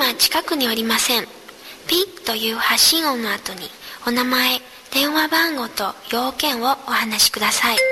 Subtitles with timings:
[0.00, 1.26] 今近くにおりません。
[1.86, 3.68] ピッという発信音の後に
[4.06, 4.58] お名前、
[4.94, 7.89] 電話番号と要件をお話しください。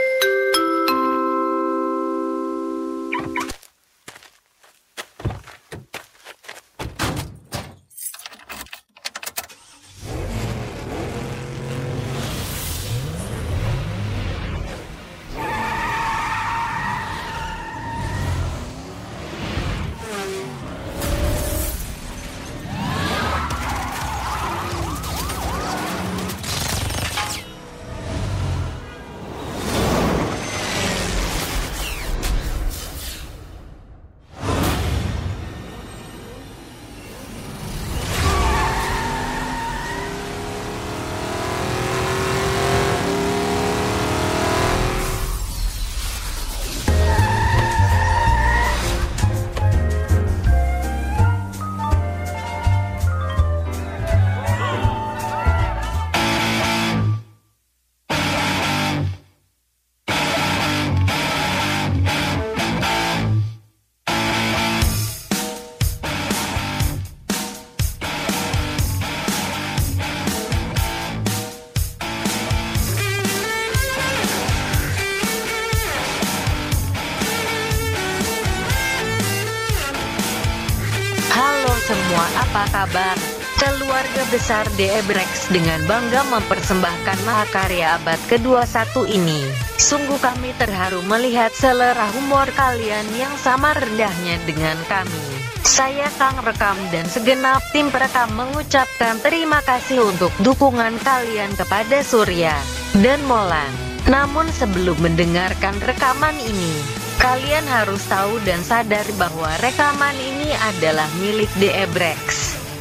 [84.48, 85.04] Besar DE
[85.52, 89.44] dengan bangga mempersembahkan mahakarya abad ke-21 ini.
[89.76, 95.20] Sungguh kami terharu melihat selera humor kalian yang sama rendahnya dengan kami.
[95.68, 102.56] Saya Kang Rekam dan segenap tim perekam mengucapkan terima kasih untuk dukungan kalian kepada Surya
[103.04, 103.68] dan Molan.
[104.08, 106.72] Namun sebelum mendengarkan rekaman ini,
[107.20, 112.37] kalian harus tahu dan sadar bahwa rekaman ini adalah milik DE Brex.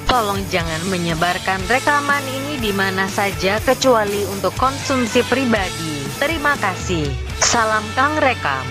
[0.07, 5.99] Tolong jangan menyebarkan rekaman ini di mana saja kecuali untuk konsumsi pribadi.
[6.15, 7.11] Terima kasih.
[7.43, 8.63] Salam Kang Rekam.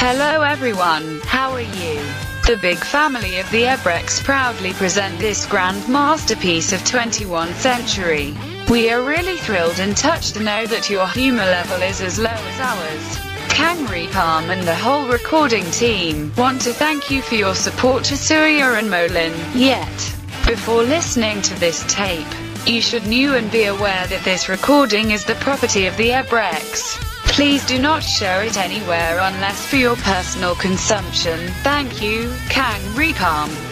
[0.00, 2.00] Hello everyone, how are you?
[2.48, 8.32] The big family of the Ebrex proudly present this grand masterpiece of 21st century.
[8.72, 12.32] We are really thrilled and touched to know that your humor level is as low
[12.32, 13.29] as ours.
[13.60, 18.16] Kangri Palm and the whole recording team want to thank you for your support to
[18.16, 19.34] Surya and Molin.
[19.54, 20.16] Yet,
[20.46, 22.26] before listening to this tape,
[22.66, 26.98] you should know and be aware that this recording is the property of the Ebrex.
[27.26, 31.38] Please do not share it anywhere unless for your personal consumption.
[31.62, 33.69] Thank you, Kang Repalm.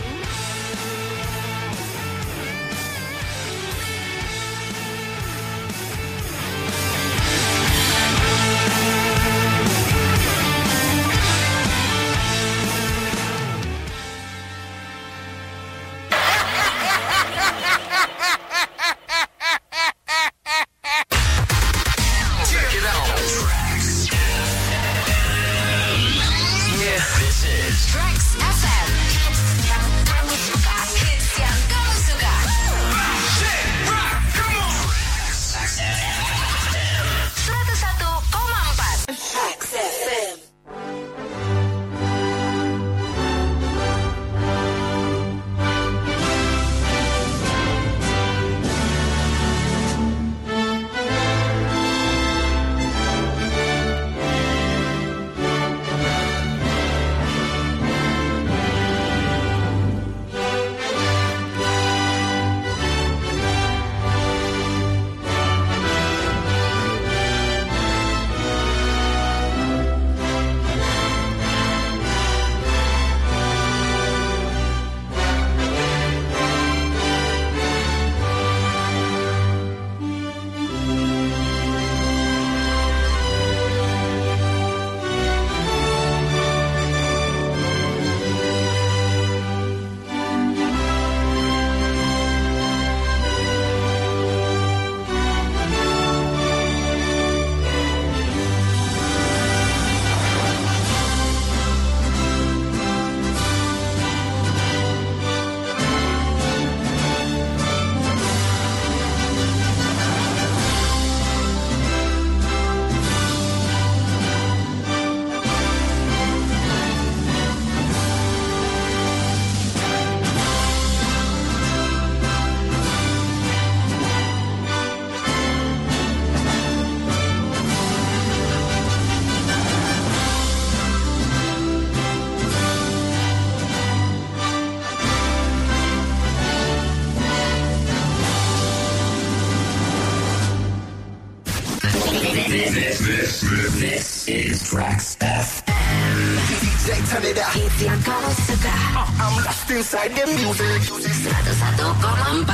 [144.39, 146.17] Is Trax FM.
[146.47, 147.51] DJ, turn it up.
[147.59, 148.71] Hits yang kau suka
[149.19, 150.79] I'm lost inside the music.
[150.87, 152.47] 101,4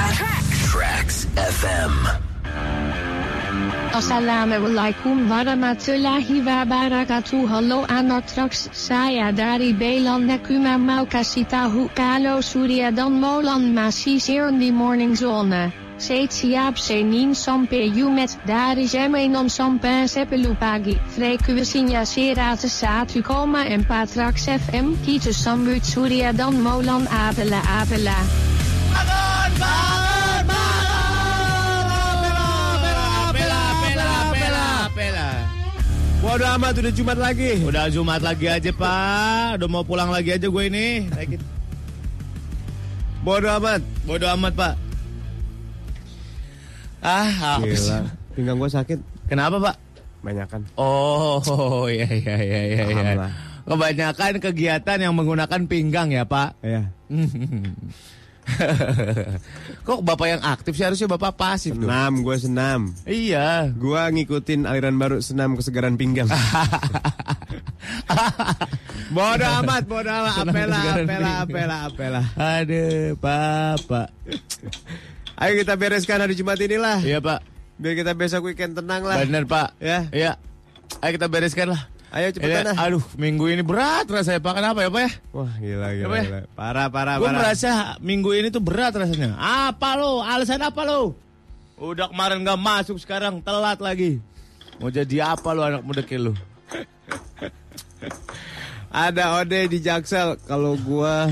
[0.72, 1.92] Trax FM.
[3.92, 12.96] Assalamualaikum warahmatullahi wabarakatuh Hallo anak traks saya dari Belan Nekuma mau kasih tahu kalau Surya
[12.96, 15.83] dan Molan masih siaran di Morning Zone.
[15.94, 20.26] Saya siap Senin sampai Jumat dari jam 6 sampai 10
[20.58, 20.98] pagi.
[21.14, 23.22] Frekuensinya 101,4
[24.10, 24.98] Trax FM.
[25.06, 28.18] Kita sambut Surya dan Molan Abela Abela.
[28.90, 29.22] Pela,
[34.34, 35.28] pela, pela.
[36.18, 37.62] Bodoh amat udah Jumat lagi.
[37.62, 41.06] Udah Jumat lagi aja pak Udah mau pulang lagi aja gue ini.
[43.22, 43.78] Bodoh amat.
[44.02, 44.83] Bodoh amat pak
[47.04, 47.76] Ah sih?
[47.76, 48.00] Gila.
[48.32, 48.96] Pinggang gua sakit.
[49.28, 49.76] Kenapa pak?
[50.24, 50.64] Banyakan.
[50.80, 53.12] Oh iya iya iya iya iya.
[53.12, 53.32] lah.
[53.68, 56.88] Kebanyakan kegiatan yang menggunakan pinggang ya pak Ya.
[59.88, 62.92] Kok bapak yang aktif sih harusnya bapak pasif Senam, gua senam.
[63.08, 66.28] Iya Gua ngikutin aliran baru senam kesegaran pinggang.
[69.16, 70.44] bodoh amat, bodoh amat.
[70.44, 72.22] Apela, apela, apela, apela.
[72.36, 74.12] Aduh bapak
[75.34, 77.00] Ayo kita bereskan hari Jumat inilah.
[77.00, 77.42] Iya pak
[77.74, 79.18] Biar kita besok weekend tenang lah.
[79.20, 80.06] Bener pak Ya.
[80.08, 80.32] Iya
[81.00, 82.76] Ayo kita bereskan lah Ayo cepetan Ini, lah.
[82.80, 86.24] Aduh minggu ini berat rasanya pak Kenapa ya pak ya Wah, gila, gila, Apa ya?
[86.24, 86.40] gila.
[86.54, 90.22] Parah, parah, Gue merasa minggu ini tuh berat rasanya Apa lo?
[90.22, 91.18] Alasan apa lo?
[91.74, 94.22] Udah kemarin gak masuk sekarang telat lagi
[94.78, 96.32] Mau jadi apa lo anak muda kayak lo?
[98.94, 100.38] Ada Ode di Jaksel.
[100.40, 101.26] Kalau gua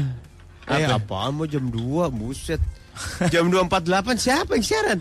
[0.62, 0.94] Eh, Apa?
[0.96, 1.74] apaan mau jam 2,
[2.08, 2.62] buset.
[3.32, 4.98] Jam 2.48 siapa yang siaran?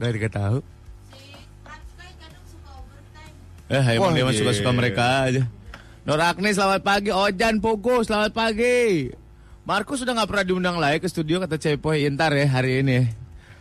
[0.00, 0.58] Gak dikasih tahu.
[3.70, 4.78] Eh, emang Wah, dia mah suka-suka gila.
[4.82, 5.42] mereka aja.
[6.02, 9.14] Nur Agni selamat pagi, Ojan Pogo selamat pagi.
[9.62, 13.06] Markus sudah nggak pernah diundang lagi ke studio kata Cepoy Intar ya hari ini.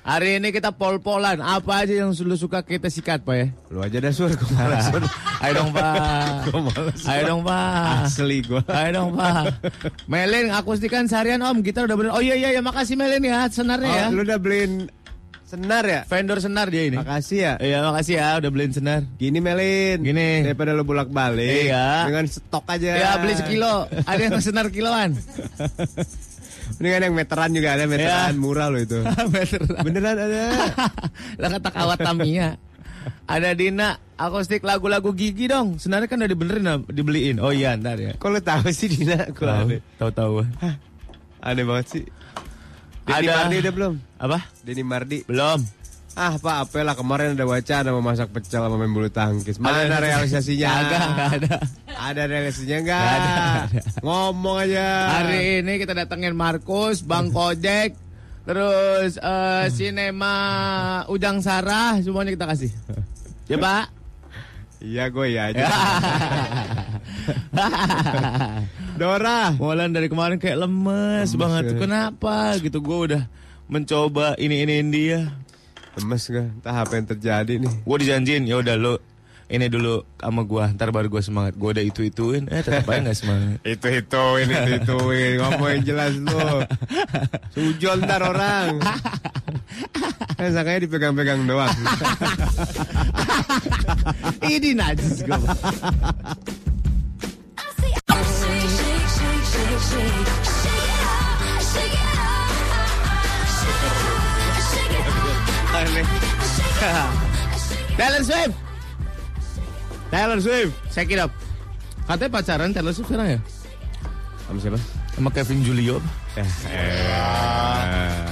[0.09, 3.47] Hari ini kita pol-polan, apa aja yang lu suka kita sikat pak ya.
[3.69, 4.33] Lu aja dah sur.
[4.33, 5.03] Sur.
[5.45, 7.01] Ayo dong pak, males.
[7.05, 8.09] ayo dong pak.
[8.09, 8.65] Asli gua.
[8.73, 9.61] Ayo dong pak.
[10.09, 12.11] Melin akustikan seharian om, kita udah bener.
[12.17, 14.05] Oh iya iya ya makasih Melin ya senarnya ya.
[14.09, 14.89] Oh, lu udah beliin
[15.45, 16.01] senar ya?
[16.09, 16.97] Vendor senar dia ini.
[16.97, 17.53] Makasih ya.
[17.61, 19.05] Iya makasih ya udah beliin senar.
[19.21, 20.01] Gini Melin.
[20.01, 20.41] Gini.
[20.41, 21.69] Daripada lu bolak-balik.
[21.69, 22.09] Iya.
[22.09, 22.97] Dengan stok aja.
[22.97, 25.13] Ya beli sekilo, ada yang senar kiloan.
[26.77, 28.37] Mendingan yang meteran juga ada meteran Iya.
[28.37, 28.99] murah lo itu.
[29.33, 29.81] Beneran.
[29.81, 30.41] Beneran ada.
[31.41, 32.49] Lah kata kawat Tamiya.
[33.25, 35.77] Ada Dina, akustik lagu-lagu gigi dong.
[35.77, 37.37] Sebenarnya kan udah dibenerin, dibeliin.
[37.39, 38.13] Oh iya, ntar ya.
[38.13, 39.29] Kok lu tahu sih Dina?
[39.29, 39.81] Kok aneh.
[39.95, 40.45] Tahu-tahu.
[41.39, 42.03] Aneh banget sih.
[43.01, 43.93] Denny Ada- Mardi udah belum?
[44.19, 44.37] Apa?
[44.61, 45.17] Denny Mardi.
[45.25, 45.59] Belum.
[46.13, 49.55] Ah Pak, apalah kemarin ada wacana mau masak pecel sama main bulu tangkis.
[49.57, 50.69] Mana Ada- realisasinya?
[50.69, 51.55] Nggak ada.
[51.99, 52.99] Ada realisasinya enggak?
[52.99, 53.31] Nggak ada,
[53.63, 53.81] ada.
[54.03, 54.87] Ngomong aja.
[55.15, 57.95] Hari ini kita datengin Markus, Bang Kojek,
[58.43, 60.35] terus eh, sinema
[61.07, 62.71] Ujang Sarah, semuanya kita kasih.
[63.47, 63.85] Ya Pak.
[64.79, 65.63] Iya gue ya aja.
[68.95, 69.51] Dora.
[69.55, 71.63] Molan dari kemarin kayak lemes, Lemes banget.
[71.75, 71.79] ya.
[71.79, 72.79] Kenapa gitu?
[72.79, 73.23] Gue udah
[73.67, 75.21] mencoba ini iniin dia.
[75.97, 76.45] Lemes gue.
[76.45, 77.73] Entah apa yang terjadi nih.
[77.81, 78.93] Gue dijanjin ya udah lo
[79.49, 83.01] ini dulu sama gua ntar baru gua semangat gue udah itu ituin eh tetap aja
[83.01, 85.41] nggak semangat Itu ituin, itu ituin.
[85.41, 86.61] Ngomong yang jelas lu.
[87.57, 88.77] Sujon ntar orang.
[90.37, 91.73] Kan sangkanya dipegang-pegang doang.
[94.53, 95.25] ini najis
[107.95, 108.55] Taylor Swift
[110.09, 111.31] Taylor Swift check it up
[112.05, 113.39] katanya pacaran Taylor Swift sekarang ya
[114.43, 114.79] Sama siapa?
[115.11, 116.09] sama Kevin Julio apa?
[116.71, 118.23] Eh,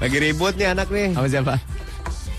[0.00, 1.12] Lagi ribut nih anak nih.
[1.12, 1.54] sama siapa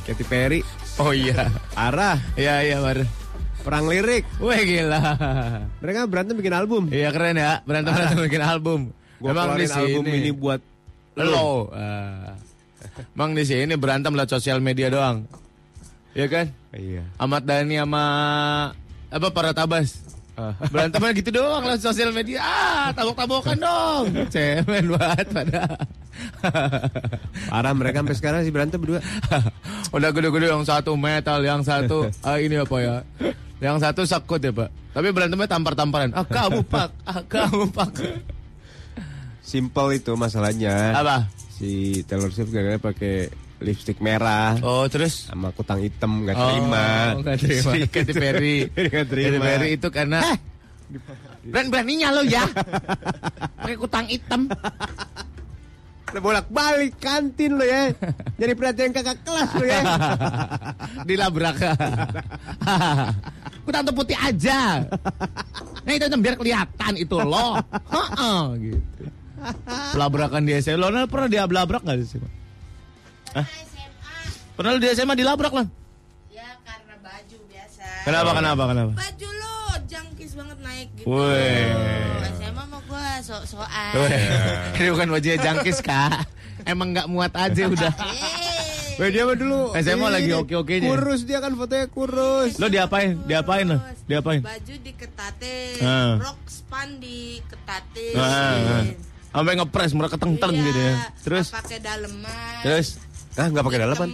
[0.04, 0.60] Katy Perry.
[0.98, 2.18] oh iya Arah.
[2.34, 3.06] iya iya baru
[3.62, 4.26] Perang lirik.
[4.38, 5.02] Wah gila
[5.78, 6.90] Mereka berantem bikin album.
[6.90, 8.80] iya keren ya berantem berantem bikin album
[9.22, 10.62] Gua Emang di album ini buat
[11.14, 12.34] lo Ah.
[13.16, 15.26] Emang di sini berantem lewat sosial media doang.
[16.12, 16.46] Iya kan?
[16.76, 17.04] Iya.
[17.16, 18.04] Ahmad Dhani sama
[19.12, 20.12] apa para tabas?
[20.72, 22.42] Berantemnya gitu doang lewat sosial media.
[22.42, 24.06] Ah tabok-tabokan dong.
[24.34, 25.64] Cemen banget pada.
[27.52, 29.00] Parah mereka sampai sekarang sih berantem berdua.
[29.96, 32.96] udah gede-gede yang satu metal yang satu ah, ini apa ya?
[33.62, 34.70] Yang satu sakut ya pak.
[34.92, 36.12] Tapi berantemnya tampar-tamparan.
[36.18, 36.90] Ah kamu pak.
[37.06, 37.92] Ah kamu pak.
[39.46, 40.96] Simple itu masalahnya.
[40.96, 41.28] apa
[41.62, 43.30] Si Taylor Swift gak pakai
[43.62, 46.86] lipstick merah Oh, terus sama kutang hitam nggak terima.
[47.14, 47.72] Oh, nggak terima.
[47.78, 48.58] Si Katy Perry.
[48.74, 49.30] Nggak terima.
[49.30, 50.20] Katy Perry itu karena
[51.46, 52.44] berani-beraninya lo ya.
[53.62, 54.50] Pakai kutang hitam.
[56.12, 57.94] bolak balik kantin lo ya.
[58.42, 59.82] Jadi perhatian kakak kelas lo ya.
[61.08, 61.62] Dilabrak.
[63.62, 64.82] kutang hitam putih aja.
[65.86, 67.62] Nah itu biar kelihatan itu lo.
[67.94, 69.21] Heeh, gitu.
[69.94, 70.78] Pelabrakan di SMA.
[70.78, 72.30] Lo pernah diabrak nggak di SMA?
[73.32, 73.48] Hah?
[74.56, 75.66] Pernah lu di SMA dilabrak lah?
[76.30, 77.86] Ya karena baju biasa.
[78.06, 78.92] Kenapa, kenapa, kenapa?
[78.94, 79.56] Baju lo
[79.88, 81.06] jangkis banget naik gitu.
[81.10, 81.72] Weh.
[82.38, 83.94] SMA mah gua sok-sokan.
[84.78, 86.28] Ini bukan wajahnya jangkis kak
[86.62, 90.94] Emang nggak muat aja udah Eh, Weh dia mah dulu SMA lagi oke-okenya.
[90.94, 92.62] Kurus dia kan fotonya kurus.
[92.62, 93.18] Lo diapain?
[93.26, 93.82] Diapain lo?
[94.06, 94.46] Diapain?
[94.46, 96.22] Baju diketatin, Ah.
[96.22, 98.14] rok span diketatin.
[98.14, 98.84] Ah, ah.
[99.32, 101.48] Sampai ngepres mereka keteng-teng Iya, gitu ya Terus?
[101.50, 102.62] pakai daleman.
[102.62, 102.88] Terus?
[103.34, 103.80] Ah nggak pakai.
[103.80, 104.10] Daleman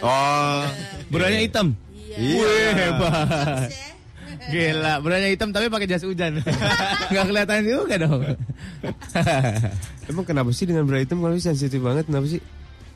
[0.00, 0.62] Oh.
[1.08, 1.66] Beranya hitam?
[1.92, 2.16] Iya.
[2.18, 3.88] Wih hebat Bagus ya.
[4.40, 6.40] Gila, beranya hitam tapi pakai jas hujan
[7.12, 8.22] Nggak kelihatan juga dong
[10.08, 12.40] Emang kenapa sih dengan bra hitam kalau sensitif banget kenapa sih?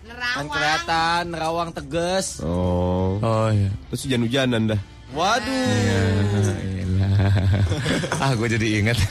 [0.04, 0.46] Nerawang.
[0.48, 2.40] kelihatan nerawang tegas.
[2.40, 3.20] Oh.
[3.20, 4.80] Oh iya Terus hujan-hujanan dah.
[5.12, 5.68] Waduh.
[6.58, 7.08] Gila.
[8.24, 8.96] Ah gue jadi ingat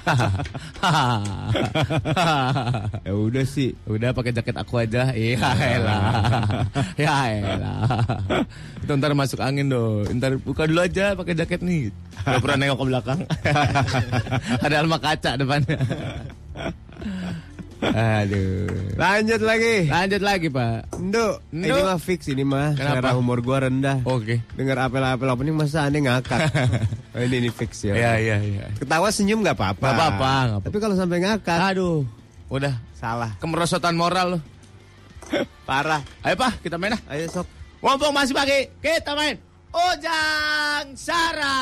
[3.06, 3.74] Ya udah sih.
[3.86, 5.12] Udah pakai jaket aku aja.
[5.12, 5.38] Iya
[5.76, 6.02] elah.
[6.96, 7.84] Ya elah.
[8.82, 10.04] Itu ntar masuk angin dong.
[10.16, 11.90] Ntar buka dulu aja pakai jaket nih.
[12.20, 13.20] Gak pernah nengok ke belakang.
[14.64, 15.78] Ada alma kaca depannya.
[17.80, 18.68] Aduh.
[19.00, 19.88] Lanjut lagi.
[19.88, 20.92] Lanjut lagi pak.
[21.00, 21.66] Nduk, Nduk.
[21.72, 22.76] ini mah fix ini mah.
[22.76, 23.00] Kenapa?
[23.00, 24.04] Selera humor gua rendah.
[24.04, 24.44] Oke.
[24.52, 26.52] Dengar apel-apel opening masa aneh ngakak.
[27.16, 27.96] oh, ini ini fix ya.
[27.96, 28.64] Iya iya iya.
[28.76, 29.80] Ketawa senyum nggak apa-apa.
[29.80, 30.32] Nggak apa-apa.
[30.68, 32.04] Tapi kalau sampai ngakak, Aduh.
[32.52, 32.76] Udah.
[33.00, 33.32] salah.
[33.40, 34.38] Kemerosotan moral lo.
[35.68, 36.04] Parah.
[36.20, 37.02] Ayo pak kita main ah.
[37.08, 37.48] Ayo sok.
[37.80, 39.40] Mumpung masih pagi, kita main
[39.72, 41.56] Ujang Sara.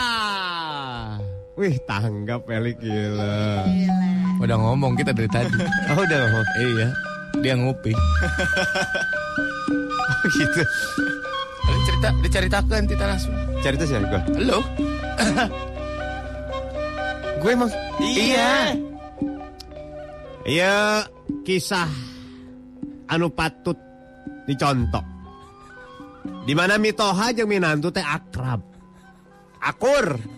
[1.58, 3.66] Wih, tanggap Pelik gila.
[4.38, 5.50] Udah ngomong kita dari tadi.
[5.90, 6.46] Oh, udah ngomong.
[6.62, 6.88] iya,
[7.42, 7.90] dia ngopi.
[10.08, 10.62] Oh, gitu.
[11.62, 13.34] Kalian cerita, diceritakan kita langsung.
[13.62, 14.18] Cerita sih gua.
[14.34, 14.58] Halo?
[17.42, 17.70] Gue emang
[18.02, 18.74] Iya.
[20.42, 21.06] Iya,
[21.46, 21.86] kisah
[23.06, 23.78] anu patut
[24.48, 25.04] dicontoh.
[26.42, 28.58] Di mana mitoha jeung minantu teh akrab.
[29.62, 30.37] Akur.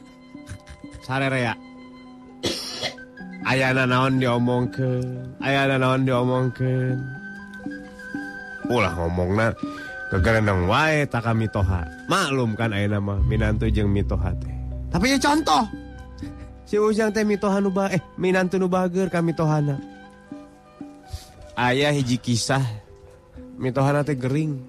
[1.01, 1.57] Sarerea.
[3.41, 6.99] Ayana naon diomongkeun, ayana naon diomongkeun.
[8.71, 9.51] Ulah ngomongna
[10.13, 11.83] kegereneng wae taka mitoha.
[12.07, 14.55] Maklum kan ayana mah minantu jeung mitoha teh.
[14.93, 15.65] Tapi ya contoh.
[16.69, 19.81] Si Ujang teh mitoha nu eh minantu nu bager ka mitohana.
[21.59, 22.63] Ayah hiji kisah
[23.59, 24.63] mitohana teh gering.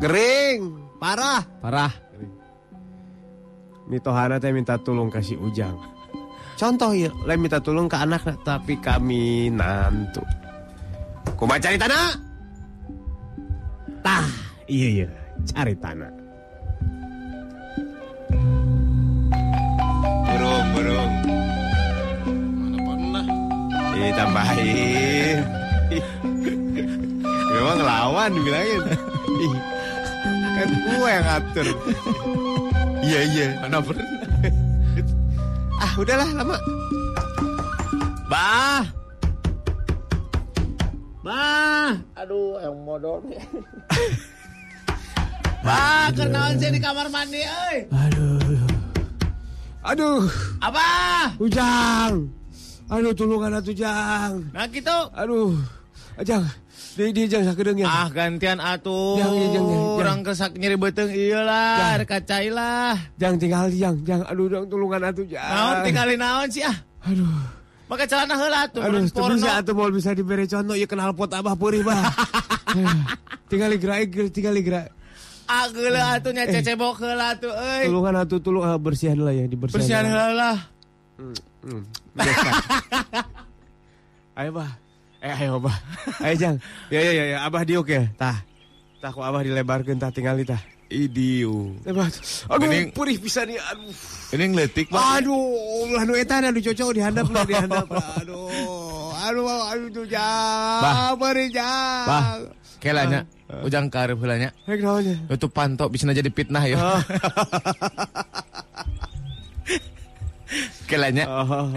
[0.00, 1.44] Gering, parah.
[1.60, 2.05] Parah.
[3.86, 5.78] Mitohana teh minta tulung ka si Ujang.
[6.58, 10.26] Contoh ya, lain minta tulung ke anak tapi kami nantu.
[11.38, 12.18] Kumaha cari tanah?
[14.02, 14.26] Tah,
[14.66, 15.08] iya iya,
[15.54, 16.12] cari tanah.
[20.26, 21.12] Burung, burung.
[22.58, 23.26] Mana pernah?
[23.94, 25.38] Ih, tambahin.
[27.54, 28.82] Memang ngelawan bilangin.
[29.30, 29.54] Ih,
[30.58, 31.66] kan gue yang ngatur.
[33.02, 33.46] Iya, iya.
[33.64, 34.06] Mana pernah?
[35.76, 36.56] Ah, udahlah lama.
[38.32, 38.80] Bah.
[41.20, 41.92] Bah.
[42.16, 43.44] Aduh, yang modal nih.
[45.66, 47.92] bah, kenalan saya di kamar mandi, euy.
[49.86, 50.26] Aduh,
[50.64, 50.88] Apa?
[51.38, 52.26] Ujang.
[52.90, 54.50] Aduh, tulungan atuh Jang.
[54.50, 54.98] Nah gitu.
[55.14, 55.54] Aduh,
[56.24, 56.44] Jang.
[56.96, 57.88] Di di Jang sakedeung ya.
[57.88, 59.20] Ah, gantian atuh.
[59.20, 59.82] Jang, jang, jang, jang.
[60.00, 62.96] Kurang kesak nyeri beteng iyalah, kacai lah.
[63.20, 64.24] Jang tinggal Jang, Jang.
[64.24, 65.44] Aduh, Jang tulungan atuh Jang.
[65.44, 66.76] Naon tinggalin naon sih ah?
[67.04, 67.28] Aduh.
[67.86, 71.30] Pakai celana heula tuh, Aduh, teu bisa atuh mau bisa diberi contoh ya kenal pot
[71.30, 72.02] abah peurih bah.
[73.50, 74.90] tinggal gerak tinggal gerak.
[75.46, 76.58] Ah, geuleuh atuh nya Eh.
[76.58, 77.86] cecebok heula tuh euy.
[77.86, 79.78] Tulungan atuh tulung ah, bersihan lah ya dibersihan.
[79.78, 80.56] Bersihan heula lah.
[81.62, 81.82] Hmm,
[82.18, 82.50] biasa.
[84.42, 84.70] ayo bah.
[85.26, 85.74] Eh ayo bah.
[86.24, 86.56] Ayo Jang.
[86.86, 87.38] Ya ya ya, ya.
[87.42, 88.06] abah diuk ya.
[88.14, 88.38] Tah.
[89.02, 90.62] Tah ku abah dilebarkeun tah tingali tah.
[90.86, 91.74] Idiu.
[91.82, 92.06] Lebar.
[92.46, 93.58] Aduh, Mending- purih bisa nih.
[93.58, 93.90] Aduh.
[94.30, 95.02] Ini ngeletik, Pak.
[95.18, 97.90] Aduh, lah nu eta anu cocok dihandap lah dihandap.
[98.22, 99.10] Aduh.
[99.26, 100.82] Aduh, aduh tuh Jang.
[100.86, 101.18] Bah.
[101.18, 102.06] Beri Jang.
[102.06, 102.38] Bah,
[102.78, 103.26] kelanya.
[103.66, 104.50] Ujang karep heula nya.
[104.66, 105.18] Hek naonnya?
[105.26, 106.78] Itu pantok bisa jadi fitnah ya.
[110.86, 111.24] Kelanya.
[111.26, 111.74] Oh,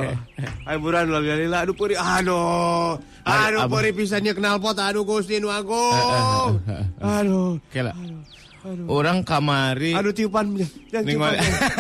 [0.64, 2.96] Ayo buran lah lila aduh puri aduh.
[3.22, 6.62] Aduh puri pisannya kenal pot aduh Gusti nu agung.
[6.98, 7.58] Aduh.
[7.70, 7.92] Kela.
[8.86, 9.94] Orang kamari.
[9.94, 11.32] Aduh tiupan yang tiupan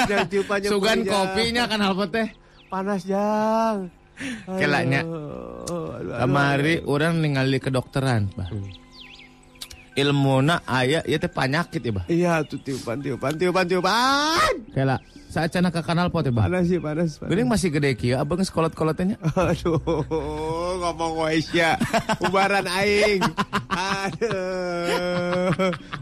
[0.07, 1.11] yang tiupan Sugan Jang.
[1.11, 2.27] kopinya kan halpot teh.
[2.65, 3.89] panas jang.
[4.45, 5.01] Aduh, Kelanya.
[5.01, 6.91] aduh, aduh, Kamari aduh.
[6.91, 8.51] orang ningali kedokteran, Bah.
[9.91, 12.05] Ilmuna aya ieu teh penyakit ya, Bah.
[12.05, 14.53] Iya tuh tiupan tiupan tiupan tiupan.
[14.71, 14.95] Kela.
[15.29, 16.49] Saat cenah ke kanal pot ya, Bah.
[16.49, 17.21] Panas sih panas.
[17.21, 17.45] panas.
[17.45, 19.21] Masih gede kieu, abang sekolot-kolotnya.
[19.37, 19.77] Aduh,
[20.81, 21.77] ngomong Waisya,
[22.25, 23.21] ubaran aing.
[23.69, 25.53] Aduh,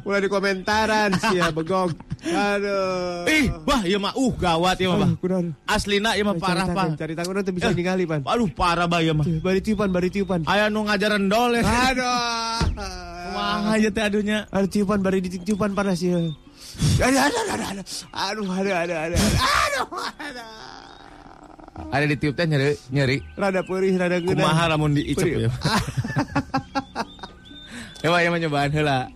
[0.07, 1.91] mulai di komentaran sih ya begong.
[2.23, 3.27] Aduh.
[3.27, 5.11] Ih, wah ieu mah uh gawat ieu mah.
[5.19, 5.51] Aduh.
[5.67, 6.95] Aslina ieu mah parah, Pak.
[6.95, 8.23] Cari tangan nanti bisa ningali pan.
[8.23, 9.27] Aduh, parah bah ieu mah.
[9.27, 10.47] Bari tiupan, bari tiupan.
[10.47, 11.67] Aya nu ngajaran dol ya.
[11.67, 12.79] Aduh.
[13.27, 14.47] Kumaha aja teh adunya.
[14.55, 16.15] Ada tiupan, bari di tiupan panas ya.
[16.97, 17.83] Ada, ada, ada, ada.
[18.13, 19.17] Aduh, ada, ada, ada.
[19.17, 20.45] Aduh, ada.
[21.93, 23.17] Ada di tiup teh nyeri, nyeri.
[23.37, 24.33] Rada perih, rada geunah.
[24.33, 25.51] Kumaha lamun diicep ya.
[28.05, 29.09] Ya ya mah nyobaan heula.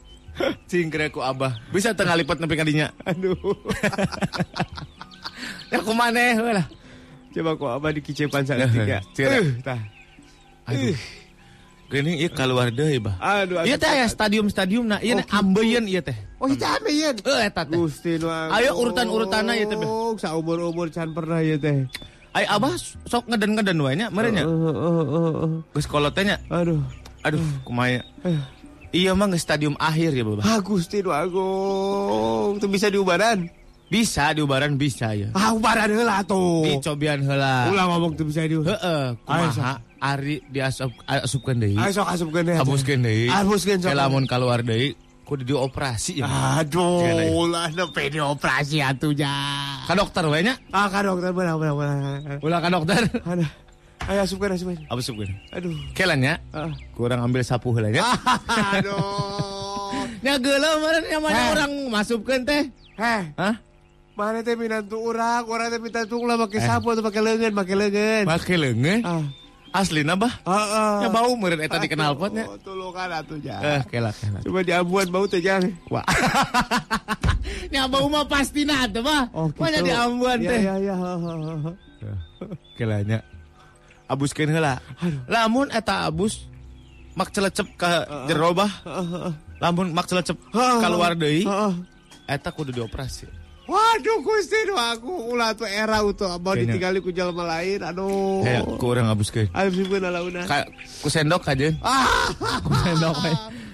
[0.65, 1.53] Cingkre ku abah.
[1.70, 2.89] Bisa tengah lipat nepi ka dinya.
[3.06, 3.38] Aduh.
[5.72, 6.68] Ya kumaneh heula.
[7.32, 9.00] Coba kok apa dikicepan tiga.
[9.15, 9.39] Cira.
[9.39, 9.80] Uh, tah.
[10.68, 10.98] Aduh.
[11.91, 13.19] Geuning ieu keluar deui bah.
[13.19, 16.15] Aduh, Ieu teh aya stadium-stadium nah, ieu Oh, oh, ambeien ieu teh.
[16.39, 17.19] Oh, kita ambeien.
[17.19, 17.75] Eh eta teh.
[17.75, 18.31] Gusti nu.
[18.31, 19.91] Ayo urutan-urutanna ieu teh, Beh.
[20.15, 21.83] Saumur-umur can pernah ya teh.
[22.31, 24.48] Ai abah sok ngeden-ngeden wae nya meureun nya.
[24.48, 25.51] Oh, oh, oh, oh.
[25.75, 26.39] Geus kolot teh nya.
[26.48, 26.79] Aduh.
[27.27, 28.01] Aduh, kumaha ya.
[28.24, 28.39] Eh.
[28.91, 30.43] Iya mah stadium akhir ya, Babah.
[30.48, 32.55] Ah, Gusti nu agung.
[32.55, 33.51] Itu bisa diubaran.
[33.91, 35.27] Bisa diubaran bisa ya.
[35.36, 36.63] Ah, ubaran heula tuh.
[36.63, 37.67] Dicobian heula.
[37.67, 38.55] Ulah ngomong tuh bisa di.
[38.55, 41.77] Heeh, kumaha ari diasup asupkeun deui.
[41.77, 42.58] Ayo sok asupkeun deui.
[42.58, 43.29] Habuskeun deui.
[43.29, 43.93] Habuskeun sok.
[43.93, 46.27] Ke lamun keluar deui kudu dioperasi ya.
[46.60, 47.29] Aduh, deui.
[47.31, 49.31] ulah nepi dioperasi atunya.
[49.86, 50.58] Ka dokter we nya.
[50.74, 52.41] Ah, ka dokter benar benar benar.
[52.41, 53.02] Ulah ka dokter.
[53.23, 53.49] Aduh.
[54.10, 54.80] Ayo asupkeun asupkeun.
[54.89, 55.30] Habuskeun.
[55.54, 55.78] Aduh.
[55.93, 56.34] Kelan nya.
[56.52, 56.73] Ah.
[56.97, 58.02] Kurang ambil sapu heula nya.
[58.82, 58.97] Aduh.
[60.26, 60.78] Nya geuleuh
[61.21, 62.69] mana orang masupkeun teh.
[62.97, 63.56] Heh, Hah?
[64.13, 66.65] mana teh minantu urang, urang teh minta ulah pakai Eh.
[66.67, 68.23] sapu atau pakai leungeun, pakai leungeun.
[68.30, 69.02] Make leungeun.
[69.02, 69.23] Ah.
[69.71, 70.34] Aslina bah.
[70.43, 70.93] Heeh.
[71.03, 72.43] Nya bau meureun eta dikenal potnya.
[72.47, 73.55] Oh, Tulukan atunya.
[73.60, 74.15] Eh, kelak.
[74.43, 75.63] Coba di Ambuan bau teh jang.
[75.88, 76.03] Wah.
[77.73, 79.31] Nya bau mah pasti na teh bah.
[79.31, 79.63] Oh, gitu.
[79.63, 80.60] Mana di Ambuan teh.
[80.60, 82.12] Iya, iya, iya.
[82.75, 83.23] Kelanya
[84.12, 84.84] abuskeun heula.
[85.31, 86.51] Lamun eta abus
[87.15, 88.71] mak celecep ka jero bah.
[89.63, 91.47] Lamun mak celecep keluar deui,
[92.27, 93.40] eta kudu dioperasi.
[93.71, 96.75] Waduh Gusti nu aku ulah tuh era itu mau Kayaknya.
[96.75, 97.79] ditinggali ku jalma lain.
[97.79, 98.43] Aduh.
[98.43, 99.47] Kayak ku urang abuskeun.
[99.55, 100.43] Ayo sieun launa.
[100.43, 100.67] Ka
[100.99, 101.71] ku sendok aja.
[101.79, 102.03] Ah.
[102.60, 103.31] Ku sendok we.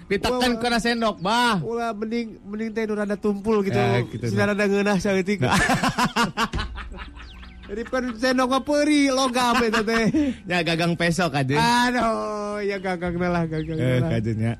[0.08, 1.58] Ditekan kena sendok bah.
[1.66, 3.74] Ulah mending mending teh nu rada tumpul gitu.
[3.74, 5.42] Ya, gitu, Sina rada ngeunah saeutik.
[7.68, 10.06] Jadi kan sendok mah peuri logam eta teh.
[10.52, 11.58] Ya gagang pesok aja.
[11.90, 14.54] Aduh, ya gagang lah gagang Eh kajennya.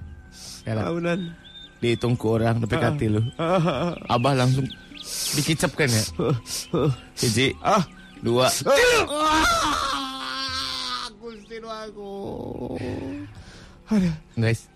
[0.68, 1.32] Launan.
[1.78, 3.22] dihitung ku urang nepi ka tilu.
[4.14, 4.66] Abah langsung
[5.36, 6.04] dikicepkeun ya.
[7.18, 7.84] Hiji, Ah,
[8.20, 8.48] dua,
[9.38, 12.12] Ah, Gusti aku.
[13.88, 14.14] Aduh.
[14.36, 14.68] guys.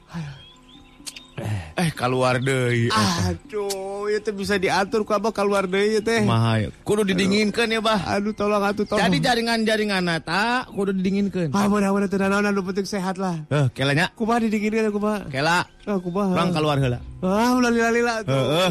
[1.74, 2.86] Eh, keluar deui.
[2.86, 3.34] eta.
[3.34, 6.22] Aduh, itu bisa diatur ku abah keluar deui ieu teh.
[6.22, 6.70] Kumaha ya?
[6.86, 7.98] Kudu didinginkeun ya, Bah.
[8.06, 9.02] Aduh, tolong atuh tolong.
[9.02, 11.50] Jadi jaringan-jaringan nata kudu didinginkeun.
[11.50, 13.42] Ah, mudah-mudahan teu naon anu penting sehat lah.
[13.50, 14.14] Eh, kelanya.
[14.14, 15.26] Kumaha didinginkeun kumaha?
[15.34, 16.30] Kela, Ah, kumaha?
[16.30, 17.00] urang keluar heula.
[17.26, 18.36] Ah, ulah lila-lila tuh.
[18.38, 18.70] Heeh.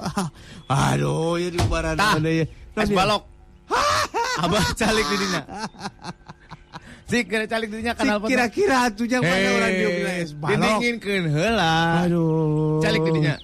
[0.90, 2.46] Aduh, ya di ubaran Tah, mana ya.
[2.76, 3.22] es balok.
[4.44, 5.42] Abah calik di dinya.
[7.10, 10.54] Si kira calik di dinya Si kira-kira tuh yang mana orang dia bilang es balok.
[10.54, 11.74] Didinginkeun heula.
[12.06, 12.80] Aduh.
[12.82, 13.34] Calik di dinya.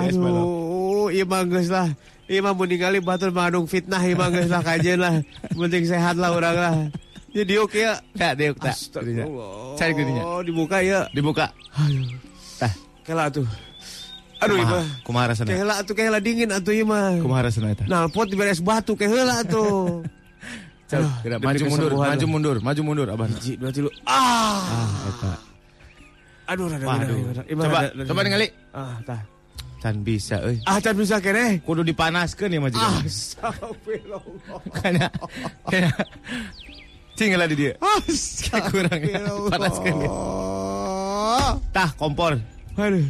[0.00, 0.46] Es balok.
[0.46, 1.88] Aduh, iya mah geus lah.
[2.26, 5.14] Iya mah mun ningali batur mangandung fitnah iya mah geus lah kajian lah.
[5.54, 6.74] Penting sehat lah urang lah.
[7.36, 8.00] Ya diuk ya.
[8.16, 8.74] Tak deuk tak.
[9.04, 9.24] di dinya.
[9.76, 10.22] Calik di dinya.
[10.24, 11.04] Oh, dibuka ya.
[11.12, 11.52] Dibuka.
[11.76, 12.08] Aduh.
[12.56, 12.72] Tah.
[13.06, 13.46] Kela tuh.
[14.36, 14.84] Aduh, mah.
[15.00, 15.48] Kumaha rasana?
[15.48, 17.16] Kela tuh kela dingin atuh iya mah.
[17.20, 17.84] Kumaha rasana eta?
[17.88, 20.04] Nalpot di beres batu ke heula tuh.
[20.86, 22.30] Coba, Aduh, maju mundur, maju lah.
[22.30, 23.26] mundur, maju mundur abah.
[23.26, 23.90] Hiji, dua, tilu.
[24.06, 24.62] Ah.
[24.62, 25.32] Ah, eta.
[26.46, 27.18] Aduh, rada Waduh.
[27.42, 28.46] Coba, coba ningali.
[28.70, 29.20] Ah, tah.
[29.82, 30.62] Can bisa euy.
[30.62, 31.58] Ah, can bisa kene.
[31.66, 32.86] Kudu dipanaskeun ya majikan.
[32.86, 34.22] Ah, Astagfirullah.
[34.78, 35.08] Kanya.
[37.18, 37.72] Cing lah di dia.
[37.82, 38.70] Astagfirullah.
[38.70, 39.20] Kurang ya.
[39.50, 40.10] Panaskeun dia.
[41.76, 42.38] Tah kompor.
[42.78, 43.04] Aduh.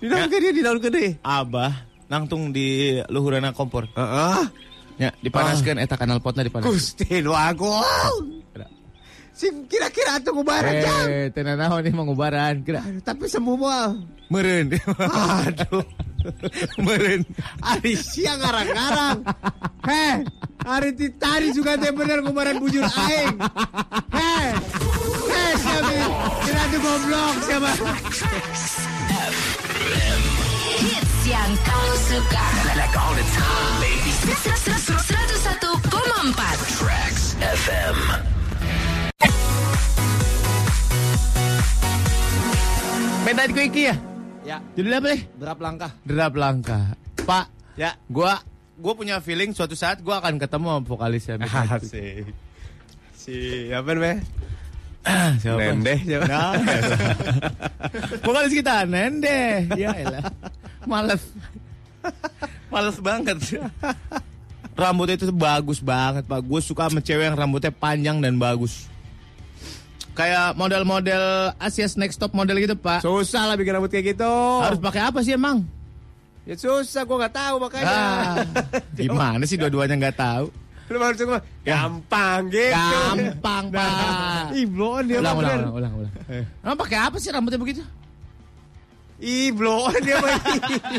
[0.00, 0.28] Di daun Ya.
[0.32, 1.04] gede, di daun gede.
[1.20, 1.72] Abah
[2.10, 3.86] nangtung di luhurana kompor.
[3.92, 4.44] Heeh.
[5.00, 6.72] Ya, dipanaskeun eta kanal potna dipanaskeun.
[6.76, 8.42] Gusti nu agung.
[9.40, 11.08] Sim kira-kira atuh kubaran jang.
[11.08, 12.84] Eh, tenan naon nih mengubaran kira.
[12.84, 13.96] Aduh, Tapi sembuh moal.
[14.28, 14.76] Meureun.
[15.48, 15.80] Aduh.
[16.84, 17.24] Meureun.
[17.64, 19.24] Ari siang ngarang-ngarang.
[19.88, 20.28] Heh.
[20.60, 23.32] Hari ti tadi juga teh bener kumaran bujur aing.
[24.12, 24.46] Heh.
[25.32, 25.88] Heh, siapa?
[26.44, 27.70] Kira tuh goblok siapa?
[30.84, 32.44] Hits yang kau suka.
[32.76, 34.12] Like all the time, baby.
[34.20, 35.80] 101,4
[36.76, 38.36] Tracks FM.
[43.20, 43.96] Di Quickie ya?
[44.40, 45.22] Ya, Judulnya apa nih?
[45.36, 45.90] berapa langkah?
[46.02, 46.84] Derap langkah.
[47.22, 47.92] Pak, Ya.
[48.08, 48.40] gua
[48.80, 51.34] gua punya feeling suatu saat gua akan ketemu sama vokalisnya.
[51.76, 52.24] Asik.
[53.14, 53.36] Si
[53.70, 54.18] apa namanya?
[55.40, 55.56] Siapa?
[55.56, 56.24] Nendeh siapa?
[56.28, 56.52] Nah,
[58.24, 59.64] vokalis kita Nende.
[59.76, 60.24] Ya elah.
[60.84, 61.24] Males.
[62.68, 63.36] Males banget.
[64.76, 66.40] Rambutnya itu bagus banget, Pak.
[66.44, 68.89] Gue suka sama cewek yang rambutnya panjang dan bagus.
[70.20, 71.24] Kayak model-model
[71.56, 73.00] Asia's Next Top model gitu, Pak.
[73.00, 74.34] Susah lah bikin rambut kayak gitu.
[74.60, 75.64] Harus pakai apa sih emang?
[76.44, 77.88] Ya susah, gua nggak tahu makanya.
[77.88, 78.36] Ah,
[78.92, 80.52] gimana sih dua-duanya nggak tahu?
[80.90, 82.74] Lu harus cuma gampang gitu.
[82.74, 84.58] Gampang, Pak.
[84.58, 86.12] Ih, bloon dia Ulang, ulang, ulang, ulang, ulang.
[86.66, 87.80] Emang pakai apa sih rambutnya begitu?
[89.20, 90.36] Ih, bloon dia mah.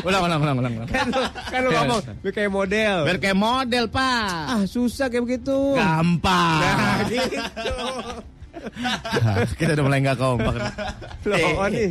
[0.06, 0.72] Ulang, ulang, ulang, ulang.
[0.78, 0.88] ulang.
[0.88, 2.96] kan lu, kan lu ngomong biar kayak model.
[3.02, 4.46] Biar kayak model, Pak.
[4.46, 5.58] Ah, susah kayak begitu.
[5.74, 6.58] Gampang.
[6.62, 7.76] Nah, gitu.
[9.58, 10.54] Kita udah mulai nggak kompak.
[11.22, 11.88] Bloon nih.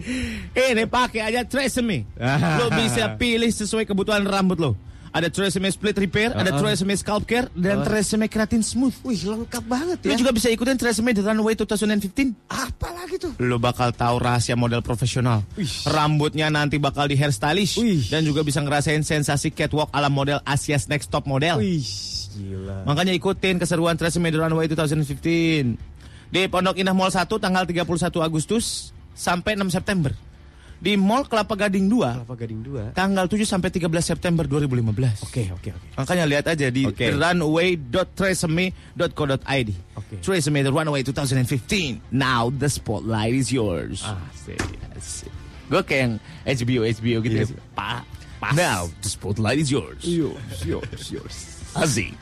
[0.56, 2.08] Ini pakai aja Tresemme.
[2.60, 4.74] Lo bisa pilih sesuai kebutuhan rambut lo.
[5.12, 9.04] Ada Tresemme Split Repair, ada Tresemme Scalp Care, dan Tresemme Keratin Smooth.
[9.04, 10.24] Wih, lengkap banget Lo ya.
[10.24, 12.32] juga bisa ikutin Tresemme di Runway 2015.
[12.48, 13.36] Apa lagi tuh?
[13.44, 15.44] Lo bakal tahu rahasia model profesional.
[15.84, 17.76] Rambutnya nanti bakal di hairstylish.
[17.84, 18.08] Wih.
[18.08, 21.60] Dan juga bisa ngerasain sensasi catwalk ala model Asia's Next Top Model.
[21.60, 21.84] Wih,
[22.40, 22.88] gila.
[22.88, 25.91] Makanya ikutin keseruan Tresemme The Runway 2015
[26.32, 27.84] di Pondok Indah Mall 1 tanggal 31
[28.18, 30.10] Agustus sampai 6 September.
[30.82, 32.98] Di Mall Kelapa Gading 2 Kelapa Gading 2.
[32.98, 35.30] tanggal 7 sampai 13 September 2015.
[35.30, 35.88] Oke, oke, oke.
[35.94, 37.14] Makanya lihat aja di Oke.
[37.14, 39.70] runway.tresemme.co.id.
[39.94, 40.16] Oke.
[40.26, 42.02] Tresemme The Runway 2015.
[42.10, 44.02] Now the spotlight is yours.
[44.02, 44.58] Asik.
[45.70, 46.14] Gue kayak yang
[46.50, 47.46] HBO HBO gitu Iya.
[47.46, 47.54] ya.
[47.78, 48.02] Pak.
[48.58, 50.02] Now the spotlight is yours.
[50.02, 51.36] Yours, yours, yours.
[51.78, 52.18] Asik.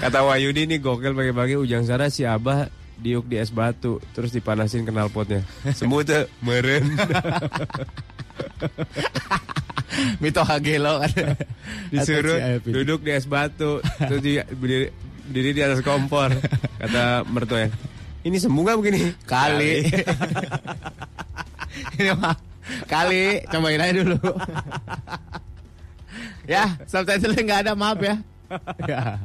[0.00, 4.86] Kata Wahyudi nih gokil pagi-pagi ujang sana si Abah diuk di es batu terus dipanasin
[4.88, 5.44] knalpotnya.
[5.76, 6.96] Semut tuh meren.
[10.22, 11.38] Mito Hagelo kan.
[11.92, 14.90] Disuruh duduk di es batu terus di, berdiri,
[15.28, 16.32] berdiri di atas kompor.
[16.80, 17.70] Kata mertuanya,
[18.24, 19.00] ini sembuh nggak begini?
[19.28, 19.74] Kali.
[21.98, 22.34] Ini mah
[22.86, 24.18] kali cobain aja dulu.
[26.46, 28.16] ya, subtitle nggak ada maaf ya.
[28.84, 29.18] Ya.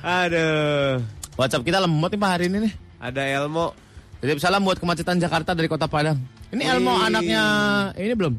[0.24, 1.04] Aduh.
[1.36, 2.72] WhatsApp kita lemot nih Pak hari ini nih.
[3.00, 3.72] Ada Elmo.
[4.20, 6.20] Jadi salam buat kemacetan Jakarta dari Kota Padang.
[6.52, 7.08] Ini Elmo Wih.
[7.08, 7.44] anaknya
[7.96, 8.34] ini belum?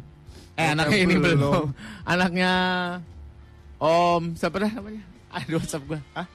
[0.57, 1.37] Eh anaknya ini belum.
[1.41, 1.65] belum.
[2.05, 2.51] Anaknya
[3.81, 5.01] Om siapa dah namanya?
[5.33, 5.99] Aduh WhatsApp gua.
[6.13, 6.27] Hah?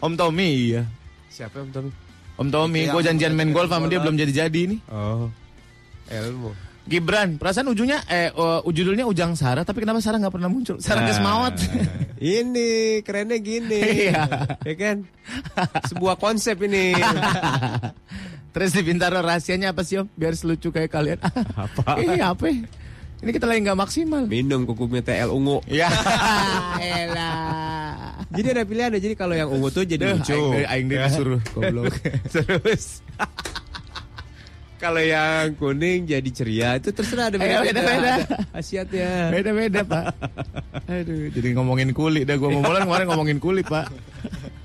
[0.00, 0.82] Om Tommy iya.
[1.28, 1.92] Siapa Om Tommy?
[2.36, 4.80] Om Tommy, Itu gue janjian main golf sama dia belum jadi-jadi nih.
[4.92, 5.32] Oh.
[6.12, 6.52] Elmo.
[6.86, 10.78] Gibran, perasaan ujungnya eh uh, judulnya Ujang Sarah, tapi kenapa Sarah nggak pernah muncul?
[10.78, 11.54] Sarah Nah, Kesmawat.
[12.22, 13.76] Ini kerennya gini.
[14.06, 14.22] Iya.
[14.62, 14.96] Ya kan?
[15.90, 16.94] Sebuah konsep ini.
[18.56, 20.08] Terus di Bintaro rahasianya apa sih Om?
[20.16, 21.20] Biar selucu kayak kalian.
[21.66, 22.00] Apa?
[22.00, 22.48] Iya apa?
[23.20, 24.24] Ini kita lagi nggak maksimal.
[24.24, 25.60] Minum kukunya TL ungu.
[25.68, 25.92] Ya,
[26.80, 28.16] elah.
[28.32, 28.96] Jadi ada pilihan.
[28.96, 30.32] Jadi kalau yang ungu tuh jadi lucu.
[30.32, 31.92] aing aing deh disuruh, goblok.
[32.32, 33.04] Terus
[34.76, 38.14] kalau yang kuning jadi ceria itu terserah ada beda-beda.
[38.52, 39.32] Khasiatnya.
[39.32, 40.04] Beda-beda Pak.
[40.84, 42.36] Aduh, jadi ngomongin kulit dah.
[42.36, 43.88] Gue mau kemarin ngomongin kulit Pak.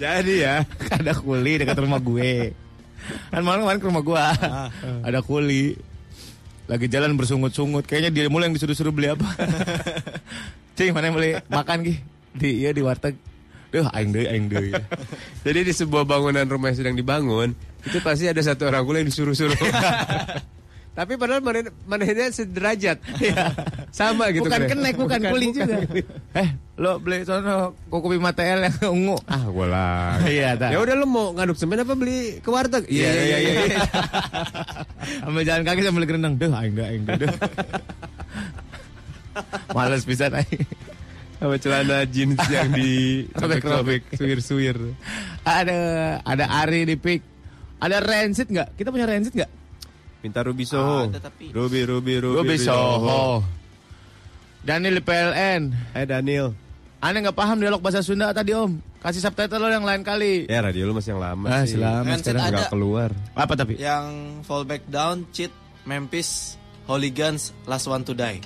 [0.02, 0.68] Jadi ya.
[1.00, 2.52] Ada kuli dekat rumah gue.
[3.32, 4.26] Kan malam kemarin ke rumah gue.
[5.08, 5.80] Ada kuli.
[6.68, 7.88] Lagi jalan bersungut-sungut.
[7.88, 9.28] Kayaknya dia mulai yang disuruh-suruh beli apa.
[10.80, 11.94] Cing, mana yang beli makan Ki?
[12.32, 13.16] Di iya di warteg.
[13.72, 14.72] Duh, aing deui, aing deui.
[15.48, 19.10] Jadi di sebuah bangunan rumah yang sedang dibangun itu pasti ada satu orang kuliah yang
[19.10, 19.58] disuruh-suruh.
[20.92, 23.00] Tapi padahal mana manehnya sederajat.
[23.96, 24.48] Sama gitu.
[24.48, 25.80] bukan kenek, bukan, kuli juga.
[26.32, 26.48] Eh,
[26.80, 29.20] lo beli sono kuku bima TL yang ungu.
[29.28, 30.24] Ah, gua lah.
[30.24, 30.56] Iya.
[30.56, 32.88] Ya udah lu mau ngaduk semen apa beli ke warteg?
[32.88, 33.52] Iya, iya, iya.
[33.68, 33.80] iya.
[35.28, 36.40] Ambil jalan kaki sambil gerendang.
[36.40, 37.32] Duh, aing deui, aing duh.
[39.76, 40.64] Males pisan aing.
[41.40, 44.16] Sama celana jeans yang di Robek-robek.
[44.16, 44.78] suwir-suwir.
[45.44, 45.80] Ada
[46.24, 47.31] ada Ari di pick.
[47.82, 48.78] Ada Rancid nggak?
[48.78, 49.52] Kita punya Rancid nggak?
[50.22, 51.10] Minta Ruby Soho.
[51.10, 52.46] Ada, tapi- Ruby, Ruby, Ruby.
[52.46, 53.42] Gue Soho.
[54.62, 55.62] Daniel di PLN.
[55.92, 56.54] Eh Daniel.
[57.02, 58.78] Aneh nggak paham dialog bahasa Sunda tadi om.
[59.02, 60.46] Kasih subtitle lo yang lain kali.
[60.46, 61.82] Ya radio lu masih yang lama Ah, sih.
[61.82, 62.54] Rancid sekarang ada.
[62.54, 63.10] Nggak keluar.
[63.34, 63.74] Apa tapi?
[63.76, 64.06] Yang
[64.46, 65.50] fallback down, cheat,
[65.82, 68.38] Memphis, Hooligans, last one to die.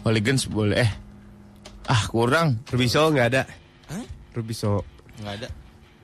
[0.00, 0.80] Hooligans boleh.
[0.80, 0.92] Eh,
[1.84, 2.64] Ah kurang.
[2.72, 3.42] Rubiso nggak ada.
[3.88, 4.04] Hah?
[4.32, 4.80] Rubiso
[5.20, 5.48] Nggak ada.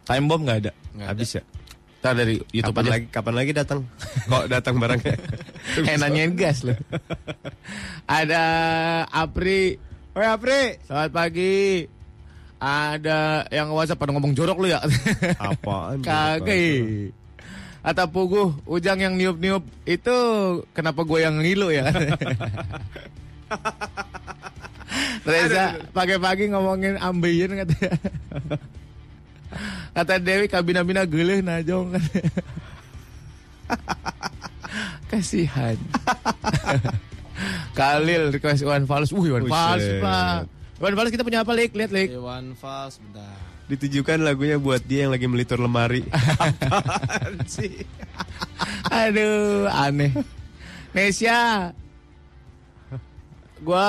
[0.05, 0.73] Time bomb nggak ada.
[0.93, 1.43] Nggak habis ya.
[2.05, 2.93] Ntar dari YouTube Kapan aja.
[2.93, 3.81] lagi kapan lagi datang?
[4.29, 5.17] Kok datang barangnya?
[5.89, 6.77] Eh nanyain gas loh.
[8.21, 8.45] Ada
[9.09, 9.81] Apri.
[10.13, 10.85] Oi Apri.
[10.85, 11.89] Selamat pagi.
[12.61, 14.85] Ada yang WhatsApp pada ngomong jorok lu ya.
[15.41, 16.05] Apaan?
[16.05, 17.09] Kagak.
[17.81, 20.17] Atau Puguh, Ujang yang niup-niup itu
[20.77, 21.89] kenapa gue yang ngilu ya?
[25.25, 27.97] Reza pagi-pagi ngomongin ambeien katanya.
[29.95, 32.35] Kata Dewi kabina-bina geleh najong katanya.
[35.11, 35.79] Kasihan.
[37.79, 39.15] Khalil request Iwan Fals.
[39.15, 40.03] Uh, Iwan Fals, Buset.
[40.03, 40.41] Pak.
[40.83, 41.71] Iwan Fals kita punya apa, Lik?
[41.75, 42.11] Lihat, Lik.
[42.15, 43.39] Iwan Fals, bentar.
[43.71, 46.05] Ditujukan lagunya buat dia yang lagi melitur lemari.
[47.55, 47.81] Sih?
[48.93, 50.13] Aduh, aneh.
[50.93, 51.73] Nesya.
[53.65, 53.89] Gua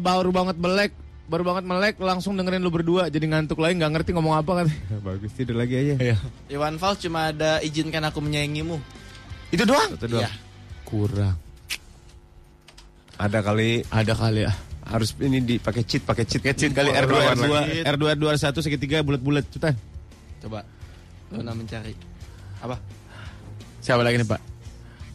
[0.00, 0.92] baru banget melek,
[1.26, 4.66] baru banget melek langsung dengerin lu berdua jadi ngantuk lagi nggak ngerti ngomong apa kan.
[5.06, 5.94] Bagus tidur lagi aja.
[5.98, 6.16] Iya.
[6.50, 8.78] Iwan Fals cuma ada izinkan aku menyayangimu.
[9.50, 9.94] Itu doang?
[9.98, 10.22] Satu doang.
[10.22, 10.30] Iya.
[10.86, 11.36] Kurang.
[13.16, 14.52] Ada kali Ada kali ya.
[14.86, 16.44] harus ini dipakai cheat, pakai cheat.
[16.44, 17.78] Kecil kali R2 Perlawan R2 lagi.
[17.82, 19.74] R2 R2 R1 segitiga bulat-bulat cetan.
[20.38, 20.62] Coba.
[21.34, 21.90] Luna mencari.
[22.62, 22.78] Apa?
[23.82, 24.40] Siapa lagi nih, Pak?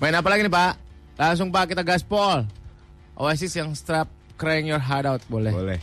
[0.03, 0.73] Main apa lagi nih, Pak?
[1.15, 2.43] Langsung Pak kita gaspol.
[3.15, 5.53] Oasis yang strap crying your heart out boleh.
[5.53, 5.79] Boleh.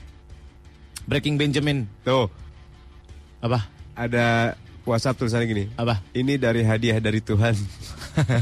[1.09, 1.89] Breaking Benjamin.
[2.05, 2.29] Tuh,
[3.41, 3.65] Apa?
[3.97, 4.53] ada
[4.85, 5.65] WhatsApp tulisannya gini.
[5.81, 6.05] Apa?
[6.13, 7.57] Ini dari hadiah dari Tuhan.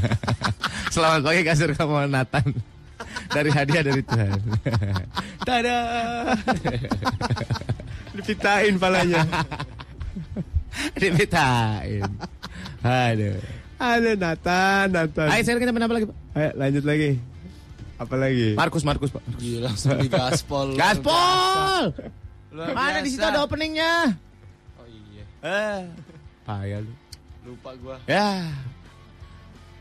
[0.95, 2.51] Selamat pagi kasur kamu Nathan.
[3.31, 4.35] Dari hadiah dari Tuhan.
[5.47, 5.79] Tada.
[8.19, 9.23] Dipitain palanya.
[10.99, 12.03] Dipitain.
[12.83, 13.39] Aduh.
[13.79, 15.29] ada Nathan, Nathan.
[15.31, 16.17] Ayo sekarang kita apa lagi, Pak?
[16.35, 17.11] Ayo lanjut lagi.
[18.03, 18.49] Apa lagi?
[18.59, 19.23] Markus, Markus, Pak.
[19.39, 20.75] Gila, langsung di gaspol.
[20.75, 21.95] Gaspol!
[22.57, 24.17] Luar Mana di situ ada openingnya?
[24.81, 25.25] Oh iya.
[25.45, 25.81] Eh,
[26.43, 26.93] payah lu.
[27.45, 27.97] Lupa gua.
[28.09, 28.49] Ya.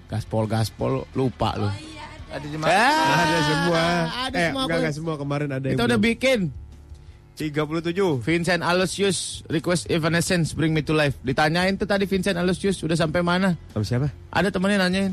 [0.05, 1.71] Gaspol, gaspol, lupa lu.
[2.27, 2.75] Ada di Eh, mana?
[3.15, 3.83] ada semua.
[4.27, 6.09] Ada eh, semua, enggak, enggak semua kemarin ada yang Kita udah belum.
[6.11, 6.39] bikin.
[7.35, 8.23] 37.
[8.23, 11.15] Vincent Aloysius request Evanescence Bring Me to Life.
[11.19, 13.55] Ditanyain tuh tadi Vincent Aloysius udah sampai mana?
[13.71, 14.07] Sama siapa?
[14.31, 15.11] Ada temennya nanyain.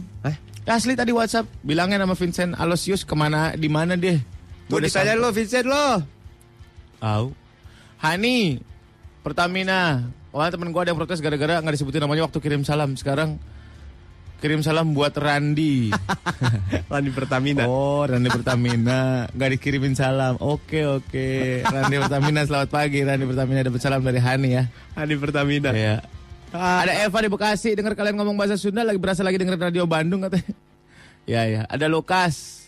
[0.62, 4.18] Ya, asli tadi WhatsApp bilangnya nama Vincent Aloysius ke mana di mana dia?
[4.66, 5.98] Udah ditanya lo Vincent lo.
[6.98, 7.26] Tahu.
[8.02, 8.58] Hani
[9.22, 10.10] Pertamina.
[10.34, 12.98] Wah temen gue ada yang protes gara-gara nggak disebutin namanya waktu kirim salam.
[12.98, 13.38] Sekarang
[14.42, 15.94] kirim salam buat Randi.
[16.92, 17.62] Lani Pertamina.
[17.70, 20.34] oh Randi Pertamina nggak dikirimin salam.
[20.42, 21.62] Oke oke.
[21.62, 23.06] Randi Pertamina selamat pagi.
[23.06, 24.64] Randi Pertamina dapat salam dari Hani ya.
[24.98, 25.70] Lani Pertamina.
[25.70, 26.02] Iya.
[26.52, 30.26] Ada Eva di Bekasi dengar kalian ngomong bahasa Sunda lagi berasa lagi dengerin radio Bandung
[30.26, 30.50] katanya.
[31.22, 31.62] Ya ya.
[31.70, 32.66] Ada Lukas.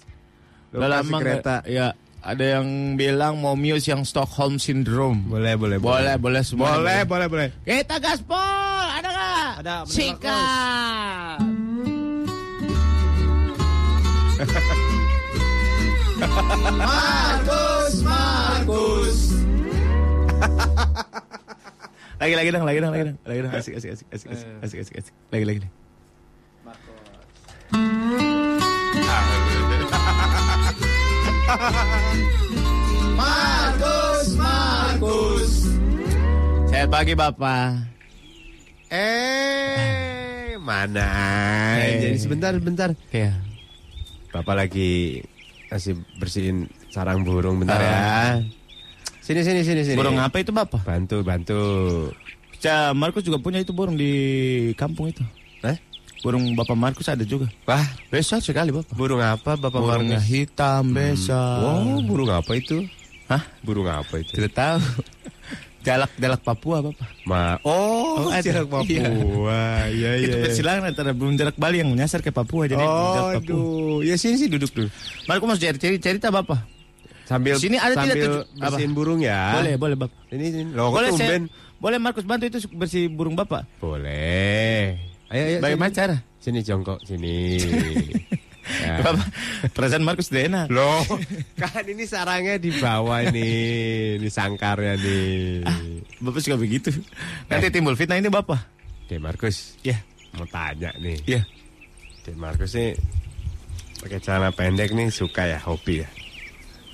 [0.71, 1.57] Udah Lokasi lama kereta.
[1.67, 1.99] Ya.
[2.25, 5.29] Ada yang bilang mau Muse yang Stockholm Syndrome.
[5.29, 6.81] Boleh, boleh, Boleh, boleh semua.
[6.81, 7.49] Boleh, boleh, boleh.
[7.69, 8.41] Kita gaspol,
[8.97, 9.49] ada nggak?
[9.61, 11.37] Ada, Sikat.
[16.81, 19.19] Markus, Markus.
[22.17, 23.53] lagi lagi dong, lagi dong, lagi dong, lagi dong.
[23.53, 25.13] Asik, asik, asik, asik, asik, asik, asik, asik.
[25.29, 25.84] Lagi, lagi, lagi.
[33.21, 35.53] Markus, Markus.
[36.67, 37.67] Selamat pagi, Bapak.
[38.91, 41.07] Eh, mana?
[41.79, 42.11] Eh.
[42.11, 42.91] Jadi sebentar, sebentar.
[43.15, 43.39] Ya.
[44.35, 45.23] Bapak lagi
[45.71, 47.87] kasih bersihin sarang burung bentar Ah.
[47.87, 48.43] ya.
[49.23, 49.97] Sini, sini, sini, sini.
[49.97, 50.83] Burung apa itu, Bapak?
[50.85, 51.63] Bantu, bantu.
[52.61, 54.13] Ya, Markus juga punya itu burung di
[54.75, 55.23] kampung itu.
[55.65, 55.79] Eh?
[56.25, 57.53] Burung Bapak Markus ada juga.
[57.63, 58.97] Wah, Besar sekali, Bapak.
[58.97, 60.33] burung apa Bapak Burungnya Markus?
[60.33, 61.61] hitam, besar.
[61.61, 62.81] Oh, burung apa itu?
[63.29, 63.45] Hah?
[63.61, 64.33] Burung apa itu?
[64.33, 64.81] Tidak tahu.
[65.85, 67.05] Jalak jalak Papua, Bapak.
[67.29, 68.41] Ma oh, Oh, ada.
[68.41, 69.85] jarak Papua.
[69.85, 70.11] Iya, iya.
[70.17, 70.43] itu iya.
[70.43, 73.53] persilangan antara burung jalak Bali yang menyasar ke Papua jadi burung Oh, jalak Papua.
[73.53, 73.99] aduh.
[74.01, 74.89] Ya sini sih duduk dulu.
[75.29, 76.57] Markus mau cari cari cerita Bapak.
[77.25, 78.61] Sambil Sini ada tidak sambil apa?
[78.65, 79.57] bersihin burung ya.
[79.57, 80.17] Boleh, boleh, Bapak.
[80.29, 80.71] Sini sini.
[80.73, 81.43] Loh, boleh saya, tumben?
[81.77, 83.69] boleh Markus bantu itu bersih burung Bapak.
[83.77, 84.97] Boleh.
[85.35, 85.59] Ayo, ayo.
[85.59, 85.99] Bagaimana sini.
[85.99, 86.17] cara?
[86.39, 87.59] Sini jongkok sini.
[88.87, 89.03] ya.
[89.03, 89.29] Bapak,
[89.75, 90.67] perasaan Markus tidak enak.
[90.71, 91.03] Loh,
[91.59, 95.67] kan ini sarangnya di bawah nih, ini sangkarnya nih.
[96.23, 96.95] Bapak suka begitu.
[97.51, 98.63] Nanti timbul fitnah ini Bapak.
[99.11, 99.99] Dek Markus, Ya,
[100.39, 101.19] mau tanya nih.
[101.27, 101.43] ya.
[102.25, 102.95] Dek Markus nih
[104.01, 106.09] pakai celana pendek nih suka ya hobi ya?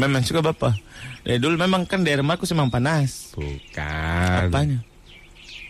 [0.01, 0.73] Memang suka Bapak.
[1.21, 3.37] Dari dulu memang kan daerah Markus emang panas.
[3.37, 4.49] Bukan.
[4.49, 4.81] Apanya?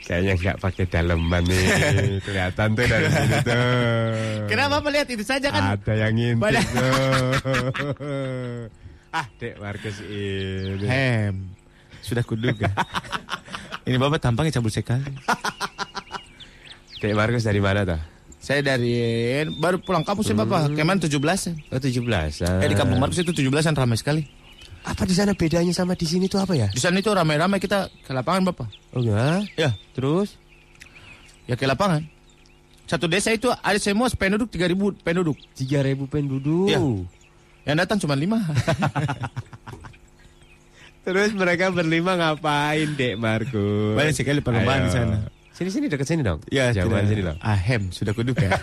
[0.01, 1.65] Kayaknya nggak pakai daleman nih.
[2.27, 3.63] Kelihatan tuh dari sini tuh.
[4.49, 5.63] Kenapa Bapak lihat itu saja kan?
[5.77, 7.33] Ada yang ngintip Pada- tuh.
[9.11, 10.87] Ah, Dek Markus ini.
[10.87, 11.51] Hem.
[11.99, 12.71] Sudah kuduga.
[13.91, 15.03] ini Bapak tampangnya cabul sekali.
[17.03, 17.99] Dek Markus dari mana tuh?
[18.41, 18.95] Saya dari
[19.59, 20.73] baru pulang kampus sih Bapak.
[20.79, 21.19] Keman 17
[21.75, 22.63] Oh, 17.
[22.63, 24.23] Eh di kampung Markus itu 17-an ramai sekali.
[24.91, 26.67] Apa di sana bedanya sama di sini tuh apa ya?
[26.67, 28.67] Di sana itu ramai-ramai kita ke lapangan Bapak.
[28.91, 29.39] Oh ya?
[29.55, 30.35] Ya, Terus?
[31.47, 32.03] ya ke lapangan.
[32.91, 35.39] Satu desa itu ada semua penduduk 3000 penduduk.
[35.55, 36.67] 3000 penduduk.
[36.67, 36.83] Iya.
[37.71, 38.27] Yang datang cuma 5.
[41.07, 43.95] Terus mereka berlima ngapain, Dek Markus?
[43.95, 45.17] Banyak sekali perlombaan di sana.
[45.55, 46.43] Sini sini dekat sini dong.
[46.51, 47.39] Ya, Jauhan sini dong.
[47.39, 48.51] Ahem, sudah kuduga.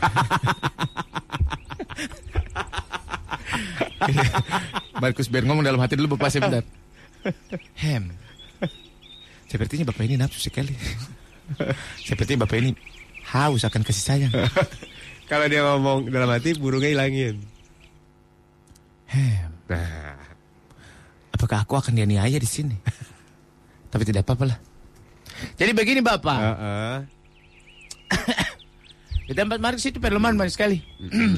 [5.04, 6.64] Markus biar ngomong dalam hati dulu Bapak sebentar.
[7.78, 8.14] Hem.
[9.48, 10.76] Sepertinya Bapak ini nafsu sekali.
[12.08, 12.72] Sepertinya Bapak ini
[13.32, 14.34] haus akan kasih sayang.
[15.32, 17.44] Kalau dia ngomong dalam hati burungnya hilangin.
[19.08, 19.52] Hem.
[19.68, 20.28] Nah,
[21.38, 22.74] Apakah aku akan dianiaya di sini?
[23.94, 24.60] Tapi tidak apa-apa lah.
[25.54, 26.40] Jadi begini Bapak.
[26.42, 26.98] heeh.
[29.28, 30.80] Di tempat Markus itu perlombaan banyak sekali.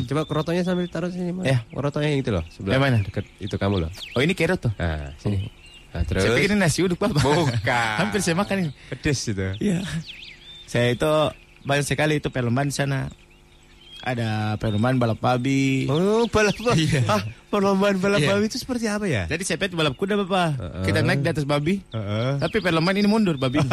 [0.06, 1.50] Coba kerotonya sambil taruh sini, Mas.
[1.50, 1.66] Ya.
[1.74, 2.78] Kerotonya yang itu loh, sebelah.
[2.78, 2.98] Yang mana?
[3.02, 3.90] Dekat itu kamu loh.
[4.14, 4.74] Oh ini kerot tuh.
[4.78, 5.50] Nah, sini.
[5.90, 7.18] Nah, terus Saya pikir ini nasi uduk Bapak.
[7.18, 7.96] Bukan.
[8.06, 8.72] Hampir saya makan ini.
[8.94, 9.42] pedes itu.
[9.58, 9.82] Iya.
[10.70, 11.10] Saya itu
[11.66, 13.10] banyak sekali itu perlombaan di sana.
[14.00, 15.90] Ada perlombaan balap babi.
[15.90, 16.86] Oh, balap babi.
[16.88, 17.02] Iya.
[17.10, 18.38] Hah, perlombaan balap Iya.
[18.38, 19.26] babi itu seperti apa ya?
[19.26, 20.50] Jadi saya itu balap kuda bapak.
[20.56, 20.84] Heeh.
[20.86, 21.82] Kita naik di atas babi.
[21.90, 22.38] Heeh.
[22.38, 23.58] Tapi perlombaan ini mundur babi.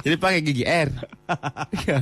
[0.00, 0.88] Jadi pakai gigi R.
[1.76, 1.98] Iya.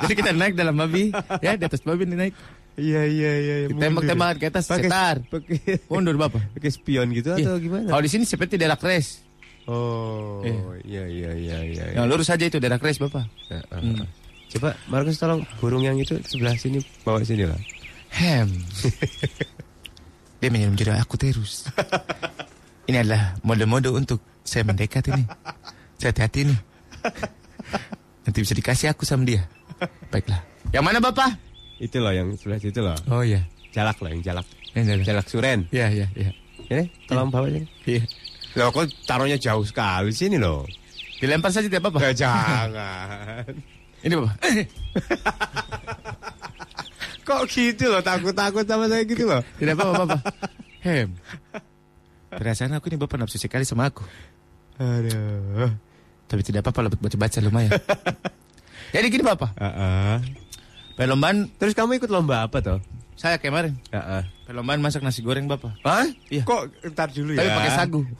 [0.00, 2.34] Jadi kita naik dalam babi, ya di atas babi ini naik.
[2.74, 3.54] Iya, iya, iya.
[3.64, 5.16] iya, Tembak-tembakan ke atas, Pakai- setar.
[5.24, 6.42] Pakai Mundur bapak.
[6.52, 7.46] pakai spion gitu Iya.
[7.46, 7.86] atau gimana?
[7.86, 9.22] Kalau di sini seperti derak race.
[9.64, 10.58] Oh, Iya.
[10.82, 11.84] iya, iya, iya, iya.
[11.94, 13.30] Yang lurus saja itu derak race bapak.
[13.46, 13.62] Heeh.
[13.78, 14.02] Hmm.
[14.50, 17.58] Coba Markus tolong burung yang itu sebelah sini bawa sini lah.
[18.10, 18.50] Hem.
[20.40, 21.70] Dia menyelam aku terus.
[22.90, 25.24] Ini adalah mode-mode untuk saya mendekat ini.
[25.96, 26.58] Saya hati-hati nih.
[28.28, 29.48] Nanti bisa dikasih aku sama dia.
[30.12, 30.44] Baiklah.
[30.70, 31.34] Yang mana bapak?
[31.80, 32.94] Itu loh yang sebelah situ loh.
[33.10, 33.42] Oh iya.
[33.74, 34.46] Jalak loh yang jalak.
[34.76, 35.02] Yang ada.
[35.02, 35.66] Jalak suren.
[35.72, 36.30] Iya iya iya.
[36.70, 37.66] Ini tolong bawa sini.
[37.88, 38.04] Iya.
[38.54, 40.68] Loh kok taruhnya jauh sekali sini loh.
[41.18, 42.12] Dilempar saja tidak apa-apa.
[42.12, 43.44] Gak jangan.
[44.04, 44.36] Ini bapak.
[47.24, 49.40] Kok gitu loh takut-takut sama saya gitu loh.
[49.56, 50.20] Tidak apa-apa bapak.
[50.84, 51.08] Hem.
[52.34, 54.04] Perasaan aku ini bapak nafsu sekali sama aku.
[54.76, 55.70] Aduh.
[56.26, 57.70] Tapi tidak apa-apa buat baca-baca lumayan.
[58.94, 59.50] Jadi gini bapak.
[59.58, 60.16] Heeh.
[60.94, 62.78] Perlombaan Terus kamu ikut lomba apa toh?
[63.14, 63.78] saya kemarin.
[63.94, 64.22] Heeh.
[64.44, 65.70] Perlombaan masak nasi goreng bapak.
[65.86, 66.04] Hah?
[66.28, 66.42] Iya.
[66.42, 67.40] Kok ntar dulu ya?
[67.40, 68.00] Tapi pakai sagu.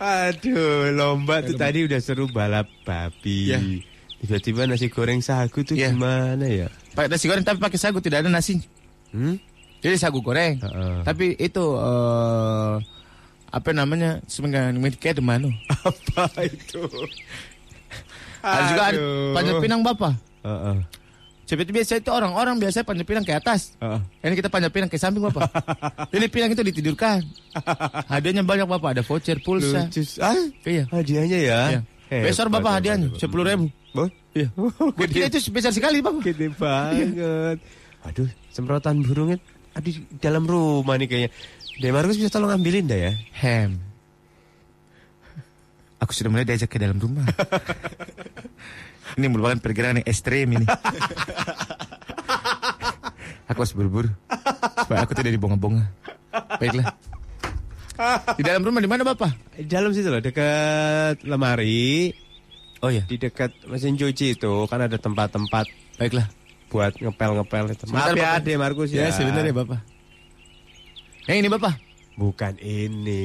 [0.00, 3.52] Aduh, lomba tuh tadi udah seru balap babi.
[3.54, 3.58] Iya.
[4.20, 5.92] Tiba-tiba nasi goreng sagu tuh Iya.
[5.92, 6.68] gimana ya?
[6.96, 8.58] Pakai nasi goreng tapi pakai sagu tidak ada nasi.
[9.14, 9.38] Hmm?
[9.84, 10.56] Jadi sagu goreng.
[10.56, 11.04] Heeh.
[11.04, 12.74] Tapi itu eh
[13.52, 14.18] apa namanya?
[14.24, 15.52] Semengang kayak mana?
[16.16, 16.80] Apa itu?
[18.40, 18.98] Ada juga ada
[19.36, 20.12] panjat pinang bapak.
[20.42, 20.76] Heeh.
[21.44, 23.76] Seperti biasa itu orang-orang biasa panjat pinang ke atas.
[23.76, 24.00] Heeh.
[24.24, 25.52] Ini kita panjat pinang ke samping bapak.
[26.16, 27.20] Ini pinang itu ditidurkan.
[28.08, 28.96] Hadiahnya banyak bapak.
[28.98, 29.84] Ada voucher pulsa.
[29.86, 30.00] Lucu.
[30.24, 30.32] Ah,
[30.64, 30.84] Iya.
[30.88, 31.60] hadiahnya ya.
[31.68, 31.80] Iya.
[32.08, 33.68] Hebat, Besar bapak hadiahnya sepuluh ribu.
[34.32, 34.48] Iya.
[34.98, 36.24] Kita itu besar sekali bapak.
[36.24, 37.60] gede banget.
[38.04, 39.40] Aduh, semprotan burungnya
[39.74, 41.30] aduh di dalam rumah nih kayaknya.
[41.74, 43.12] Demarkus bisa tolong ambilin dah ya.
[43.42, 43.78] Hem.
[45.98, 47.26] Aku sudah mulai diajak ke dalam rumah.
[49.18, 50.66] ini merupakan pergerakan yang ekstrem ini.
[53.50, 54.10] aku harus buru-buru
[54.82, 55.90] supaya aku tidak dibonga-bonga.
[56.60, 56.94] Baiklah.
[58.38, 59.54] Di dalam rumah di mana bapak?
[59.54, 62.10] Di dalam situ loh, dekat lemari,
[62.84, 65.64] Oh ya, di dekat mesin cuci itu kan ada tempat-tempat
[65.96, 66.28] baiklah.
[66.74, 67.84] Buat ngepel-ngepel itu.
[67.94, 68.42] Maaf Sebentar, ya, Bapak.
[68.42, 69.06] Demarkus ya.
[69.06, 69.80] Ya, sebentar ya bapak.
[71.30, 71.74] Yang ini bapak.
[72.14, 73.24] Bukan ini,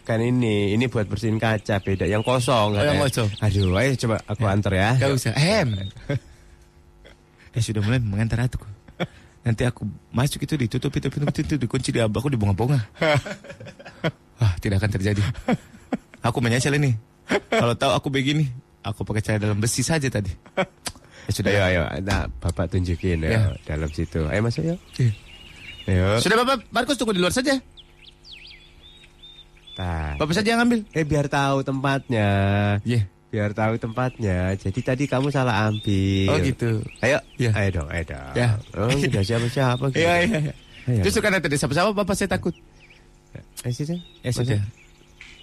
[0.00, 0.56] bukan ini.
[0.72, 2.08] Ini buat bersihin kaca, beda.
[2.08, 2.72] Yang kosong.
[2.72, 3.28] Oh, yang kosong.
[3.44, 4.96] Aduh, ayo coba aku antar ya.
[4.96, 5.32] Gak usah.
[5.36, 5.84] Hem.
[7.52, 8.64] Dia sudah mulai mengantar aku.
[9.46, 12.82] Nanti aku masuk itu ditutup itu pintu pintu dikunci di aku dibonga-bonga.
[14.42, 15.22] Wah, tidak akan terjadi.
[16.24, 16.98] Aku menyesal ini.
[17.52, 18.50] Kalau tahu aku begini,
[18.82, 20.34] aku pakai cara dalam besi saja tadi.
[21.26, 21.50] Ya sudah.
[21.50, 21.82] Ayo, ayo.
[22.00, 23.40] Nah, Bapak tunjukin ya, Ya.
[23.66, 24.22] dalam situ.
[24.24, 24.78] Ayo masuk yuk.
[24.96, 25.10] Iya.
[25.86, 26.06] Ayo.
[26.18, 27.54] Sudah Bapak, Markus tunggu di luar saja.
[29.76, 30.80] Nah, Bapak saja yang ambil.
[30.90, 32.28] eh biar tahu tempatnya.
[32.80, 33.04] Iya.
[33.28, 34.54] Biar tahu tempatnya.
[34.56, 36.30] Jadi tadi kamu salah ambil.
[36.30, 36.80] Oh gitu.
[37.02, 37.50] Ayo, Iya.
[37.52, 38.32] ayo dong, ayo dong.
[38.32, 38.48] Ya.
[38.72, 39.84] Oh, tidak siapa-siapa.
[39.90, 39.98] gitu.
[40.02, 40.52] Iya, iya, iya.
[40.86, 41.02] Ayo.
[41.02, 42.54] Justru karena tadi siapa-siapa Bapak saya takut.
[43.66, 43.98] Eh, sini.
[44.22, 44.62] Ya sudah.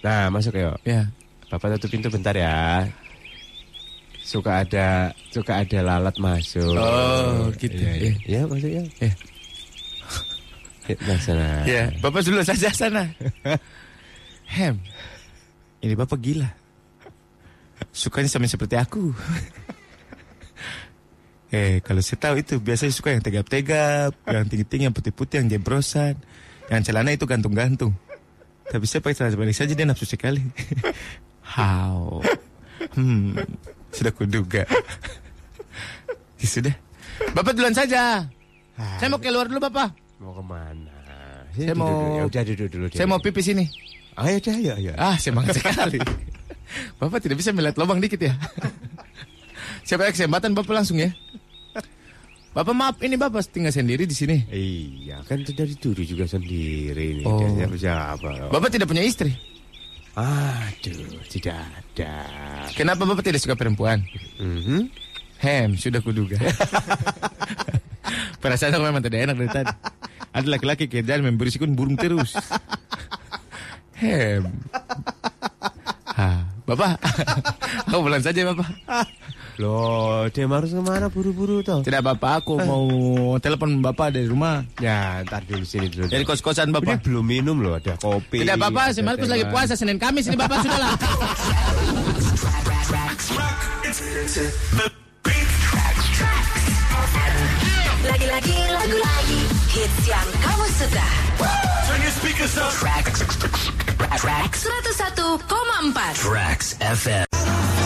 [0.00, 0.74] Nah, masuk yuk.
[0.82, 1.12] Ya.
[1.46, 2.88] Bapak tutup pintu bentar ya.
[4.24, 6.80] Suka ada suka ada lalat masuk.
[6.80, 7.76] Oh, gitu.
[7.76, 8.12] Iya, iya.
[8.24, 8.84] Ya, maksudnya.
[10.88, 11.48] Ya, nah, sana.
[11.68, 13.12] Ya, Bapak dulu saja sana.
[14.56, 14.80] Hem,
[15.84, 16.48] ini Bapak gila.
[17.92, 19.12] Sukanya sama seperti aku.
[21.54, 26.16] eh, kalau saya tahu itu biasanya suka yang tegap-tegap, yang tinggi-tinggi, yang putih-putih, yang jebrosan.
[26.72, 27.92] Yang celana itu gantung-gantung.
[28.64, 30.40] Tapi saya pakai celana sebalik saja dia nafsu sekali.
[31.44, 32.24] How?
[32.96, 33.36] Hmm,
[33.94, 34.62] sudah kuduga.
[36.38, 36.74] Ya, sudah.
[37.32, 38.26] Bapak duluan saja.
[38.98, 39.94] Saya mau keluar dulu, Bapak.
[40.18, 40.92] Mau ke mana?
[41.54, 42.12] Saya Duduk mau- dulu.
[42.12, 42.84] Ya udah duduk dulu.
[42.90, 43.64] Saya mau pipis ini.
[44.14, 44.92] Ayo dah, ya, ya.
[44.94, 45.98] Ah, semangat sekali.
[46.98, 48.34] Bapak tidak bisa melihat lubang dikit ya.
[49.86, 51.10] Siapa kesempatan Bapak langsung ya.
[52.54, 54.46] Bapak maaf, ini Bapak tinggal sendiri di sini.
[54.46, 57.26] Iya, kan dari dulu juga sendiri nih.
[57.26, 57.42] Oh.
[57.42, 58.30] Siapa siapa?
[58.46, 59.34] Bapak tidak punya istri.
[60.14, 62.12] Aduh, tidak ada.
[62.78, 64.06] Kenapa Bapak tidak suka perempuan?
[64.38, 64.86] Mhm.
[65.42, 66.38] Hem, sudah kuduga.
[68.42, 69.74] Perasaan aku memang tidak enak dari tadi.
[70.34, 72.34] Ada laki-laki kerjaan memberi sikun burung terus.
[73.98, 74.46] Hem.
[76.14, 76.94] Ha, Bapak,
[77.90, 78.70] aku pulang saja Bapak.
[79.62, 81.86] Loh, dia harus ke mana buru-buru toh?
[81.86, 82.84] Tidak apa-apa, aku mau
[83.38, 84.66] telepon Bapak dari rumah.
[84.82, 86.10] Ya, ntar dulu sini dulu.
[86.10, 87.06] Dari kos-kosan Bapak.
[87.06, 88.42] belum minum loh, ada kopi.
[88.42, 90.94] Tidak apa-apa, si Markus lagi puasa Senin Kamis ini Bapak sudah lah.
[98.04, 99.40] Lagi-lagi lagu lagi
[99.70, 101.08] hits yang kamu suka.
[101.86, 102.74] Turn your speakers up.
[102.74, 103.22] Tracks.
[104.18, 104.60] Tracks.
[104.66, 107.83] 101,4 Tracks FM.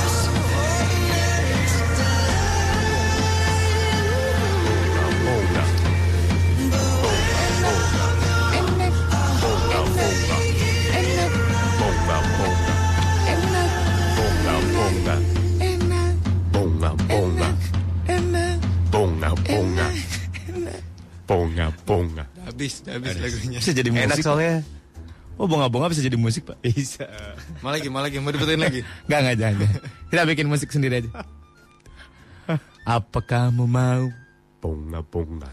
[21.28, 22.24] Bonga, bonga.
[22.48, 23.60] Habis, habis lagunya.
[23.60, 24.08] Bisa jadi musik.
[24.08, 24.64] Enak soalnya.
[25.36, 26.56] Oh, bonga-bonga bisa jadi musik, Pak.
[26.64, 27.04] Bisa.
[27.60, 28.80] Mau lagi, mau lagi, mau diputerin lagi.
[29.06, 29.56] Enggak, enggak, jangan.
[29.60, 29.80] jangan.
[30.08, 31.10] Kita bikin musik sendiri aja.
[32.88, 34.08] Apa kamu mau?
[34.64, 35.52] Bonga, bonga.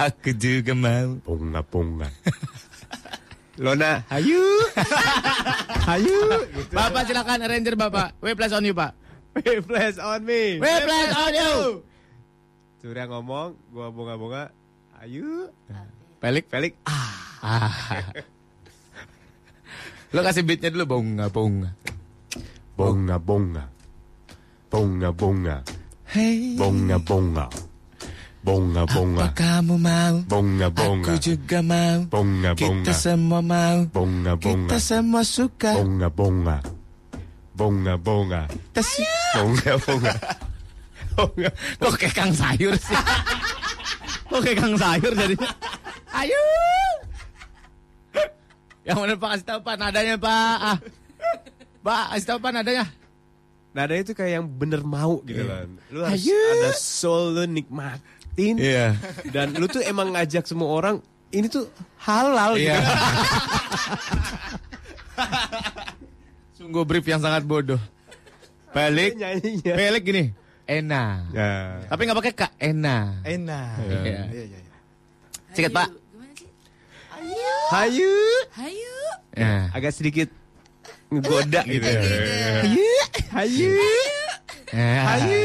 [0.00, 1.20] Aku juga mau.
[1.22, 2.08] Bonga, bonga.
[3.60, 4.42] Lona, hayu.
[5.92, 6.18] hayu.
[6.72, 8.16] Bapak silakan arranger Bapak.
[8.18, 8.96] We plus on you, Pak.
[9.68, 10.58] Flash on me.
[10.58, 11.54] We plus on you.
[12.84, 14.52] Surya ngomong, gua bonga-bonga.
[15.00, 15.48] Ayo.
[16.20, 16.52] Pelik.
[16.52, 16.76] Felix.
[16.84, 18.04] Ah.
[20.12, 21.72] Lo kasih beatnya dulu bonga bonga.
[22.76, 23.64] Bonga, bonga.
[24.68, 25.56] Bonga, bonga.
[26.12, 26.60] Hey.
[26.60, 27.48] Bonga, bonga.
[28.44, 29.32] Bonga, bonga.
[29.32, 30.14] Apa kamu mau?
[30.28, 31.08] Bonga, bonga.
[31.08, 32.04] Aku juga mau.
[32.12, 32.84] Bonga, bonga.
[32.84, 33.88] Kita semua mau.
[33.88, 34.68] Bonga, bonga.
[34.68, 35.72] Kita semua suka.
[35.72, 36.60] Bonga, bonga.
[37.56, 38.44] Bonga, bonga.
[38.76, 38.84] Kita
[39.40, 40.12] Bonga, bonga.
[41.80, 42.96] Kok kayak kang sayur sih?
[44.30, 45.50] Kok kayak kang sayur jadinya?
[46.14, 46.42] Ayo.
[48.84, 50.56] Yang mana Pak kasih tahu Pak nadanya Pak.
[50.60, 50.78] Ah.
[51.80, 52.84] Pak kasih tahu Pak nadanya.
[53.74, 55.50] Nada itu kayak yang bener mau gitu Iya.
[55.50, 55.68] kan.
[55.90, 56.38] Lu harus Ayo.
[56.54, 58.54] ada soul lu nikmatin.
[58.54, 58.94] Iya.
[59.28, 60.96] Dan lu tuh emang ngajak semua orang
[61.30, 61.66] ini tuh
[61.98, 62.78] halal Iya.
[62.78, 62.92] gitu.
[66.60, 67.80] Sungguh brief yang sangat bodoh.
[68.70, 69.74] Balik, Nyanyinya.
[69.74, 70.24] balik gini.
[70.64, 71.18] Enak.
[71.36, 71.50] Ya.
[71.86, 72.52] Tapi nggak pakai kak.
[72.56, 73.20] Enak.
[73.22, 73.76] Enak.
[73.84, 74.00] Iya.
[74.00, 74.76] Iya, iya, iya.
[75.52, 75.88] Sikat Pak.
[77.70, 78.14] Hayu.
[78.54, 78.96] Hayu.
[79.34, 79.68] Ya.
[79.72, 80.28] Agak sedikit
[81.12, 81.84] ngegoda gitu.
[81.84, 82.90] Hayu.
[83.34, 83.72] Hayu.
[84.74, 85.44] Hayu.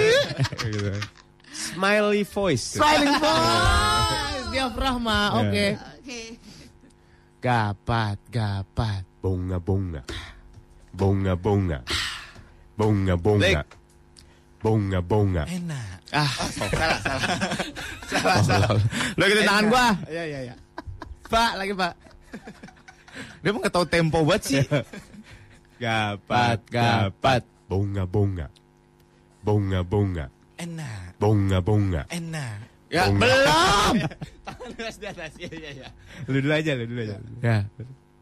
[0.55, 0.93] Gitu.
[1.51, 2.79] Smiley voice.
[2.79, 4.47] Smiling voice.
[4.49, 5.19] Diafragma.
[5.43, 5.65] Oke.
[5.75, 6.21] Oke.
[7.39, 9.03] Gapat, gapat.
[9.19, 10.01] Bonga bonga.
[10.95, 11.79] Bonga bonga.
[12.75, 13.61] Bonga bonga.
[14.59, 15.43] Bonga bonga.
[15.47, 16.03] Enak.
[16.11, 17.21] Ah, Salah, salah.
[18.11, 18.69] salah, salah.
[19.15, 19.87] Lo gitu tangan gua.
[20.11, 20.55] Iya, iya, iya.
[21.29, 21.93] Pak, lagi Pak.
[23.39, 24.63] Dia mau nggak tahu tempo banget sih.
[25.79, 27.41] Gapat gapat.
[27.69, 28.47] Bonga bonga.
[29.39, 30.25] Bonga bonga.
[30.59, 31.15] Enak.
[31.15, 32.01] Bonga bonga.
[32.11, 32.59] Enak.
[32.89, 33.21] Ya, Bonga.
[33.21, 33.93] belum.
[34.49, 35.31] Tangan di atas, di atas.
[35.37, 35.87] Iya, iya, iya.
[36.25, 37.15] Lu dulu aja, lu dulu aja.
[37.39, 37.57] Ya,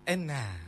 [0.06, 0.60] Enak.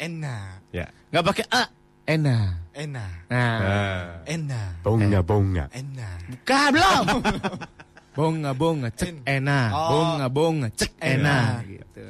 [0.00, 0.56] Enak.
[0.72, 0.86] Ya.
[1.12, 1.62] nggak pakai a.
[2.08, 2.72] Enak.
[2.72, 3.12] Enak.
[3.28, 4.04] Nah, Nah.
[4.24, 4.80] Enak.
[4.80, 5.64] Bonga bonga.
[5.76, 6.18] Enak.
[6.32, 7.04] buka belum.
[8.16, 9.68] Bonga bonga cek enak.
[9.76, 9.88] Oh.
[9.92, 11.68] Bonga bonga cek enak.
[11.68, 12.08] Gitu.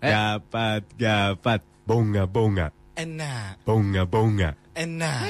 [0.00, 0.08] Eh.
[0.08, 1.60] Gapat gapat.
[1.84, 2.72] Bonga bonga.
[2.96, 3.60] Enak.
[3.68, 4.50] Bonga bonga.
[4.72, 5.28] Enak.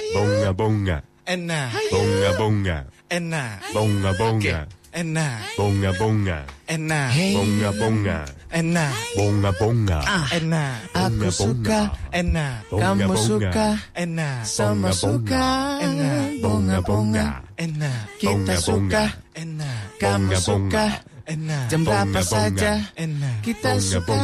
[3.75, 4.59] Bonga bonga.
[4.93, 5.57] Enak.
[5.57, 6.39] Bonga bonga.
[6.69, 7.09] Enak.
[7.35, 8.19] Bonga bonga.
[8.53, 9.99] enak, Bonga-bonga.
[10.13, 10.19] enak, Bonga-bonga.
[10.29, 10.29] enak, Bonga-bonga.
[10.37, 11.81] enak, Aku suka,
[12.13, 15.81] enak, kamu suka, enak, sama suka.
[15.81, 16.25] Enak.
[16.45, 20.87] Bonga-bonga, enak, kita suka, enak, kamu suka.
[21.25, 22.73] enak, Jam berapa saja?
[22.93, 24.17] Enak, kita suka.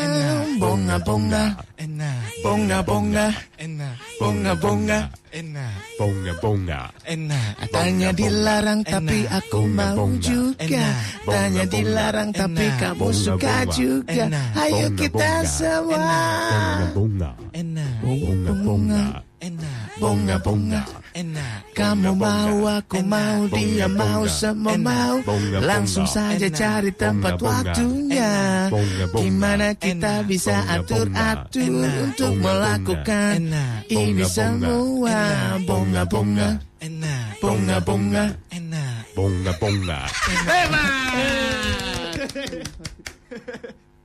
[0.00, 0.56] Enak.
[0.58, 1.44] Bonga-bonga,
[1.76, 3.26] enak, bonga-bonga,
[3.58, 5.00] enak, bonga-bonga.
[5.28, 6.80] enak, Bonga-bonga.
[7.04, 10.86] enak, Tanya dilarang tapi aku mau juga.
[11.28, 14.24] Tanya dilarang tapi kamu suka juga.
[14.56, 16.00] Ayo kita semua.
[16.48, 17.30] Bonga-bonga.
[17.52, 19.27] enak, Bonga-bonga.
[19.38, 20.82] Enak, Bonga-bonga.
[21.14, 25.22] enak, Kamu mau, aku mau, dia mau, semua mau.
[25.62, 28.66] Langsung saja cari tempat waktunya.
[29.14, 32.02] Gimana kita bisa atur-atur Enak.
[32.10, 33.38] untuk melakukan
[33.86, 35.18] ini semua.
[35.58, 35.66] Enak.
[35.66, 36.48] Bonga-bonga,
[36.82, 38.24] enak, bonga-bonga.
[38.50, 40.00] enak, Bonga-bonga.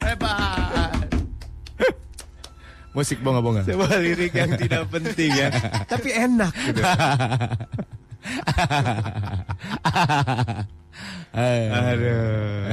[0.04, 0.83] Hebat.
[2.94, 3.66] Musik bonga-bonga.
[3.66, 5.50] Sebuah lirik yang tidak penting ya.
[5.92, 6.82] Tapi enak gitu.
[11.74, 12.70] Aduh.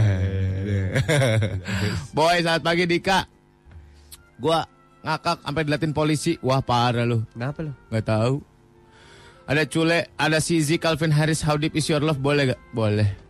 [2.13, 3.25] Boy, selamat pagi Dika.
[4.37, 4.61] Gua
[5.01, 6.37] ngakak sampai dilatin polisi.
[6.45, 7.25] Wah, parah lu.
[7.33, 7.73] Kenapa lo?
[7.89, 8.45] Gak tahu.
[9.49, 12.61] Ada Cule, ada Sizi, Calvin Harris, How Deep Is Your Love, boleh gak?
[12.71, 13.30] Boleh.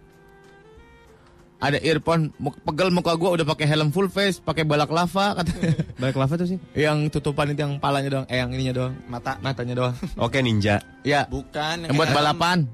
[1.61, 2.33] Ada earphone,
[2.65, 5.77] pegel muka gua udah pakai helm full face, pakai balak lava katanya.
[6.01, 6.59] Balik lava tuh sih.
[6.73, 9.95] yang tutupan itu yang palanya doang, eh yang ininya doang, mata, matanya doang.
[10.25, 10.81] Oke ninja.
[11.05, 12.65] Ya, bukan, yang buat balapan.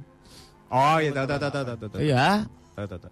[0.70, 1.98] Oh iya tahu tahu tahu tahu tahu.
[1.98, 2.46] Iya,
[2.78, 3.10] tahu tahu.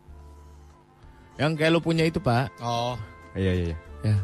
[1.42, 2.54] yang kayak lu punya itu, Pak.
[2.62, 2.94] Oh,
[3.34, 3.76] Iya iya iya.
[4.06, 4.16] Ya.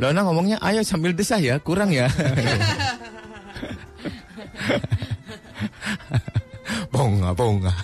[0.00, 2.06] Lona ngomongnya ayo sambil desah ya, kurang ya.
[6.94, 7.74] bonga bonga.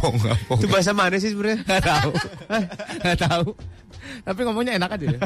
[0.00, 0.60] Bonga bonga.
[0.60, 1.60] Itu bahasa mana sih sebenarnya?
[1.68, 2.10] Gak tahu.
[3.04, 3.48] Gak tahu.
[4.24, 5.20] Tapi ngomongnya enak aja ya.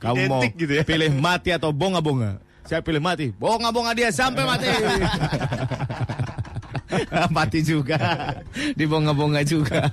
[0.00, 0.82] Kamu mau Identik gitu ya.
[0.84, 2.40] pilih mati atau bonga-bonga?
[2.64, 3.28] Saya pilih mati.
[3.36, 4.66] Bonga-bonga dia sampai mati.
[7.36, 8.00] mati juga.
[8.72, 9.84] Di bonga-bonga juga.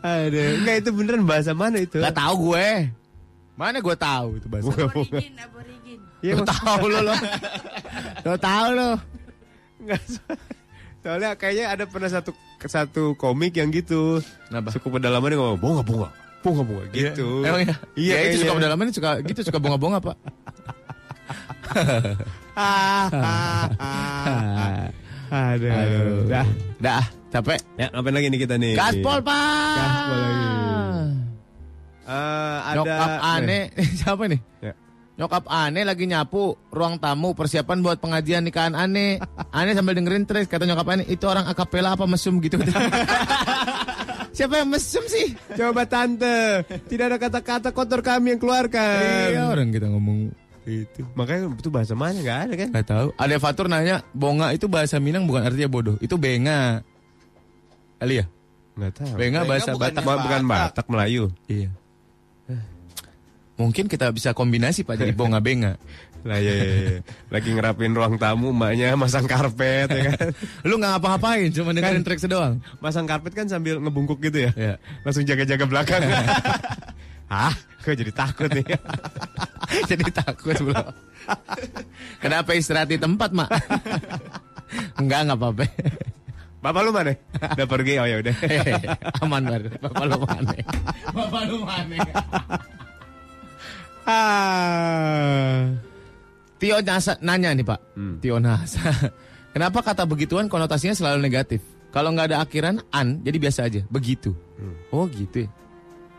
[0.00, 2.00] Aduh, enggak itu beneran bahasa mana itu?
[2.00, 2.92] Gak tahu gue.
[3.56, 4.72] Mana gue tahu itu bahasa.
[4.72, 5.98] Aborigin, aborigin.
[6.24, 7.14] Iya, tahu lo lo.
[8.24, 8.90] Lo tahu lo.
[9.80, 10.00] Enggak.
[11.00, 14.20] Soalnya kayaknya ada pernah satu satu komik yang gitu.
[14.52, 14.68] Kenapa?
[14.70, 16.08] Suku pedalaman ngomong bonga bonga.
[16.44, 17.40] Bonga bonga gitu.
[17.44, 17.74] Emang ya?
[17.96, 18.58] Iya, ya, itu suka kayaknya.
[18.60, 20.16] pedalaman suka gitu suka bonga-bonga, Pak.
[25.30, 25.70] Aduh.
[25.70, 26.20] Aduh.
[26.28, 26.46] Dah.
[26.80, 27.60] Dah, capek.
[27.78, 28.72] Ya, ngapain lagi nih kita nih?
[28.76, 29.76] Gaspol, Pak.
[29.78, 30.46] Gaspol lagi.
[32.10, 33.64] Eh, ada Nyokap aneh.
[34.02, 34.40] Siapa nih?
[34.58, 34.72] Ya.
[35.20, 39.20] Nyokap aneh lagi nyapu ruang tamu persiapan buat pengajian nikahan aneh.
[39.52, 42.56] Aneh sambil dengerin track kata nyokap aneh itu orang akapela apa mesum gitu.
[44.36, 45.36] Siapa yang mesum sih?
[45.52, 49.36] Coba tante, tidak ada kata-kata kotor kami yang keluarkan.
[49.36, 50.32] Iya orang kita ngomong
[50.64, 51.04] itu.
[51.12, 52.68] Makanya itu bahasa mana nggak ada kan?
[52.72, 53.08] Gak tahu.
[53.20, 56.00] Ada Fatur nanya, bonga itu bahasa Minang bukan artinya bodoh.
[56.00, 56.80] Itu benga.
[58.00, 58.26] Kali ya?
[58.78, 59.14] Nggak tahu.
[59.20, 60.04] Benga Benga bahasa bukan Batak.
[60.06, 61.24] Ma- bukan Batak Melayu.
[61.44, 61.68] Iya.
[63.60, 65.76] Mungkin kita bisa kombinasi Pak jadi bonga benga.
[66.20, 67.00] Lah ya, ya, ya.
[67.32, 70.28] lagi ngerapin ruang tamu, emaknya masang karpet ya kan.
[70.68, 72.12] Lu nggak ngapa-ngapain, cuma dengerin Kan.
[72.12, 72.54] track doang.
[72.76, 74.52] Masang karpet kan sambil ngebungkuk gitu ya.
[74.52, 74.74] Iya.
[75.00, 76.04] Langsung jaga-jaga belakang.
[77.32, 77.56] Hah?
[77.80, 78.68] Kok jadi takut nih?
[79.88, 80.92] jadi takut bro.
[82.20, 83.48] Kenapa istirahat di tempat, Mak?
[85.00, 85.64] Enggak, enggak apa-apa.
[86.60, 87.16] Bapak lu mana?
[87.56, 88.34] Udah pergi, oh ya udah.
[89.24, 89.72] Aman baru.
[89.80, 90.52] Bapak lu mana?
[91.16, 91.96] Bapak lu mana?
[94.06, 95.68] Ah.
[96.60, 97.80] Tio Nasa, nanya nih Pak.
[97.96, 98.20] Hmm.
[98.20, 98.92] Tio Nasa.
[99.56, 101.64] Kenapa kata begituan konotasinya selalu negatif?
[101.90, 103.80] Kalau nggak ada akhiran an, jadi biasa aja.
[103.90, 104.30] Begitu.
[104.60, 104.76] Hmm.
[104.94, 105.48] Oh gitu ya.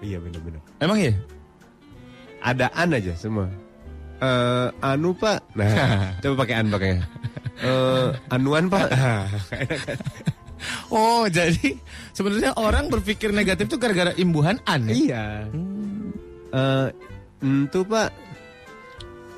[0.01, 0.61] Iya benar-benar.
[0.81, 1.13] Emang ya?
[2.41, 3.47] Ada an aja semua.
[4.21, 6.91] Eh anu pak, nah coba pakai an pakai.
[7.61, 8.87] Eh anuan pak.
[10.93, 11.73] Oh jadi
[12.13, 14.93] sebenarnya orang berpikir negatif tuh gara-gara imbuhan an ya?
[14.93, 15.25] iya.
[16.53, 16.87] Eh
[17.41, 18.09] entu pak.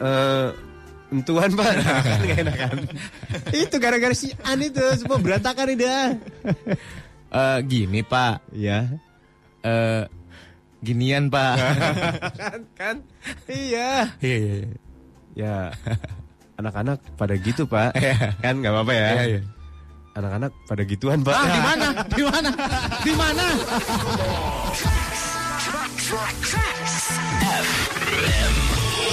[0.04, 0.50] Eh
[1.14, 1.72] entuan pak.
[1.84, 2.78] Nah, kan nggak enak kan.
[3.54, 6.10] itu gara-gara si an itu semua berantakan ini dah.
[7.34, 8.46] Eh, gini Pak.
[8.54, 8.94] Iya.
[9.66, 10.04] Eh,
[10.86, 11.56] ginian Pak.
[12.38, 12.96] kan kan.
[13.50, 14.14] Iya.
[14.22, 14.56] Iya iya.
[14.62, 14.70] iya.
[15.34, 15.58] Ya.
[16.62, 17.98] Anak-anak pada gitu pak.
[17.98, 18.38] Iya.
[18.38, 19.10] kan nggak apa-apa ya.
[19.10, 19.42] Iya, iya.
[20.14, 21.34] Anak-anak pada gituan pak.
[21.34, 21.88] Ah, di mana?
[22.06, 22.50] Di mana?
[23.02, 23.46] Di mana?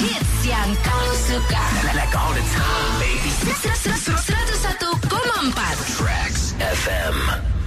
[0.01, 1.65] Hits yang kau suka.
[1.97, 3.31] Like all the time, baby.
[3.31, 7.60] 101,4 Tracks FM.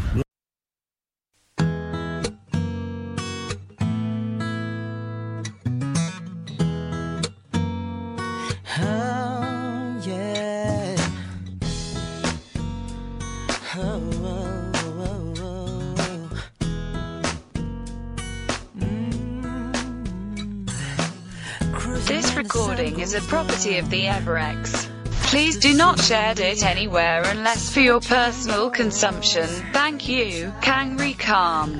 [22.83, 24.91] Recording is a property of the Everex.
[25.31, 29.47] Please do not share it anywhere unless for your personal consumption.
[29.71, 31.79] Thank you, Kangri Khan.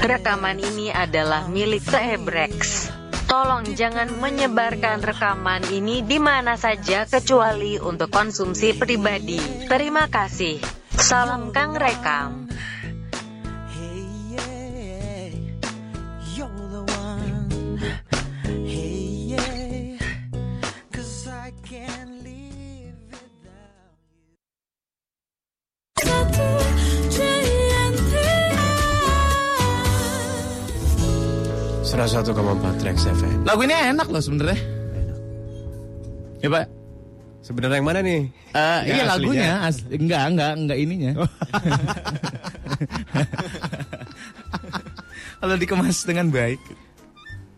[0.00, 2.88] Rekaman ini adalah milik The Ebrex.
[3.28, 9.68] Tolong jangan menyebarkan rekaman ini di mana saja kecuali untuk konsumsi pribadi.
[9.68, 10.64] Terima kasih.
[10.96, 12.51] Salam Kang Rekam.
[31.92, 32.32] Salah 1,4
[32.80, 33.44] Trax FM.
[33.44, 34.56] Lagu ini enak loh sebenarnya.
[36.40, 36.64] Ya pak.
[37.44, 38.20] Sebenarnya yang mana nih?
[38.54, 39.12] Eh, Yang iya aslinya?
[39.12, 41.12] lagunya, as- enggak enggak enggak ininya.
[45.36, 46.60] Kalau dikemas dengan baik.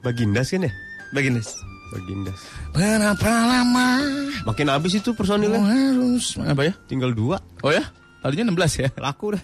[0.03, 0.73] Bagindas kan ya?
[1.13, 1.55] Bagindas.
[1.95, 2.41] Bagindas.
[2.75, 4.03] Berapa lama
[4.45, 5.63] Makin habis itu personilnya.
[5.63, 6.75] harus apa ya?
[6.91, 7.39] Tinggal dua.
[7.63, 7.85] Oh ya?
[8.19, 8.89] Tadinya 16 ya?
[8.99, 9.43] Laku dah.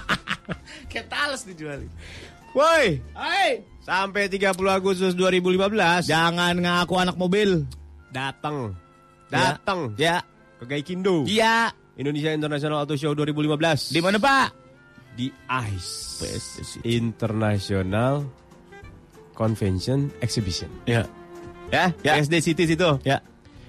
[0.90, 1.90] Kayak tales dijualin.
[2.56, 7.64] Woi, Hai, sampai 30 Agustus 2015 jangan ngaku anak mobil.
[8.08, 8.72] datang.
[9.28, 10.20] Datang Ya.
[10.56, 11.24] ke Gaikindo.
[11.24, 11.72] Iya.
[11.96, 14.48] Indonesia International Auto Show 2015 Di mana, Pak?
[15.12, 18.22] di ICE International
[19.32, 20.70] Convention Exhibition.
[20.84, 21.04] Ya.
[21.68, 22.16] Ya, Ya.
[22.16, 22.96] SD City situ.
[23.04, 23.20] Ya.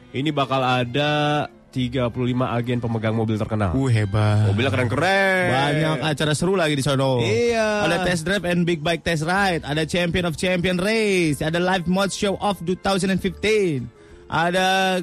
[0.09, 2.09] Ini bakal ada 35
[2.49, 3.69] agen pemegang mobil terkenal.
[3.71, 4.49] Uh, hebat.
[4.49, 5.45] Mobilnya keren-keren.
[5.47, 7.21] Banyak acara seru lagi di sono.
[7.21, 7.85] Iya.
[7.85, 11.85] Ada test drive and big bike test ride, ada champion of champion race, ada live
[11.85, 13.85] mod show of 2015.
[14.25, 14.99] Ada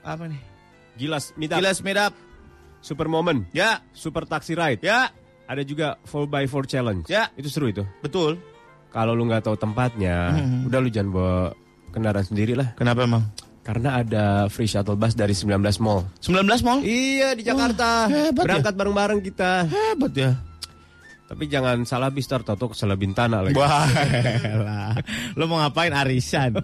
[0.00, 0.40] apa nih?
[0.94, 2.12] Gilas Meetup, Gilas meet up.
[2.82, 4.82] Super Moment, Ya, Super Taxi Ride.
[4.82, 5.08] ya,
[5.46, 7.04] Ada juga 4x4 Challenge.
[7.06, 7.28] Ya.
[7.36, 7.84] Itu seru itu.
[8.00, 8.40] betul.
[8.88, 10.68] Kalau lu nggak tahu tempatnya, Mhm.
[10.68, 11.36] udah lu jangan bawa
[11.92, 12.72] kendaraan sendiri lah.
[12.76, 13.24] Kenapa emang?
[13.62, 16.02] Karena ada free shuttle bus dari 19 mall.
[16.18, 16.82] 19 mall?
[16.82, 18.10] Iya di Jakarta.
[18.10, 18.58] hebat ya.
[18.58, 19.70] Berangkat bareng-bareng kita.
[19.70, 20.30] Hebat ya.
[21.30, 23.54] Tapi jangan salah bistar toto ke salah bintana lagi.
[23.54, 23.86] Wah.
[25.38, 26.58] Lo mau ngapain arisan?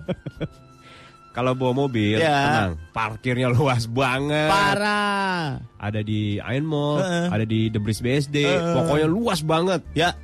[1.29, 2.35] Kalau bawa mobil, Ya.
[2.35, 2.73] tenang.
[2.91, 4.51] Parkirnya luas banget.
[4.51, 5.63] Parah.
[5.79, 7.27] Ada di Iron Mall, Heeh.
[7.31, 8.37] ada di The Breeze BSD.
[8.43, 8.75] Heeh.
[8.75, 9.87] Pokoknya luas banget.
[9.95, 10.19] Ya,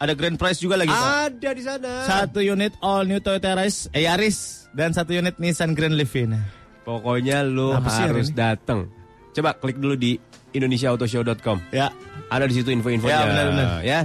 [0.00, 1.04] ada grand prize juga lagi, Pak.
[1.28, 1.90] Ada di sana.
[2.02, 4.38] Satu unit all new Toyota Yaris, eh, Yaris
[4.72, 6.40] dan satu unit Nissan Grand Livina.
[6.82, 8.34] Pokoknya lu Apa sih harus ini?
[8.34, 8.88] datang.
[9.30, 10.16] Coba klik dulu di
[10.50, 11.70] indonesiaautoshow.com.
[11.70, 11.92] Ya,
[12.26, 13.12] Ada di situ info-infonya.
[13.12, 13.68] Ya, benar-benar.
[13.82, 14.00] Ya.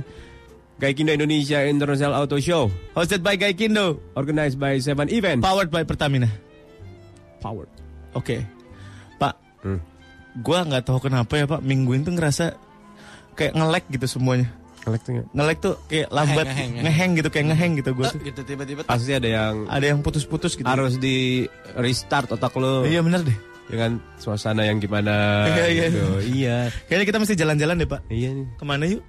[0.76, 5.40] Gaikindo Indonesia International Auto Show, hosted by Gaikindo, organized by Seven Event.
[5.40, 6.28] powered by Pertamina.
[7.40, 7.72] Powered.
[8.12, 8.44] Oke,
[9.16, 9.80] Pak, Hmm.
[10.38, 12.46] gua nggak tahu kenapa ya Pak, minggu ini tuh ngerasa
[13.34, 14.52] kayak ngelek gitu semuanya.
[14.86, 15.14] Ngelek tuh?
[15.34, 16.84] Ngelek tuh kayak lambat, Ngeheng, ngeheng.
[16.86, 18.20] ngeheng gitu, kayak ngeheng gitu gua tuh.
[18.22, 20.64] gitu tiba-tiba Pasti ada yang Ada yang putus-putus gitu.
[20.64, 23.38] harus di restart otak lo Iya bener deh.
[23.66, 25.86] dengan suasana yang gimana Iya, iya.
[25.90, 26.06] gitu.
[26.22, 26.58] Iya.
[26.86, 28.02] Kayaknya kita mesti jalan-jalan deh Pak.
[28.08, 28.48] Iya nih.
[28.54, 29.02] Ke mana yuk?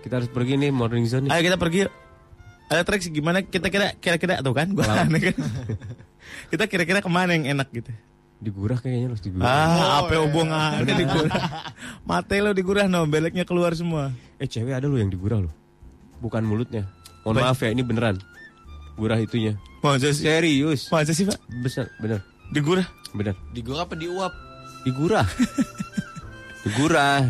[0.00, 1.36] Kita harus pergi nih morning zone nih.
[1.36, 1.92] Ayo kita pergi yuk.
[2.66, 5.36] Ada trik gimana kita kira kira-kira tuh kan gua aneh kan.
[6.48, 7.92] kita kira-kira ke mana yang enak gitu.
[8.40, 9.44] Digurah kayaknya harus digurah.
[9.44, 11.44] Ah, apa hubungannya digurah?
[12.08, 14.08] Mate lo digurah no, beleknya keluar semua.
[14.40, 15.52] Eh cewek ada lo yang digurah lo.
[16.24, 16.88] Bukan mulutnya.
[17.20, 17.44] Mohon Apa?
[17.52, 18.16] maaf ya ini beneran.
[18.96, 19.60] Gurah itunya.
[19.84, 20.24] Masa sih?
[20.24, 20.88] Serius.
[20.88, 21.36] Masa sih, Pak?
[21.60, 22.24] Besar, bener.
[22.52, 22.84] Digurah?
[23.10, 23.34] Bener.
[23.50, 24.32] digoreng apa diuap
[24.84, 25.26] Digurah.
[26.64, 27.20] digurah.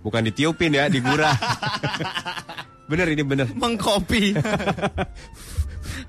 [0.00, 1.36] Bukan ditiupin ya, digurah.
[2.90, 3.48] bener ini bener.
[3.52, 4.32] Mengkopi.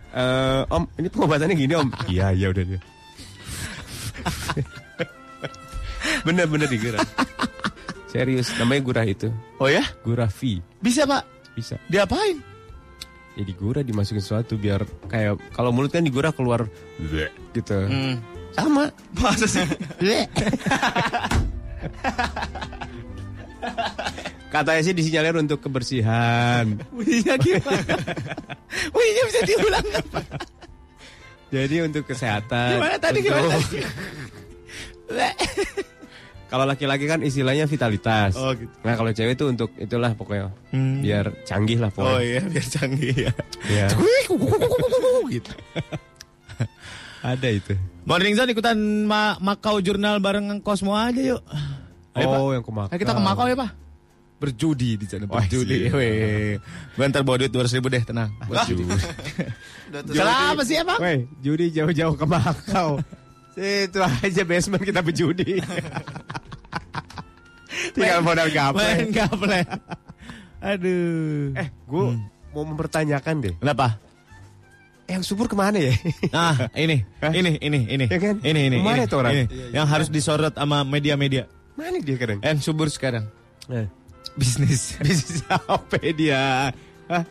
[0.10, 1.90] Eh, om, ini pengobatannya gini om.
[2.08, 2.80] Iya, iya udah dia.
[6.28, 7.04] bener bener digurah.
[8.10, 9.30] Serius, namanya gurah itu.
[9.62, 9.86] Oh ya?
[10.02, 10.58] Gurah V.
[10.82, 11.54] Bisa, Pak.
[11.54, 11.78] Bisa.
[11.86, 12.42] Diapain?
[13.38, 16.66] Ya digurah dimasukin sesuatu biar kayak kalau mulut kan digurah keluar
[16.98, 17.78] bleh, gitu.
[17.86, 18.18] Hmm.
[18.58, 18.90] Sama.
[19.16, 19.62] Masa sih?
[24.50, 26.82] Katanya sih disinyalir untuk kebersihan.
[26.90, 27.96] Bunyinya gimana?
[28.94, 30.20] Bunyinya bisa diulang apa?
[31.50, 32.78] Jadi untuk kesehatan.
[32.78, 33.58] Gimana tadi untuk- gimana?
[36.50, 38.34] Kalau laki-laki kan istilahnya vitalitas.
[38.34, 38.74] Oh, gitu.
[38.82, 40.98] Nah kalau cewek itu untuk itulah pokoknya Hmm.
[41.00, 42.26] biar canggih lah Oh pokoknya.
[42.26, 43.32] iya, biar canggih ya.
[43.70, 43.88] Iya.
[45.30, 45.52] gitu.
[47.22, 47.74] Ada itu.
[48.02, 48.74] Morning Zone ikutan
[49.06, 51.42] Ma Makau Jurnal bareng Cosmo aja yuk.
[52.18, 52.40] Ayo, Pak.
[52.42, 52.90] oh yang ke Makau.
[52.90, 53.70] Ayo kita ke Makau ya, Pak.
[54.40, 55.92] Berjudi di sana, Wah, berjudi.
[55.92, 56.56] Weh.
[56.96, 58.32] Gue ntar bawa duit 200 ribu deh, tenang.
[58.48, 58.88] Buat judi.
[60.16, 60.96] Salah apa sih, Bang?
[61.04, 63.04] Weh, judi jauh-jauh ke Makau.
[63.60, 65.60] Itu aja basement kita berjudi.
[67.96, 68.80] Tinggal modal gaple.
[68.80, 69.60] Main gaple.
[70.64, 71.52] Aduh.
[71.60, 72.04] Eh, gue
[72.56, 73.56] mau mempertanyakan deh.
[73.60, 74.00] Kenapa?
[75.10, 75.90] yang subur ke mana ya?
[76.30, 77.02] Nah, ini,
[77.34, 78.38] ini, ini, ini, Ya kan?
[78.46, 79.34] ini, ini, Ke mana ini, orang?
[79.34, 79.46] ini.
[79.74, 81.50] yang harus disorot sama media-media.
[81.74, 82.46] Mana dia sekarang?
[82.46, 83.26] Yang subur sekarang.
[83.74, 83.90] Eh.
[84.40, 84.96] Bisnis.
[85.06, 86.72] Bisnis apa dia?
[87.12, 87.24] Hah?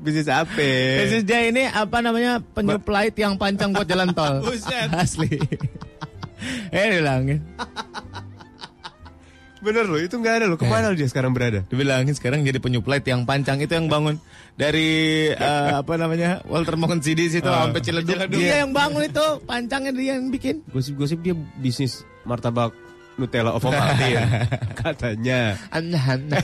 [0.00, 0.56] Bisnis apa?
[1.04, 4.40] Bisnis dia ini apa namanya penyuplai tiang panjang buat jalan tol.
[4.48, 4.88] Buset.
[4.90, 5.36] Asli.
[6.74, 7.38] eh dibilangin.
[9.62, 10.58] Bener loh, itu nggak ada loh.
[10.58, 11.62] Ke mana dia sekarang berada?
[11.70, 14.18] Dibilangin sekarang jadi penyuplai tiang panjang itu yang bangun
[14.58, 17.70] dari eh, apa namanya Walter Mongen CD situ Ah.
[17.70, 18.26] sampai Ciledug.
[18.26, 20.66] Dia yang bangun itu, pancangnya dia yang bikin.
[20.66, 22.74] Gosip-gosip dia bisnis martabak
[23.20, 24.48] Nutella of Ovaltine
[24.80, 25.56] katanya.
[25.68, 26.38] Anda, anda.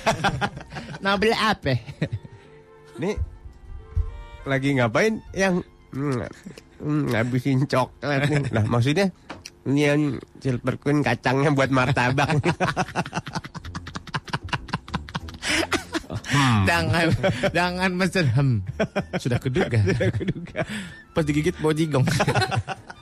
[1.00, 1.80] Nabel apa?
[3.00, 3.16] Nih
[4.44, 5.60] lagi ngapain yang
[5.92, 6.24] hmm,
[6.80, 8.52] hmm, ngabisin coklat nih.
[8.52, 9.08] Nah maksudnya
[9.68, 10.02] ini yang
[10.40, 12.36] silver queen kacangnya buat martabak.
[16.68, 17.08] Jangan,
[17.56, 18.50] jangan mesen hem.
[19.16, 19.80] Sudah keduga.
[19.80, 20.60] Sudah keduga.
[21.16, 22.04] Pas digigit bau jigong.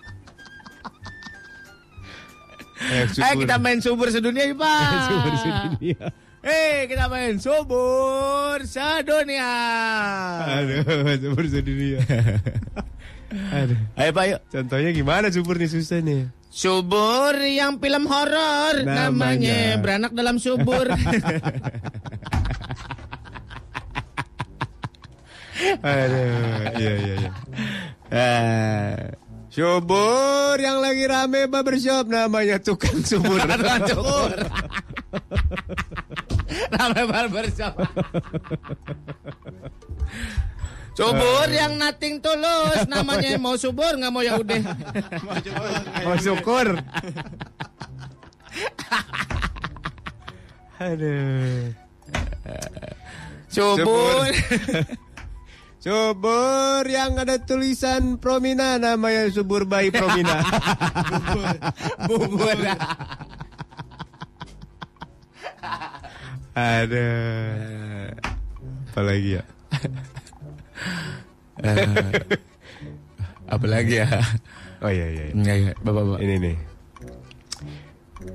[2.77, 4.91] Eh, Eh kita main subur sedunia yuk Pak.
[5.09, 6.01] Subur sedunia.
[6.47, 9.53] Eh kita main subur sedunia.
[10.61, 10.85] Aduh,
[11.19, 11.99] subur sedunia.
[13.59, 13.79] Aduh.
[13.97, 14.41] Ayo Pak yuk.
[14.53, 16.29] Contohnya gimana subur nih susah nih.
[16.47, 19.11] Subur yang film horor Namanya.
[19.13, 20.87] namanya beranak dalam subur.
[25.81, 27.31] Aduh, iya iya iya.
[28.13, 28.95] Eh,
[29.57, 33.41] subur yang lagi rame barbershop namanya tukang subur.
[33.41, 34.37] Tukang subur.
[36.77, 37.73] Ramai barbershop.
[40.93, 44.61] Subur yang nating tulus namanya mau subur nggak mau ya udah.
[46.05, 46.77] Oh syukur.
[50.77, 51.73] Aduh.
[53.49, 53.81] Subur.
[53.81, 54.29] Subur
[55.87, 60.43] yang ada tulisan Promina namanya subur bayi Promina.
[62.11, 62.59] Bubur.
[66.59, 68.11] Aduh.
[68.91, 69.45] Apalagi ya?
[73.55, 74.09] Apalagi ya?
[74.83, 75.25] Oh iya iya.
[75.31, 75.35] iya.
[75.39, 75.73] Iya, iya.
[75.87, 76.19] Bapak-bapak.
[76.19, 76.57] Ini nih.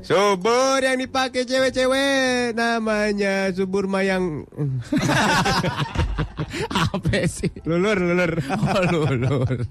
[0.08, 4.47] Subur yang dipakai cewek-cewek namanya subur mayang
[6.70, 7.51] Apa sih?
[7.66, 8.34] lulur lulur.
[8.51, 9.66] Oh, lulur.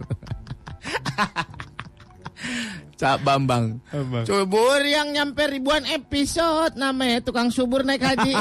[2.96, 3.80] Cak Bambang.
[3.92, 4.24] Bambang.
[4.28, 8.36] Subur yang nyampe ribuan episode namanya tukang subur naik haji.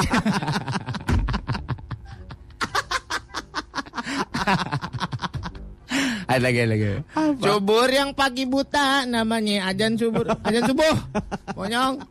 [6.30, 6.88] ada lagi, ada lagi.
[7.40, 10.96] Subur yang pagi buta namanya ajan subur, ajan subuh.
[11.56, 12.04] Monyong.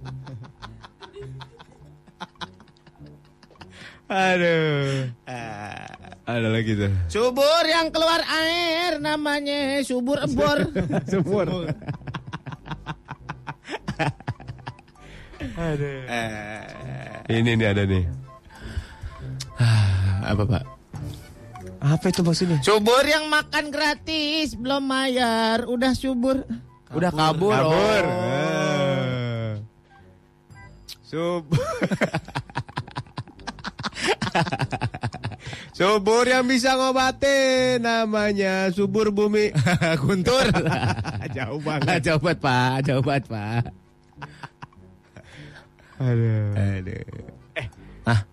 [4.09, 5.13] Aduh.
[6.29, 6.93] Ada lagi tuh.
[7.09, 10.61] Subur yang keluar air namanya subur ebor.
[11.11, 11.47] Subur.
[15.57, 16.01] Aduh.
[17.33, 18.05] Ini nih ada nih.
[20.21, 20.63] Apa, Pak?
[21.81, 22.61] Apa itu maksudnya?
[22.61, 26.45] Subur yang makan gratis, belum bayar, udah subur.
[26.93, 27.57] Udah kabur.
[27.57, 28.03] Kabur.
[28.05, 28.13] oh.
[28.13, 29.51] Ah.
[31.01, 31.57] Subur.
[35.77, 39.51] subur yang bisa ngobatin namanya subur bumi.
[40.03, 40.45] Guntur.
[41.37, 41.99] Jauh banget.
[42.05, 42.75] Jauh banget, Pak.
[42.87, 43.63] Jauh banget, Pak.
[45.99, 46.55] Aduh.
[46.55, 47.59] Aduh.
[47.59, 47.67] Eh.
[48.07, 48.23] Ah,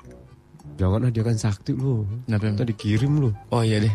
[0.76, 2.04] Jangan dia kan sakti lu.
[2.28, 2.52] kenapa?
[2.52, 3.30] Kita dikirim lu.
[3.48, 3.94] Oh iya deh.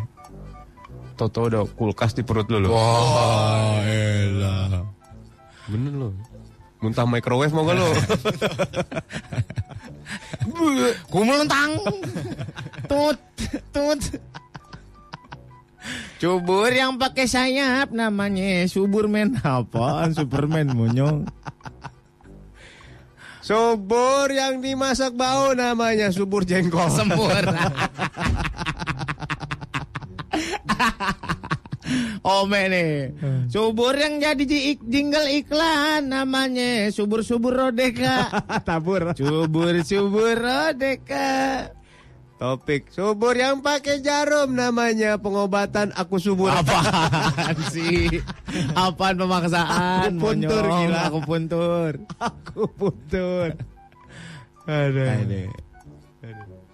[1.13, 2.73] Toto ada kulkas di perut lu lu.
[2.73, 4.81] Wah, elah.
[5.69, 6.09] Bener lu.
[6.81, 7.89] Muntah microwave mau gak lu?
[11.11, 11.77] Kumelentang.
[12.89, 13.19] Tut,
[13.71, 14.01] tut.
[16.21, 19.41] Subur yang pakai sayap namanya Suburman.
[19.41, 21.25] Apaan Superman monyong?
[23.41, 26.87] subur yang dimasak bau namanya subur jengkol.
[26.93, 27.41] Sempur.
[32.21, 32.91] Ome nih.
[33.47, 38.29] Subur yang jadi ji- jingle iklan namanya subur-subur rodeka.
[38.67, 39.13] Tabur.
[39.13, 41.29] Subur-subur rodeka.
[42.35, 46.49] Topik subur yang pakai jarum namanya pengobatan aku subur.
[46.49, 48.09] Apaan sih?
[48.73, 50.17] Apaan pemaksaan?
[50.17, 50.81] Aku puntur, monyong?
[50.89, 50.99] gila.
[51.05, 51.91] Aku puntur.
[52.17, 53.47] Aku puntur.
[54.65, 55.05] Aduh.
[55.21, 55.43] Ini.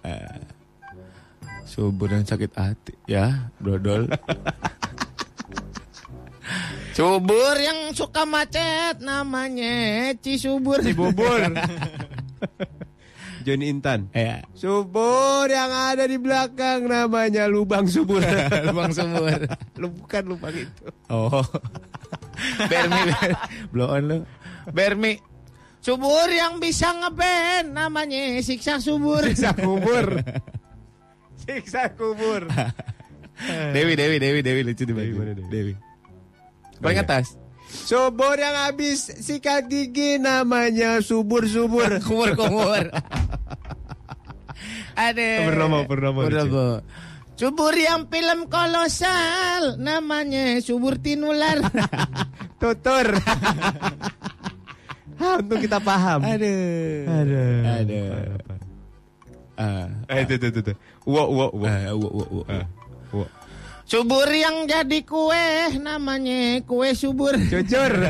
[0.08, 0.40] Eh,
[1.64, 4.08] subur yang sakit hati ya, dodol.
[6.98, 10.82] subur yang suka macet namanya Cisubur.
[10.82, 11.46] Cibubur.
[13.46, 14.10] Johnny Intan.
[14.10, 14.42] Ya.
[14.58, 18.18] Subur yang ada di belakang namanya lubang subur.
[18.66, 19.46] Lubang sumur.
[19.78, 20.90] lu bukan lubang itu.
[21.06, 21.38] Oh.
[22.70, 23.38] Bermi, Ber-
[23.70, 24.18] blow on lu.
[24.74, 25.22] Bermi.
[25.78, 29.22] Subur yang bisa ngeband namanya siksa subur.
[29.22, 30.18] Siksa kubur.
[31.46, 32.42] Siksa kubur.
[33.70, 35.46] Dewi, Dewi, Dewi, Dewi lucu di Dewi Dewi?
[35.46, 35.72] Dewi.
[36.78, 37.06] Paling iya.
[37.06, 37.38] atas.
[37.68, 42.00] Subur yang habis sikat gigi namanya subur-subur.
[42.06, 42.84] Kumur, kumur.
[44.98, 45.28] Ada.
[45.46, 46.68] Purnomo, Purnomo, Purnomo.
[47.38, 51.62] Subur yang film kolosal namanya subur tinular.
[52.60, 53.08] Tutur.
[55.18, 56.22] Ah, Untung kita paham.
[56.22, 57.02] Aduh.
[57.10, 57.58] Aduh.
[57.66, 58.06] Aduh.
[59.58, 59.90] Ah.
[60.14, 60.72] Eh, itu, itu, itu, itu.
[61.02, 61.66] Wo, wo, wo.
[61.66, 62.42] Ah, wo, wo, wo.
[62.46, 62.62] Ah,
[63.10, 63.26] wo.
[63.88, 67.32] Subur yang jadi kue namanya kue subur.
[67.48, 67.92] Jujur.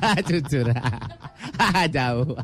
[0.00, 0.70] Ah, Jujur.
[1.60, 2.38] Ah, Jauh.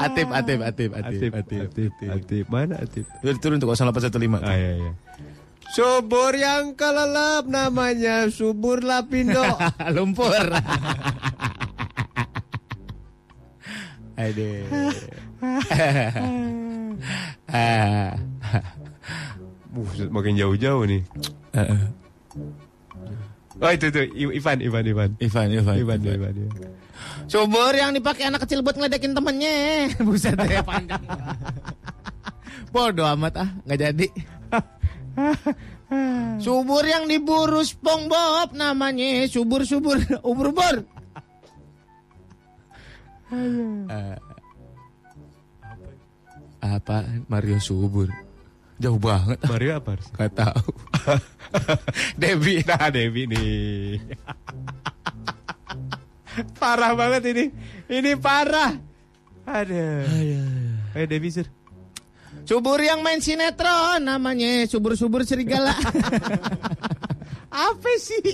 [0.00, 2.44] Atip, atip, atip, atip, Atip, atip, atip.
[2.50, 3.06] Mana atip?
[3.38, 4.42] Turun tuh 0815.
[4.42, 4.92] Ah, iya, iya.
[5.70, 9.44] Subur yang kelelep namanya subur lapindo.
[9.94, 10.42] Lumpur.
[14.18, 14.90] Aduh.
[19.70, 21.02] Buset, makin jauh-jauh nih.
[23.60, 25.10] Oh itu tuh I- Ivan Ivan Ivan.
[25.20, 26.32] Ivan, Ivan, Ivan Ivan.
[26.34, 26.48] ya.
[27.28, 29.54] Subur yang dipakai anak kecil buat ngeledekin temennya.
[30.06, 31.02] Buset ya panjang.
[32.70, 34.06] Bodoh amat ah, nggak jadi.
[36.38, 40.86] Subur yang diburu SpongeBob namanya subur-subur ubur-ubur.
[43.90, 44.16] Eh,
[46.60, 46.96] apa
[47.26, 48.10] Mario subur?
[48.80, 49.36] Jauh banget.
[49.44, 50.08] Mario apa harus?
[50.16, 50.72] Gak tahu.
[52.20, 52.64] Debbie.
[52.64, 54.00] Nah Devi nih.
[56.60, 57.44] parah banget ini.
[57.92, 58.72] Ini parah.
[59.44, 60.08] Ada.
[60.96, 61.44] Eh Devi sir.
[62.48, 65.76] Subur yang main sinetron namanya subur-subur serigala.
[67.68, 68.32] Apa sih?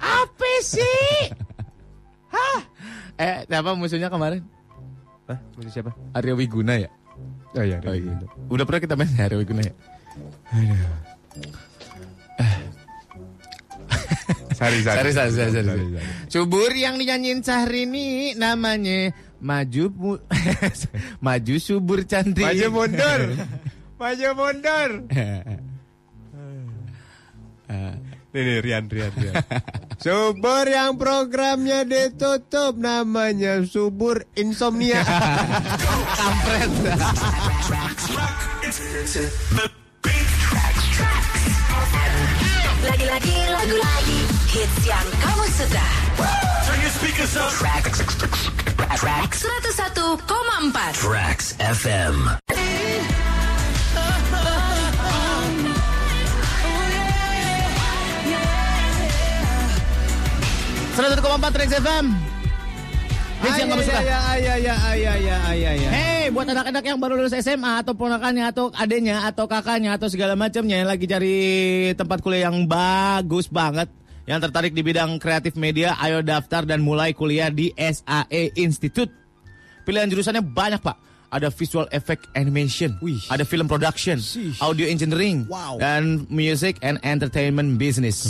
[0.00, 1.28] Apa sih?
[2.32, 2.60] Hah?
[3.20, 4.42] Eh, siapa musuhnya kemarin?
[5.28, 5.38] Hah?
[5.54, 5.92] Maksud siapa?
[6.16, 6.90] Arya Wiguna ya?
[7.54, 7.78] Oh iya.
[7.80, 8.14] Oh, iya.
[8.50, 9.72] Udah pernah kita main Arya Wiguna ya?
[14.54, 15.66] Sari Sari, sari, sari, sari.
[15.66, 15.84] sari.
[16.30, 19.10] Subur yang dinyanyiin Syahrini namanya
[19.44, 20.22] Maju mu-
[21.26, 22.40] Maju subur cantik.
[22.40, 23.20] Maju mundur.
[24.00, 24.90] Maju mundur.
[28.34, 29.46] Nih, nih Rian, Rian, Rian.
[30.02, 35.06] Subur yang programnya ditutup namanya Subur Insomnia.
[36.18, 36.66] Kampret.
[42.84, 44.20] Lagi-lagi lagu lagi
[44.50, 45.86] hits yang kamu suka.
[46.66, 47.54] Turn your speakers up.
[47.54, 48.98] Track 101,4
[50.98, 52.34] Tracks FM.
[60.94, 62.06] Seratus koma empat Trax FM.
[63.42, 64.00] Hits yang kamu suka.
[64.00, 65.88] Ya, ya, ya, ya, ya, ya, ya.
[65.90, 70.32] Hey, buat anak-anak yang baru lulus SMA atau ponakannya atau adenya atau kakaknya atau segala
[70.38, 71.36] macamnya yang lagi cari
[71.92, 73.90] tempat kuliah yang bagus banget,
[74.24, 79.10] yang tertarik di bidang kreatif media, ayo daftar dan mulai kuliah di SAE Institute.
[79.84, 80.96] Pilihan jurusannya banyak, Pak.
[81.34, 83.18] Ada visual effect animation, Wih.
[83.26, 84.22] ada film production,
[84.62, 85.82] audio engineering, Wow.
[85.82, 88.22] dan music and entertainment business.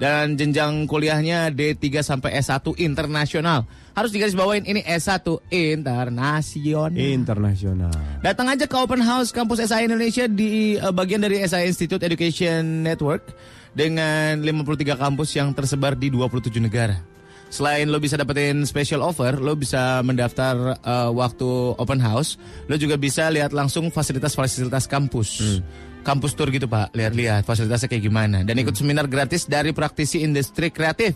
[0.00, 3.68] Dan jenjang kuliahnya D3 sampai S1 internasional.
[3.92, 6.96] Harus digarisbawain ini S1 internasional.
[6.96, 7.92] Internasional.
[8.24, 12.80] Datang aja ke open house kampus SI Indonesia di eh, bagian dari SI Institute Education
[12.80, 13.28] Network
[13.76, 16.96] dengan 53 kampus yang tersebar di 27 negara.
[17.50, 22.40] Selain lo bisa dapetin special offer, lo bisa mendaftar eh, waktu open house,
[22.72, 25.60] lo juga bisa lihat langsung fasilitas-fasilitas kampus.
[26.00, 28.38] Kampus tour gitu pak, lihat-lihat fasilitasnya kayak gimana.
[28.42, 31.14] Dan ikut seminar gratis dari praktisi industri kreatif.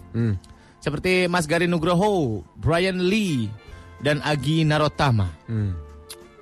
[0.85, 3.49] Seperti Mas Gari Nugroho, Brian Lee,
[4.05, 5.32] dan Agi Narotama.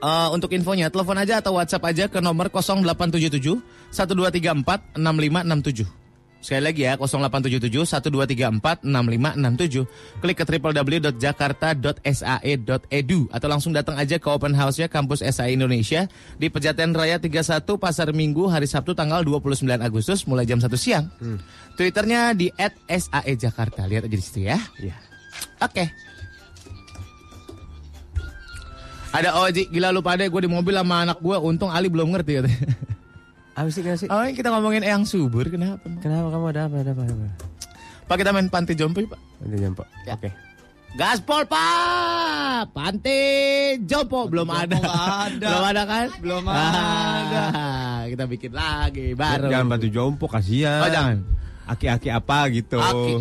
[0.02, 3.62] Eh, untuk infonya telepon aja atau WhatsApp aja ke nomor 0877
[3.94, 6.01] 1234 6567.
[6.42, 9.86] Sekali lagi ya 0877 1234 6567.
[10.18, 16.10] Klik ke www.jakarta.sae.edu atau langsung datang aja ke open house-nya kampus SAE Indonesia
[16.42, 21.06] di Pejaten Raya 31 Pasar Minggu hari Sabtu tanggal 29 Agustus mulai jam 1 siang.
[21.78, 22.50] Twitternya di
[22.90, 23.86] @saejakarta.
[23.86, 24.58] Lihat aja di situ ya.
[24.82, 24.98] Iya.
[25.62, 25.86] Oke.
[29.12, 32.32] Ada Oji, gila lu pada gue di mobil sama anak gue, untung Ali belum ngerti
[32.40, 32.64] katanya.
[33.52, 34.08] Apa sih, sih?
[34.08, 35.84] Oh ini kita ngomongin Eyang Subur, kenapa?
[36.00, 36.76] Kenapa kamu ada apa?
[36.80, 37.02] Ada apa?
[37.04, 37.26] Ada apa?
[38.08, 39.20] Pak kita main panti jompo Pak.
[39.44, 39.84] Nanti nyampe.
[40.08, 40.16] Ya.
[40.16, 40.30] Oke.
[40.92, 42.68] Gaspol Pak!
[42.76, 43.20] Panti
[43.88, 44.76] Jompo belum ada.
[44.76, 45.48] nggak ada.
[45.48, 46.06] belum ada kan?
[46.20, 47.44] Belum ada.
[48.12, 49.48] Kita bikin lagi baru.
[49.48, 50.84] Jangan batu jompo kasihan.
[50.84, 51.24] Oh jangan.
[51.64, 52.76] Aki-aki apa gitu.
[52.76, 53.14] Aki.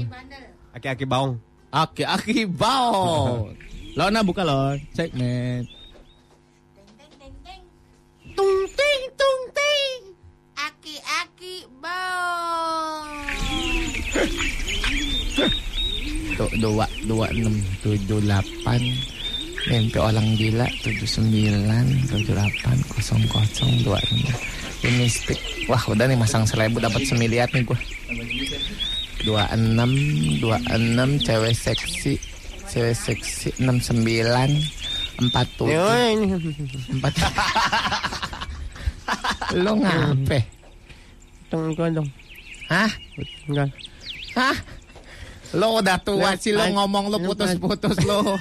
[0.76, 1.40] Aki-aki baung.
[1.72, 3.48] Aki aki bau.
[3.98, 4.76] Lona buka lon.
[4.92, 5.64] Segmen.
[8.36, 9.71] Tung ting tung ting.
[16.62, 18.82] Dua, dua, enam, tujuh, delapan.
[19.66, 24.38] Mimpi orang gila, tujuh, sembilan, tujuh, delapan, kosong, kosong, dua, enam.
[24.86, 25.42] Ini stick.
[25.66, 27.82] Wah, udah nih masang selebu dapat semiliar nih gua.
[29.26, 29.90] Dua, enam,
[30.38, 32.22] dua, enam, cewek seksi.
[32.70, 34.54] Cewek seksi, enam, sembilan,
[35.18, 35.82] empat, tujuh.
[36.94, 37.14] Empat.
[39.66, 40.61] Lo ngape?
[41.52, 42.08] Tunggu dong.
[42.72, 42.92] Hah?
[43.52, 43.76] Enggak.
[44.40, 44.56] Hah?
[45.52, 48.24] Lo udah tua sih lo ngomong lo putus-putus lo.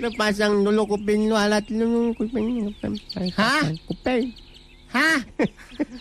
[0.00, 2.72] Lu pasang dulu kuping lu alat lu kuping.
[3.36, 3.68] Hah?
[3.84, 4.32] Kuping.
[4.88, 5.20] Hah?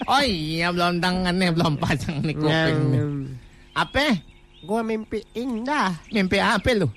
[0.07, 3.03] Oh iya belum tangan nih belum pasang nih kuping nih.
[3.75, 4.23] Apa?
[4.63, 5.99] Gua mimpi indah.
[6.15, 6.87] Mimpi apa lu?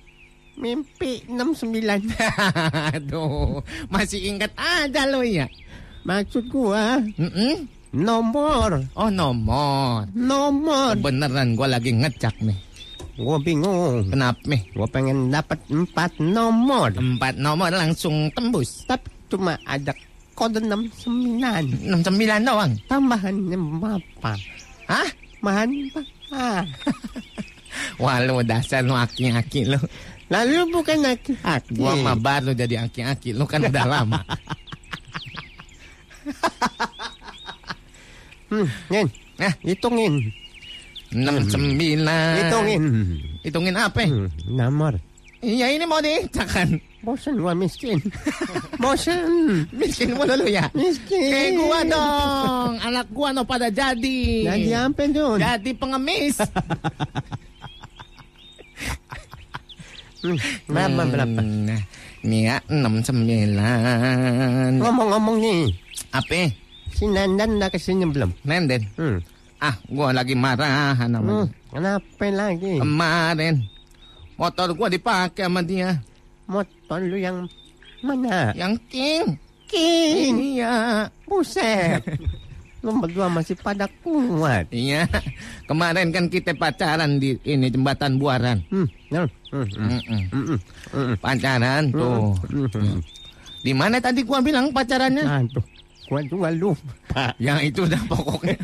[0.54, 2.06] Mimpi 69.
[2.94, 5.50] Aduh, masih ingat aja lo ya.
[6.06, 7.02] Maksud gua
[7.92, 8.08] Mm-mm.
[8.08, 8.70] nomor.
[8.96, 10.08] Oh nomor.
[10.16, 10.96] Nomor.
[10.96, 12.56] Beneran gua lagi ngecak nih.
[13.20, 14.08] Gua bingung.
[14.08, 14.64] Kenapa nih?
[14.72, 16.88] Gua pengen dapat empat nomor.
[16.96, 18.88] Empat nomor langsung tembus.
[18.88, 19.92] Tapi cuma ada
[20.32, 21.92] kode 69.
[21.92, 22.72] 69 doang.
[22.88, 24.32] Tambahannya apa?
[24.88, 25.08] Hah?
[25.38, 26.02] Tambahan apa?
[26.32, 26.64] Ah.
[28.00, 29.76] Wah lo dasar lo aki-aki lo.
[30.32, 31.76] Lalu bukan aki-aki.
[31.76, 33.36] Gua mah baru jadi aki-aki.
[33.36, 34.24] Lo kan udah lama.
[38.52, 39.08] Hmm, Nin.
[39.40, 39.52] Eh.
[39.64, 40.28] Hitungin.
[41.16, 42.36] Enam sembilan.
[42.36, 42.82] Hitungin.
[43.40, 44.04] Hitungin apa?
[44.04, 45.00] Hmm, nomor.
[45.40, 46.76] Iya ini mau diincakan.
[47.02, 47.98] Bosan gua miskin.
[48.82, 49.66] Bosan.
[49.72, 50.68] Miskin lu ya.
[50.76, 51.32] Miskin.
[51.32, 52.72] Kayak gua dong.
[52.78, 54.46] Anak gua no pada jadi.
[54.46, 55.40] Jadi apa dun?
[55.40, 56.36] Jadi pengemis.
[60.22, 60.38] Hmm,
[60.70, 61.40] berapa berapa?
[61.42, 61.82] Nah,
[62.22, 64.78] Nih enam sembilan.
[64.78, 65.74] Ngomong-ngomong nih.
[66.14, 66.61] Apa?
[67.02, 68.30] Si Nandan udah ke sini belum?
[68.46, 68.86] Nenden.
[68.94, 69.18] Hmm.
[69.58, 71.10] Ah, gua lagi marah Hmm.
[71.10, 71.50] namanya.
[71.66, 72.78] Kenapa lagi?
[72.78, 73.54] Kemarin
[74.38, 75.98] motor gua dipakai sama dia.
[76.46, 77.50] Motor lu yang
[78.06, 78.54] mana?
[78.54, 79.24] Yang king.
[79.66, 80.62] King.
[80.62, 81.10] Iya.
[81.26, 82.06] Buset.
[82.86, 84.70] lu berdua masih pada kuat.
[84.70, 85.10] Iya.
[85.66, 88.62] Kemarin kan kita pacaran di ini jembatan Buaran.
[88.70, 88.86] Hmm.
[89.10, 89.26] Hmm.
[89.50, 89.66] Hmm.
[89.74, 90.22] Hmm.
[90.30, 90.58] Hmm.
[90.94, 91.14] Hmm.
[91.18, 92.38] Pacaran tuh.
[92.46, 93.02] Hmm.
[93.58, 95.26] Di mana tadi gua bilang pacarannya?
[95.26, 95.66] Aduh.
[96.12, 97.32] Gua juga lupa.
[97.40, 98.56] Yang itu udah pokoknya.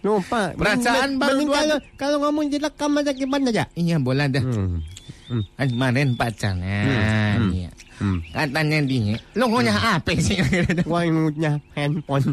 [0.00, 0.56] Lupa.
[0.56, 3.68] Perasaan baru dua- kalau kalau ngomong direkam aja gimana aja?
[3.74, 4.40] Iya boleh dah.
[4.40, 4.80] Hmm.
[5.26, 5.42] Hmm.
[5.52, 6.56] Kan Kemarin pacaran.
[7.36, 7.52] Hmm.
[7.52, 7.70] Iya.
[7.96, 8.18] Hmm.
[8.28, 10.40] Katanya dia, lo punya apa sih?
[10.88, 12.32] Gua ngutnya handphone.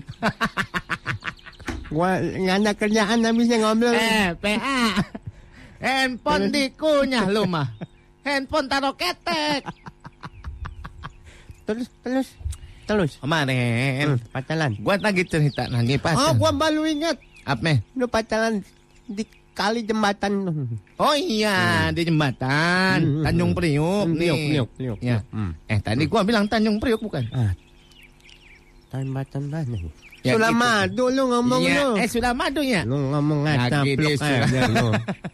[1.88, 3.91] Gua nggak ada kerjaan habisnya ngobrol.
[3.91, 5.03] eh, PA.
[5.78, 7.68] Handphone dikunyah lo mah.
[8.24, 9.68] Handphone taruh ketek.
[11.64, 12.28] Terus terus
[12.84, 13.17] terus.
[13.17, 14.71] Kemarin, Hmm, pacaran.
[14.77, 16.36] gua lagi cerita lagi Oh, pacaran.
[16.36, 17.17] gua baru ingat.
[17.43, 17.79] Apa?
[17.93, 18.63] Lu pacaran
[19.05, 20.34] di kali jembatan.
[20.95, 23.23] Oh iya, di jembatan Hmm.
[23.23, 24.29] Tanjung Priuk Hmm, nih.
[24.29, 24.97] Priuk, Priuk, Priuk.
[24.99, 25.17] Ya.
[25.29, 25.51] Hmm.
[25.65, 27.23] Eh tadi gua bilang Tanjung Priuk bukan?
[27.29, 27.51] Ah.
[28.89, 29.77] Jembatan mana?
[30.23, 30.61] Ya, Sudah gitu.
[30.61, 31.89] madu lu ngomong Iya, lu.
[31.97, 32.88] eh sudah madu ya.
[32.88, 34.88] Lu ngomong Lagi ngacaplok di aja lu.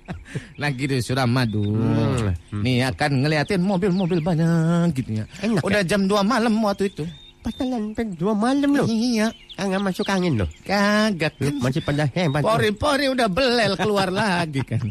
[0.64, 1.62] Lagi di Suramadu.
[1.78, 2.64] Hmm.
[2.66, 5.26] Nih akan ngeliatin mobil-mobil banyak gitu ya.
[5.40, 7.06] Enak Udah jam 2 malam waktu itu.
[7.40, 8.84] Pacaran sampai dua malam lu.
[8.84, 10.48] Iya, Kagak masuk angin lu.
[10.68, 11.40] kagak.
[11.40, 12.44] Lu masih pada hebat.
[12.44, 14.84] Pori-pori udah belel keluar lagi kan.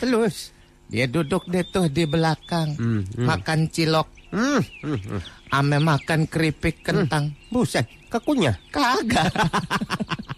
[0.00, 0.52] Terus.
[0.90, 2.74] Dia duduk deh tuh di belakang.
[2.74, 3.24] Hmm, hmm.
[3.24, 4.08] Makan cilok.
[4.34, 5.20] Hmm, hmm, hmm.
[5.54, 7.30] Ame makan keripik kentang.
[7.48, 8.52] Buset, kekunya.
[8.74, 9.30] Kagak.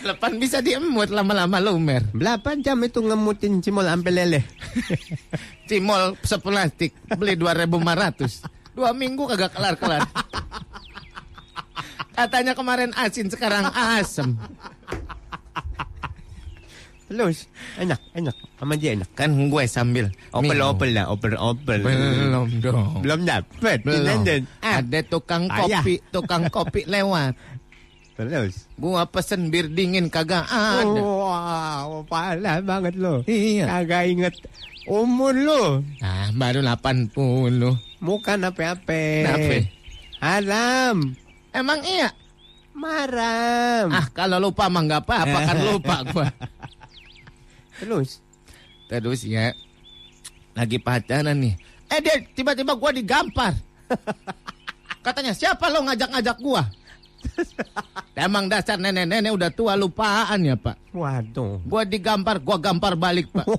[0.00, 2.00] Lepan bisa diemut lama-lama lumer.
[2.16, 4.40] Berapa jam itu ngemutin cimol sampai lele?
[5.68, 8.48] Cimol seplastik beli 2500.
[8.72, 10.08] Dua minggu kagak kelar-kelar.
[12.16, 14.36] Katanya kemarin asin sekarang asem.
[17.10, 18.36] Terus, enak, enak.
[18.54, 19.10] Sama dia enak.
[19.18, 20.14] Kan gue sambil.
[20.30, 21.82] Opel-opel lah, opel-opel.
[21.82, 23.02] Belum dong.
[23.02, 23.82] Belum dapet.
[23.82, 24.22] Belum.
[24.62, 27.34] Ada tukang kopi, tukang kopi lewat.
[28.28, 28.68] Terus.
[28.76, 31.00] Gua pesen bir dingin kagak ada.
[31.00, 33.24] Wow, parah banget lo.
[33.24, 33.68] Iya.
[33.68, 34.34] Kagak inget
[34.90, 35.86] umur lo.
[36.02, 37.14] Ah, baru 80.
[38.00, 39.02] Bukan apa-apa.
[39.24, 39.56] Kenapa?
[40.20, 40.96] Haram.
[41.50, 42.12] Emang iya?
[42.76, 43.92] Maram.
[43.92, 46.26] Ah, kalau lupa mah nggak apa-apa kan lupa gua.
[47.80, 48.24] Terus.
[48.88, 49.52] Terus ya,
[50.56, 51.54] lagi pacaran nih.
[51.90, 53.52] Eh dia tiba-tiba gua digampar.
[55.04, 56.62] Katanya siapa lo ngajak-ngajak gua?
[58.14, 60.76] Emang dasar nenek-nenek udah tua lupaan ya pak.
[60.92, 61.60] Waduh.
[61.64, 63.48] Gua digampar, gua gampar balik pak.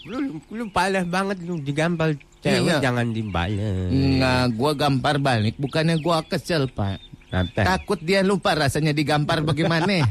[0.00, 0.16] Lu,
[0.48, 2.80] lu palah banget lu digampal cewek Iya.
[2.80, 3.92] jangan dibalas.
[3.92, 5.54] Nggak, gua gampar balik.
[5.54, 6.98] Bukannya gua kesel pak.
[7.30, 7.62] Apa?
[7.62, 10.02] Takut dia lupa rasanya digampar bagaimana.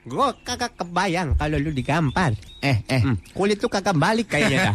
[0.00, 2.32] Gua kagak kebayang kalau lu digampar.
[2.64, 3.04] eh, eh.
[3.04, 4.74] Hmm, kulit lu kagak balik kayaknya dah.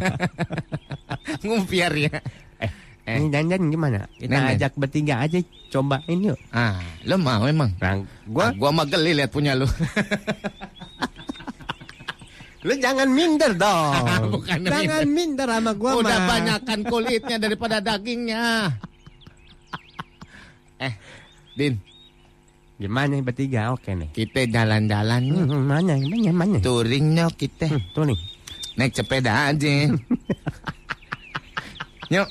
[1.41, 2.21] Ngumpiar ya.
[3.05, 4.09] Eh, ini dandan gimana?
[4.17, 5.37] Kita ajak bertiga aja
[5.69, 6.37] cobain yuk.
[6.49, 7.69] Ah, lo mau emang?
[7.77, 9.65] Nah, Gua, gua gua mah geli lihat punya lu.
[12.65, 13.93] lu jangan minder dong.
[14.33, 16.27] Bukan jangan minder sama gua Udah mah.
[16.33, 18.73] banyakan kulitnya daripada dagingnya.
[20.85, 20.93] eh,
[21.55, 21.79] Din,
[22.75, 23.71] Gimana bertiga?
[23.71, 24.11] Oke nih.
[24.11, 25.47] kita jalan-jalan yuk.
[25.47, 26.57] Hmm, mana, mana, mana?
[26.59, 27.71] Touring yuk kita.
[27.71, 28.19] Hmm, nih.
[28.75, 29.69] Naik sepeda aja.
[32.11, 32.27] yuk.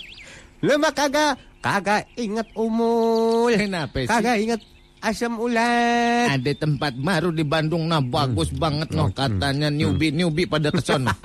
[0.64, 3.52] Lu mah kagak kagak inget umul.
[3.52, 4.08] Kenapa sih?
[4.08, 4.60] Kagak inget
[5.04, 6.32] asam ulat.
[6.32, 9.16] Ada tempat baru di Bandung nah bagus banget noh Hmm.
[9.16, 11.12] katanya newbie newbie pada kesono.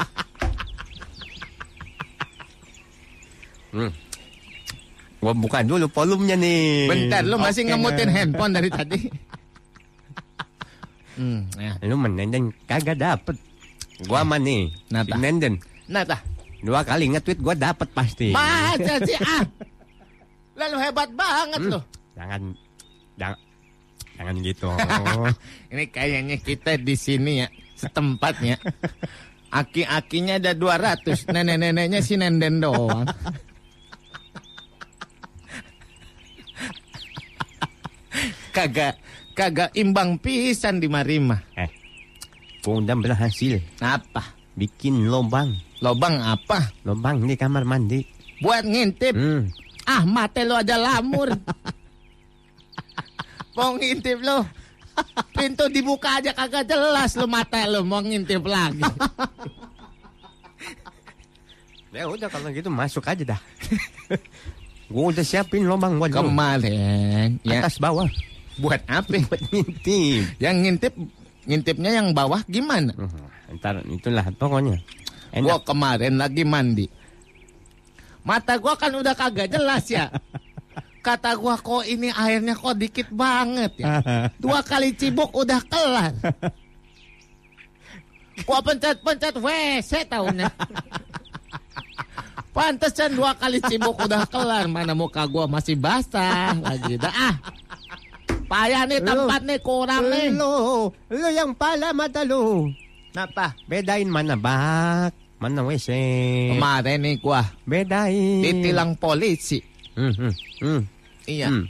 [3.70, 3.94] Hmm.
[5.22, 6.90] Gua buka dulu volumenya nih.
[6.90, 8.16] Bentar lu masih Oke, ngemutin nah.
[8.18, 9.00] handphone dari tadi.
[11.14, 11.72] hmm, ya.
[11.86, 13.38] Lu menenden kagak dapet.
[14.10, 14.74] Gua mah nih.
[14.90, 15.14] Nata.
[15.14, 15.54] Si Nenden.
[15.86, 16.18] Nah, tah.
[16.60, 18.30] Dua kali nge-tweet gua dapet pasti.
[18.30, 19.44] Masa sih ah.
[20.56, 21.72] Lalu hebat banget Hmm.
[21.72, 21.84] loh.
[22.14, 22.42] Jangan
[23.16, 23.40] jangan
[24.16, 24.70] jangan gitu.
[25.72, 28.60] Ini kayaknya kita di sini ya, setempatnya.
[29.50, 33.08] Aki-akinya ada 200, nenek-neneknya si Nenden doang.
[38.52, 38.98] kagak
[39.34, 41.40] kagak imbang pisan di Marima.
[41.56, 41.70] eh.
[42.60, 44.22] Udah berhasil Apa?
[44.60, 45.56] Bikin lobang.
[45.80, 46.76] Lobang apa?
[46.84, 48.04] Lobang di kamar mandi.
[48.44, 49.16] Buat ngintip.
[49.16, 49.48] Hmm.
[49.88, 51.32] Ah, mate lo aja lamur.
[53.56, 54.44] mau ngintip lo.
[55.32, 58.84] Pintu dibuka aja kagak jelas lo mata lo mau ngintip lagi.
[61.90, 63.42] Ya udah kalau gitu masuk aja dah.
[64.94, 66.14] gua udah siapin lobang buat.
[66.14, 68.06] Kemarin ya Atas bawah.
[68.62, 69.18] buat apa?
[69.26, 70.38] Buat ngintip.
[70.38, 70.94] Yang ngintip
[71.50, 72.94] ngintipnya yang bawah gimana?
[72.94, 73.26] Hmm,
[73.58, 74.78] Ntar itulah pokoknya.
[75.34, 75.46] Enak.
[75.46, 76.86] Gua kemarin lagi mandi.
[78.22, 80.10] Mata gua kan udah kagak jelas ya.
[81.06, 84.04] Kata gua kok ini airnya kok dikit banget ya.
[84.44, 86.14] Dua kali cibuk udah kelar.
[88.48, 90.48] Gua pencet-pencet WC tahunnya.
[92.56, 94.64] Pantesan dua kali cibuk udah kelar.
[94.72, 96.96] Mana muka gua masih basah lagi.
[96.96, 97.36] Dah ah.
[98.48, 100.32] Payah nih tempat nih kurang nih.
[100.34, 102.72] Lu, lu yang pala mata lu.
[103.10, 103.58] Kenapa?
[103.66, 105.90] Bedain mana bak, mana WC.
[106.54, 108.42] Kemarin nih gua Bedain.
[108.42, 109.60] ditilang polisi.
[109.94, 110.82] Hmm, hmm, hmm,
[111.26, 111.48] Iya.
[111.50, 111.66] hmm,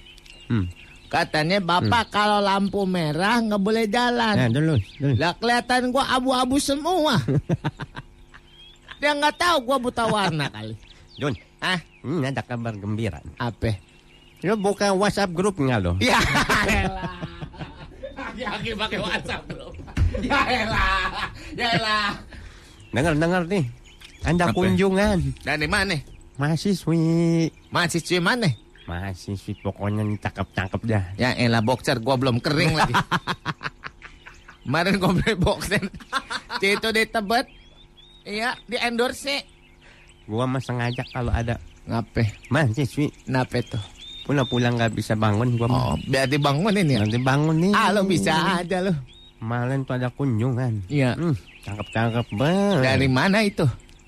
[0.47, 0.65] hmm.
[1.09, 4.35] Katanya bapak kalau lampu merah nggak boleh jalan.
[4.35, 5.13] Nah, dulu, dulu.
[5.17, 7.17] Lah kelihatan gua abu-abu semua.
[8.99, 10.75] Dia nggak tahu gua buta warna kali.
[11.15, 13.19] Jun, Ah, hmm, ada kabar gembira.
[13.35, 13.75] apa?
[14.39, 15.99] Lu buka WhatsApp grupnya lo.
[15.99, 16.15] Ya.
[18.15, 19.67] Lagi-lagi pakai WhatsApp bro.
[20.29, 21.29] Ya elah.
[21.55, 22.09] Ya elah.
[22.89, 23.65] Dengar, dengar nih.
[24.25, 24.55] Ada Apa?
[24.57, 25.17] kunjungan.
[25.45, 25.95] Dari mana?
[26.39, 27.47] Mahasiswi.
[27.71, 28.49] Mahasiswa mana?
[28.89, 31.03] Mahasiswi pokoknya nih cakep-cakep dah.
[31.15, 32.95] Ya elah boxer gua belum kering lagi.
[34.65, 35.83] Kemarin gua beli boxer.
[36.59, 37.47] Itu di Tebet.
[38.25, 39.45] Iya, di endorse.
[40.29, 41.57] Gua mah sengaja kalau ada
[41.89, 42.21] Ngape?
[42.53, 43.81] mahasiswi Kenapa tuh?
[44.29, 45.81] pulang-pulang nggak bisa bangun gua mah.
[45.93, 47.01] Oh, biar dibangunin ya.
[47.01, 47.73] Nanti bangun nih.
[47.73, 48.93] Ah, lo bisa aja lo.
[49.39, 50.83] Kemarin tuh ada kunjungan.
[50.85, 51.15] Iya.
[51.15, 52.83] Hmm, cakep-cakep banget.
[52.83, 53.63] Dari mana itu?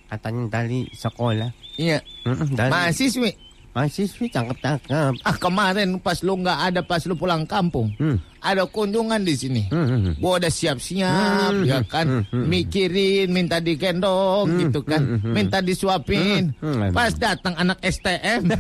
[0.06, 1.50] Katanya dari sekolah.
[1.76, 2.04] Iya.
[2.24, 3.32] Mm-mm, dari Mahasiswi.
[3.72, 5.24] mahasiswi cakep-cakep.
[5.24, 7.88] Ah kemarin pas lu nggak ada pas lu pulang kampung.
[7.96, 8.20] Hmm.
[8.38, 9.64] Ada kunjungan di sini.
[9.72, 10.14] Hmm, hmm, hmm.
[10.20, 11.08] Gua udah siap-siap
[11.48, 12.06] Hmm, ya hmm, kan.
[12.06, 12.46] hmm, hmm.
[12.46, 15.00] Mikirin minta digendong Hmm, gitu kan.
[15.00, 15.32] hmm, hmm.
[15.32, 16.52] Minta disuapin.
[16.60, 16.92] Hmm, hmm.
[16.92, 18.52] Pas datang anak STM.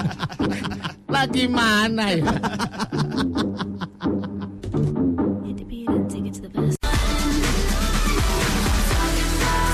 [1.14, 2.32] Lagi mana ya?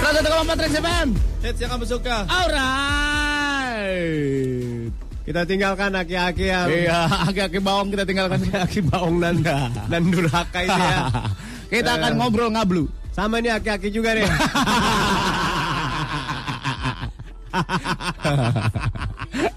[0.07, 1.09] Seratus empat Rex FM.
[1.43, 2.17] Hits yang kamu suka.
[2.31, 3.75] Alright.
[5.27, 8.39] Kita tinggalkan aki-aki yang Iya, aki-aki bawang kita tinggalkan.
[8.47, 9.43] aki baung dan
[9.91, 11.11] dan durhaka ini ya.
[11.75, 12.17] Kita akan Eh.
[12.17, 12.87] ngobrol ngablu.
[13.11, 14.31] Sama nih aki-aki juga nih.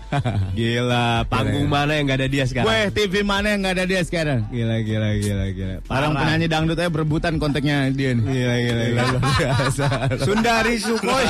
[0.57, 2.68] Gila, panggung mana yang gak ada dia sekarang?
[2.68, 4.40] Weh, TV mana yang nggak ada dia sekarang?
[4.49, 5.76] Gila, gila, gila, gila.
[5.86, 6.22] Orang Parah.
[6.26, 8.23] penyanyi dangdut aja berebutan kontaknya dia nih.
[8.26, 9.02] Gila, gila, gila.
[9.14, 9.86] Luar biasa.
[10.26, 11.26] Sundari Sukoi.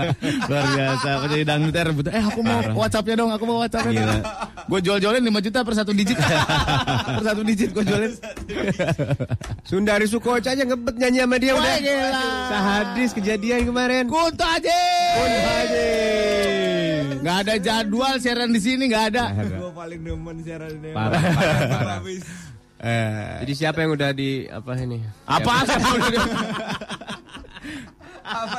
[0.50, 1.08] Luar biasa.
[1.26, 2.10] Penyanyi dangdutnya rebutan.
[2.14, 3.92] Eh aku mau WhatsAppnya dong, aku mau WhatsAppnya.
[3.98, 4.16] Gila.
[4.70, 6.18] Gue jual-jualin 5 juta per satu digit.
[7.18, 8.12] per satu digit gue jualin.
[9.66, 11.76] Sundari Sukoi aja ngebet nyanyi sama dia Wah, udah.
[11.82, 12.10] gila.
[12.46, 14.06] Sahadis kejadian kemarin.
[14.06, 14.78] Kunto aja.
[15.18, 15.86] Kunto aja.
[17.18, 19.24] Gak ada jadwal siaran di sini, gak ada.
[19.34, 20.90] Gue paling demen siaran ini.
[20.90, 21.98] Parah, parah, parah.
[22.80, 24.98] Eh, Jadi siapa yang udah di apa ini?
[25.26, 25.52] apa?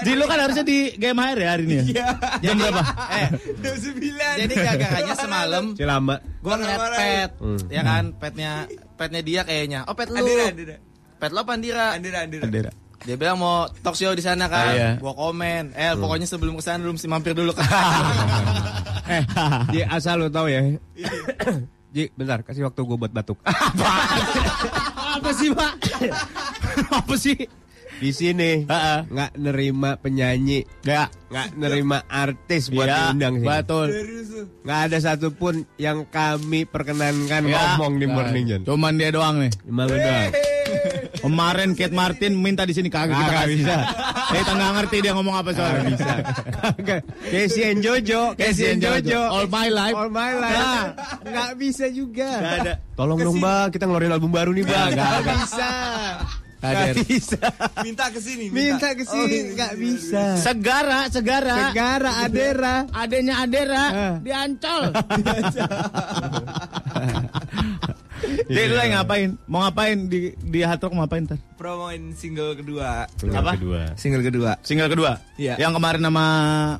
[0.01, 1.83] Ji lu kan harusnya di game air ya hari ini ya?
[1.83, 2.07] Iya.
[2.43, 2.81] Jam berapa?
[3.17, 4.33] Eh, jam sembilan.
[4.37, 6.15] Jadi gara-garanya semalam Si lama.
[6.19, 7.59] gue ngeliat pet, Hmm.
[7.69, 8.51] ya kan, petnya
[8.93, 9.79] petnya dia kayaknya.
[9.85, 10.75] Oh pet lu, Andira, Andira.
[11.17, 11.85] pet lo apa Andira?
[11.95, 12.71] Andira, Andira.
[13.01, 14.71] Dia bilang mau talk show di sana kan.
[14.71, 14.89] Iya.
[14.97, 15.73] Gua komen.
[15.73, 17.65] Eh pokoknya sebelum ke sana lu mesti mampir dulu kan.
[19.03, 19.27] Eh,
[19.69, 20.63] Ji asal lu tahu ya.
[21.93, 23.35] Ji, bentar, kasih waktu gue buat batuk.
[25.19, 25.73] Apa sih, Pak?
[27.03, 27.35] Apa sih?
[27.99, 31.11] Di sini nggak nerima penyanyi, Gak.
[31.27, 33.45] nggak nerima artis buat Iya, diundang sih.
[33.45, 33.87] Betul.
[34.63, 37.75] Nggak ada satupun yang kami perkenankan Ya.
[37.75, 38.61] ngomong di Nah, Morning John.
[38.63, 39.51] Cuman dia doang nih.
[39.61, 40.31] Cuma doang.
[41.21, 43.55] Kemarin Kate Martin minta di sini kagak kita Kagak kasih.
[43.57, 43.75] bisa.
[44.31, 45.83] Kita nggak ngerti dia ngomong apa soalnya.
[45.91, 46.11] Bisa.
[47.27, 49.21] Casey and Jojo, Casey and Jojo.
[49.21, 49.91] All my life.
[49.91, 50.55] All my life.
[50.55, 50.83] Nah.
[51.21, 52.29] Nggak bisa juga.
[52.33, 52.73] Nggak ada.
[52.95, 54.89] Tolong dong bang, kita ngeluarin album baru nih bang.
[54.89, 55.31] Nggak ada.
[55.35, 55.69] bisa.
[56.61, 57.41] Nggak bisa.
[57.81, 60.23] Minta ke sini, Minta ke Oh, sini, iya, nggak iya, bisa.
[60.39, 61.55] Segara, segara.
[61.67, 62.75] Segara Adera.
[62.87, 64.15] Adenya Adera Ah.
[64.23, 64.81] diancol.
[68.21, 69.29] Jadi lu lagi ngapain?
[69.49, 71.39] Mau ngapain di di Hard Rock mau ngapain ntar?
[71.57, 73.05] Promoin single kedua.
[73.09, 73.51] Apa?
[73.57, 73.81] Kedua.
[73.97, 74.51] Single kedua.
[74.61, 75.11] Single kedua?
[75.37, 75.57] Iya.
[75.57, 76.25] Yang kemarin sama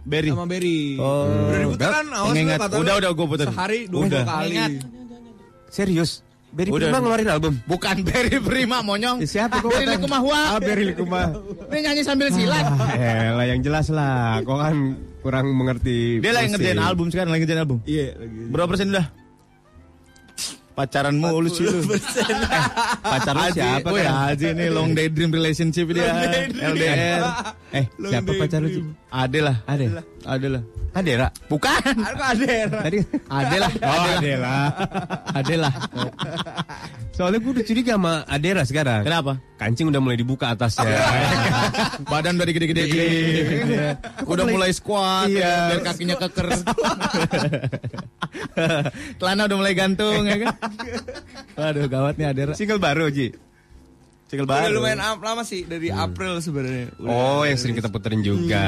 [0.05, 0.29] Berry.
[0.29, 0.79] Sama Berry.
[1.01, 1.29] Oh.
[1.29, 2.05] Udah diputar kan?
[2.13, 2.79] Awas lu.
[2.81, 3.47] Udah, udah, gua putar.
[3.49, 4.23] Sehari dua Udah.
[4.25, 4.45] kali.
[4.53, 4.71] Mengingat.
[5.71, 6.11] Serius?
[6.51, 6.91] Berry Udah.
[6.91, 7.53] Prima ngeluarin album?
[7.63, 9.23] Bukan Berry Prima monyong.
[9.23, 9.95] Ya, siapa kok Berry?
[9.95, 10.39] Likumahua.
[10.55, 11.39] Ah, Berry Likumahua.
[11.71, 12.65] Dia nyanyi sambil silat.
[12.99, 14.43] Eh, lah yang jelas lah.
[14.43, 14.75] Kok kan
[15.23, 16.19] kurang mengerti.
[16.19, 17.79] Dia lagi ngerjain album sekarang, lagi ngerjain album.
[17.87, 18.39] Iya, lagi.
[18.51, 19.20] Berapa persen udah?
[20.81, 21.77] Pacaran mulu sih lu.
[23.13, 24.33] Pacar lu siapa kan?
[24.33, 26.09] Haji ini long day dream relationship dia.
[26.57, 27.21] LDR.
[27.69, 28.97] Eh, Long siapa pacar lu?
[29.11, 29.55] Ade lah.
[29.67, 29.91] Ade.
[30.23, 30.63] Ade lah.
[30.91, 31.27] Adera.
[31.47, 31.83] Bukan.
[32.03, 32.55] Aku ada.
[32.83, 33.71] Tadi Ade lah.
[33.79, 34.55] Oh, Adela.
[35.31, 35.73] Ade lah.
[37.15, 39.03] Soalnya gue udah curiga sama Adera sekarang.
[39.07, 39.39] Kenapa?
[39.55, 40.91] Kancing udah mulai dibuka atasnya.
[42.11, 43.07] Badan dari gede-gede gini.
[44.27, 45.75] Udah mulai squat, Iya.
[45.75, 46.47] biar kakinya keker.
[49.19, 50.55] Celana udah mulai gantung ya kan.
[51.55, 52.51] Waduh, gawat nih Adera.
[52.55, 53.31] Single baru, Ji.
[54.31, 54.79] Single Udah baru.
[54.79, 56.95] lumayan am- lama sih dari April sebenarnya.
[56.95, 57.11] Udah.
[57.11, 58.63] Oh, yang sering kita puterin juga.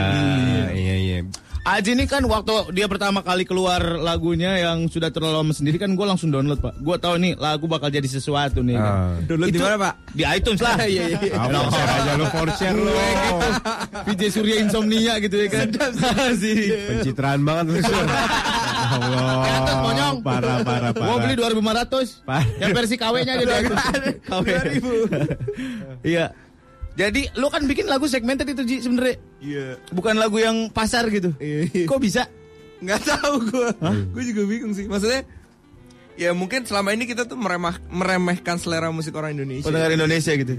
[0.76, 1.18] Iya, iya.
[1.64, 5.96] Aji ini kan waktu dia pertama kali keluar lagunya yang sudah terlalu lama sendiri kan
[5.96, 6.76] gue langsung download pak.
[6.76, 8.76] Gue tahu nih lagu bakal jadi sesuatu nih.
[8.76, 9.24] kan.
[9.24, 9.94] Download di Itu- mana, Pak?
[10.12, 10.76] Di iTunes lah.
[10.84, 11.40] Iya iya.
[11.40, 12.92] Ah, share aja lu, for share lu.
[14.12, 15.68] VJ Surya Insomnia gitu ya kan.
[16.36, 16.76] Sih.
[17.00, 17.96] Pencitraan banget lu, Sur.
[17.96, 19.64] Allah.
[19.64, 20.16] Di monyong.
[20.20, 21.08] Parah, parah, parah.
[21.08, 22.28] Gue beli 2500.
[22.28, 22.46] Parah.
[22.60, 23.84] Yang versi KW-nya di iTunes.
[24.28, 24.46] KW.
[26.04, 26.26] Iya.
[26.94, 29.18] Jadi lu kan bikin lagu segmented itu Ji sebenarnya.
[29.42, 29.68] Iya.
[29.90, 31.34] Bukan lagu yang pasar gitu.
[31.90, 32.30] Kok bisa?
[32.84, 33.68] Nggak tahu gue.
[34.14, 34.86] Gue juga bingung sih.
[34.86, 35.26] Maksudnya
[36.14, 39.66] ya mungkin selama ini kita tuh meremah, meremehkan selera musik orang Indonesia.
[39.66, 40.54] Pendengar Indonesia gitu.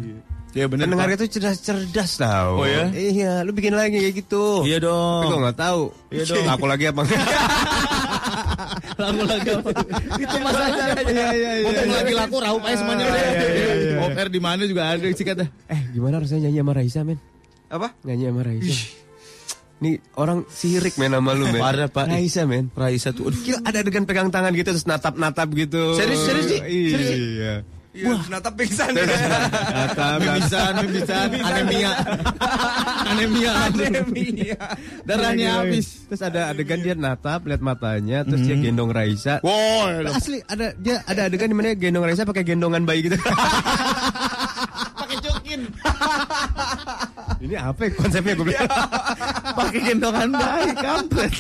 [0.55, 0.87] Iya benar.
[0.87, 2.63] Pendengar itu cerdas-cerdas tau.
[2.63, 2.87] Oh, ya?
[2.95, 4.63] Iya, lu bikin lagi kayak gitu.
[4.63, 5.27] Iya dong.
[5.27, 5.83] Tapi gue gak tahu.
[6.15, 6.47] Iya dong.
[6.47, 7.03] Aku lagi apa
[8.55, 8.71] enggak?
[9.03, 9.71] lagu lagi apa?
[10.17, 10.85] itu masalahnya.
[11.05, 11.67] Iya, iya, iya.
[11.67, 13.21] Mumpung lagi laku raup aja semuanya udah.
[13.21, 14.15] Iya, iya, iya.
[14.15, 15.45] Air di mana juga ada isi kata.
[15.69, 17.19] Eh, gimana rasanya nyanyi sama Raisa, men?
[17.69, 17.89] Apa?
[18.07, 18.75] Nyanyi sama Raisa.
[19.83, 22.07] Nih orang sirik men sama lu men Parah, Pak.
[22.07, 23.35] Raisa men Raisa tuh.
[23.35, 26.59] Gila ada adegan pegang tangan gitu Terus natap-natap gitu Serius, serius, Ji?
[26.63, 27.19] Serius, Ji?
[27.95, 29.07] Iya Iya, Nata pingsan ya.
[29.71, 31.93] Natap Mimisan, mimisan, anemia.
[33.15, 33.53] anemia.
[33.71, 34.59] Anemia.
[35.07, 36.03] Darahnya habis.
[36.11, 40.11] Terus ada adegan dia natap Lihat matanya Terus dia gendong Raisa Wow.
[40.11, 43.15] Asli ada dia ada adegan di mana dia gendong Raisa pakai gendongan bayi gitu.
[44.95, 45.61] Pakai cukin.
[47.45, 48.71] Ini apa ya konsepnya gue bilang?
[49.55, 51.35] Pakai gendongan bayi kampret.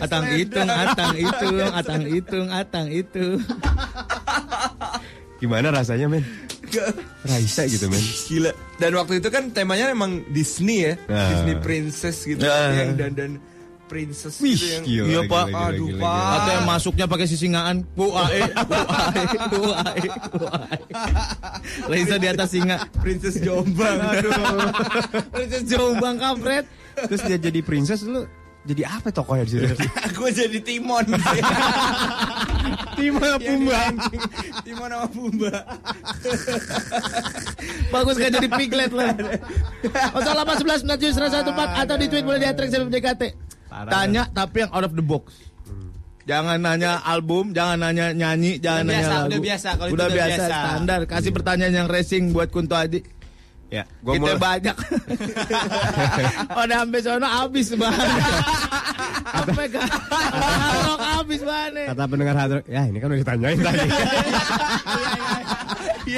[0.00, 3.26] Atang hitung, atang hitung, atang hitung, atang itu.
[5.38, 6.26] Gimana rasanya men?
[7.24, 8.02] Raisa gitu men.
[8.28, 8.50] Gila.
[8.76, 10.94] Dan waktu itu kan temanya emang Disney ya.
[11.06, 11.30] Nah.
[11.30, 12.42] Disney Princess gitu.
[12.42, 12.84] Ya.
[12.84, 13.30] Yang dan dan
[13.88, 15.44] princess Wih, gitu yang gila, Iya, Pak.
[15.48, 16.20] gila, Aduh, gila, Pak.
[16.36, 17.76] Atau yang masuknya pakai sisingaan.
[17.96, 20.06] Bu ae, bu ae, bu ae,
[20.36, 20.78] bu ae.
[21.88, 22.84] Laisa di atas singa.
[23.00, 23.96] Princess Jombang.
[25.32, 26.68] Princess Jombang kampret.
[26.98, 28.28] Terus dia jadi princess lu
[28.68, 29.74] jadi apa tokohnya di situ?
[30.16, 31.04] Gue jadi Timon.
[33.00, 33.80] Timon sama Pumba.
[34.60, 35.52] Timon sama Pumba.
[37.88, 39.16] Bagus gak jadi piglet lah.
[39.16, 43.22] 08 11 97 114 atau di tweet boleh di Atrix DKT.
[43.88, 45.48] Tanya tapi yang out of the box.
[46.28, 49.28] Jangan nanya album, jangan nanya nyanyi, jangan Udah nanya biasa, lagu.
[49.32, 50.56] udah biasa, kalau itu udah udah biasa, biasa.
[50.60, 51.00] standar.
[51.08, 53.00] Kasih pertanyaan yang racing buat Kunto Adi.
[53.68, 54.40] Ya, gua Kita mulai.
[54.40, 54.76] banyak.
[56.64, 58.08] Udah sampai sono habis bahan.
[59.28, 61.84] Sampai ke Hardrock habis bahannya.
[61.92, 63.88] Kata pendengar hard rock, ya ini kan udah ditanyain tadi.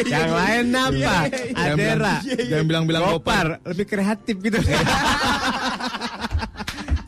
[0.07, 1.15] Yang lain apa?
[1.59, 2.15] Adera.
[2.23, 3.59] Jangan bilang-bilang Gopar.
[3.67, 4.59] Lebih kreatif gitu.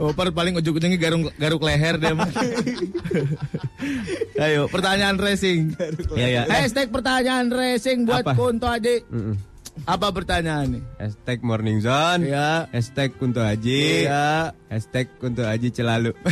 [0.03, 2.19] Gopar paling ujung-ujungnya garuk garuk leher dia.
[4.43, 5.79] Ayo, pertanyaan racing.
[6.19, 6.43] Iya, iya.
[6.51, 8.35] Hashtag pertanyaan racing buat Apa?
[8.35, 8.99] Kunto Adi.
[9.07, 9.52] Mm-mm.
[9.83, 10.81] Apa pertanyaannya?
[10.99, 12.31] Hashtag morning zone.
[12.31, 12.71] Ya.
[12.71, 14.07] Hashtag Kunto Haji.
[14.07, 14.55] Ya.
[14.71, 16.15] Hashtag Kunto Haji celalu.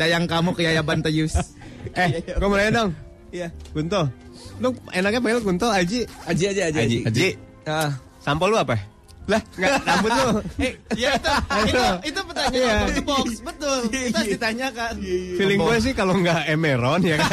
[0.00, 1.54] Tayang kamu ke Yayaban Tayus.
[1.94, 2.90] eh, gue mulai dong.
[3.30, 3.54] Iya.
[3.70, 4.10] Kunto.
[4.58, 6.10] Lu enaknya panggil Kunto Haji.
[6.26, 6.80] Aji aja aja.
[6.82, 6.98] Haji.
[7.06, 7.28] Haji.
[7.66, 7.90] Ah.
[8.18, 8.74] Sampel lu apa?
[9.22, 10.26] Lah, enggak rambut lu.
[10.58, 11.30] Eh, ya itu,
[11.70, 12.74] itu, itu pertanyaan Iya.
[12.82, 13.78] of the box, betul.
[13.86, 14.92] Kita harus ditanyakan.
[15.38, 17.30] Feeling gue sih kalau enggak Emeron ya kan.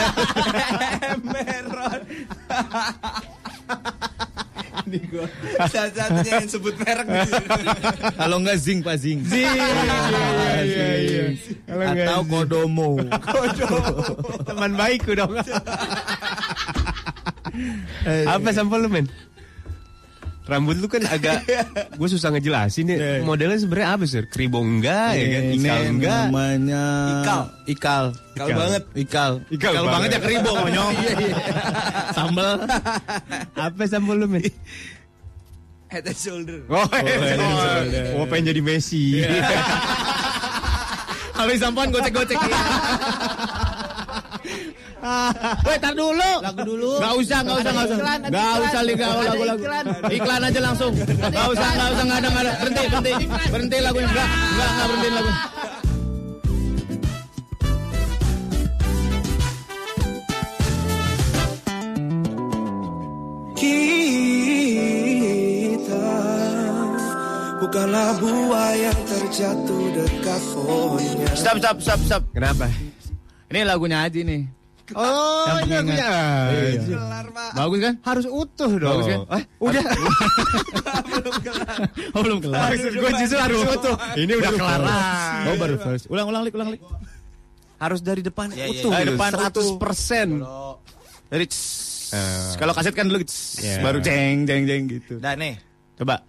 [1.26, 2.00] Meron.
[4.90, 5.26] Ini gue
[5.60, 7.50] satu-satunya yang sebut merek di sini.
[8.16, 9.20] Kalau enggak Zing Pak Zing.
[9.22, 9.46] Zing.
[9.46, 11.24] Iya, iya, iya.
[11.70, 12.30] Atau Zing.
[12.32, 12.90] Kodomo.
[14.46, 15.34] Teman baikku dong.
[18.26, 19.06] Apa sampel lu, men?
[20.50, 21.46] Rambut lu kan agak
[22.00, 23.22] gue susah ngejelasin ya.
[23.22, 24.26] Modelnya sebenarnya apa sih?
[24.26, 25.44] Kribo enggak ya kan?
[25.46, 26.24] Ini Ikal enggak?
[26.26, 27.42] namanya Ikal.
[27.70, 28.04] Ikal.
[28.34, 28.84] Ikal banget.
[28.98, 29.32] Ikal.
[29.54, 30.10] Ikal banget banget.
[30.10, 30.94] ya keribo monyong.
[32.18, 32.54] Sambel.
[33.54, 34.42] Apa sampel lu, men?
[35.90, 36.62] Head and shoulder.
[36.70, 36.86] Oh,
[38.18, 39.22] oh, pengen jadi Messi.
[41.40, 42.36] Habis sampan gocek-gocek.
[45.00, 46.32] Woi, tar dulu.
[46.44, 46.92] Lagu dulu.
[47.00, 47.98] Gak usah, gak usah, gak usah.
[48.00, 48.60] Gak iklan.
[48.68, 49.62] usah liga Ada lagu-lagu.
[49.64, 49.86] iklan.
[50.12, 50.92] Iklan aja langsung.
[50.98, 52.52] Gak usah, gak usah, gak ada, gak ada.
[52.60, 53.14] Berhenti, berhenti.
[53.50, 54.08] Berhenti lagunya.
[54.12, 55.32] Enggak, enggak, enggak berhenti lagu.
[65.10, 66.08] Kita
[67.60, 71.28] bukanlah buah yang terjatuh dekat pohonnya.
[71.36, 72.24] Stop, stop, stop, stop.
[72.32, 72.68] Kenapa?
[73.50, 74.59] Ini lagunya Aji nih.
[74.92, 76.00] Oh, Yang ini pengingat.
[76.00, 76.12] lagunya.
[76.80, 77.00] Iya.
[77.52, 77.94] Bagus kan?
[78.02, 78.90] Harus utuh dong.
[78.92, 79.20] Bagus kan?
[79.32, 79.84] Eh, udah.
[82.10, 82.72] Oh, belum kelar.
[82.72, 83.96] Maksud gue justru harus utuh.
[84.16, 84.80] Ini udah kelar.
[85.46, 86.06] Oh, baru first.
[86.08, 86.82] Ulang, ulang, lik, ulang, lik.
[87.78, 88.82] Harus dari depan Iya, iya.
[88.82, 88.92] utuh.
[88.92, 90.42] Dari depan 100%.
[91.30, 92.58] Dari tss.
[92.58, 93.80] Kalau kaset kan dulu Iya.
[93.80, 95.20] baru jeng, jeng, jeng gitu.
[95.20, 95.56] Dah nih.
[95.96, 96.24] Coba.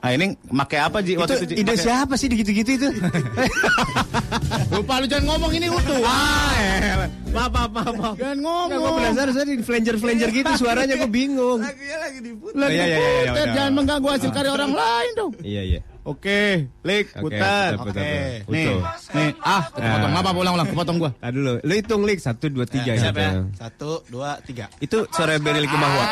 [0.00, 1.46] Ah ini make apa Ji waktu itu?
[1.46, 1.54] Ji?
[1.60, 2.88] Ide Make- siapa sih gitu-gitu itu?
[4.72, 6.00] Lupa lu jangan ngomong ini utuh.
[6.00, 8.14] Ah, maaf, maaf, maaf, maaf.
[8.16, 8.78] Jangan ngomong.
[8.78, 11.60] Gue penasaran soalnya di flanger-flanger gitu suaranya gue bingung.
[11.60, 12.56] Lagunya lagi diputar.
[12.56, 13.54] Lagi Iya, iya, iya, iya, puter, udah.
[13.54, 15.32] jangan mengganggu hasil karya orang lain dong.
[15.42, 15.80] Iya, iya.
[16.00, 17.76] Oke, Lik, Oke, putar.
[17.76, 18.02] Oke, putar.
[18.48, 18.72] nih,
[19.12, 19.30] nih.
[19.38, 20.12] Ah, kepotong.
[20.16, 21.10] Apa ulang ulang kepotong gua.
[21.12, 23.20] Tadi dulu, lu hitung lik satu dua tiga Ya, siap gitu.
[23.20, 23.32] ya?
[23.52, 24.72] Satu, dua, tiga.
[24.80, 26.04] Itu suara Berry Likumahua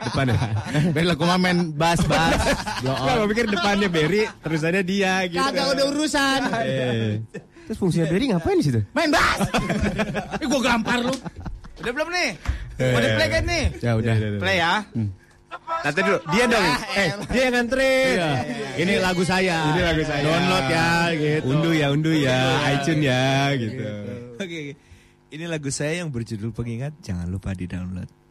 [0.00, 0.38] depannya.
[0.94, 2.38] Biar lagu mah main bass bass.
[2.78, 3.18] Blow Enggak, on.
[3.18, 5.42] gue pikir depannya Berry, terusannya dia gitu.
[5.42, 6.40] Kagak udah urusan.
[6.62, 7.12] Eh.
[7.66, 8.80] Terus fungsinya Berry ngapain di situ?
[8.94, 9.50] Main bass.
[10.38, 11.14] Ih, gua gampar lu.
[11.82, 12.30] Udah belum nih?
[12.74, 13.64] Mau di play kan nih?
[13.82, 14.14] Ya udah.
[14.38, 14.74] Play ya.
[15.84, 16.66] Nanti dulu, dia dong.
[16.96, 18.14] Eh, dia yang nganterin.
[18.16, 18.30] Iya.
[18.80, 19.58] Ini lagu saya.
[19.74, 20.22] Ini lagu saya.
[20.24, 21.44] Download ya gitu.
[21.52, 22.38] Unduh ya, unduh ya,
[22.72, 23.84] iTunes ya gitu.
[24.40, 24.62] Oke, oke.
[25.34, 26.94] Ini lagu saya yang berjudul Pengingat.
[27.02, 28.23] Jangan lupa di download.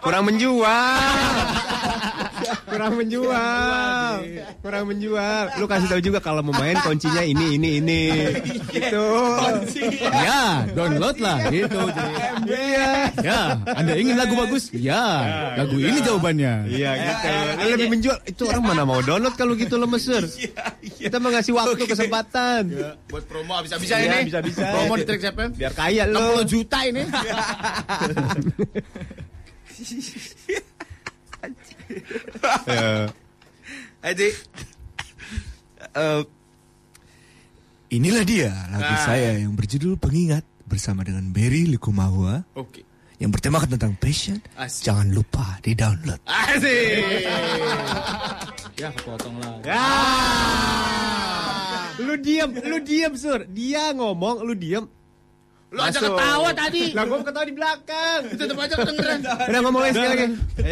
[0.00, 0.68] Kurang menjual.
[2.68, 4.14] Kurang menjual.
[4.62, 5.44] Kurang menjual.
[5.58, 8.02] Lu kasih tahu juga kalau mau main kuncinya ini ini ini.
[8.70, 9.08] Gitu.
[10.04, 11.80] Ya, download lah gitu.
[12.46, 13.10] Iya.
[13.20, 13.40] Ya,
[13.74, 14.70] Anda ingin lagu bagus?
[14.70, 15.02] Ya,
[15.58, 16.70] lagu ini jawabannya.
[16.70, 17.28] Iya gitu.
[17.58, 18.16] Lu lebih menjual.
[18.24, 20.22] Itu orang mana mau download kalau gitu lo mesir.
[20.80, 22.62] Kita mau ngasih waktu kesempatan.
[23.08, 24.30] Buat promo bisa-bisa Iya, ini.
[24.30, 24.64] bisa-bisa.
[24.72, 25.50] Promo di Trax FM.
[25.56, 26.44] Biar kaya lu.
[26.44, 27.02] 60 juta ini.
[32.66, 33.08] Ya.
[34.02, 34.34] Adik.
[35.94, 36.22] Eh,
[37.90, 39.04] inilah dia lagu Nah.
[39.04, 42.82] saya yang berjudul Pengingat bersama dengan Berry Likumahua Oke.
[43.18, 44.38] yang bertemakan tentang passion.
[44.54, 44.84] Asik.
[44.90, 46.20] Jangan lupa di download.
[46.26, 47.24] Asik.
[48.78, 49.54] ya, kepotong lah.
[49.64, 49.86] Ya.
[51.98, 53.42] Lu diam, lu diam, Sur.
[53.50, 54.86] Dia ngomong, lu diam.
[55.68, 56.96] Lu aja ketawa tadi.
[56.96, 58.20] Lah gua ketawa di belakang.
[58.32, 59.20] Tetep aja kedengeran.
[59.20, 60.26] Udah ngomong lagi sekali lagi.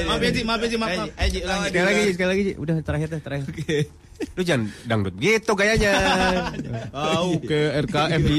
[0.09, 1.09] Maaf ya, Ji, maaf ya, Ji, maaf.
[1.21, 1.39] Eh, Ji.
[1.45, 2.53] Sekali lagi, sekali lagi, Ji.
[2.57, 3.47] Udah terakhir deh, terakhir.
[4.33, 5.93] Lu jangan dangdut gitu gayanya.
[6.97, 8.39] Oh, ke RKM di.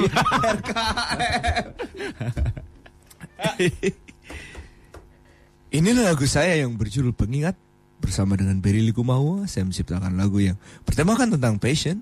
[5.78, 7.54] Inilah lagu saya yang berjudul Pengingat
[8.02, 9.46] bersama dengan Berry Likumawa.
[9.46, 10.58] Saya menciptakan lagu yang
[10.90, 12.02] bertemakan tentang passion.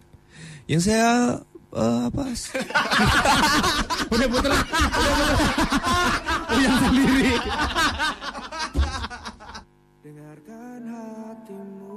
[0.64, 1.44] Yang saya
[1.76, 2.24] eh, apa?
[4.16, 4.52] Udah puter.
[4.52, 5.36] Udah puter.
[6.56, 7.34] Yang sendiri.
[10.06, 11.96] Dengarkan hatimu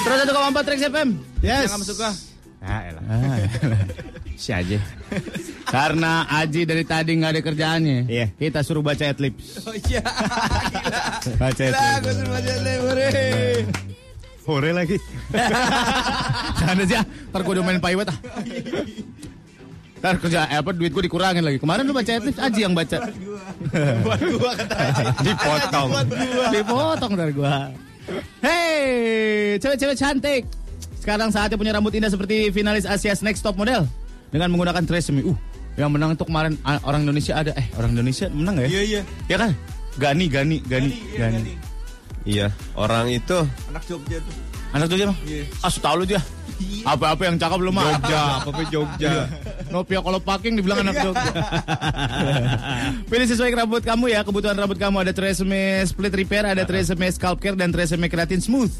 [0.00, 1.08] Terus 1,4 Trax FM.
[1.38, 1.70] Yes.
[1.70, 2.08] Yang kamu suka.
[2.60, 3.02] Ah, elah.
[4.36, 4.78] Si aja.
[5.70, 7.98] Karena Aji dari tadi nggak ada kerjaannya.
[8.10, 8.26] Iya.
[8.34, 9.62] Kita suruh baca adlibs.
[9.62, 10.02] Oh iya.
[11.40, 12.02] Baca Gila, adlibs.
[12.02, 13.08] gue suruh baca lebore.
[14.50, 14.96] Hore lagi.
[16.58, 17.00] Jangan aja.
[17.06, 18.18] Ntar gue udah main paiwet ah.
[20.00, 21.62] Ntar kerja eh, apa duit gue dikurangin lagi.
[21.62, 22.98] Kemarin lu baca adlibs Aji yang baca.
[24.02, 25.04] Buat gua kata Aji.
[25.30, 25.88] Dipotong.
[26.50, 27.70] Dipotong dari gua.
[28.42, 30.42] Hey, cewek-cewek cantik.
[30.98, 33.86] Sekarang saatnya punya rambut indah seperti finalis Asia's Next Top Model
[34.34, 35.22] dengan menggunakan tresemme.
[35.24, 35.38] Uh,
[35.78, 37.50] yang menang itu kemarin orang Indonesia ada.
[37.54, 38.70] Eh, orang Indonesia menang nggak ya?
[38.70, 39.00] Iya, iya.
[39.30, 39.50] Ya kan?
[39.98, 41.52] Gani, Gani, Gani, iya, Gani.
[42.20, 43.38] Iya, orang itu
[43.72, 44.34] Anak Jogja tuh.
[44.70, 45.18] Anak Jogja mah?
[45.26, 45.44] Iya.
[45.66, 46.20] Ah, tahu lu dia.
[46.84, 47.84] Apa-apa yang cakep belum mah?
[47.96, 49.12] Jogja, apa-apa Jogja.
[49.72, 51.32] Novia kalau parking dibilang anak Jogja.
[53.10, 54.20] Pilih sesuai rambut kamu ya.
[54.22, 58.70] Kebutuhan rambut kamu ada Tresemme Split Repair, ada Tresemme Scalp Care dan Tresemme Keratin Smooth.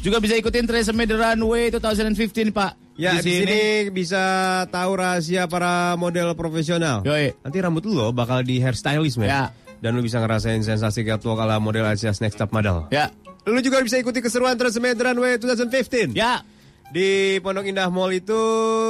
[0.00, 2.72] Juga bisa ikutin Tresemme The Runway 2015, Pak.
[2.96, 7.04] Ya, di sini bisa tahu rahasia para model profesional.
[7.04, 7.36] Yoi.
[7.44, 9.28] Nanti rambut lu loh bakal di hairstylist, men.
[9.28, 9.44] Ya.
[9.80, 12.88] Dan lu bisa ngerasain sensasi catwalk ala model Asia's Next Top Model.
[12.92, 13.12] Ya.
[13.48, 16.16] Lu juga bisa ikuti keseruan Tresemme The Runway 2015.
[16.16, 16.44] Ya.
[16.90, 18.34] Di Pondok Indah Mall itu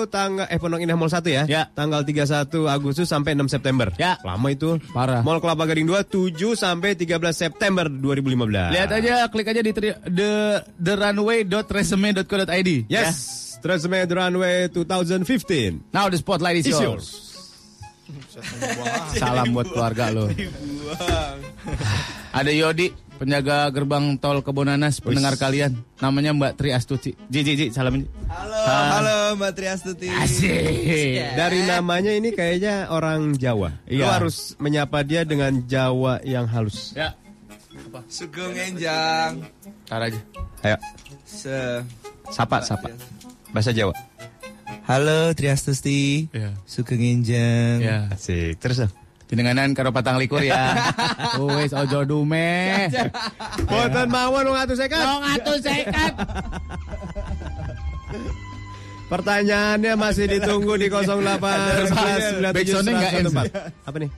[0.08, 1.44] tanggal eh Pondok Indah Mall 1 ya.
[1.44, 1.62] Ya.
[1.68, 3.92] Tanggal 31 Agustus sampai 6 September.
[4.00, 4.16] Ya.
[4.24, 4.80] Lama itu.
[4.96, 5.20] Parah.
[5.20, 8.72] Mall Kelapa Gading 2 7 sampai 13 September 2015.
[8.72, 9.72] Lihat aja, klik aja di
[10.08, 12.70] the therunway.tresemme.co.id.
[12.88, 12.88] Yes.
[12.88, 13.40] Ya.
[13.60, 15.92] Tresemme The Runway 2015.
[15.92, 17.06] Now the spotlight is, Is yours.
[19.14, 20.26] Salam buat keluarga lo.
[22.38, 22.90] Ada Yodi,
[23.20, 25.76] penjaga gerbang tol Kebonanas, pendengar kalian.
[26.00, 27.12] Namanya Mbak Tri Astuti.
[27.28, 28.00] Ji, Ji, Ji, salam.
[28.26, 28.88] Halo, Ah.
[28.96, 30.08] halo Mbak Triastuti.
[30.08, 31.36] Asik.
[31.36, 33.76] Dari namanya ini kayaknya orang Jawa.
[33.84, 34.16] Lu Iya.
[34.16, 36.96] harus menyapa dia dengan Jawa yang halus.
[36.96, 37.12] Ya,
[38.08, 39.44] Sugeng Enjang.
[39.84, 40.20] tar aja.
[40.62, 40.76] Ayo,
[41.22, 41.84] Se
[42.30, 42.88] sapa, sapa.
[43.52, 43.92] Bahasa Jawa.
[44.88, 46.26] Halo Triastuti.
[46.32, 46.56] Ya.
[46.64, 47.78] Sugeng Enjang.
[47.78, 47.98] Ya.
[48.08, 48.56] Asik.
[48.58, 48.92] Terus dong.
[49.30, 50.74] Jenenganan karo patang likur ya.
[51.38, 52.90] Wes ojo dume.
[53.62, 54.98] Boten mawon wong atuh sekat.
[54.98, 56.12] Wong atuh sekat.
[59.06, 63.54] Pertanyaannya masih ditunggu di 08 Backsoundnya nggak.
[63.86, 64.10] Apa nih?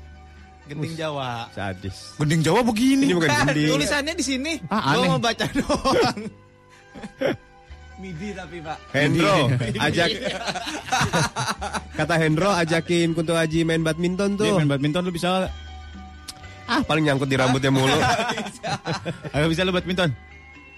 [0.72, 1.52] Genting Jawa.
[1.52, 2.16] Sadis.
[2.16, 3.12] Gending Jawa begini.
[3.12, 3.68] Ini bukan gending.
[3.68, 4.52] Tulisannya di sini.
[4.72, 5.08] Ah, Gua aneh.
[5.12, 6.18] mau baca doang.
[8.02, 8.78] Midi tapi Pak.
[8.90, 9.46] Hendro
[9.78, 10.08] ajak
[11.98, 14.58] kata Hendro ajakin Kunto Aji main badminton Dia tuh.
[14.58, 15.46] main badminton lu bisa.
[16.66, 17.94] Ah paling nyangkut di rambutnya mulu.
[19.38, 20.10] Ayo bisa lu badminton.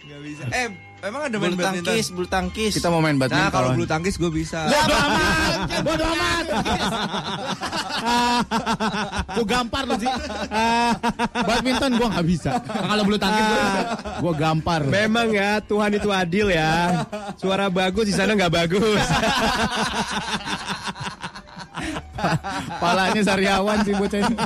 [0.04, 0.44] Gak bisa.
[0.52, 0.68] Eh,
[1.04, 1.84] emang ada main Bulu badminton?
[1.92, 2.72] tangkis, bulu tangkis.
[2.74, 3.44] Kita mau main badminton.
[3.44, 4.66] Nah, kalau bulu tangkis gue bisa.
[4.68, 5.52] Bodoh amat.
[5.84, 6.44] Bodoh amat.
[9.34, 10.12] Gue gampar lu sih.
[11.32, 12.50] badminton gua nggak bisa.
[12.60, 13.46] Kalau bulu tangkis.
[14.20, 14.80] Gua gampar.
[14.84, 17.04] Memang ya Tuhan itu adil ya.
[17.40, 19.04] Suara bagus di sana nggak bagus.
[22.78, 24.36] Palanya sariawan sih bocah ini.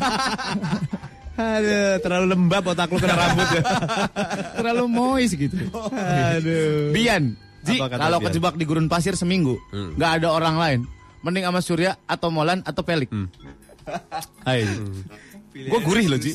[1.39, 3.63] Aduh, terlalu lembab otak lu kena rambut ya.
[4.59, 5.55] Terlalu moist gitu.
[5.95, 6.91] Aduh.
[6.91, 9.95] Bian, Ji, kalau kejebak di gurun pasir seminggu, Hmm.
[9.95, 10.81] nggak ada orang lain.
[11.23, 13.11] Mending sama Surya atau Molan atau Pelik.
[14.43, 14.67] Hai.
[15.55, 16.35] Gue gurih loh, Ji.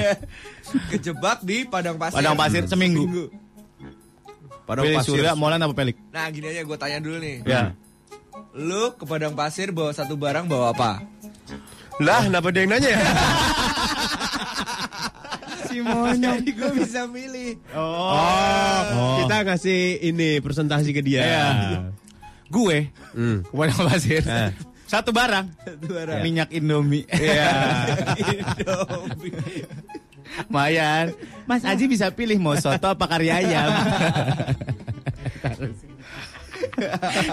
[0.90, 2.18] Kejebak di padang pasir.
[2.18, 3.30] Padang pasir seminggu.
[4.66, 5.10] Padang Pilih pasir.
[5.18, 5.98] Surya, Molan apa Pelik?
[6.10, 7.42] Nah, gini aja gue tanya dulu nih.
[7.46, 7.74] Ya.
[8.54, 11.02] Lu ke padang pasir bawa satu barang bawa apa?
[12.00, 12.98] Lah, kenapa dia yang nanya ya?
[15.70, 16.42] Si monyong.
[16.42, 17.62] Jadi gue bisa milih.
[17.78, 21.22] Oh, kita ngasih ini presentasi ke dia.
[21.22, 21.46] Iya.
[22.50, 23.46] Gue, Hmm.
[23.46, 24.50] Eh.
[24.90, 25.46] Satu barang.
[25.62, 26.18] Satu barang.
[26.26, 27.06] Minyak Indomie.
[27.06, 27.54] Iya.
[28.34, 29.62] Indomie.
[30.50, 31.14] Mayan.
[31.46, 33.70] Mas Aji bisa pilih mau soto apa kari ayam.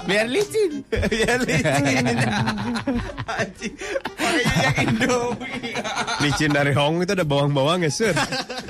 [0.05, 0.81] Biar licin.
[0.89, 2.05] Biar licin.
[3.27, 3.73] Anjing.
[4.83, 5.73] Indomie.
[6.23, 8.15] Licin dari Hong itu ada bawang-bawang ya, Sur.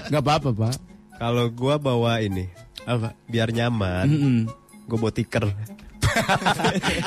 [0.07, 0.75] Gak apa-apa, Pak.
[1.17, 2.45] Kalau gua bawa ini,
[2.85, 3.17] Apa?
[3.25, 4.37] biar nyaman, Mm-mm.
[4.85, 5.49] gua bawa tiker.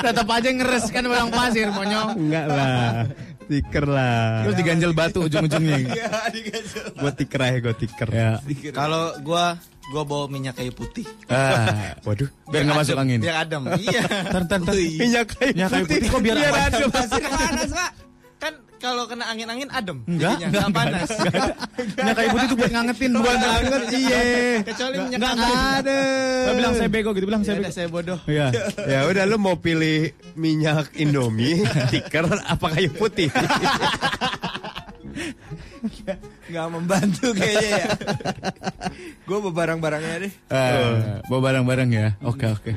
[0.03, 2.15] Tetap aja ngeres kan orang pasir, monyong.
[2.19, 3.07] Enggak lah.
[3.51, 4.47] Tiker lah.
[4.47, 5.75] Terus diganjel batu ujung-ujungnya.
[7.03, 8.07] Gua tiker aja, gua tiker.
[8.07, 8.39] ya.
[8.71, 9.59] Kalau gua
[9.91, 11.03] gua bawa minyak kayu putih.
[11.27, 11.91] Ah.
[12.07, 12.31] Waduh.
[12.47, 13.19] Biar nggak masuk adem, angin.
[13.19, 13.61] Biar adem.
[13.75, 14.01] Iya.
[14.07, 14.75] Ntar, ntar, ntar.
[14.79, 16.87] Minyak kayu Minyak kayu putih kok biar adem?
[16.87, 18.10] Pasir panas, Pak.
[18.81, 20.01] Kalau kena angin-angin adem.
[20.09, 21.09] Enggak, jadinya, enggak, enggak panas.
[22.01, 24.19] Minyak kayu putih tuh buat ngangetin buat Banget, iya.
[24.65, 25.33] Kecuali minyak Enggak,
[25.85, 25.99] ada.
[26.41, 27.69] Saya bilang saya bego gitu, bilang Ya saya bego.
[27.69, 28.19] saya bodoh.
[28.25, 28.47] Iya.
[28.89, 31.61] Ya udah lu mau pilih minyak Indomie,
[31.93, 33.29] tiker apa kayu putih?
[36.49, 37.87] Nggak membantu kayaknya ya.
[39.29, 40.33] Gue bawa barang-barangnya deh.
[40.49, 42.07] Eh, bawa barang-barang ya.
[42.25, 42.71] Oke, oke.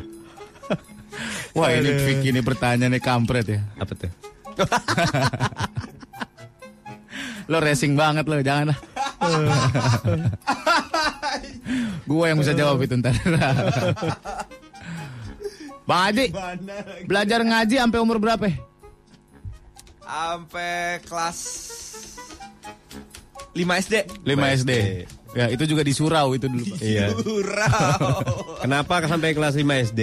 [1.55, 3.61] Wah, ini Vicky ini pertanyaannya kampret ya.
[3.79, 4.34] Apa tuh?
[7.45, 8.79] Lo racing banget lo, jangan lah.
[12.09, 13.13] Gua yang bisa jawab itu ntar.
[15.85, 16.33] Bang Adi,
[17.05, 18.49] belajar ngaji sampai umur berapa?
[20.05, 21.39] Sampai kelas
[23.53, 23.95] 5 SD.
[24.25, 24.73] 5 SD.
[25.35, 26.63] Ya, itu juga di surau itu dulu.
[26.73, 26.79] Pak.
[26.81, 27.11] Iya.
[27.13, 28.01] Surau.
[28.63, 30.01] Kenapa sampai kelas 5 SD?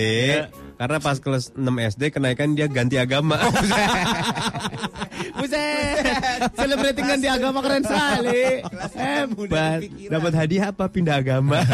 [0.81, 1.61] Karena pas kelas 6
[1.93, 3.37] SD kenaikan dia ganti agama.
[5.37, 6.49] Buset.
[6.57, 8.65] Celebrating ganti agama keren sekali.
[8.97, 9.85] Hebat.
[10.09, 11.61] Dapat hadiah apa pindah agama?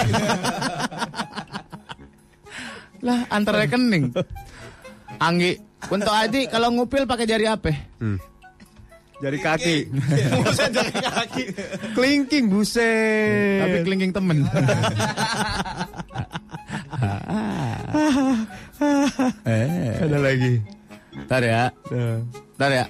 [3.07, 4.11] Lah, antar rekening.
[5.23, 5.55] Anggi,
[5.87, 7.71] untuk Aji kalau ngupil pakai jari apa?
[8.03, 8.19] Hmm.
[9.17, 9.77] Jari kaki.
[10.45, 11.43] Buset dari kaki.
[11.97, 13.65] Kelingking buset.
[13.65, 14.45] Tapi kelingking temen.
[19.45, 20.53] eh, Ada lagi.
[21.25, 22.21] ntar ya, Nah,
[22.61, 22.85] ntar ya.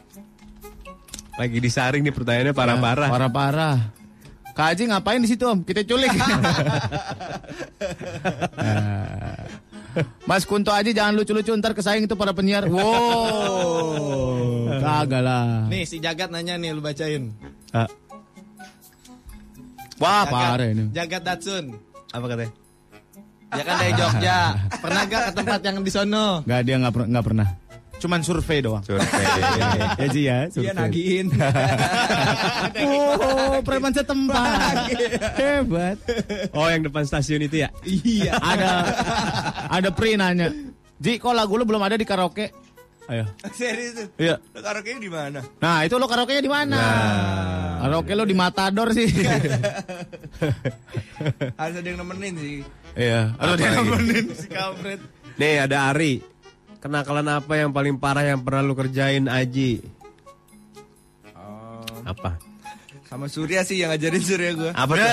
[1.39, 3.07] lagi disaring nih pertanyaannya parah-parah.
[3.07, 3.77] Parah-parah.
[4.57, 5.61] Kak ngapain di situ om?
[5.61, 6.11] Kita culik.
[10.25, 12.65] Mas Kunto Aji jangan lucu-lucu ntar kesaing itu para penyiar.
[12.67, 13.97] Wow.
[14.77, 15.65] Kagak lah.
[15.67, 17.33] Nih si Jagat nanya nih lu bacain.
[17.71, 17.87] Ah,
[19.97, 20.83] Wah Jagat, parah ini.
[20.93, 21.65] Jagat Datsun.
[22.07, 22.51] apa katanya?
[23.47, 24.37] Dia kan dari Jogja.
[24.83, 26.27] Pernah gak ke tempat yang di sono?
[26.43, 27.47] Nggak dia nggak per- nggak pernah.
[27.97, 28.85] Cuman survei doang.
[28.85, 29.05] Survei.
[30.01, 30.37] ya Ji ya.
[30.45, 30.73] Dia survei.
[30.75, 31.27] nagiin.
[32.77, 34.91] Oh, preman setempat.
[35.35, 35.97] Hebat.
[36.53, 37.69] Oh, yang depan stasiun itu ya?
[37.81, 38.37] Iya.
[38.37, 38.69] Ada
[39.67, 40.53] ada Pri nanya.
[40.97, 42.53] Ji, kok lagu lu belum ada di karaoke?
[43.07, 43.25] Ayo.
[43.51, 44.07] Serius tuh.
[44.19, 44.37] Iya.
[44.53, 45.39] Lo karaoke di mana?
[45.57, 46.77] Nah, itu lo karaoke di mana?
[47.81, 49.07] Karaoke lo di Matador sih.
[51.57, 52.55] Harus ada yang nemenin sih.
[52.97, 53.77] Iya, harus dia lagi?
[53.79, 54.99] nemenin si kampret.
[55.37, 56.13] Nih ada Ari.
[56.77, 59.81] Kenakalan apa yang paling parah yang pernah lu kerjain Aji?
[62.05, 62.39] Apa?
[63.07, 64.71] Sama Surya sih yang ngajarin Surya gue.
[64.71, 65.07] Apa tuh?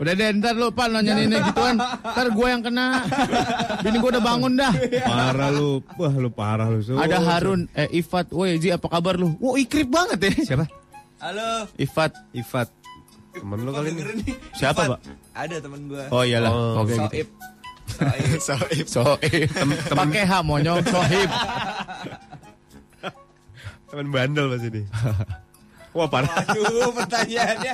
[0.00, 1.80] Udah deh, ntar lu Pak nanya ini gituan.
[1.80, 3.04] Ntar gue yang kena.
[3.80, 4.72] Bini gue udah bangun dah.
[5.02, 5.80] Parah lu.
[5.96, 6.84] Wah, lu parah lu.
[6.84, 7.00] Sur.
[7.00, 9.32] Ada Harun, eh Ifat, woi Ji apa kabar lu?
[9.40, 10.32] Wow ikrip banget ya.
[10.54, 10.68] Siapa?
[11.24, 11.64] Halo.
[11.80, 12.68] Ifat, Ifat.
[13.32, 14.32] Temen lu kali ini.
[14.52, 14.96] Siapa.
[14.96, 15.00] Pak?
[15.32, 16.04] Ada temen gue.
[16.12, 17.28] oh iyalah, Oh, oke gitu.
[17.96, 18.38] Soib.
[18.38, 18.86] Soib.
[18.86, 19.48] Sohib,
[19.92, 21.30] pakai H monyong, Sohib.
[23.86, 24.82] Temen bandel pas ini.
[25.96, 26.28] Wah, parah.
[26.44, 27.72] Aduh pertanyaannya.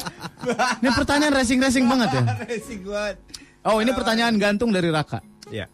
[0.79, 2.23] Ini pertanyaan racing-racing banget ya.
[2.55, 3.17] Racing banget.
[3.67, 5.19] Oh ini pertanyaan gantung dari Raka.
[5.51, 5.67] Ya.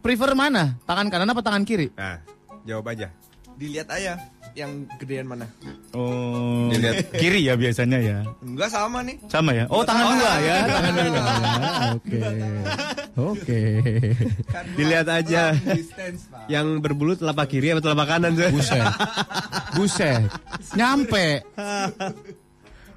[0.00, 0.80] Prefer mana?
[0.88, 1.92] Tangan kanan apa tangan kiri?
[1.92, 2.24] Nah,
[2.64, 3.12] jawab aja.
[3.62, 4.18] Dilihat aja
[4.58, 5.46] yang gedean mana.
[5.94, 7.14] Oh, Dilihat.
[7.14, 8.18] kiri ya biasanya ya.
[8.42, 9.22] Enggak sama nih.
[9.30, 9.70] Sama ya?
[9.70, 11.22] Oh, tangan dua ya, tangan dua.
[11.94, 12.20] Oke.
[13.14, 13.60] Oke.
[14.74, 15.54] Dilihat aja.
[15.54, 16.50] Distance, Pak.
[16.50, 18.50] Yang berbulu telapak kiri atau telapak kanan, Sur?
[18.50, 18.82] Buset.
[19.78, 20.22] Buset.
[20.74, 21.46] Nyampe.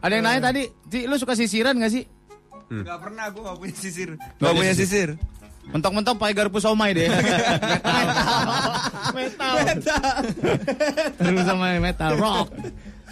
[0.01, 2.09] Ada yang nanya tadi, Ci, lu suka sisiran gak sih?
[2.73, 4.09] Enggak pernah gue gak punya sisir.
[4.17, 5.09] Nggak Gak punya punya sisir.
[5.73, 7.09] Mentok-mentok pakai garpu somai deh.
[9.15, 9.55] metal.
[9.65, 10.03] Metal.
[11.17, 12.49] Garpu somai metal rock.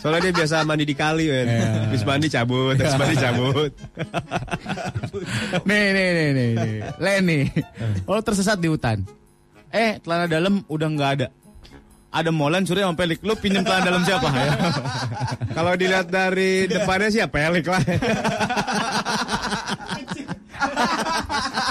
[0.04, 1.48] Soalnya dia biasa mandi di kali, men.
[1.48, 1.88] Iya.
[1.88, 3.72] Habis mandi cabut, habis mandi cabut.
[5.64, 6.76] Nih, nih, nih, nih, nih.
[7.00, 7.40] Leni.
[8.04, 9.08] Oh, tersesat di hutan.
[9.72, 11.28] Eh, celana dalam udah nggak ada.
[12.14, 13.24] Ada molan Surya sama Pelik.
[13.24, 14.28] Lu pinjem celana dalam siapa?
[14.28, 14.54] Ya?
[15.56, 17.82] Kalau dilihat dari depannya sih ya pelik lah.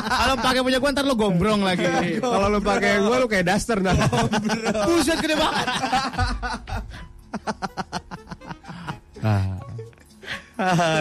[0.03, 1.87] Kalau pakai punya gua ntar lu gombrong lagi.
[2.19, 3.95] Kalau lu pakai gua lu kayak daster nah.
[4.87, 5.67] Buset gede banget.
[9.23, 9.45] Ah.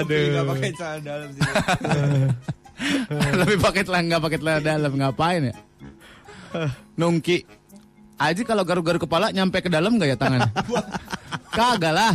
[0.02, 1.42] Tapi Gak pakai celana dalam sih.
[3.38, 5.56] Lebih pakai celana nggak pakai celana dalam ngapain ya?
[6.98, 7.46] Nungki.
[8.22, 10.46] Aji kalau garuk-garuk kepala nyampe ke dalam gak ya tangan?
[11.50, 12.14] Kagak lah.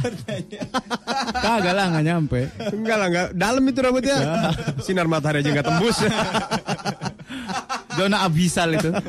[1.42, 2.40] Kagak lah nggak nyampe.
[2.70, 3.28] Enggak lah, enggak.
[3.34, 4.16] Dalam itu rambutnya.
[4.80, 5.98] Sinar matahari aja nggak tembus.
[7.97, 8.90] Zona abisal itu.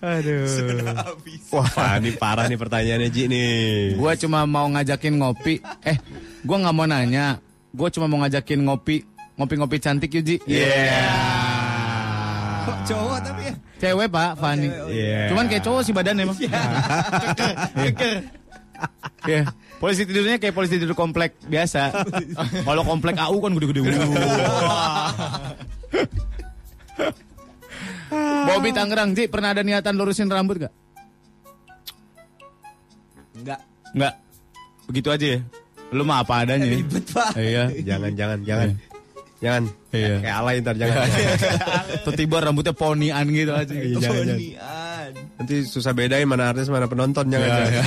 [0.00, 0.48] Aduh.
[1.52, 3.52] Wah, ini parah nih pertanyaannya Ji nih.
[4.00, 5.60] Gua cuma mau ngajakin ngopi.
[5.84, 6.00] Eh,
[6.40, 7.36] gua nggak mau nanya.
[7.70, 9.04] Gua cuma mau ngajakin ngopi,
[9.36, 10.36] ngopi-ngopi cantik yuk Ji.
[10.48, 11.04] Iya.
[12.64, 13.54] Kok cowok tapi ya.
[13.80, 14.68] Cewek pak, Fani.
[14.88, 15.32] Iya.
[15.32, 16.36] Cuman kayak cowok sih badannya emang.
[19.28, 19.42] Iya.
[19.80, 21.92] Polisi tidurnya kayak polisi tidur komplek biasa.
[22.64, 23.80] Kalau komplek AU kan gede-gede.
[28.46, 30.74] Bobby Tangerang, Ji, pernah ada niatan lurusin rambut gak?
[33.38, 33.60] Enggak.
[33.94, 34.14] Enggak.
[34.90, 35.40] Begitu aja ya.
[35.90, 36.66] Lu mah apa adanya.
[36.66, 36.74] ya?
[36.78, 37.30] Ribet, Pak.
[37.38, 37.64] Iya.
[37.82, 38.68] Jangan, jangan, jangan.
[39.40, 39.64] Jangan.
[39.90, 40.16] Iya.
[40.20, 41.08] Kayak alay ntar jangan.
[42.04, 43.72] Tuh tiba rambutnya ponian gitu aja.
[43.72, 44.36] Iya, jangan, jangan.
[44.36, 45.10] Bonian.
[45.40, 47.48] Nanti susah bedain mana artis mana penonton jangan.
[47.48, 47.72] Iya, jangan.
[47.72, 47.82] iya.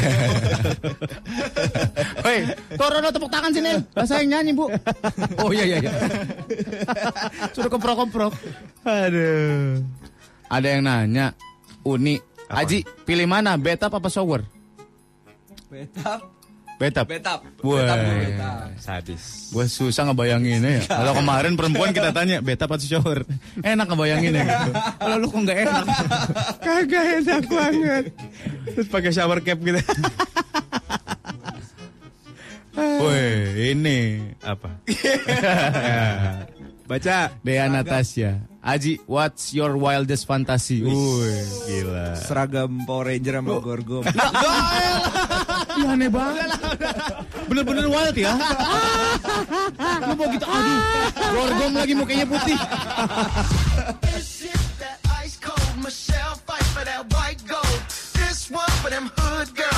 [2.26, 2.40] Hei,
[2.74, 3.72] Torono tepuk tangan sini.
[3.94, 4.66] Lah saya yang nyanyi, Bu.
[5.40, 5.94] Oh iya iya iya.
[7.56, 8.34] Sudah keprok-keprok.
[8.90, 9.78] Aduh.
[10.54, 11.34] Ada yang nanya,
[11.82, 13.58] Uni, Aji, pilih mana?
[13.58, 14.46] Betap apa shower?
[15.74, 16.30] Betap.
[16.78, 17.06] Betap.
[17.10, 17.40] Betap.
[17.66, 18.70] Wah.
[18.78, 19.50] Sadis.
[19.50, 20.84] Gue susah ngebayanginnya ya.
[20.86, 23.26] Kalau kemarin perempuan kita tanya, betap atau shower?
[23.66, 24.72] Enak ngebayanginnya gitu.
[25.02, 25.86] Kalau lu kok nggak enak?
[26.62, 28.04] Kagak enak banget.
[28.78, 29.82] Terus pakai shower cap gitu.
[32.74, 34.82] Woi, ini Apa?
[36.84, 37.32] Baca.
[37.44, 38.44] Dea Natasha.
[38.64, 40.80] Aji, what's your wildest fantasy?
[40.84, 42.16] Wih, gila.
[42.16, 44.04] Seragam Power Ranger sama Gorgom.
[44.08, 46.48] Ih, aneh banget.
[47.52, 48.40] Bener-bener wild ya.
[50.08, 50.80] Lu mau gitu, aduh.
[51.12, 52.56] Gorgom lagi mukanya putih.
[54.00, 57.80] This is that ice cold Michelle fight for that white gold.
[58.16, 59.73] This one for them hood girls.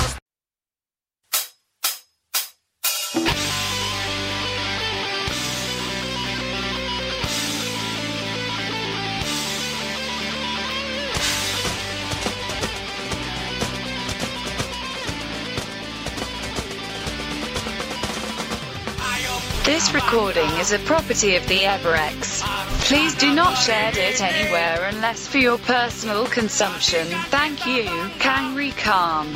[19.66, 22.46] This recording is a property of the Everex.
[22.86, 27.02] Please do not share it anywhere unless for your personal consumption.
[27.34, 27.90] Thank you,
[28.22, 29.26] Kangri Khan.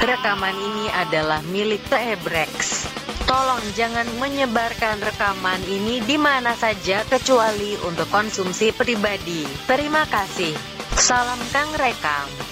[0.00, 2.88] Rekaman ini adalah milik Ebrex.
[3.28, 9.44] Tolong jangan menyebarkan rekaman ini di mana saja kecuali untuk konsumsi pribadi.
[9.68, 10.56] Terima kasih.
[10.96, 12.43] Salam Kang Rekam.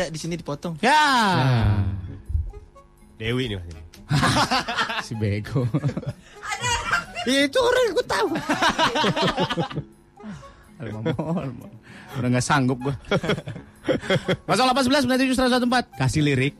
[0.00, 0.80] Ada di sini dipotong.
[0.80, 1.04] Ya.
[3.20, 3.68] Dewi nih Mas.
[5.06, 5.68] si bego.
[7.28, 8.28] Ya, itu orang yang gue tahu.
[12.16, 12.94] Udah gak sanggup gue.
[14.48, 16.00] Pasal 811 97 114.
[16.00, 16.56] Kasih lirik.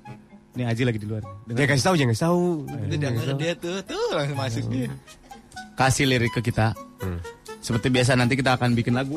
[0.52, 1.24] Nih Aji lagi di luar.
[1.48, 2.44] Jangan kasih tahu, jangan kasih tahu.
[2.92, 4.92] Denger dia tuh, tuh langsung masuk dia.
[5.80, 6.76] Kasih lirik ke kita.
[7.64, 9.16] Seperti biasa nanti kita akan bikin lagu.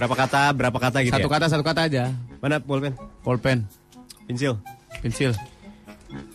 [0.00, 1.34] Berapa kata, berapa kata gitu Satu ya?
[1.36, 2.04] kata, satu kata aja.
[2.40, 2.96] Mana pulpen?
[3.20, 3.68] Pulpen.
[4.24, 4.56] Pensil.
[5.04, 5.36] Pensil.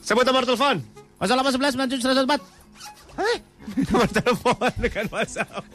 [0.05, 0.85] Sebut nomor telepon.
[1.17, 3.89] Pasal 811 97 114.
[3.89, 5.65] Nomor telepon dengan WhatsApp.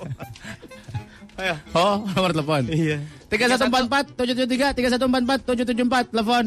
[1.35, 1.55] Ayo.
[1.75, 2.63] Oh, nomor telepon.
[2.71, 3.03] Iya.
[3.27, 6.45] 3144 773 3144 774 telepon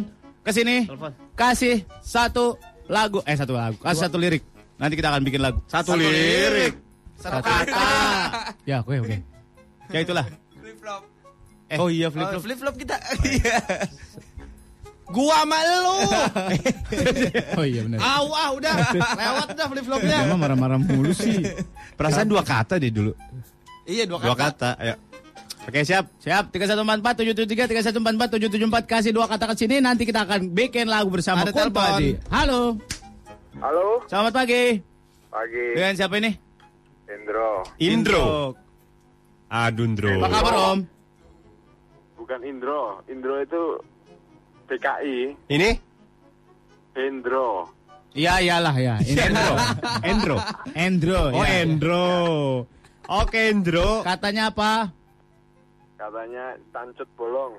[0.48, 0.76] ke sini.
[0.88, 1.12] Telepon.
[1.36, 2.56] Kasih satu
[2.88, 4.48] lagu eh satu lagu, kasih satu lirik.
[4.80, 5.60] Nanti kita akan bikin lagu.
[5.68, 6.80] Satu lirik.
[7.20, 7.84] Satu kata.
[8.64, 9.18] ya, oke oke.
[9.92, 10.24] Ya itulah.
[10.56, 11.04] Flip flop.
[11.74, 12.44] Eh, oh iya flip Oh, flop.
[12.46, 12.96] flip flop kita.
[13.34, 13.58] Iya.
[15.06, 15.98] Gua sama lu.
[17.60, 18.00] Oh iya benar.
[18.00, 18.74] Au, ah udah.
[18.94, 20.18] Lewat udah flip flopnya.
[20.22, 21.44] Dia mah marah-marah mulu sih.
[21.94, 23.14] Perasaan dua kata deh dulu.
[23.84, 24.28] Iya, dua kata.
[24.28, 24.70] Dua kata.
[24.78, 24.96] Ayo.
[25.64, 26.12] Oke, siap.
[26.20, 28.36] Siap, 3144 773 3144
[28.84, 31.90] 774 kasih dua kata ke sini nanti kita akan bikin lagu bersama Ada Kunto telepon.
[31.96, 32.10] Aji.
[32.28, 32.62] Halo.
[33.62, 34.82] Halo, Selamat pagi.
[35.30, 35.66] Pagi.
[35.72, 36.32] Dengan siapa ini?
[37.06, 37.52] Indro.
[37.78, 38.26] Indro.
[39.48, 40.20] Adundro.
[40.20, 40.80] Apa kabar Om?
[42.34, 42.98] Bukan Indro.
[43.06, 43.64] Indro itu
[44.66, 45.38] PKI.
[45.54, 45.70] Ini?
[46.98, 47.70] Indro.
[48.18, 48.98] Iya iyalah ya.
[49.06, 49.54] Ini Endro.
[50.02, 50.38] Endro.
[50.74, 51.22] Endro.
[51.30, 51.62] Oh, ya.
[51.62, 52.10] Endro.
[53.06, 54.02] Oke, Endro.
[54.02, 54.90] Katanya apa?
[55.94, 57.54] Katanya tancut bolong.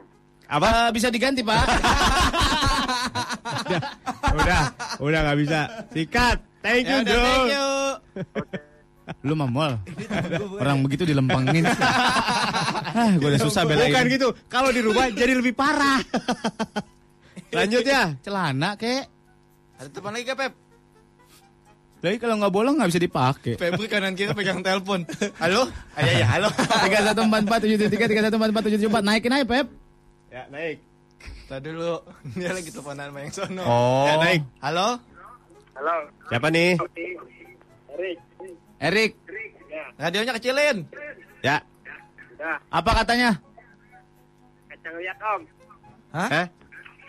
[0.51, 0.91] Apa?
[0.91, 1.67] Eh, bisa diganti Pak?
[4.35, 4.63] udah,
[4.99, 5.61] udah nggak bisa.
[5.95, 6.43] Sikat.
[6.67, 7.23] Thank you, Ya Indro.
[7.23, 8.74] thank you.
[9.25, 9.77] Lu mamol.
[10.61, 11.65] Orang begitu dilempengin.
[11.69, 13.93] ah, gue udah susah belain.
[13.93, 14.29] Bukan gitu.
[14.49, 16.01] Kalau di rumah jadi lebih parah.
[17.53, 18.17] Lanjut ya.
[18.25, 19.05] Celana kek.
[19.79, 20.53] Ada telepon lagi ke Pep?
[22.05, 23.55] Jadi kalau nggak bolong nggak bisa dipakai.
[23.57, 25.09] Febri kanan kita pegang telepon.
[25.41, 25.73] Halo?
[25.97, 26.49] Ayah ya, halo.
[26.85, 29.67] Tiga satu empat empat tujuh tiga tiga satu empat empat tujuh empat naikin aja Pep.
[30.29, 30.85] Ya, naik.
[31.49, 31.97] Tadi dulu.
[32.37, 33.63] Dia lagi teleponan sama yang sono.
[33.65, 34.05] Oh.
[34.05, 34.43] Ya, naik.
[34.61, 34.89] Halo?
[35.81, 35.95] Halo.
[36.29, 36.77] Siapa nih?
[37.97, 38.19] Erik.
[38.85, 39.17] Erik,
[39.97, 40.85] Radionya kecilin.
[41.41, 41.65] Ya.
[42.37, 42.61] Udah.
[42.69, 43.31] apa katanya?
[44.69, 45.43] Kacang liat om.
[46.13, 46.29] Hah?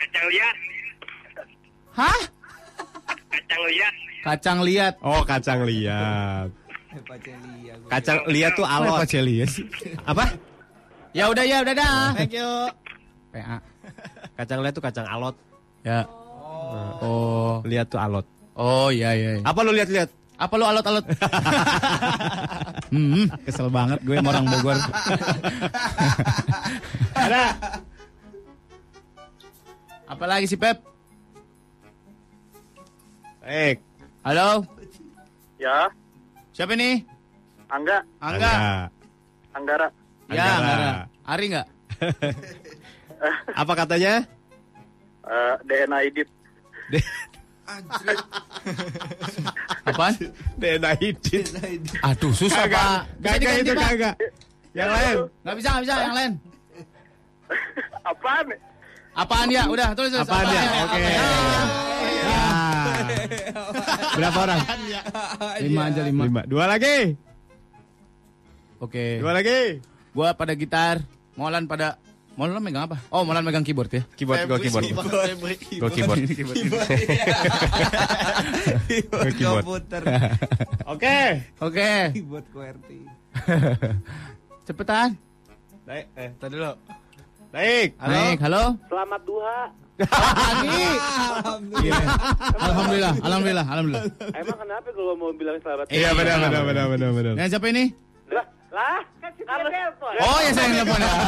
[0.00, 0.56] Kacang liat.
[1.92, 2.20] Hah?
[3.28, 3.94] Kacang liat.
[4.24, 4.94] Kacang liat.
[5.04, 6.48] Oh, kacang liat.
[7.92, 8.96] Kacang liat tuh alot.
[8.96, 9.68] Apa Celia sih?
[10.08, 10.24] Apa?
[11.12, 12.16] Ya udah ya udah dah.
[12.16, 12.50] Thank you.
[13.36, 13.60] PA.
[14.40, 15.36] Kacang liat tuh kacang alot.
[15.84, 16.08] Ya.
[17.04, 17.60] Oh.
[17.68, 18.24] Liat tuh alot.
[18.56, 19.30] Oh iya iya.
[19.36, 19.44] iya.
[19.44, 20.08] Apa lu lihat-lihat?
[20.36, 21.06] Apa lu alot-alot?
[22.92, 24.76] hmm, kesel banget gue sama orang Bogor.
[27.16, 27.44] Ada.
[30.06, 30.76] Apalagi sih Pep?
[33.40, 33.80] Baik.
[34.26, 34.66] Halo,
[35.56, 35.88] Ya.
[36.52, 37.00] siapa ini?
[37.72, 38.02] Angga.
[38.20, 38.52] Angga.
[39.56, 39.88] Anggara.
[40.28, 40.52] Ya, Anggara.
[40.60, 40.90] Anggara.
[41.24, 41.66] Ari nggak?
[43.64, 44.14] Apa katanya?
[45.26, 46.28] Eh, DNA Idit.
[49.88, 50.14] Apaan?
[50.58, 51.46] DNA Idit.
[52.02, 53.06] Aduh, susah Kagak.
[53.22, 53.22] Pak.
[53.22, 54.14] Kagak itu kagak.
[54.76, 55.16] Yang lain.
[55.42, 55.94] Nggak bisa, nggak bisa.
[55.96, 56.32] Yang lain.
[58.10, 58.44] Apaan?
[59.16, 59.64] Apaan ya?
[59.66, 60.12] Udah, tulis.
[60.12, 60.28] tulis.
[60.28, 60.62] Apaan ya?
[60.84, 61.00] Oke.
[61.00, 61.24] Ya.
[64.16, 64.60] Berapa orang?
[65.62, 66.22] Lima aja, lima.
[66.28, 66.40] Lima.
[66.44, 67.16] Dua lagi.
[68.78, 69.18] Oke.
[69.20, 69.80] Dua lagi.
[70.16, 71.04] Gua pada gitar,
[71.36, 72.00] Molan pada
[72.36, 73.00] Molan megang apa?
[73.08, 74.04] Oh, Molan megang keyboard ya.
[74.12, 74.84] Keyboard, go keyboard.
[74.92, 75.56] Go keyboard.
[75.80, 76.20] Go keyboard.
[79.64, 80.02] Komputer.
[80.84, 81.16] Oke.
[81.64, 81.90] Oke.
[82.12, 83.08] Keyboard QWERTY.
[84.68, 85.16] Cepetan.
[85.88, 86.12] Naik.
[86.12, 86.76] Eh, Tadi dulu.
[87.56, 87.96] naik.
[87.96, 88.12] Halo?
[88.12, 88.62] Naik, halo.
[88.84, 89.72] Selamat duha.
[89.96, 90.76] Pagi.
[91.88, 91.96] Iya.
[92.60, 94.04] Alhamdulillah, alhamdulillah, alhamdulillah.
[94.36, 97.32] Emang kenapa kalau mau bilang selamat Iya benar benar benar benar benar.
[97.32, 97.96] Dengan siapa ini?
[98.76, 100.12] Lah, kan sudah telepon.
[100.20, 101.12] Oh ya saya telepon ya.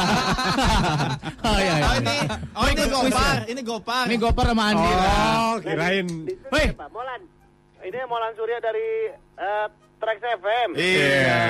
[1.49, 1.73] Oh iya.
[1.81, 1.87] iya.
[1.89, 2.17] Oh ini,
[2.53, 4.05] oh ini Gopar, ini Gopar.
[4.05, 4.91] Ini Gopar sama Andi.
[4.93, 6.07] Oh, kirain.
[6.53, 7.21] Woi, Pak Molan.
[7.81, 9.67] Ini Molan Surya dari eh,
[9.99, 10.69] Trax FM.
[10.79, 11.43] Iya.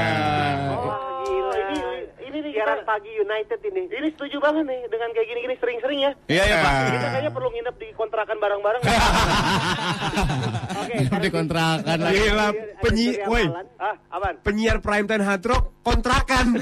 [0.73, 0.89] Oh,
[1.21, 1.53] gila.
[1.53, 1.77] Ini
[2.26, 3.85] ini nih siaran pagi United ini.
[3.85, 6.11] Ini setuju banget nih dengan kayak gini-gini sering-sering ya.
[6.26, 6.73] Iya ya Pak.
[6.89, 8.81] Kita kayaknya perlu nginep di kontrakan bareng-bareng.
[10.81, 10.95] Oke.
[10.97, 12.17] Hidup di kontrakan lagi.
[12.17, 12.47] Gila
[12.81, 13.45] penyi, woi.
[13.77, 14.35] Ah, apaan?
[14.41, 16.45] Penyiar prime time hard rock kontrakan.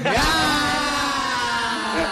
[1.98, 2.06] Ya.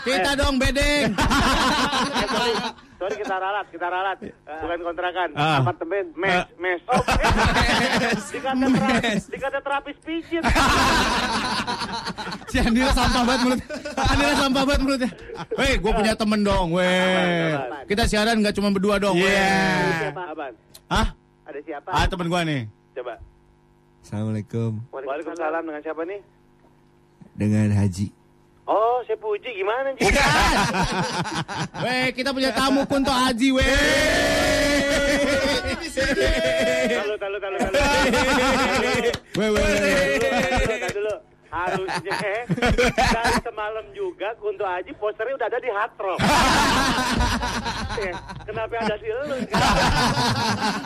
[0.00, 1.12] Kita dong bedeng.
[3.00, 4.18] Eh, sorry, kita ralat, kita ralat.
[4.60, 5.56] Bukan kontrakan, Ah.
[5.58, 6.80] apartemen, mes, mes.
[6.84, 8.20] Oh, mes.
[8.28, 10.42] Dikata terapis, dikata terapis pijit.
[12.46, 13.60] Si Andira sampah banget mulut.
[13.96, 15.10] Andira sampah banget mulutnya.
[15.56, 17.56] Weh, gue punya temen dong, weh.
[17.86, 19.24] Kita siaran nggak cuma berdua dong, Iya.
[19.24, 19.96] weh.
[20.02, 20.22] Siapa?
[20.28, 20.52] Apaan?
[20.86, 21.06] Hah?
[21.46, 21.88] Ada siapa?
[21.90, 22.62] Ah, temen gue nih.
[22.92, 23.14] Coba.
[24.00, 26.20] Assalamualaikum Waalaikumsalam dengan siapa nih?
[27.32, 28.12] dengan Haji.
[28.70, 30.06] Oh, saya Puji gimana Ji?
[31.82, 33.66] Weh, kita punya tamu Kunto Aji, weh.
[36.86, 37.74] Tahu, tahu, tahu, tahu.
[39.42, 41.14] Weh, weh, dulu.
[41.50, 42.42] Harusnya eh,
[42.94, 46.18] dari semalam juga Kunto Aji posternya udah ada di Hard Rock.
[48.00, 48.14] Eh,
[48.46, 49.34] Kenapa ada si lu?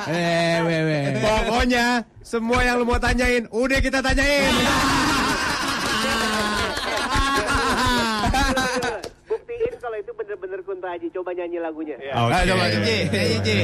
[0.08, 1.04] Eh, weh, weh.
[1.20, 4.50] Pokoknya semua yang lu mau tanyain, udah kita tanyain.
[9.94, 11.06] kalau itu bener-bener Kunto Aji.
[11.14, 11.94] Coba nyanyi lagunya.
[11.94, 12.34] Oke.
[12.34, 13.58] Ayo coba Iji, eh Iji.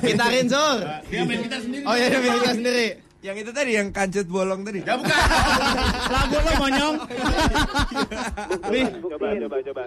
[0.00, 0.80] Gitarin Sur.
[1.12, 1.84] Dia main gitar sendiri.
[1.84, 2.86] Oh iya, dia main gitar sendiri.
[3.20, 4.80] Yang itu tadi yang kancut bolong tadi.
[4.80, 5.12] Ya bukan.
[6.08, 6.94] Lagu lo monyong.
[8.72, 9.84] Nih, coba, coba, coba.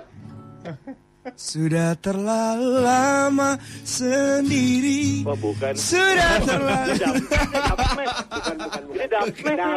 [1.35, 5.27] Sudah terlalu lama sendiri.
[5.27, 5.76] Oh, bukan.
[5.76, 6.95] Sudah terlalu.
[6.95, 9.07] Bukan, bukan, bukan.
[9.35, 9.72] Ini.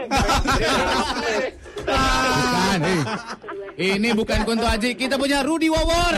[1.81, 3.01] Bukan, eh.
[3.81, 6.15] Ini bukan Kunto Aji, kita punya Rudi Wawor.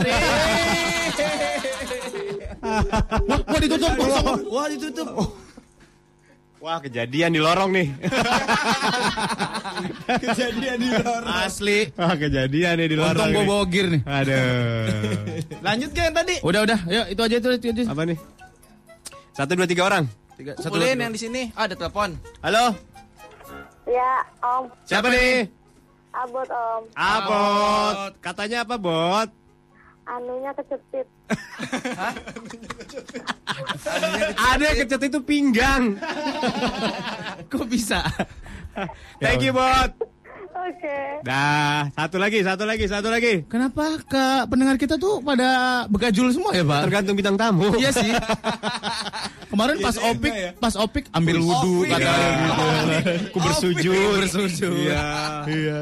[2.63, 3.91] Wah, wah ditutup.
[3.99, 5.07] Wah, Wah ditutup.
[6.63, 7.91] Wah kejadian di lorong nih.
[10.23, 11.27] Kejadian di lorong.
[11.43, 11.91] Asli.
[11.91, 13.19] Wah kejadian nih di lorong.
[13.19, 13.51] Untung gue nih.
[13.51, 14.01] bawa gear nih.
[14.07, 14.39] Aduh.
[15.59, 16.35] Lanjut gak yang tadi?
[16.39, 17.83] Udah udah, yuk itu aja itu, itu aja.
[17.91, 18.17] Apa nih?
[19.35, 20.07] Satu dua tiga orang.
[20.39, 21.41] Tiga, satu, Kumpulin dua, yang di sini.
[21.51, 22.15] Ah, ada telepon.
[22.39, 22.71] Halo.
[23.83, 24.63] Ya, Om.
[24.87, 25.51] Siapa nih?
[26.15, 26.81] Abot, Om.
[26.95, 28.15] Abot.
[28.23, 29.27] Katanya apa, Bot?
[30.07, 31.11] Anunya kecepit.
[34.37, 35.97] Ada yang kecet itu pinggang.
[37.49, 38.03] Kok bisa?
[39.21, 40.12] Thank you, Bot.
[40.53, 40.97] Oke.
[41.21, 43.41] Dah, satu lagi, satu lagi, satu lagi.
[43.45, 45.49] Kenapa ke pendengar kita tuh pada
[45.87, 46.81] begajul semua ya, Pak?
[46.85, 47.73] Tergantung bintang tamu.
[47.73, 48.13] Iya sih.
[49.51, 50.49] Kemarin pas Biasanya opik, ya?
[50.55, 51.97] pas opik ambil wudhu Iya.
[51.97, 52.65] gitu.
[53.29, 54.17] Ku bersujud.
[54.19, 54.73] Bersujud.
[54.79, 55.05] Iya.
[55.45, 55.81] Iya.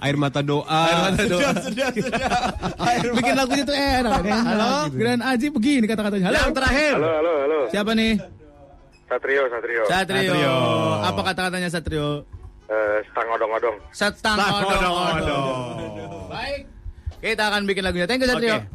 [0.00, 0.82] Air mata doa.
[0.84, 1.50] Air mata doa.
[1.60, 2.30] Sudah, sudah.
[2.80, 4.20] Air Bikin lagunya tuh enak.
[4.20, 4.70] enak Halo?
[4.86, 4.96] gitu.
[4.96, 6.26] Grand Aji begini kata-katanya.
[6.28, 6.38] Halo.
[6.40, 6.94] Yang terakhir.
[6.96, 7.58] Halo, halo, halo.
[7.70, 8.12] Siapa nih?
[9.04, 9.82] Satrio, Satrio.
[9.86, 10.32] Satrio.
[10.32, 10.54] Satrio.
[11.02, 12.08] Apa kata-katanya Satrio?
[12.74, 13.76] Eh, stang odong-odong.
[13.90, 16.26] Setang Setang odong-odong.
[16.26, 16.62] Baik.
[17.16, 18.04] Kita akan bikin lagunya.
[18.04, 18.58] Thank you Satrio.
[18.58, 18.66] Oke.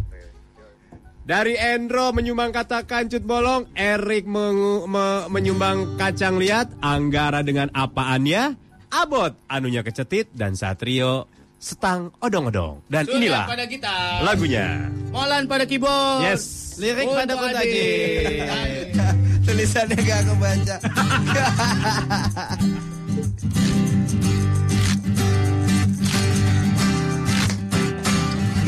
[1.21, 8.57] Dari Endro menyumbang kata kancut bolong, Erik mengu- me- menyumbang kacang liat, Anggara dengan apaannya,
[8.89, 12.81] Abot anunya kecetit, dan Satrio setang odong-odong.
[12.87, 13.93] Dan Sudah inilah pada kita.
[14.25, 14.89] lagunya.
[15.11, 16.23] Molan pada keyboard.
[16.25, 16.73] Yes.
[16.79, 17.85] Lirik Untuk pada Kota Adi.
[19.45, 20.75] Tulisannya gak kebaca.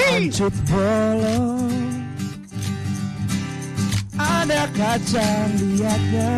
[0.01, 1.69] Kancut bolong.
[4.17, 6.33] Ada kacang liatnya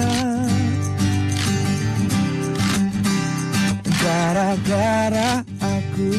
[4.03, 6.11] Gara-gara aku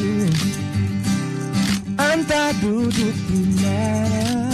[1.95, 4.49] Entah duduk di mana.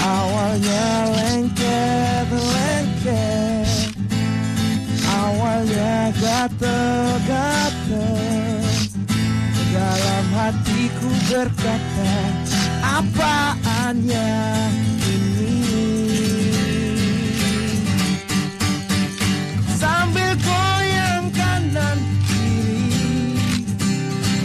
[0.00, 3.68] Awalnya lengket-lengket
[5.04, 8.61] Awalnya gatel-gatel
[9.82, 12.14] Dalam hatiku berkata
[12.86, 14.30] Apaannya
[15.10, 15.58] ini?
[19.74, 21.98] Sambil goyang kanan
[22.30, 23.66] kiri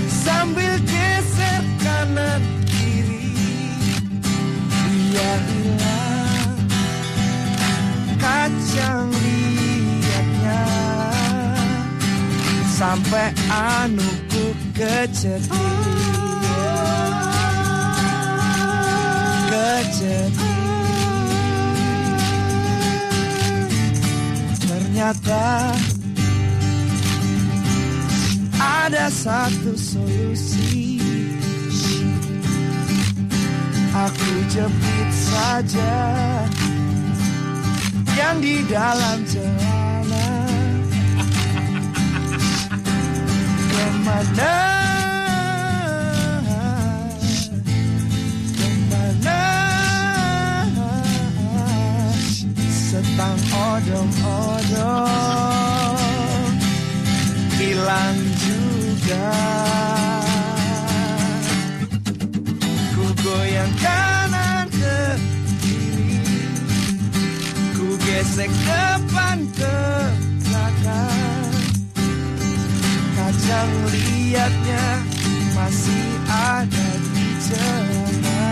[0.09, 3.37] Sambil geser kanan kiri
[4.89, 6.65] Biar hilang
[8.17, 10.65] kacang liatnya
[12.73, 15.49] Sampai anuku kecetit
[19.49, 20.45] Kecetit
[24.61, 25.73] Ternyata
[28.57, 31.01] ada satu solusi.
[33.97, 35.97] Aku jepit saja
[38.13, 39.76] Yang di dalam celana
[44.07, 44.55] Ke mana?
[48.55, 49.43] Ke mana?
[52.71, 54.95] Setang odong-odong.
[57.59, 59.27] Hilang juga.
[62.95, 65.19] Ku goyang kanan ke
[65.59, 66.47] kiri.
[67.75, 69.75] Ku gesek depan ke
[70.47, 71.36] belakang
[73.47, 75.07] Kacang liatnya
[75.55, 78.43] masih ada di celana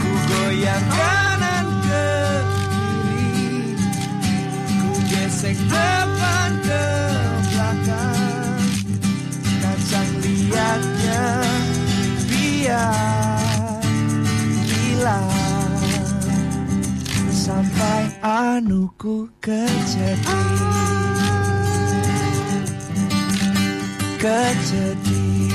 [0.00, 2.08] Ku goyang kanan ke
[2.48, 3.76] kiri
[4.72, 6.86] Ku gesek depan ke
[7.52, 8.64] belakang.
[9.60, 11.24] Kacang liatnya
[12.24, 13.84] biar
[14.64, 15.28] hilang
[17.28, 19.28] Sampai anuku
[24.24, 25.52] kecetit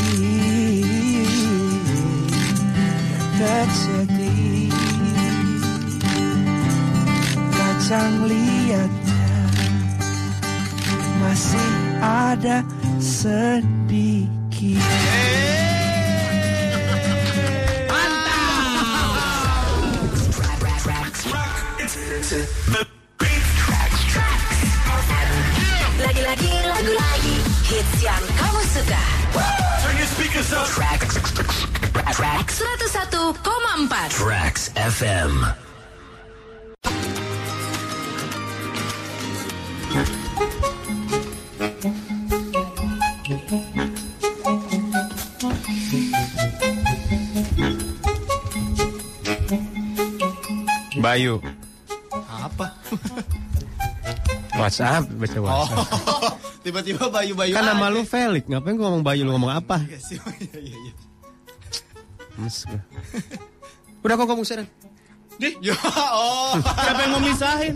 [3.39, 4.77] Kecetit Kecetit
[7.49, 8.29] Kacang
[11.17, 12.61] masih ada
[13.01, 14.85] sedikit.
[25.99, 27.35] Lagi-lagi
[28.79, 28.95] lagu
[29.81, 30.91] lagi hits yang kamu suka.
[32.09, 35.33] Track 101,4 Tracks FM.
[50.99, 51.39] Bayu.
[52.27, 52.75] Apa?
[54.59, 55.87] WhatsApp, baca Oh, WhatsApp.
[56.67, 59.79] tiba-tiba Bayu-Bayu Kan nama lu Felix, ngapain gua ngomong Bayu lu ngomong apa?
[59.87, 60.93] Iya oh, iya, iya.
[62.35, 62.81] Mes gua.
[64.03, 64.67] Udah kok ngomong sekarang.
[65.39, 65.71] Dih, ya,
[66.11, 66.59] oh.
[66.59, 67.73] Siapa yang mau misahin?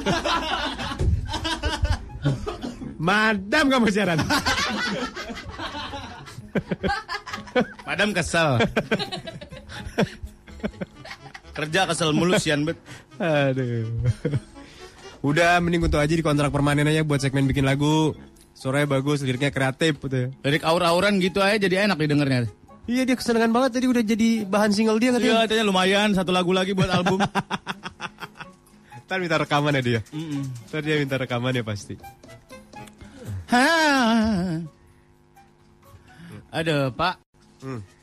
[3.00, 4.20] Madam kamu siaran.
[7.84, 8.60] Madam kesel.
[11.54, 12.80] Kerja kesel mulu sian bet.
[13.20, 13.88] Aduh.
[15.24, 18.12] Udah mending untuk aja di kontrak permanen aja buat segmen bikin lagu.
[18.54, 20.28] Suaranya bagus, liriknya kreatif gitu ya.
[20.44, 22.52] Lirik aur-auran gitu aja jadi enak didengarnya.
[22.84, 25.36] Iya dia kesenangan banget tadi udah jadi bahan single dia Iya katanya.
[25.48, 27.24] katanya lumayan satu lagu lagi buat album.
[29.08, 30.00] Ntar minta rekaman ya dia.
[30.68, 31.96] Ntar dia minta rekaman ya pasti.
[33.48, 33.64] Ha.
[36.52, 37.16] Aduh pak.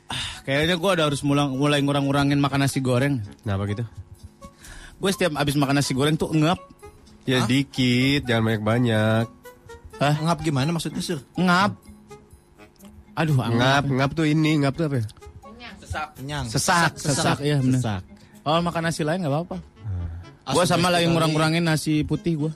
[0.09, 3.21] Ah, Kayaknya gue udah harus mulai, mulai ngurang-ngurangin makan nasi goreng.
[3.45, 3.83] Kenapa gitu?
[4.97, 6.57] Gue setiap abis makan nasi goreng tuh ngap.
[7.23, 9.25] Ya dikit, jangan banyak-banyak.
[9.97, 10.15] Hah?
[10.17, 11.21] Ngap gimana maksudnya, Sur?
[11.37, 11.77] Ngap.
[13.13, 15.05] Aduh, Ngap, ngap tuh ini, ngap tuh apa ya?
[15.81, 16.07] Sesak.
[16.15, 16.45] Kenyang.
[16.47, 17.81] Sesak, sesak, ya bener.
[17.83, 18.01] Sesak.
[18.41, 19.57] Oh makan nasi lain nggak apa-apa.
[20.51, 22.51] Gue sama lagi ngurang-ngurangin nasi putih gue.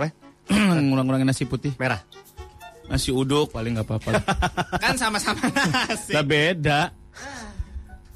[0.00, 0.10] Eh?
[0.88, 1.74] ngurang-ngurangin nasi putih.
[1.76, 2.00] Merah.
[2.86, 4.08] Nasi uduk paling nggak apa-apa.
[4.14, 4.24] lah.
[4.82, 6.14] Kan sama-sama nasi.
[6.14, 6.80] Lah beda.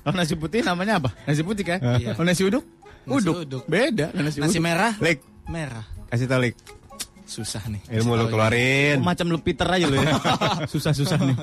[0.06, 1.10] Oh nasi putih namanya apa?
[1.28, 1.78] Nasi putih kan?
[2.00, 2.16] Iya.
[2.16, 2.64] Oh nasi uduk?
[3.04, 3.34] Nasi Uduk.
[3.44, 3.62] uduk.
[3.68, 4.08] Beda.
[4.16, 4.64] Nasi, Nasi uduk.
[4.64, 4.92] merah?
[5.04, 5.86] Lik, Merah.
[6.12, 6.56] kasih tau Lik.
[7.28, 7.80] Susah nih.
[7.92, 9.00] Ilmu lu keluarin.
[9.00, 10.16] Oh, macam lu Peter aja lu ya.
[10.72, 11.36] Susah-susah nih.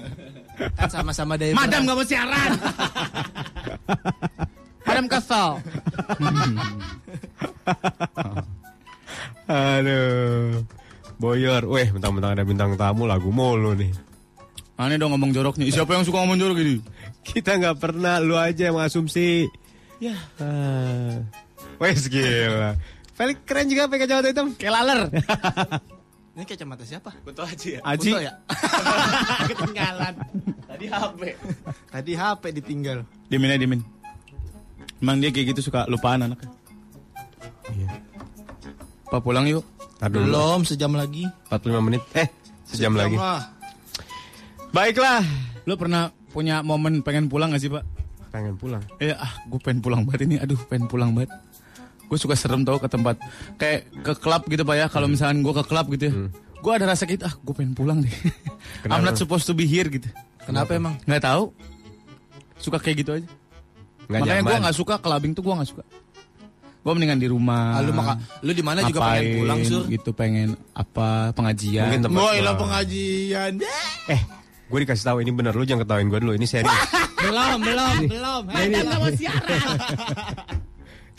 [0.74, 2.52] Kan sama-sama dari Madam gak mau siaran.
[4.90, 5.62] Madam kesel.
[9.46, 10.66] Aduh.
[11.16, 13.94] Boyor, weh, mentang-mentang ada bintang tamu lagu mulu nih.
[14.76, 15.72] Aneh dong ngomong joroknya.
[15.72, 16.84] Siapa yang suka ngomong jorok ini?
[17.24, 19.48] Kita nggak pernah, lu aja yang mengasumsi.
[20.04, 20.18] Ya.
[20.42, 21.24] Ah.
[21.80, 22.76] Wes gila.
[23.16, 24.48] Felix keren juga pakai kacamata hitam.
[24.60, 25.00] Kayak laler.
[26.36, 27.16] Ini kacamata siapa?
[27.24, 27.82] Kunto Aji ya?
[27.88, 28.12] Aji.
[28.12, 28.34] Kunto ya?
[29.56, 30.14] Ketinggalan.
[30.68, 31.22] Tadi HP.
[31.96, 33.00] Tadi HP ditinggal.
[33.32, 33.82] Dimin aja dimin.
[35.00, 36.52] Emang dia kayak gitu suka lupaan anaknya.
[37.72, 37.88] Iya.
[39.08, 39.64] Pak pulang yuk.
[39.96, 40.28] Tar dulu.
[40.28, 41.24] Belum sejam lagi.
[41.48, 42.04] 45 menit.
[42.20, 42.28] Eh,
[42.68, 43.16] sejam, lagi.
[43.16, 43.48] lah.
[44.76, 45.24] Baiklah.
[45.64, 47.88] Lu pernah punya momen pengen pulang gak sih pak?
[48.36, 48.84] Pengen pulang.
[49.00, 50.36] Iya, ah, gue pengen pulang banget ini.
[50.36, 51.32] Aduh, pengen pulang banget.
[52.16, 53.20] Gue suka serem tau ke tempat
[53.60, 54.88] kayak ke klub gitu pak ya.
[54.88, 56.14] Kalau misalkan gue ke klub gitu ya,
[56.56, 57.28] gue ada rasa gitu.
[57.28, 58.16] Ah, gue pengen pulang deh.
[58.88, 60.08] I'm not supposed to be here gitu.
[60.42, 60.96] Kenapa emang?
[61.04, 61.52] Nggak tahu.
[62.56, 63.28] Suka kayak gitu aja.
[64.08, 65.84] Nggak Makanya gue nggak suka clubbing tuh gue nggak suka.
[66.88, 67.76] Gue mendingan di rumah.
[67.76, 69.84] Ah, lu maka- lu di mana juga pengen pulang, Sur?
[69.92, 71.84] Gitu pengen apa pengajian.
[71.92, 73.52] Mungkin tempat lah pengajian.
[74.08, 74.22] Eh,
[74.72, 76.32] gue dikasih tahu ini bener lu jangan ketawain gue dulu.
[76.32, 76.72] Ini serius.
[77.20, 78.42] belum, belum, belum.
[78.56, 79.60] Ini- mau siaran.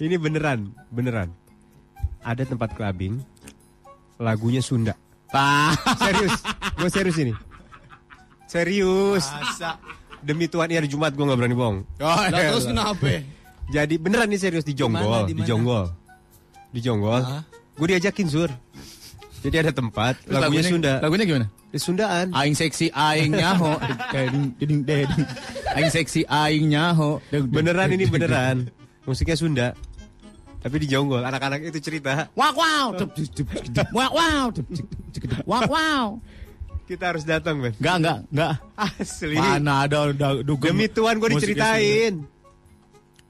[0.05, 1.33] ini beneran, beneran.
[2.21, 3.23] Ada tempat clubbing,
[4.21, 4.93] lagunya Sunda.
[5.33, 5.79] Pak.
[5.99, 6.35] Serius,
[6.77, 7.35] gue serius ini.
[8.47, 9.25] Serius.
[9.27, 9.81] Masa?
[10.23, 11.79] Demi Tuhan, ini hari Jumat gue gak berani bohong.
[12.03, 13.23] Lah terus kenapa?
[13.67, 15.49] Jadi beneran nih serius di Jonggol, Di di di?
[15.49, 15.91] Jonggol.
[16.71, 17.23] Di Jonggol.
[17.75, 18.51] Gue diajakin sur.
[19.47, 20.93] Jadi ada tempat, Terus lagunya, Sunda.
[20.99, 21.47] Lagunya gimana?
[21.71, 22.35] Eh, Sundaan.
[22.35, 23.79] Aing seksi aing nyaho.
[25.77, 27.23] Aing seksi aing nyaho.
[27.31, 28.75] Beneran ini beneran.
[29.07, 29.69] Musiknya Sunda.
[30.61, 32.27] Tapi di Jonggol, anak-anak itu cerita.
[32.35, 32.53] Wow.
[32.59, 32.87] Wow.
[32.99, 33.11] Dup.
[33.95, 34.13] Wak
[35.71, 36.19] wow.
[36.87, 37.75] Kita harus datang, Ben.
[37.79, 38.55] Enggak, enggak, enggak.
[38.75, 39.39] Asli.
[39.39, 40.11] Mana ada
[40.43, 40.75] dugem.
[40.75, 42.15] Demi Tuhan gue diceritain.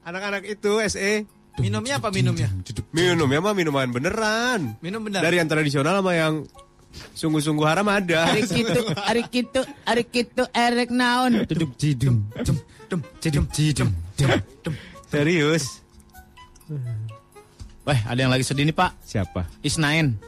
[0.01, 1.25] Anak-anak itu SE
[1.57, 2.53] Minumnya apa minumnya?
[2.93, 4.77] minum ya mah minuman beneran.
[4.77, 5.25] Minum benar.
[5.25, 6.45] Dari yang tradisional sama yang
[7.17, 8.29] sungguh-sungguh haram ada.
[8.29, 11.49] Ari kitu, ari kitu, ari kitu, erek naon.
[11.49, 12.29] Duduk jidum.
[12.45, 13.89] Dum, dum, jidum, jidum.
[14.61, 14.73] Dum.
[15.07, 15.81] Serius.
[17.87, 18.91] Weh, ada yang lagi sedih nih, Pak.
[19.01, 19.47] Siapa?
[19.63, 20.19] Isnain.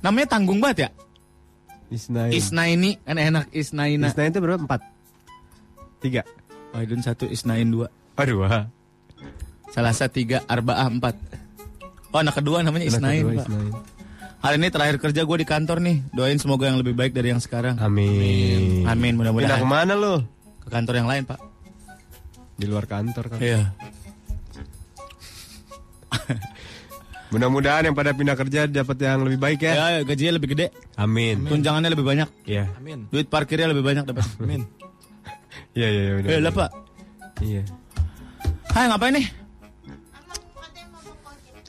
[0.00, 0.90] Namanya tanggung banget ya?
[1.92, 2.32] Isnain.
[2.32, 4.08] Isnaini kan enak Isnaina.
[4.08, 4.60] Isnain itu berapa?
[4.60, 4.80] Empat.
[6.00, 6.24] Tiga.
[6.72, 7.92] Wahidun satu, Isnain dua.
[8.16, 8.66] Aduh, wah.
[9.70, 11.14] Salasa tiga, Arba'ah empat.
[12.14, 13.46] Oh anak kedua namanya Anak Isnain, kedua, Pak.
[13.46, 13.72] Isnain.
[14.44, 15.96] Hari ini terakhir kerja gue di kantor nih.
[16.12, 17.80] Doain semoga yang lebih baik dari yang sekarang.
[17.80, 18.84] Amin.
[18.84, 19.60] Amin, Pindah mudah-mudahan.
[19.60, 20.20] ke mana lu?
[20.60, 21.40] Ke kantor yang lain, Pak.
[22.54, 23.38] Di luar kantor kan.
[23.42, 23.74] Iya.
[27.34, 29.74] Mudah-mudahan yang pada pindah kerja dapat yang lebih baik ya.
[29.74, 30.70] Ya, gajinya lebih gede.
[30.94, 31.42] Amin.
[31.42, 32.28] Tunjangannya lebih banyak.
[32.46, 32.70] Iya.
[32.78, 33.10] Amin.
[33.10, 34.26] Duit parkirnya lebih banyak dapat.
[34.38, 34.62] Amin.
[35.74, 36.38] Iya, iya, iya.
[36.38, 36.70] Eh, lah, Pak.
[37.42, 37.66] Iya.
[38.70, 39.26] Hai, ngapain nih?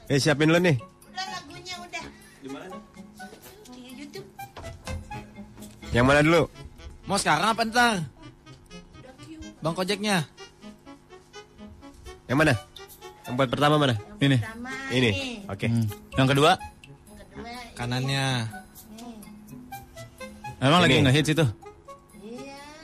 [0.06, 0.78] Eh, siapin lu nih.
[0.78, 2.04] Udah lagunya udah.
[2.38, 2.76] Di mana?
[3.74, 4.26] Di YouTube.
[5.90, 6.42] Yang mana dulu?
[7.10, 8.06] Mau sekarang apa ntar?
[9.58, 10.22] Bang Kojeknya.
[12.26, 12.54] Yang mana?
[13.26, 13.94] Yang buat pertama mana?
[14.22, 14.36] Ini.
[14.90, 15.10] Ini.
[15.50, 15.66] Oke.
[16.18, 16.52] Yang kedua?
[17.74, 18.46] Kanannya.
[20.56, 21.04] Emang lagi Ini.
[21.06, 21.46] ngehits itu?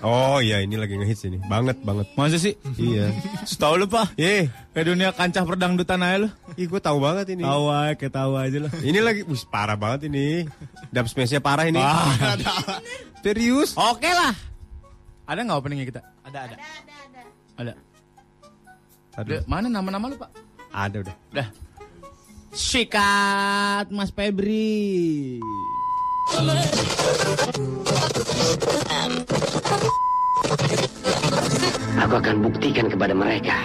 [0.03, 1.39] Oh iya ini lagi ngehits ini.
[1.47, 2.11] Banget banget.
[2.19, 2.59] Masa sih?
[2.75, 3.15] Iya.
[3.47, 4.19] Tahu lu, Pak?
[4.19, 4.51] Iya.
[4.75, 6.29] Kayak dunia kancah perdangdutan aja lu.
[6.59, 7.47] Ih, gue tahu banget ini.
[7.47, 8.73] Tahu aja, kayak tahu aja lah.
[8.83, 10.43] Ini lagi, wih parah banget ini.
[10.91, 11.79] Dub smash-nya parah ini.
[11.79, 12.11] Ah.
[13.23, 13.79] Serius?
[13.79, 14.35] Oke lah.
[15.23, 16.01] Ada nggak openingnya kita?
[16.27, 16.55] Ada ada.
[17.63, 17.73] Ada.
[19.21, 19.45] Aduh.
[19.45, 19.45] Ada.
[19.45, 20.31] Mana nama-nama lu, Pak?
[20.73, 21.17] Ada udah.
[21.37, 21.49] Udah.
[22.53, 25.41] Sikat Mas Febri.
[32.01, 33.57] Aku akan buktikan kepada mereka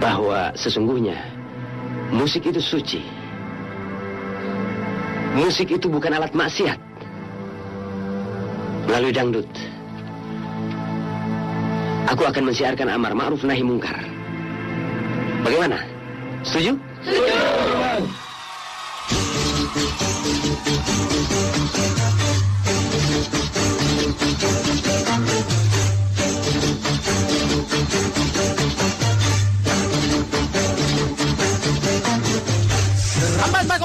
[0.00, 1.16] bahwa sesungguhnya
[2.12, 3.00] musik itu suci.
[5.36, 6.80] Musik itu bukan alat maksiat.
[8.88, 9.48] Melalui dangdut,
[12.10, 14.19] aku akan mensiarkan amar ma'ruf nahi mungkar.
[15.40, 15.78] Bagaimana?
[16.44, 16.76] Setuju?
[17.04, 17.40] Setuju!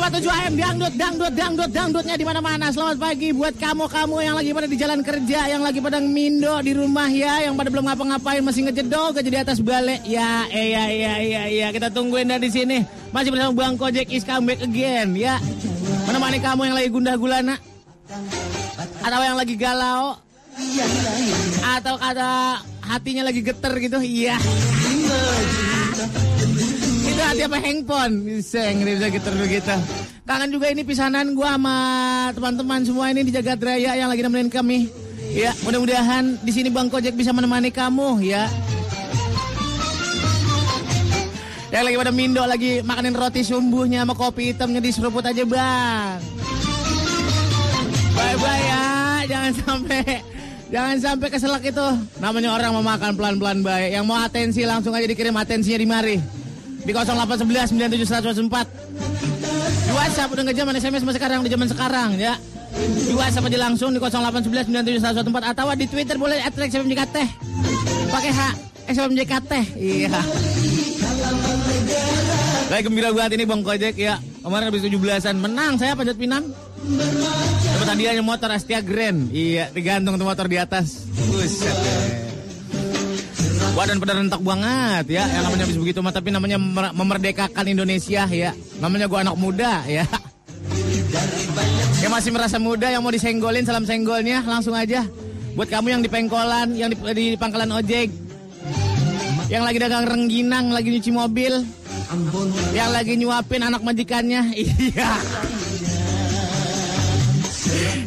[0.06, 2.70] 107 AM dangdut dangdut dangdut dangdutnya di mana-mana.
[2.70, 6.78] Selamat pagi buat kamu-kamu yang lagi pada di jalan kerja, yang lagi pada mindo di
[6.78, 10.06] rumah ya, yang pada belum ngapa-ngapain masih ngejedok aja di atas balik.
[10.06, 12.86] Ya, eh ya ya ya ya kita tungguin dari sini.
[13.10, 15.42] Masih bersama Bang Kojek is come back again ya.
[16.06, 17.56] mana mana kamu yang lagi gundah gulana
[19.02, 20.22] atau yang lagi galau
[21.82, 23.98] atau kata hatinya lagi geter gitu.
[23.98, 24.38] Iya.
[27.16, 28.28] Itu hati apa handphone?
[28.28, 29.80] Bisa bisa dulu kita.
[30.28, 31.78] Kangen juga ini pisanan gua sama
[32.36, 34.92] teman-teman semua ini di Jagat Raya yang lagi nemenin kami.
[35.32, 38.52] Ya, mudah-mudahan di sini Bang Kojek bisa menemani kamu ya.
[41.72, 46.20] Yang lagi pada mindo lagi makanin roti sumbuhnya sama kopi hitamnya diseruput aja bang.
[48.12, 48.84] Bye bye ya,
[49.24, 50.04] jangan sampai
[50.68, 51.88] jangan sampai keselak itu.
[52.20, 53.96] Namanya orang mau makan pelan-pelan baik.
[53.96, 56.18] Yang mau atensi langsung aja dikirim atensinya di mari.
[56.86, 58.46] Di 0811 97
[59.86, 62.38] Di WhatsApp udah nggak zaman SMS masih sekarang di zaman sekarang ya.
[62.78, 67.18] Di WhatsApp aja langsung di 0811 97 atau di Twitter boleh @xfmjkt.
[68.14, 68.42] Pakai H
[68.86, 69.52] SMJKT.
[69.82, 70.14] Iya.
[72.70, 74.22] Lagi gembira banget ini Bang Kojek ya.
[74.46, 76.46] Kemarin habis 17-an menang saya Panjat Pinang.
[77.66, 79.34] Dapat hadiahnya motor Astia Grand.
[79.34, 81.10] Iya, digantung tuh motor di atas.
[81.18, 81.74] Buset.
[81.74, 82.35] deh.
[83.76, 85.24] Badan pada rentak banget ya.
[85.28, 88.56] Yang namanya habis begitu mah tapi namanya mer- memerdekakan Indonesia ya.
[88.80, 90.08] Namanya gua anak muda ya.
[92.00, 95.04] Yang masih merasa muda yang mau disenggolin salam senggolnya langsung aja.
[95.56, 98.12] Buat kamu yang di pengkolan, yang di, di pangkalan ojek,
[99.48, 101.64] yang lagi dagang rengginang, lagi nyuci mobil,
[102.76, 105.16] yang lagi nyuapin anak majikannya, iya.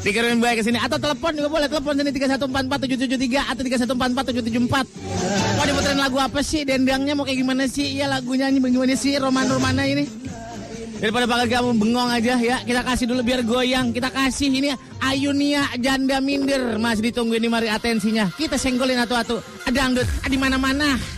[0.08, 4.88] Dikirimin baik ke sini atau telepon juga boleh telepon sini 3144773 atau 3144774.
[5.60, 6.64] Mau diputerin lagu apa sih?
[6.64, 8.00] Dendangnya mau kayak gimana sih?
[8.00, 9.20] Iya lagunya ini bagaimana sih?
[9.20, 10.08] Roman-romana ini.
[10.96, 13.92] Daripada bakal kamu bengong aja ya, kita kasih dulu biar goyang.
[13.92, 14.72] Kita kasih ini
[15.04, 16.80] Ayunia Janda Minder.
[16.80, 18.32] Masih ditunggu ini mari atensinya.
[18.32, 19.44] Kita senggolin atu-atu.
[19.68, 21.17] Dangdut di mana-mana.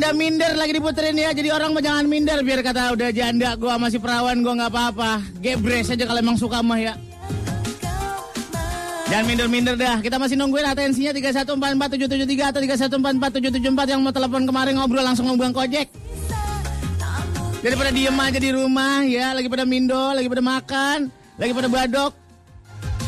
[0.00, 1.28] Janda minder lagi diputerin ya.
[1.28, 5.20] Jadi orang mah jangan minder biar kata udah janda gua masih perawan gua nggak apa-apa.
[5.44, 6.96] Gebres aja kalau emang suka mah ya.
[9.12, 10.00] Jangan minder-minder dah.
[10.00, 15.92] Kita masih nungguin atensinya 3144773 atau 3144774 yang mau telepon kemarin ngobrol langsung ngobrol kojek.
[17.60, 22.16] Daripada diem aja di rumah ya, lagi pada mindo, lagi pada makan, lagi pada badok.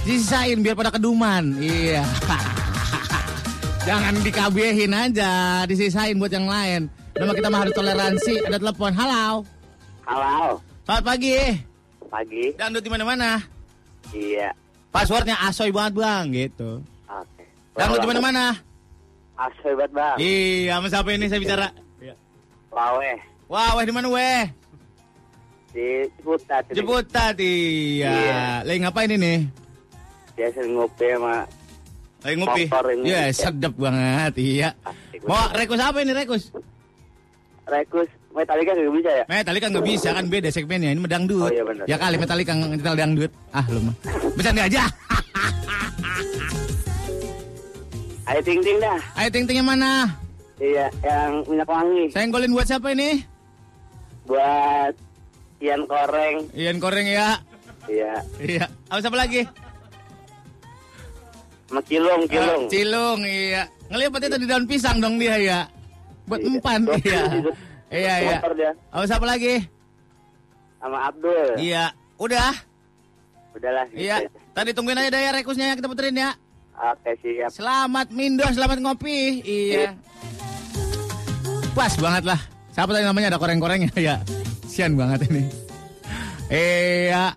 [0.05, 1.57] Disisain biar pada keduman.
[1.57, 2.05] Iya.
[3.83, 6.87] Jangan dikabehin aja, disisain buat yang lain.
[7.19, 8.35] Nama kita mah harus toleransi.
[8.47, 8.95] Ada telepon.
[8.95, 9.43] Halo.
[10.07, 11.35] Halo, Selamat pagi.
[12.07, 12.45] pagi.
[12.55, 13.43] Dangdut di mana-mana.
[14.15, 14.55] Iya.
[14.93, 16.79] Passwordnya asoy banget bang, gitu.
[17.09, 17.43] Oke.
[17.75, 18.45] Dangdut di mana-mana.
[19.35, 20.17] Asoy banget bang.
[20.19, 21.69] Iya, sama siapa ini saya bicara?
[22.71, 23.13] Wawe.
[23.51, 24.43] Wah, weh di mana weh?
[25.75, 25.87] Di
[26.17, 26.63] Ciputat.
[26.71, 26.77] ini.
[26.79, 28.11] Jeputat, iya.
[28.15, 28.43] Iya.
[28.65, 29.35] Lagi ngapain ini?
[30.39, 31.35] Biasa ngopi sama
[32.23, 32.63] Lagi ngopi.
[32.71, 33.03] Kompor ini.
[33.11, 34.69] Iya, sedap banget, iya.
[35.27, 36.55] Mau rekus apa ini rekus?
[37.67, 39.25] Rekus Metallica nggak bisa ya?
[39.29, 41.47] Metallica nggak bisa kan beda segmennya ini medangdut.
[41.47, 41.85] Oh, iya benar.
[41.85, 43.31] Ya kali Metallica ngetel dangdut.
[43.53, 43.95] Ah lu mah.
[44.35, 44.83] Bercanda aja.
[48.33, 48.99] Ayo ting ting dah.
[49.19, 50.09] Ayo ting ting yang mana?
[50.63, 52.07] Iya, yang minyak wangi.
[52.15, 53.19] Senggolin buat siapa ini?
[54.31, 54.95] Buat
[55.59, 56.37] Ian Koreng.
[56.55, 57.37] Ian Koreng ya.
[57.91, 58.23] Iya.
[58.39, 58.65] Iya.
[58.87, 59.43] Apa siapa lagi?
[61.73, 62.29] Sama Kilung.
[62.29, 63.65] Ah, Cilung, iya.
[63.89, 65.61] Ngelipat itu di daun pisang dong dia ya.
[66.29, 67.21] Buat empan, iya.
[67.89, 68.37] Iya, iya.
[68.45, 68.71] Dia.
[68.93, 69.65] Apa siapa lagi?
[70.77, 71.57] Sama Abdul.
[71.57, 71.97] Iya.
[72.21, 72.53] Udah.
[73.57, 73.89] Udahlah.
[73.97, 74.29] Iya.
[74.29, 74.37] gitu.
[74.53, 76.37] Tadi tungguin aja daya rekusnya yang kita puterin ya.
[76.77, 77.49] Oke, siap.
[77.57, 79.41] Selamat Mindo, selamat ngopi.
[79.41, 79.97] Iya.
[81.73, 82.41] Pas banget lah.
[82.77, 84.21] Siapa tadi namanya ada koreng-korengnya ya.
[84.69, 85.49] Sian banget ini.
[86.53, 87.33] Iya.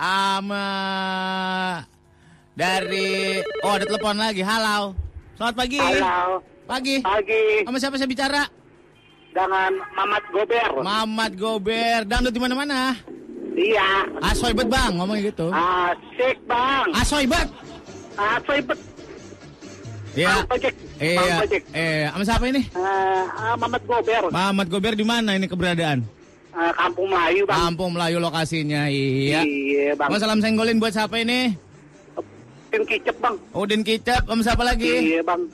[0.00, 0.72] Ama
[2.54, 4.42] dari Oh, ada telepon lagi.
[4.42, 4.94] Halo.
[5.34, 5.78] Selamat pagi.
[5.82, 6.40] Halo.
[6.64, 6.96] Pagi.
[7.02, 7.44] Pagi.
[7.66, 8.42] Sama siapa saya bicara?
[9.34, 10.70] Dengan Mamat Gober.
[10.80, 11.98] Mamat Gober.
[12.06, 12.94] Dangdut di mana-mana?
[13.54, 14.06] Iya.
[14.22, 15.50] Asoy bet bang, ngomong gitu.
[15.50, 16.86] Asik bang.
[16.94, 17.48] Asoy bet.
[18.14, 18.78] Asoy bet.
[20.14, 20.46] Iya.
[21.02, 21.36] Iya.
[21.74, 22.62] Eh, sama siapa ini?
[22.70, 24.22] Eh, ah, Mamat Gober.
[24.30, 26.06] Mamat Gober di mana ini keberadaan?
[26.54, 27.58] Eh, Kampung Melayu bang.
[27.58, 29.42] Kampung Melayu lokasinya, iya.
[29.42, 30.08] Iya bang.
[30.14, 31.58] Mau salam senggolin buat siapa ini?
[32.74, 33.36] Tim kicep bang.
[33.54, 34.90] Udin Kicap, sama siapa lagi?
[34.90, 35.46] Iya bang.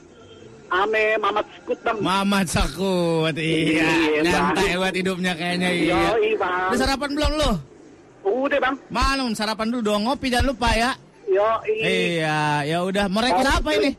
[0.73, 1.97] Ame Mamat Skut bang.
[2.01, 3.85] Mamat Sakut, iya.
[3.85, 6.17] Iya, Nyantai buat hidupnya kayaknya, iya.
[6.17, 6.73] Yoi bang.
[6.73, 7.51] Udah sarapan belum lu?
[8.25, 8.75] Udah bang.
[8.89, 10.97] Mana sarapan dulu dong, ngopi jangan lupa ya.
[11.29, 11.77] Yoi.
[11.85, 13.05] Iya, ya udah.
[13.05, 13.93] Oh, apa ini?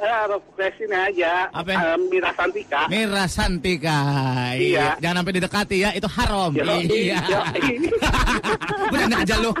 [0.00, 1.52] Requestin aja.
[1.52, 1.70] Apa?
[1.76, 2.80] Eh, Mira Santika.
[2.88, 3.98] Mira Santika.
[4.56, 4.96] Iya.
[4.96, 6.50] Jangan sampai didekati ya, itu haram.
[6.56, 7.20] Yoi, Iya.
[8.88, 9.52] Udah aja lu.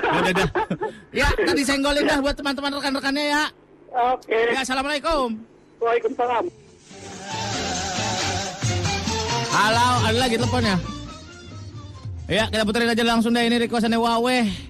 [0.00, 0.48] udah dah.
[1.12, 3.44] Ya, tadi senggolin dah buat teman-teman rekan-rekannya ya.
[4.16, 4.40] Oke.
[4.56, 5.36] Ya, assalamualaikum.
[5.80, 6.44] Waalaikumsalam.
[9.50, 10.76] Halo, ada lagi teleponnya.
[12.30, 14.69] Ya, kita puterin aja langsung deh ini requestannya Wawe.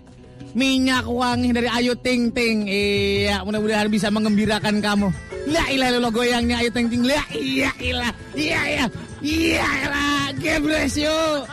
[0.51, 2.67] Minyak wangi dari Ayu Ting Ting.
[2.67, 5.09] Iya, mudah-mudahan bisa mengembirakan kamu.
[5.47, 7.07] La ilah lo goyangnya Ayu Ting Ting.
[7.07, 8.13] La iya ilah.
[8.35, 8.87] Iya iya.
[9.23, 10.25] Iya ilah.
[10.43, 11.47] Gebres yuk.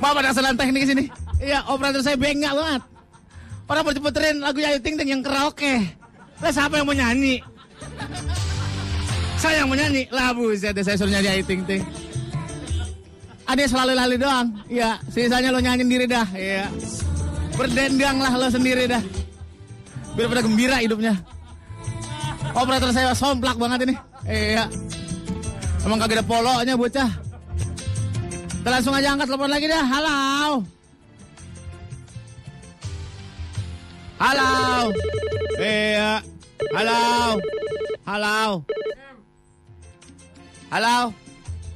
[0.00, 1.23] Mama ada teknik sini.
[1.44, 2.82] Iya, operator saya bengak banget.
[3.68, 3.92] Orang mau
[4.44, 5.84] lagu Ayu Ting Ting yang karaoke.
[6.40, 7.40] Lah siapa yang mau nyanyi?
[9.36, 10.08] Saya yang mau nyanyi.
[10.08, 11.84] Lah buset saya suruh nyanyi Ayu Ting Ting.
[13.44, 14.46] Ada yang selalu lali doang.
[14.72, 16.26] Iya, sisanya lo nyanyi sendiri dah.
[16.32, 16.64] Iya.
[17.60, 19.02] Berdendang lah lo sendiri dah.
[20.16, 21.12] Biar pada gembira hidupnya.
[22.56, 23.94] Operator saya somplak banget ini.
[24.24, 24.64] Iya.
[25.84, 27.10] Emang kagak ada polonya bocah.
[28.64, 29.84] Kita langsung aja angkat telepon lagi dah.
[29.84, 30.64] Halo.
[34.14, 34.94] Halo.
[35.58, 36.22] Iya.
[36.70, 37.00] Halo.
[38.06, 38.38] Halo.
[40.70, 40.96] Halo.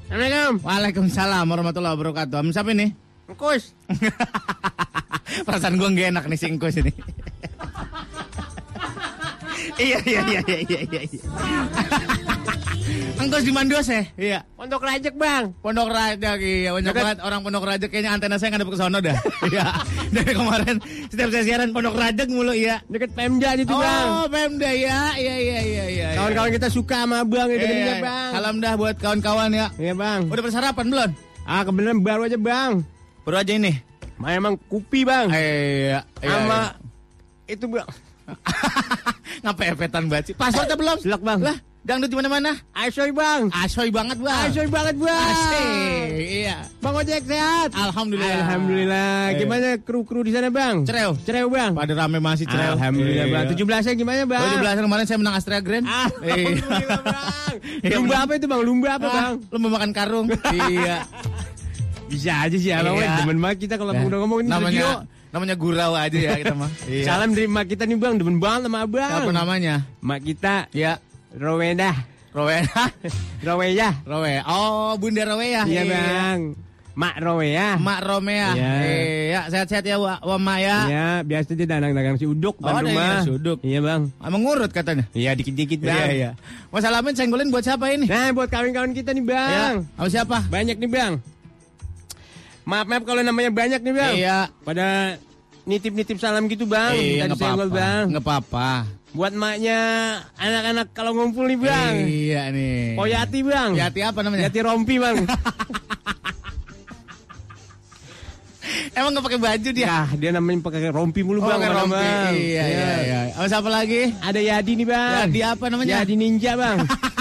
[0.09, 0.55] Assalamualaikum.
[0.63, 2.39] Waalaikumsalam warahmatullahi wabarakatuh.
[2.39, 2.95] Am, Siapa ini?
[3.29, 3.75] Engkus.
[5.47, 6.93] Perasaan gue gak enak nih si Engkus ini.
[9.85, 11.23] iya, iya, iya, iya, iya, iya.
[12.89, 13.11] iya.
[13.21, 14.03] Engkus di Mandos ya?
[14.17, 14.41] Iya.
[14.57, 15.53] Pondok Rajek bang.
[15.61, 16.71] Pondok Rajek iya.
[16.73, 19.19] Banyak banget orang Pondok Rajek kayaknya antena saya ngadep ke sono dah.
[19.49, 19.65] Iya.
[20.13, 20.77] Dari kemarin
[21.13, 22.81] setiap saya siaran Pondok Rajek mulu iya.
[22.89, 24.07] Deket Pemda itu oh, bang.
[24.33, 25.13] Pemda ya.
[25.15, 26.09] Iya iya iya iya.
[26.17, 27.95] Kawan-kawan kita suka sama abang itu Iya, iya.
[28.01, 28.31] bang.
[28.33, 29.67] Salam dah buat kawan-kawan ya.
[29.77, 30.21] Iya bang.
[30.33, 31.11] Udah bersarapan belum?
[31.45, 32.73] Ah kebenaran baru aja bang.
[33.29, 33.73] Baru aja ini.
[34.19, 35.31] Ma, emang kupi bang.
[35.31, 36.03] Iya.
[36.03, 36.75] iya, Sama
[37.47, 37.89] itu bang.
[39.45, 40.35] Ngapain epetan banget sih?
[40.35, 40.97] Passwordnya belum?
[41.01, 41.39] Silak bang.
[41.41, 42.53] Lah, Dangdut di mana-mana?
[42.71, 43.49] Asoy bang.
[43.49, 44.45] Asoy banget bang.
[44.45, 45.25] Asoy banget bang.
[45.25, 46.09] Asik.
[46.13, 46.57] Iya.
[46.79, 47.71] Bang ojek sehat.
[47.73, 48.45] Alhamdulillah.
[48.45, 49.13] Alhamdulillah.
[49.27, 49.39] Eh.
[49.39, 50.85] Gimana kru-kru di sana bang?
[50.85, 51.17] Cereo.
[51.19, 51.73] Cereo bang.
[51.73, 52.77] Pada rame masih cereo.
[52.77, 53.33] Alhamdulillah Iya.
[53.33, 53.45] bang.
[53.49, 54.43] 17 nya gimana bang?
[54.61, 55.85] 17 kemarin saya menang Astra Grand.
[55.87, 57.57] Alhamdulillah bang.
[57.81, 58.61] Iya, Lumba apa itu bang?
[58.63, 59.33] Lumba apa Ah, bang?
[59.49, 60.27] Lumba makan karung.
[60.71, 60.97] iya.
[62.07, 62.97] Bisa aja sih abang.
[62.97, 63.17] Iya.
[63.19, 64.91] Demen banget kita kalau Nah, udah ngomongin namanya studio.
[65.29, 66.71] namanya gurau aja ya kita mah.
[66.87, 67.05] Iya.
[67.07, 68.15] Salam dari mak kita nih bang.
[68.15, 69.09] Demen banget sama abang.
[69.11, 69.75] Apa namanya?
[69.99, 70.69] Mak kita.
[70.71, 71.01] Ya.
[71.35, 71.91] Rowena.
[72.33, 72.83] Rowena.
[73.47, 73.89] Rowena.
[74.05, 74.33] Rowe.
[74.45, 75.63] Oh, Bunda Rowea.
[75.65, 76.41] Iya bang.
[76.99, 77.79] Mak Rowena.
[77.79, 78.49] Mak Romea.
[78.59, 78.73] Iya.
[79.31, 80.77] Iya, sehat-sehat ya, Wa, wa Mak ya.
[80.91, 83.07] Iya, biasa dia dagang-dagang si uduk Oh, ban ada rumah.
[83.15, 83.59] yang si uduk.
[83.63, 84.03] Iya bang.
[84.19, 85.07] Emang ngurut katanya.
[85.15, 85.95] Iya dikit-dikit bang.
[85.95, 86.31] Iya, iya.
[86.69, 88.11] Mau salamin senggolin buat siapa ini?
[88.11, 89.75] Nah buat kawan-kawan kita nih bang.
[89.79, 90.37] Ya, sama siapa?
[90.51, 91.13] Banyak nih bang.
[92.67, 94.13] Maaf maaf kalau namanya banyak nih bang.
[94.19, 94.39] Iya.
[94.61, 95.17] Pada
[95.65, 96.99] nitip-nitip salam gitu bang.
[96.99, 97.65] Iya, nggak apa-apa.
[97.71, 98.05] bang.
[98.11, 98.71] Nggak apa-apa.
[99.09, 99.79] Buat maknya
[100.37, 101.95] anak-anak kalau ngumpul nih bang.
[102.05, 103.01] Iya nih.
[103.01, 103.73] Oh Yati bang.
[103.73, 104.53] Yati apa namanya?
[104.53, 105.25] Yati rompi bang.
[108.93, 109.87] Emang nggak pakai baju dia?
[109.87, 111.57] ya dia namanya pakai rompi mulu Oh, bang.
[111.57, 111.97] pakai mana, rompi.
[111.97, 112.33] Bang.
[112.37, 113.21] Iya, iya, iya.
[113.33, 114.01] Sama siapa lagi?
[114.21, 115.13] Ada Yadi nih bang.
[115.25, 115.93] Yadi apa namanya?
[116.03, 116.79] Yadi ninja bang.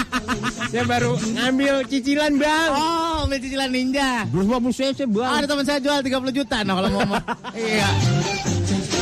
[0.72, 2.68] Saya baru ngambil cicilan bang.
[2.76, 4.28] Oh, ambil cicilan ninja.
[4.28, 5.32] Belum mau cc bang.
[5.40, 7.00] Ada teman saya jual 30 juta nah kalau mau.
[7.16, 7.20] mau.
[7.56, 7.88] iya.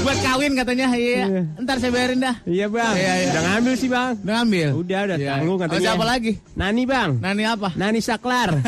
[0.07, 1.27] Buat kawin katanya, iya.
[1.59, 2.39] Ntar saya bayarin dah.
[2.47, 2.95] Iya bang.
[2.95, 3.27] Iya, iya.
[3.27, 4.15] Udah ngambil sih bang.
[4.17, 4.69] Udah ngambil.
[4.79, 5.31] Udah udah Iya.
[5.35, 5.83] tanggung Oh, katanya.
[5.83, 6.33] siapa lagi?
[6.55, 7.11] Nani bang.
[7.19, 7.69] Nani apa?
[7.75, 8.51] Nani Saklar.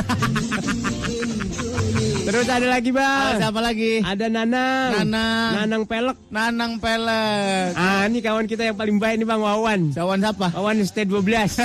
[2.28, 3.38] Terus ada lagi Oh, bang.
[3.38, 3.92] siapa lagi?
[4.02, 4.90] Ada Nanang.
[4.98, 5.50] Nanang.
[5.54, 6.18] Nanang pelek.
[6.28, 7.70] Nanang pelek.
[7.72, 9.80] Ah ini kawan kita yang paling baik nih bang Wawan.
[9.94, 10.46] Kawan siapa?
[10.52, 11.62] Wawan ST 12.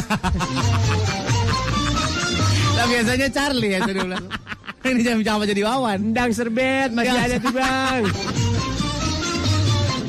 [2.74, 4.18] Nah, biasanya Charlie ya itu dulu.
[4.84, 6.12] Ini jam apa jadi Wawan?
[6.12, 8.04] Endang serbet masih ada tuh bang.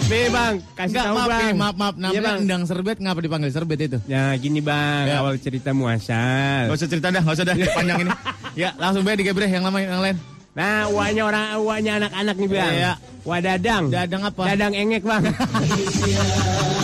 [0.04, 1.54] B bang, kasih Enggak, tahu maaf, bang.
[1.56, 1.94] Maaf, maaf.
[1.94, 2.38] Iya, Namanya bang.
[2.44, 3.98] endang serbet, ngapa dipanggil serbet itu?
[4.04, 5.16] Ya gini bang, Ya.
[5.18, 6.68] awal cerita muasal.
[6.68, 8.12] Gak usah cerita dah, gak usah dah, panjang ini.
[8.54, 10.16] Ya, langsung baik digebreh yang lama yang lain.
[10.54, 12.72] Nah, uangnya orang uangnya anak-anak nih bang.
[12.74, 12.92] Iya.
[13.24, 13.84] Wadadang.
[13.88, 14.42] Dadang apa?
[14.44, 15.22] Dadang engek bang.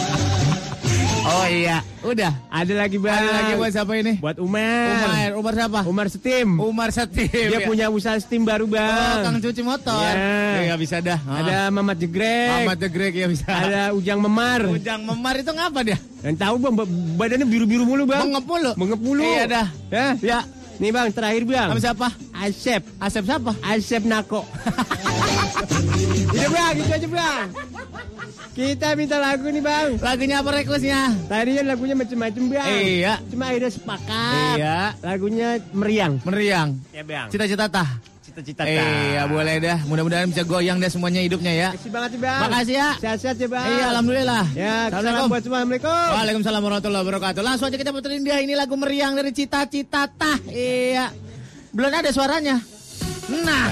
[1.21, 2.33] Oh iya, udah.
[2.49, 3.13] Ada lagi bang.
[3.13, 4.17] Ada lagi buat siapa ini?
[4.19, 5.05] Buat Umar.
[5.05, 5.81] Umar, Umar siapa?
[5.85, 6.49] Umar Steam.
[6.57, 7.29] Umar Setim.
[7.29, 7.69] Dia ya.
[7.69, 9.21] punya usaha steam baru Oh, bang.
[9.21, 10.01] Kang cuci motor.
[10.01, 10.73] Iya.
[10.73, 11.21] Ya, bisa dah.
[11.23, 11.45] Ah.
[11.45, 12.65] Ada Mamat Jegrek.
[12.65, 13.45] Mamat Jegrek ya bisa.
[13.47, 14.65] Ada Ujang Memar.
[14.65, 15.99] Ujang memar itu ngapa dia?
[16.25, 16.91] Dan tahu bang, ba-
[17.21, 18.25] badannya biru-biru mulu bang.
[18.25, 18.71] Mengep mulu.
[18.81, 19.23] Mengep mulu.
[19.23, 19.67] Iya dah.
[19.93, 20.07] Ya.
[20.25, 20.41] Ya.
[20.81, 21.69] Nih bang, terakhir bang.
[21.69, 22.09] Sama siapa?
[22.33, 22.83] Asep.
[22.97, 23.53] Asep siapa?
[23.61, 24.41] Asep Nako.
[26.31, 27.47] Iya bang, gitu aja bang.
[28.51, 29.89] Kita minta lagu nih bang.
[30.01, 31.13] Lagunya apa requestnya?
[31.29, 32.71] Tadinya lagunya macem-macem bang.
[32.81, 33.15] Iya.
[33.29, 34.57] Cuma akhirnya sepakat.
[34.57, 34.81] Iya.
[35.05, 36.17] Lagunya meriang.
[36.25, 36.69] Meriang.
[36.97, 37.29] Ya bang.
[37.29, 37.89] Cita-cita tah.
[38.31, 38.63] Cita-cita.
[38.63, 39.79] Iya, boleh dah.
[39.91, 41.69] Mudah-mudahan bisa goyang deh semuanya hidupnya ya.
[41.75, 42.41] Makasih banget bang.
[42.47, 42.91] Makasih ya.
[43.03, 43.67] Sehat-sehat ya bang.
[43.67, 44.45] Iya, alhamdulillah.
[44.55, 45.27] Ya, salam Assalamualaikum.
[45.27, 45.59] buat semua.
[45.59, 46.07] Assalamualaikum.
[46.15, 47.43] Waalaikumsalam warahmatullahi wabarakatuh.
[47.43, 50.39] Langsung aja kita puterin dia ini lagu meriang dari Cita-Cita Tah.
[50.47, 51.11] Iya.
[51.75, 52.57] Belum ada suaranya.
[53.43, 53.67] Nah.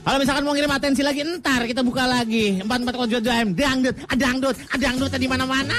[0.00, 2.60] Kalau misalkan mau ngirim atensi lagi, entar kita buka lagi.
[2.64, 5.76] 44 M dangdut, ah, dangdut, ah, dangdut di mana-mana.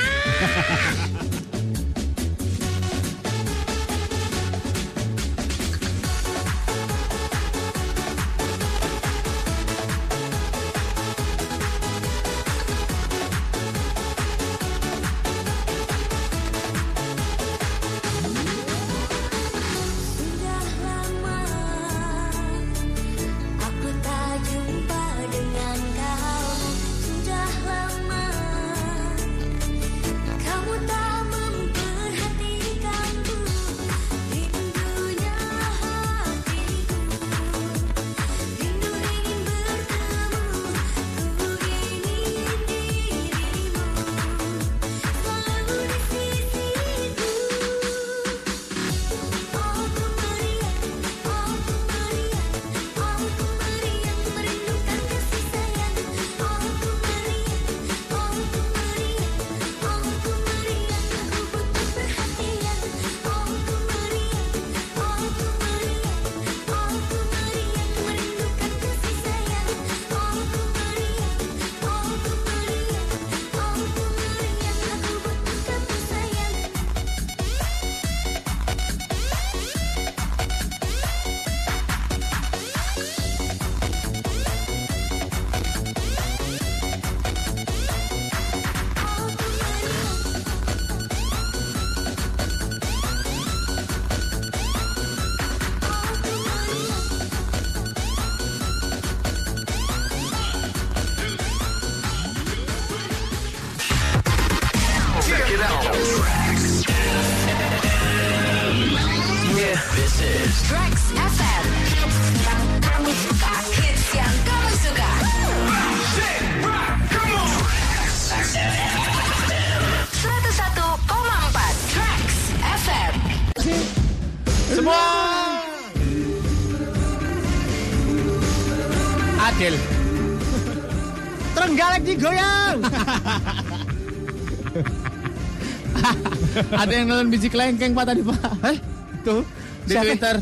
[136.71, 138.39] Ada yang nelen biji kelengkeng Pak tadi Pak.
[138.63, 138.75] Hah?
[139.21, 139.41] Tuh.
[139.85, 140.05] Di siapa?
[140.07, 140.35] Twitter.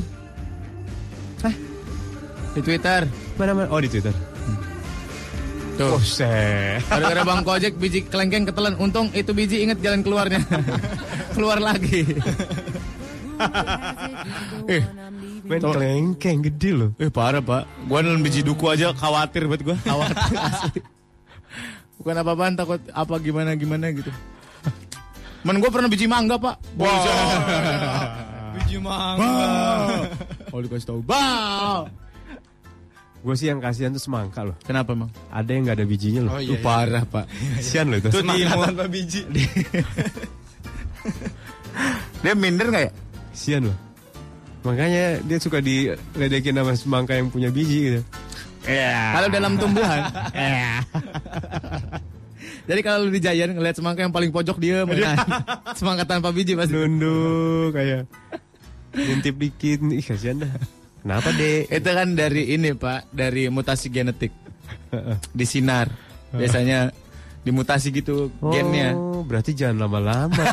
[1.44, 1.56] Hah?
[2.54, 3.02] Di Twitter.
[3.40, 3.68] Mana mana?
[3.74, 4.14] Oh di Twitter.
[5.80, 5.96] Tuh.
[5.96, 6.02] Oh.
[6.92, 8.76] Gara-gara Bang Kojek biji kelengkeng ketelan.
[8.76, 10.44] Untung itu biji inget jalan keluarnya.
[11.36, 12.04] Keluar lagi.
[14.68, 14.84] eh,
[15.48, 16.92] Main kelengkeng gede loh.
[17.00, 17.88] eh parah Pak.
[17.88, 19.80] Gua nelen biji duku aja khawatir buat gua.
[19.80, 20.82] Khawatir asli.
[22.00, 24.12] Bukan apa-apaan takut apa gimana gimana gitu.
[25.44, 26.56] Men gue pernah biji mangga pak.
[28.60, 29.32] Biji mangga.
[30.52, 31.00] Oh dikasih tahu.
[31.06, 31.88] Bah.
[33.20, 34.56] Gue sih yang kasihan tuh semangka loh.
[34.64, 35.12] Kenapa emang?
[35.28, 36.32] Ada yang nggak ada bijinya loh.
[36.36, 36.64] Oh, Itu iya, iya.
[36.64, 37.26] parah pak.
[37.60, 38.10] Kasihan loh itu.
[38.12, 39.22] Itu Semangka di tanpa biji.
[42.24, 42.92] Dia minder nggak ya?
[43.32, 43.78] Kasihan loh.
[44.60, 48.02] Makanya dia suka diledekin sama semangka yang punya biji gitu.
[48.68, 50.04] Kalau dalam tumbuhan.
[52.70, 55.18] Jadi kalau lu di Giant ngeliat semangka yang paling pojok dia kan.
[55.80, 56.78] semangka tanpa biji pasti.
[56.78, 58.06] Nunduk kayak
[58.94, 59.82] ngintip dikit.
[59.90, 60.54] Ih kasihan dah.
[61.02, 61.66] Kenapa deh?
[61.66, 64.30] Itu kan dari ini pak, dari mutasi genetik
[65.34, 65.90] di sinar.
[66.30, 66.94] Biasanya
[67.42, 68.94] dimutasi gitu gennya.
[68.94, 70.46] Oh, berarti jangan lama-lama.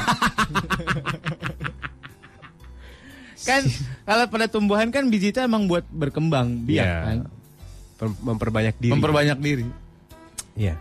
[3.45, 3.63] Kan
[4.09, 6.97] kalau pada tumbuhan kan biji itu emang buat berkembang biak Iya.
[7.05, 7.19] kan.
[8.25, 8.93] Memperbanyak diri.
[8.97, 9.67] Memperbanyak diri.
[10.57, 10.81] Iya.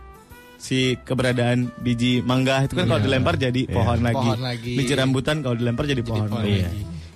[0.56, 3.06] Si keberadaan biji mangga itu kan kalau Iya.
[3.06, 3.72] dilempar jadi Iya.
[3.72, 4.16] pohon lagi.
[4.16, 4.72] Pohon lagi.
[4.74, 6.58] Biji rambutan kalau dilempar jadi, pohon, pohon lagi.
[6.58, 6.70] Iya.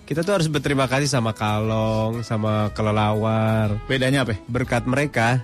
[0.04, 3.78] Kita tuh harus berterima kasih sama kalong, sama kelelawar.
[3.86, 4.34] Bedanya apa?
[4.34, 4.38] ya?
[4.44, 5.40] Berkat mereka,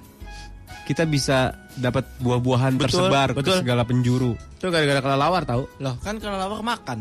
[0.85, 3.56] kita bisa dapat buah-buahan tersebar betul.
[3.56, 4.35] ke segala penjuru.
[4.55, 5.70] Itu gara-gara kelelawar tahu.
[5.78, 6.98] Loh kan kalau lawak makan.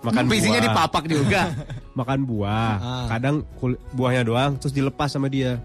[0.00, 0.66] Makan Bisinya buah.
[0.66, 1.42] dipapak juga.
[1.98, 2.72] Makan buah.
[2.78, 3.06] Ah.
[3.08, 5.58] Kadang kul- buahnya doang terus dilepas sama dia.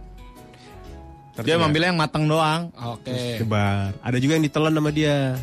[1.41, 2.69] Dia ngambilnya yang matang doang.
[2.77, 3.41] Oke.
[3.41, 3.97] Sebar.
[4.05, 5.34] Ada juga yang ditelan sama dia.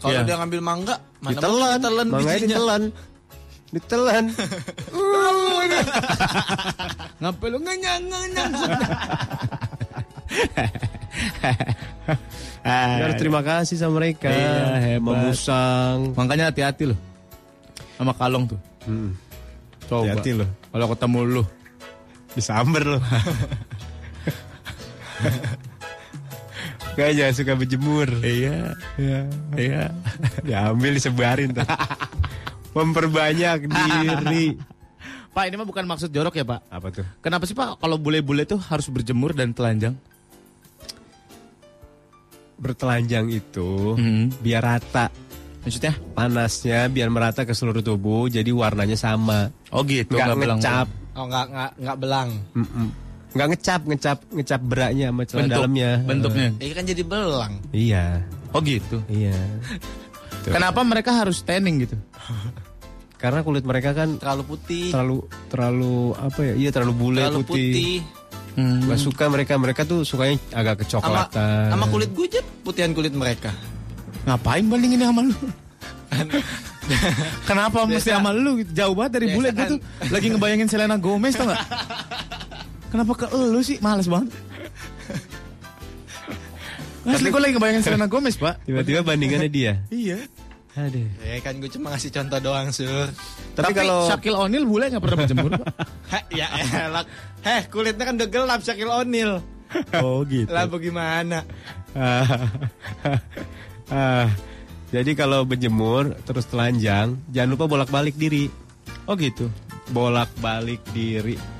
[0.00, 0.22] Kalau Iya.
[0.24, 1.76] dia ngambil mangga, mana Ditelan.
[1.76, 2.38] ditelan bijinya.
[2.48, 2.82] ditelan.
[3.68, 4.24] Ditelan.
[7.20, 8.52] Ngapain lu ngenyang ngenyang.
[13.02, 14.30] Harus terima kasih sama mereka.
[14.30, 15.28] Iya, hebat.
[15.28, 16.14] Memusang.
[16.16, 16.98] Makanya hati-hati loh.
[17.96, 18.60] Sama kalong tuh.
[18.86, 19.12] Hmm.
[19.84, 20.14] Coba.
[20.14, 20.48] Hati-hati loh.
[20.72, 21.42] Kalau ketemu lu.
[22.32, 23.02] Disamber loh.
[26.96, 28.08] Gak jangan suka berjemur.
[28.20, 28.74] Iya.
[28.96, 29.20] Iya.
[29.54, 29.82] Iya.
[30.42, 31.62] Diambil disebarin tuh.
[32.76, 34.58] Memperbanyak diri.
[35.34, 36.66] Pak ini mah bukan maksud jorok ya pak.
[36.66, 37.06] Apa tuh?
[37.20, 39.94] Kenapa sih pak kalau bule-bule tuh harus berjemur dan telanjang?
[42.58, 44.34] Bertelanjang itu Hmm.
[44.36, 45.06] biar rata.
[45.62, 45.94] Maksudnya?
[46.10, 49.54] Panasnya biar merata ke seluruh tubuh jadi warnanya sama.
[49.70, 50.18] Oh gitu.
[50.18, 50.86] Nggak nggak belang- ngecap.
[51.14, 52.28] Oh enggak enggak enggak belang.
[52.56, 52.88] Mm-mm.
[53.28, 55.90] Nggak ngecap, ngecap, ngecap beraknya sama celana Bentuk, dalamnya.
[56.02, 56.48] bentuknya.
[56.58, 57.52] Iya kan jadi belang.
[57.70, 58.04] Iya,
[58.48, 58.96] Oh gitu.
[59.06, 59.36] iya.
[60.42, 60.52] Tuh.
[60.56, 61.96] Kenapa mereka harus tanning gitu?
[63.22, 64.88] Karena kulit mereka kan Terlalu putih.
[64.88, 65.16] terlalu
[65.48, 66.54] terlalu apa ya?
[66.56, 67.68] Iya terlalu bule terlalu putih.
[67.68, 67.96] putih.
[68.54, 68.82] Hmm.
[68.84, 71.68] Gak suka mereka, mereka tuh sukanya agak kecoklatan.
[71.68, 73.50] sama kulit gue aja putihan kulit mereka.
[74.24, 75.34] Ngapain bandingin sama lu?
[77.44, 78.58] Kenapa Biasa- mesti sama lu?
[78.58, 78.70] gitu?
[78.74, 79.68] Jauh banget dari bule gue kan.
[79.68, 79.78] tuh
[80.08, 81.60] lagi ngebayangin Selena Gomez tau gak?
[82.88, 83.76] Kenapa ke lu sih?
[83.84, 84.32] Males banget.
[87.08, 89.80] Asli gue lagi ngebayangin Selena Gomez pak Tiba-tiba bandingannya dia.
[89.88, 90.20] Iya
[90.78, 91.08] Aduh.
[91.26, 93.10] Ya kan gue cuma ngasih contoh doang, Sur.
[93.58, 95.74] Tapi kalau Shaquille O'Neal bule gak pernah berjemur pak
[96.14, 97.02] Heh, ya elah.
[97.42, 99.42] Heh, kulitnya kan udah gelap Shaquille O'Neal.
[100.04, 100.46] oh gitu.
[100.46, 101.42] Lah bagaimana?
[103.90, 104.30] Ah,
[104.94, 108.46] jadi kalau berjemur terus telanjang, jangan lupa bolak-balik diri.
[109.10, 109.50] Oh gitu
[109.90, 111.57] Bolak-balik diri.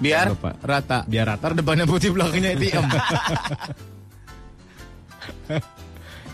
[0.00, 0.56] Biar lupa.
[0.60, 1.52] rata Biar rata.
[1.52, 2.88] Depannya putih belakangnya hitam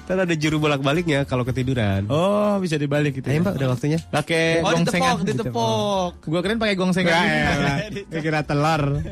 [0.06, 2.06] Ntar ada juru bolak-baliknya kalau ketiduran.
[2.06, 3.98] Oh bisa dibalik gitu Ayo mbak, udah waktunya.
[4.06, 6.12] Pakai Oh, gongsengan ditepok, ditepok.
[6.30, 7.26] Gue keren pakai gongsengan
[8.06, 9.02] Gak kira telur.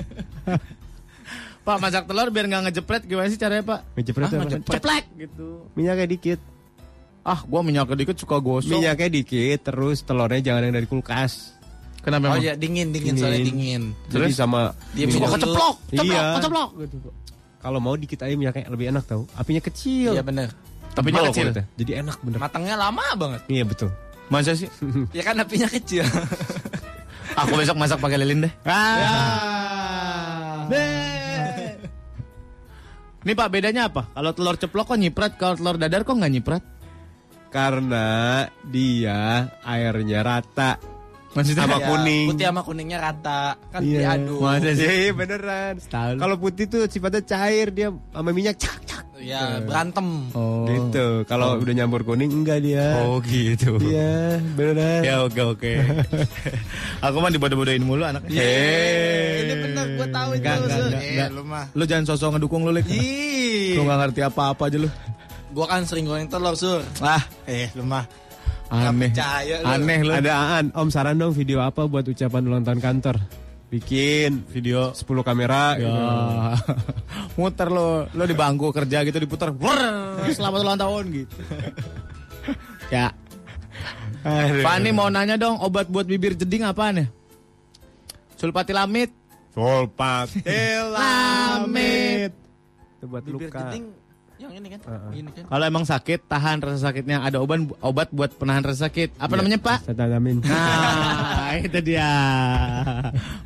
[1.67, 3.81] Pak masak telur biar nggak ngejepret gimana sih caranya pak?
[3.97, 4.43] Ngejepret Ah, apa?
[4.45, 4.75] ngejepret.
[4.77, 5.49] Ceplek gitu.
[5.73, 6.41] Minyaknya dikit.
[7.25, 8.69] Ah gua minyaknya dikit suka gosong.
[8.71, 11.54] Minyaknya dikit, terus telurnya jangan yang dari kulkas.
[12.05, 12.43] Kenapa Oh emang?
[12.43, 13.83] ya dingin dingin soalnya dingin.
[14.07, 14.37] Jadi Terus?
[14.37, 15.91] sama Dia minum keceplok, dulu.
[15.91, 16.23] ceplok, Iya.
[16.37, 16.97] keceplok gitu.
[17.59, 19.25] Kalau mau dikit aja minyaknya lebih enak tau.
[19.33, 20.13] Apinya kecil.
[20.13, 20.53] Iya bener.
[20.93, 21.49] Tapi dia kecil.
[21.49, 21.65] kulitnya.
[21.75, 22.39] Jadi enak bener.
[22.39, 23.41] Matangnya lama banget.
[23.49, 23.89] Iya betul.
[24.27, 24.67] Masa sih?
[25.17, 26.05] Ya kan apinya kecil.
[27.35, 28.53] Aku besok masak pakai lilin deh.
[28.63, 30.69] Ah.
[33.25, 34.07] Ini pak bedanya apa?
[34.13, 36.63] Kalau telur ceplok kok nyiprat, kalau telur dadar kok nggak nyiprat?
[37.49, 38.07] Karena
[38.63, 40.77] dia airnya rata.
[41.35, 42.27] Maksudnya sama Ya, kuning.
[42.31, 43.43] Putih sama kuningnya rata.
[43.69, 43.99] Kan Iya.
[44.15, 44.39] diaduk.
[44.39, 44.87] Masa sih?
[44.87, 45.75] Iya beneran.
[45.91, 49.03] Kalau putih tuh sifatnya cair dia sama minyak cak cak.
[49.15, 50.29] Ya, berantem.
[50.33, 50.69] Oh.
[50.69, 51.25] Gitu.
[51.25, 52.99] Kalau udah nyampur kuning enggak dia.
[53.01, 53.81] Oh gitu.
[53.81, 55.01] Iya, beneran.
[55.01, 55.73] Ya oke oke.
[57.07, 58.37] Aku mah dibodoh-bodohin mulu anaknya.
[58.37, 60.41] Eh, ini bener gua tahu itu.
[60.41, 61.29] Enggak, enggak, enggak, enggak.
[61.31, 61.65] lu mah.
[61.73, 62.85] Lu jangan sosok ngedukung lu, Lik.
[62.87, 63.75] Ih.
[63.75, 64.91] Lu gak ngerti apa-apa aja lu.
[65.51, 66.83] Gua kan sering goreng telur, Sur.
[66.99, 68.05] Ah, Eh, lu mah.
[68.71, 69.11] Aneh.
[69.11, 69.67] percaya lu.
[69.67, 70.13] Aneh lu.
[70.13, 73.17] Ada Aan, Om saran dong video apa buat ucapan ulang tahun kantor?
[73.65, 75.91] Bikin Video 10 kamera Ya, gitu.
[77.41, 81.35] muter lo, lo di bangku kerja gitu diputar, Brrr, selamat ulang tahun gitu.
[82.95, 83.11] ya,
[84.63, 87.07] Fani mau nanya dong, obat buat bibir jeding apaan ya?
[88.39, 89.11] Sulfatilamid.
[89.51, 92.31] Sulfatilamid.
[93.01, 93.59] Itu buat Bibir luka.
[93.69, 93.85] jeding
[94.35, 94.81] yang ini kan?
[95.15, 95.45] Ini kan.
[95.47, 97.23] Kalau emang sakit, tahan rasa sakitnya.
[97.23, 99.15] Ada obat obat buat penahan rasa sakit.
[99.15, 99.87] Apa namanya Pak?
[99.87, 100.43] Acetalamin.
[100.43, 102.11] Nah, itu dia.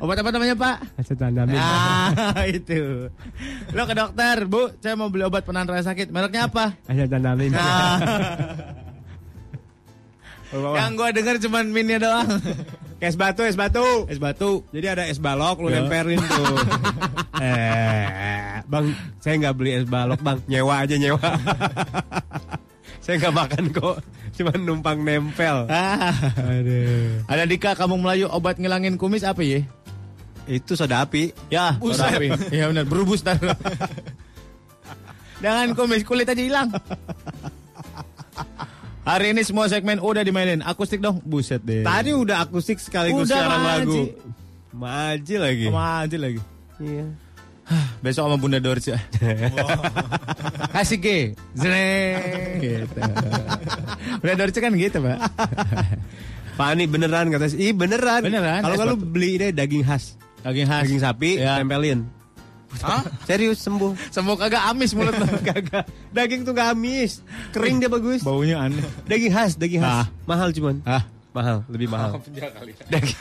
[0.01, 0.75] Obat apa namanya Pak?
[0.97, 1.61] Acetalamin.
[1.61, 3.05] Ah, itu.
[3.69, 4.73] Lo ke dokter, Bu.
[4.81, 6.09] Saya mau beli obat penahan rasa sakit.
[6.09, 6.73] Mereknya apa?
[6.89, 7.53] Acetalamin.
[7.53, 7.97] Nah.
[10.49, 12.25] Yang gua denger cuman minnya doang.
[12.99, 13.79] Es batu, es batu.
[14.11, 14.67] Es batu.
[14.75, 15.79] Jadi ada es balok, lu Ya.
[15.79, 16.55] nempelin tuh.
[17.43, 18.91] eh, bang,
[19.23, 20.43] saya nggak beli es balok, bang.
[20.51, 21.23] Nyewa aja nyewa.
[23.03, 23.95] saya nggak makan kok,
[24.35, 25.63] cuma numpang nempel.
[25.71, 26.11] Ah.
[26.43, 27.23] Aduh.
[27.31, 29.63] Ada Dika, kamu Melayu obat ngilangin kumis apa ya?
[30.43, 31.31] Itu soda api.
[31.47, 32.35] Ya, soda api.
[32.51, 33.39] Iya benar, berubus tar.
[35.43, 36.67] Jangan kumis, kulit aja hilang.
[39.03, 40.61] Hari ini semua segmen udah dimainin.
[40.61, 41.23] Akustik dong.
[41.23, 41.81] Buset deh.
[41.81, 43.79] Tadi udah akustik sekaligus Udah, siaran Maji.
[43.79, 44.01] lagu.
[44.69, 45.65] Maji lagi.
[45.71, 46.41] Aja lagi.
[46.77, 47.05] Iya.
[48.03, 48.93] Besok sama Bunda Dorce.
[50.75, 51.07] Kasih G.
[51.57, 52.59] Zreng.
[52.61, 52.99] Gitu.
[54.21, 55.17] Bunda Dorce kan gitu, Pak.
[56.59, 58.19] Fani beneran kata Ih beneran.
[58.19, 60.19] Beneran, Kalau lu beli deh daging khas.
[60.43, 60.83] Daging khas.
[60.85, 61.55] Daging sapi, Ya.
[61.57, 62.03] tempelin.
[62.79, 63.01] Hah?
[63.25, 63.97] Serius sembuh.
[64.13, 65.25] Semua kagak amis mulut lo.
[65.49, 65.89] Kagak.
[66.13, 67.25] Daging tuh gak amis.
[67.49, 68.21] Kering dia bagus.
[68.21, 68.85] Baunya aneh.
[69.09, 70.05] Daging khas, daging khas.
[70.05, 70.07] Ah.
[70.29, 70.79] Mahal cuman.
[70.85, 71.03] Ah.
[71.33, 72.17] Mahal, lebih mahal.
[72.21, 72.73] kali.
[72.89, 73.17] Daging.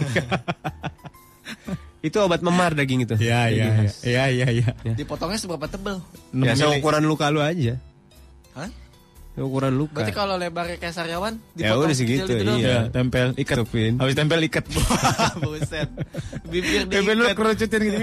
[2.08, 3.16] itu obat memar daging itu.
[3.18, 3.90] Iya, iya, iya.
[4.04, 4.46] Iya, iya,
[4.84, 4.94] iya.
[4.94, 6.00] Dipotongnya seberapa tebel?
[6.36, 7.76] Ya, seukuran luka lu aja.
[8.54, 8.70] Hah?
[9.38, 10.02] Ukuran luka.
[10.02, 12.66] Berarti kalau lebarnya kayak saryawan Ya udah segitu, kecil gitu iya.
[12.66, 13.56] Ya, tempel ikat.
[13.62, 13.94] Tupin.
[14.02, 14.66] Habis tempel ikat.
[15.42, 15.88] Buset.
[16.50, 17.36] Bibir Tempel lu diikat.
[17.38, 17.98] kerucutin gitu.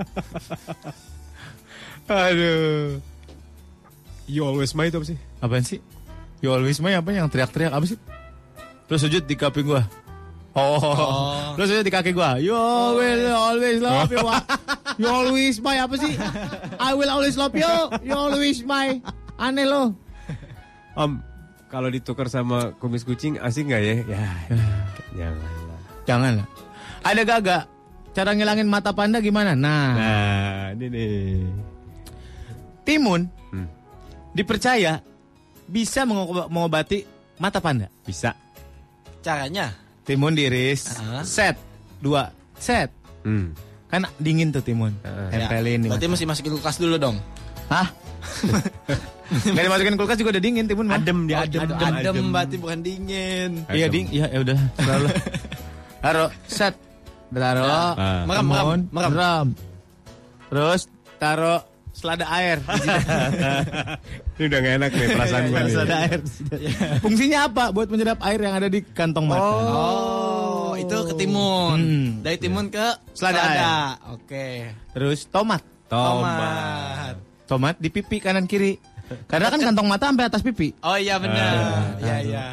[2.10, 2.98] Aduh.
[4.30, 5.18] You always my itu apa sih?
[5.42, 5.82] Apaan sih?
[6.40, 7.98] You always my apa yang teriak-teriak apa sih?
[8.90, 9.82] Lu sujud di kaki gua.
[10.54, 11.54] Oh.
[11.54, 12.38] Lu sujud di kaki gua.
[12.38, 12.54] You
[12.94, 14.22] will always love you.
[15.00, 16.12] You always my apa sih?
[16.76, 17.72] I will always love you.
[18.04, 19.00] You always my.
[19.40, 19.96] Aneh lo.
[20.92, 21.24] Om,
[21.72, 23.94] kalau ditukar sama kumis kucing asik nggak ya?
[24.04, 24.24] Ya,
[25.16, 25.52] jangan lah.
[26.04, 26.46] Jangan lah.
[27.00, 27.64] Ada gagak.
[28.10, 29.54] Cara ngilangin mata panda gimana?
[29.54, 31.46] Nah, Nah, ini nih.
[32.82, 33.68] timun Hmm.
[34.32, 34.98] dipercaya
[35.64, 37.06] bisa mengob- mengobati
[37.36, 37.86] mata panda.
[38.02, 38.34] Bisa.
[39.20, 39.70] Caranya?
[40.02, 41.22] Timun diiris, Ah.
[41.22, 41.54] set,
[41.98, 42.90] dua, set.
[43.22, 43.54] Hmm.
[43.86, 44.90] Kan dingin tuh timun.
[45.00, 45.30] Ah.
[45.30, 46.14] Tempelin di Berarti mata.
[46.14, 47.16] mesti masukin kulkas dulu dong.
[47.68, 47.86] Hah?
[49.54, 50.98] Gak dimasukin kulkas juga udah dingin timun mah.
[50.98, 51.62] Adem dia, adem.
[51.62, 53.62] Adem, adem, berarti bukan dingin.
[53.70, 54.58] Iya ding, iya ya udah.
[56.02, 56.74] Taruh set.
[57.30, 57.94] Taruh.
[57.94, 58.22] Ah.
[58.26, 59.46] Merem, timun, merem, merem.
[60.50, 60.80] Terus
[61.16, 62.58] taruh selada air.
[64.40, 65.72] Ini udah gak enak nih perasaan gue nih.
[65.74, 66.18] selada air.
[67.04, 67.64] Fungsinya apa?
[67.70, 69.42] Buat menyedap air yang ada di kantong mata.
[69.44, 71.78] Oh, itu ke timun.
[71.78, 72.08] Hmm.
[72.24, 73.74] Dari timun ke Selada selada.
[74.16, 74.46] Oke.
[74.96, 75.62] Terus tomat.
[75.90, 77.14] Tomat.
[77.46, 78.78] Tomat di pipi kanan kiri.
[79.26, 80.70] Karena kan kantong mata sampai atas pipi.
[80.86, 81.54] Oh iya benar.
[81.98, 82.46] Iya iya.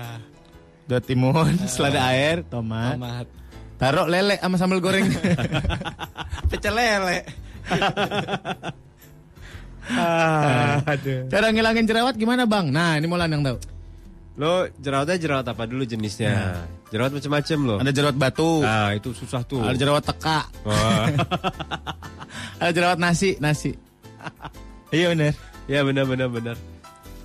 [0.87, 2.97] Dua timun, selada air, tomat.
[2.97, 3.27] Tomat.
[3.77, 5.05] Taruh lele sama sambal goreng.
[6.49, 7.17] Pecel lele.
[9.87, 11.29] Ah, aduh.
[11.29, 12.73] Cara ngilangin jerawat gimana bang?
[12.73, 13.57] Nah ini Molan yang tahu.
[14.37, 16.61] Lo jerawatnya jerawat apa dulu jenisnya?
[16.93, 17.75] Jerawat macam-macam lo.
[17.81, 18.61] Ada jerawat batu.
[18.61, 19.65] Nah, itu susah tuh.
[19.65, 20.45] Ada jerawat teka.
[22.61, 23.73] Ada jerawat nasi, nasi.
[24.93, 25.33] iya bener.
[25.65, 26.57] Ya benar benar benar.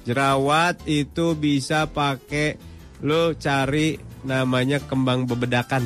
[0.02, 2.56] Jerawat itu bisa pakai
[3.04, 5.84] lo cari namanya kembang bebedakan.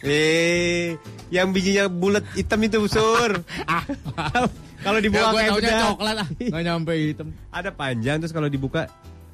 [0.00, 0.94] Eh,
[1.28, 3.42] yang bijinya bulat hitam itu sur.
[4.84, 5.80] kalau dibuka Ya, kayak bedak.
[5.84, 6.28] coklat ah.
[6.30, 7.28] Gak nyampe hitam.
[7.50, 8.86] Ada panjang terus kalau dibuka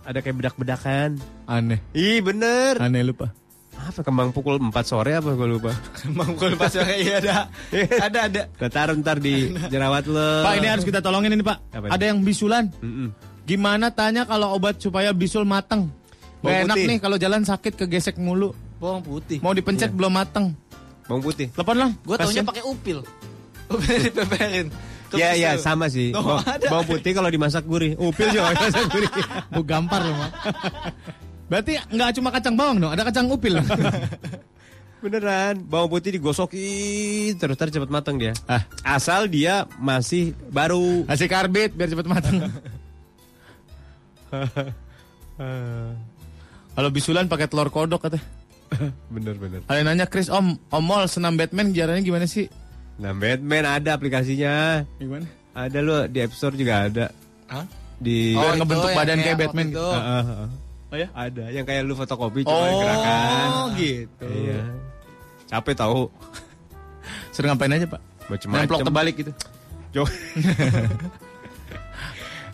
[0.02, 1.16] ada kayak bedak-bedakan.
[1.44, 1.80] Aneh.
[1.92, 2.76] Ih bener.
[2.78, 3.32] Aneh lupa.
[3.74, 5.72] Apa kembang pukul 4 sore apa gue lupa.
[6.16, 7.50] Mangkul pas iya ada.
[8.06, 8.42] Ada ada.
[8.70, 10.46] Taruh ntar di jerawat lo.
[10.46, 11.58] Pak ini harus kita tolongin ini pak.
[11.74, 12.10] Apa Ada ini?
[12.14, 12.64] yang bisulan.
[12.80, 13.12] Mm-mm.
[13.44, 15.92] Gimana tanya kalau obat supaya bisul mateng?
[16.40, 18.52] Bawang enak nih kalau jalan sakit kegesek mulu.
[18.78, 19.38] Bawang putih.
[19.40, 20.52] Mau dipencet belum mateng.
[21.06, 21.48] Bawang putih.
[21.52, 21.90] Telepon lah.
[22.02, 22.98] Gue taunya pakai upil.
[23.70, 24.68] Upil dipeperin.
[25.14, 26.10] Ya ya sama sih.
[26.10, 27.94] Oh, Bawang, bawang putih kalau dimasak gurih.
[27.94, 29.10] Upil juga kalau dimasak gurih.
[29.54, 30.32] Bu gampar loh, Mak.
[31.46, 33.60] Berarti nggak cuma kacang bawang dong, ada kacang upil.
[35.04, 38.32] Beneran, bawang putih digosokin terus terus cepat matang dia.
[38.48, 38.64] Ah.
[38.80, 41.04] Asal dia masih baru.
[41.04, 42.48] Kasih karbit biar cepet matang.
[46.74, 48.16] Kalau bisulan pakai telur kodok kata.
[49.14, 49.60] bener bener.
[49.64, 52.46] Ada yang nanya Chris Om, Om Mol senam Batman caranya gimana sih?
[52.94, 54.82] Nah Batman ada aplikasinya.
[54.96, 55.26] Gimana?
[55.54, 57.06] Ada loh di App Store juga ada.
[57.46, 57.64] Hah?
[57.96, 59.78] Di Oh, ngebentuk badan kayak kayak Batman gitu.
[59.78, 59.86] itu.
[59.86, 60.48] Ah, ah, ah.
[60.90, 61.08] Oh ya?
[61.10, 63.48] Ada yang kayak lu fotokopi cuma Oh, gerakan.
[63.78, 64.26] gitu.
[64.26, 64.60] Iya.
[65.46, 66.00] Capek tahu.
[67.34, 68.00] Sering ngapain aja, Pak?
[68.30, 68.62] Macem-macem.
[68.62, 69.32] Nemplok terbalik gitu.
[69.90, 70.02] Jo.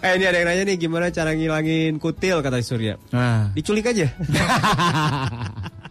[0.00, 2.96] eh ini ada yang nanya nih gimana cara ngilangin kutil kata Surya.
[3.12, 3.52] Nah.
[3.52, 4.08] Diculik aja.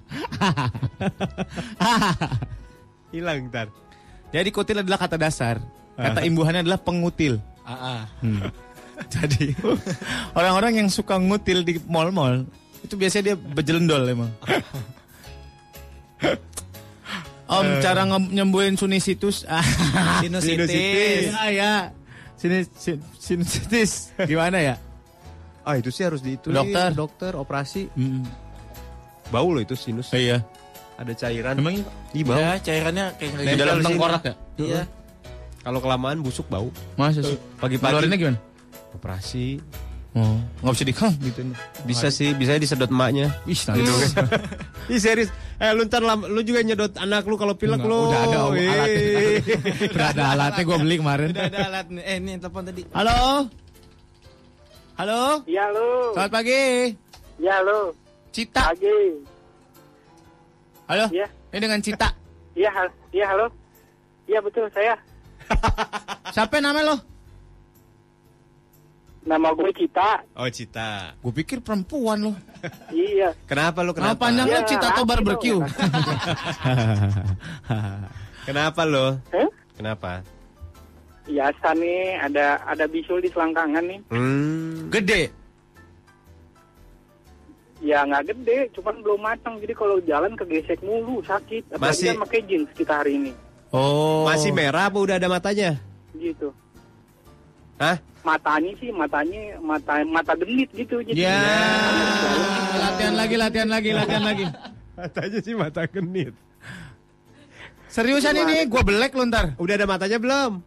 [3.13, 3.67] Hilang ntar.
[4.29, 5.57] Jadi kutil adalah kata dasar.
[5.97, 7.41] Kata imbuhannya adalah pengutil.
[7.65, 8.01] Ah, ah.
[8.21, 8.41] Hmm.
[9.15, 9.55] Jadi
[10.35, 12.43] orang-orang yang suka ngutil di mall-mall
[12.83, 14.31] itu biasanya dia bejelendol emang.
[17.49, 19.41] Om cara nge- nyembuhin sinusitis.
[20.21, 21.33] Sinusitis.
[21.33, 21.73] Ya, ya.
[22.37, 24.13] Sinus, sin- sinusitis.
[24.21, 24.75] Gimana ya?
[25.65, 26.93] Ah itu sih harus diitu Dokter.
[26.93, 27.89] dokter operasi.
[27.97, 28.23] Hmm.
[29.29, 30.09] Bau loh itu sinus.
[30.09, 30.41] Iya.
[30.99, 31.55] Ada cairan.
[31.55, 31.79] Emang
[32.11, 32.35] Ih bau.
[32.35, 34.33] Ya, cairannya kayak Di dalam tengkorak ya?
[34.57, 34.81] Iya.
[35.63, 36.73] Kalau kelamaan busuk bau.
[36.97, 37.37] Masa sih?
[37.61, 37.93] Pagi-pagi.
[37.93, 38.39] Ngeluarinnya gimana?
[38.91, 39.61] Operasi.
[40.17, 41.39] Oh, nggak bisa dikang gitu.
[41.85, 43.29] Bisa sih, bisa disedot emaknya.
[43.45, 44.17] Ih, nice.
[44.93, 45.29] Ih serius.
[45.61, 48.09] Eh lu ntar lam- lu juga nyedot anak lu kalau pilek lu.
[48.09, 48.65] udah ada Wih.
[48.65, 49.05] alatnya.
[49.93, 51.29] Udah ada alatnya gue beli kemarin.
[51.29, 52.03] Udah ada alat nih.
[52.03, 52.81] Eh, ini telepon tadi.
[52.89, 53.45] Halo?
[54.97, 55.21] Halo?
[55.45, 56.17] Iya lo.
[56.17, 56.63] Selamat pagi.
[57.37, 57.79] Iya lo.
[58.29, 58.69] Cita.
[58.69, 58.97] Pagi.
[60.85, 61.05] Halo?
[61.09, 61.27] Iya.
[61.49, 62.09] Ini dengan Cita.
[62.53, 63.47] Iya, hal- iya halo.
[64.25, 64.93] Iya betul saya.
[66.35, 66.97] Siapa namanya lo?
[69.19, 70.21] Nama gue Cita.
[70.33, 71.13] Oh Cita.
[71.19, 72.33] Gue pikir perempuan lo.
[72.89, 73.33] Iya.
[73.45, 74.21] Kenapa lu Nama kenapa?
[74.21, 75.59] panjangnya Ya, Cita atau barbecue?
[78.43, 79.17] Kenapa lo?
[79.29, 79.49] Hah?
[79.75, 80.11] Kenapa?
[81.29, 83.99] Biasa nih ada ada bisul di selangkangan nih.
[84.09, 84.89] Hmm.
[84.89, 85.29] Gede.
[87.89, 89.57] Ya nggak gede, cuman belum matang.
[89.57, 91.73] Jadi kalau jalan kegesek mulu, sakit.
[91.73, 93.31] Apalagi Masih- kan pakai jeans kita hari ini.
[93.73, 94.29] Oh.
[94.29, 95.81] Masih merah apa udah ada matanya?
[96.13, 96.53] Gitu.
[97.81, 97.97] Hah?
[98.21, 101.01] Matanya sih, matanya mata mata genit gitu.
[101.01, 101.41] Jadi Ya.
[102.77, 104.45] Latihan lagi, latihan lagi, latihan lagi.
[104.99, 106.35] Matanya sih mata genit.
[107.87, 109.55] Seriusan ini, gue belek lo ntar.
[109.57, 110.61] Udah ada matanya belum?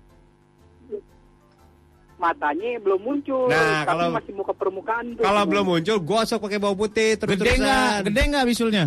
[2.22, 3.50] Matanya belum muncul.
[3.50, 5.22] Nah, tapi kalau- masih muka permukaan tuh.
[5.26, 8.06] Kalau belum muncul, gosok pakai bawang putih terus Gede nggak?
[8.06, 8.84] Gede nggak bisulnya?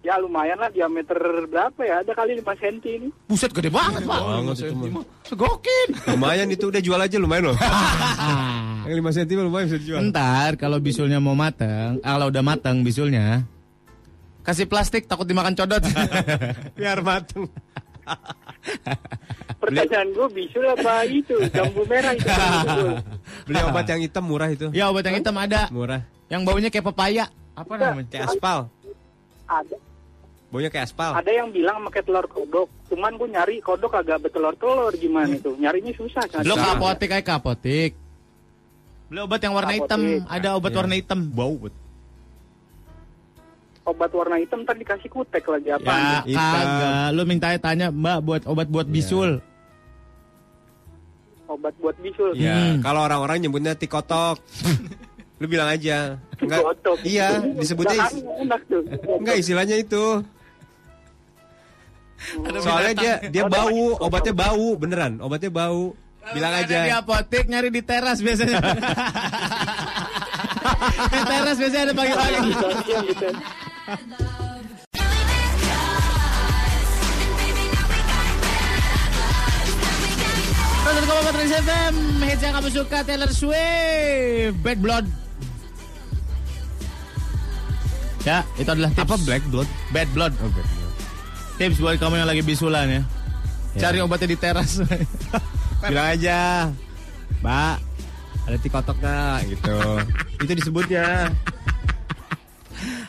[0.00, 2.00] Ya lumayan lah diameter berapa ya?
[2.00, 3.08] Ada kali 5 cm ini.
[3.28, 4.16] Buset gede banget pak.
[4.16, 4.88] Banget itu.
[5.28, 5.88] Segokin.
[6.08, 7.56] Lumayan itu udah jual aja lumayan loh.
[8.88, 10.00] Yang 5 cm lumayan bisa dijual.
[10.08, 13.44] Ntar kalau bisulnya mau matang, kalau udah matang bisulnya,
[14.40, 15.84] kasih plastik takut dimakan codot.
[16.80, 17.44] Biar mateng.
[19.56, 21.36] Pertanyaan gue bisul apa itu?
[21.48, 22.26] Jambu merah itu.
[23.46, 24.66] Beli obat yang hitam murah itu.
[24.70, 26.00] ya obat yang hitam ada, Murah.
[26.26, 27.28] yang baunya kayak pepaya.
[27.52, 28.08] Apa namanya?
[28.08, 28.58] Kayak aspal.
[29.44, 29.76] ada
[30.50, 31.12] Baunya kayak aspal.
[31.12, 32.66] ada yang bilang pakai telur kodok.
[32.88, 35.52] Cuman gue nyari kodok agak betelur-telur gimana itu?
[35.54, 36.24] Nyarinya susah.
[36.26, 36.42] kan?
[36.42, 37.90] Lo ke apotek kayak ke apotek.
[39.06, 40.78] Beli obat yang warna hitam, ada obat Iya.
[40.78, 41.20] warna hitam.
[41.28, 41.74] Bau bet.
[43.90, 45.90] Obat warna hitam tadi dikasih kutek lagi apa?
[45.90, 46.54] Ya Hitam.
[46.54, 49.42] kagak, lu minta tanya Mbak buat obat buat bisul.
[51.50, 52.38] Obat buat bisul.
[52.38, 52.78] Ya, Hmm.
[52.80, 54.38] kalau orang-orang nyebutnya tikotok.
[55.40, 56.20] Lu bilang aja.
[56.38, 56.62] Enggak.
[56.62, 57.02] Kotok.
[57.02, 57.98] Iya, disebutnya
[58.38, 58.82] enak tuh.
[59.18, 60.22] enggak istilahnya itu.
[62.60, 65.96] Soalnya dia dia bau, obatnya bau, beneran, obatnya bau.
[66.30, 67.00] Bilang Ada di aja.
[67.00, 68.60] apotek nyari di teras biasanya.
[71.10, 72.50] di teras biasanya ada pagi-pagi.
[81.50, 85.06] FM Hits yang kamu suka Taylor Swift Bad Blood
[88.22, 89.68] Ya itu adalah tips Apa black blood?
[89.90, 90.94] Bad Blood Oh, bad blood.
[91.58, 93.02] Tips buat kamu yang lagi bisulan ya
[93.74, 94.78] Cari obatnya di teras
[95.80, 96.68] Bilang aja.
[97.40, 97.76] Mbak,
[98.44, 99.00] ada tikotok
[99.48, 99.78] gitu.
[100.44, 101.32] itu disebutnya.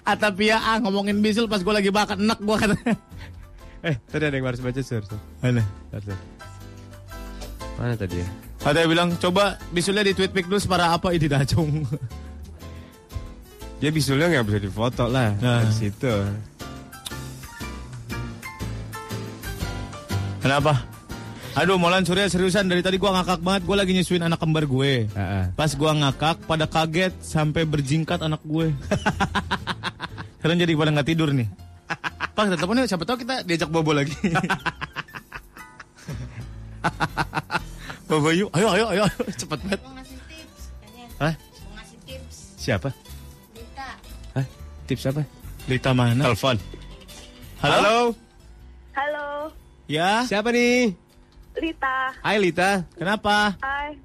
[0.02, 2.76] Atapia ah ngomongin bisul pas gue lagi bakat enak gue kata
[3.82, 5.02] Eh, tadi ada yang harus baca sur.
[5.42, 5.66] Mana?
[5.90, 6.14] Sur.
[7.76, 8.28] Mana tadi ya?
[8.62, 11.82] Ada yang bilang coba bisulnya di tweet pic dulu separa apa ini dacung
[13.82, 15.66] Dia bisulnya nggak bisa difoto lah Nah.
[15.66, 16.14] dari situ.
[20.42, 20.74] Kenapa?
[21.52, 23.62] Aduh, Molan Surya seriusan dari tadi gua ngakak banget.
[23.68, 25.12] Gua lagi nyusuin anak kembar gue.
[25.52, 28.72] Pas gua ngakak, pada kaget sampai berjingkat anak gue.
[30.40, 31.52] Sekarang jadi pada nggak tidur nih.
[32.32, 32.88] Pak, kita telepon yuk.
[32.88, 34.16] Siapa tahu kita diajak bobo lagi.
[38.10, 38.50] bobo yuk.
[38.56, 39.04] Ayo, ayo, ayo.
[39.36, 39.82] Cepet banget.
[41.20, 41.34] Hah?
[42.56, 42.90] Siapa?
[44.40, 44.46] Hah?
[44.88, 45.22] Tips apa?
[45.68, 46.32] Lita mana?
[46.32, 46.56] Telepon.
[47.62, 48.16] Halo?
[48.96, 49.28] Halo,
[49.86, 50.24] Ya?
[50.26, 50.96] Siapa nih?
[51.54, 51.98] Lita.
[52.20, 52.88] Hai Lita.
[52.96, 53.56] Kenapa?
[53.60, 53.98] Hai,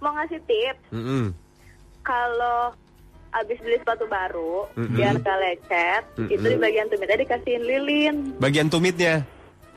[0.00, 0.82] mau ngasih tips.
[0.90, 1.30] Mm-mm.
[2.00, 2.72] Kalau
[3.34, 4.94] abis beli sepatu baru, Mm-mm.
[4.94, 6.32] biar gak lecet, Mm-mm.
[6.32, 8.16] itu di bagian tumitnya dikasihin lilin.
[8.38, 9.20] Bagian tumitnya.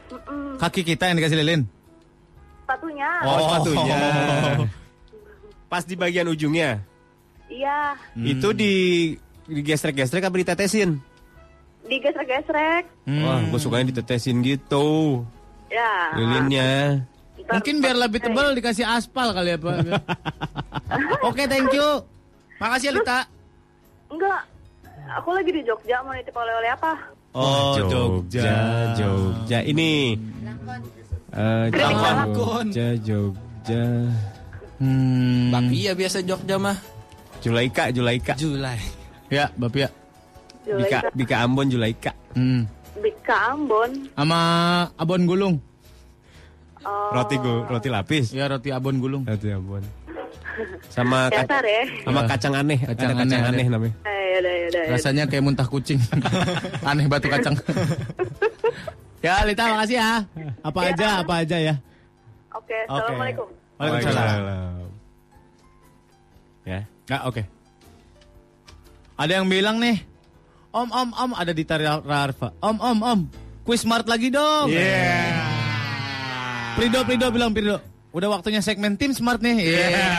[0.08, 0.56] Mm-mm.
[0.58, 1.62] Kaki kita yang dikasih lilin.
[2.64, 3.10] Sepatunya.
[3.24, 4.00] Oh, sepatunya.
[5.72, 6.80] Pas di bagian ujungnya.
[7.48, 9.16] Iya, Itu di
[9.48, 11.00] digesrek-gesrek apa ditetesin?
[11.88, 12.84] digesrek-gesrek.
[13.24, 15.24] Wah, gue sukanya ditetesin gitu.
[15.72, 16.12] Ya.
[16.20, 17.00] Lilinnya.
[17.48, 19.78] Mungkin biar lebih tebal dikasih aspal kali ya, Pak.
[21.28, 22.04] Oke, thank you.
[22.60, 23.20] Makasih ya, Lita.
[24.12, 24.42] Enggak,
[25.16, 26.92] aku lagi di Jogja mau nitip oleh-oleh apa?
[27.38, 29.60] Oh, Jogja, Jogja.
[29.64, 30.16] Ini.
[31.38, 33.84] Eh, Jogja, Jogja.
[34.78, 35.50] Hmm.
[35.54, 36.78] Bakpia biasa Jogja mah.
[37.42, 38.34] Julaika, Julaika.
[38.36, 38.80] Julai.
[39.30, 39.90] Ya, Bapak ya.
[40.68, 42.12] Bika, Bika Ambon, Julaika.
[42.36, 42.68] Hmm.
[43.00, 44.10] Bika Ambon.
[44.18, 44.40] Sama
[44.98, 45.56] abon gulung.
[46.88, 48.32] Oh, Roti gu, roti lapis.
[48.32, 49.28] Ya, roti abon gulung.
[49.28, 49.84] Roti Ambon.
[50.90, 51.84] Sama Dasar ya.
[52.02, 52.28] sama Ya.
[52.32, 52.80] kacang aneh.
[52.80, 53.94] Kacang Ada kacang aneh, aneh, namanya.
[54.02, 54.94] Eh, yaudah, yaudah, yaudah.
[54.98, 56.00] Rasanya kayak muntah kucing.
[56.90, 57.54] Aneh batu kacang.
[59.26, 60.12] ya, Lita makasih ya.
[60.64, 60.90] Apa Ya.
[60.90, 61.76] aja, apa aja ya.
[62.56, 63.48] Oke, Assalamualaikum.
[63.78, 64.40] Waalaikumsalam.
[66.66, 66.80] Ya.
[67.06, 67.42] Ya, oke.
[69.14, 70.02] Ada yang bilang nih,
[70.74, 72.50] Om, Om, Om, ada di Tara Rarfa.
[72.58, 73.20] Om, Om, Om,
[73.62, 74.74] quiz smart lagi dong.
[74.74, 75.47] Yeah.
[76.78, 77.82] Prido, Prido bilang Prido.
[78.14, 79.58] Udah waktunya segmen tim smart nih.
[79.66, 80.14] Iya.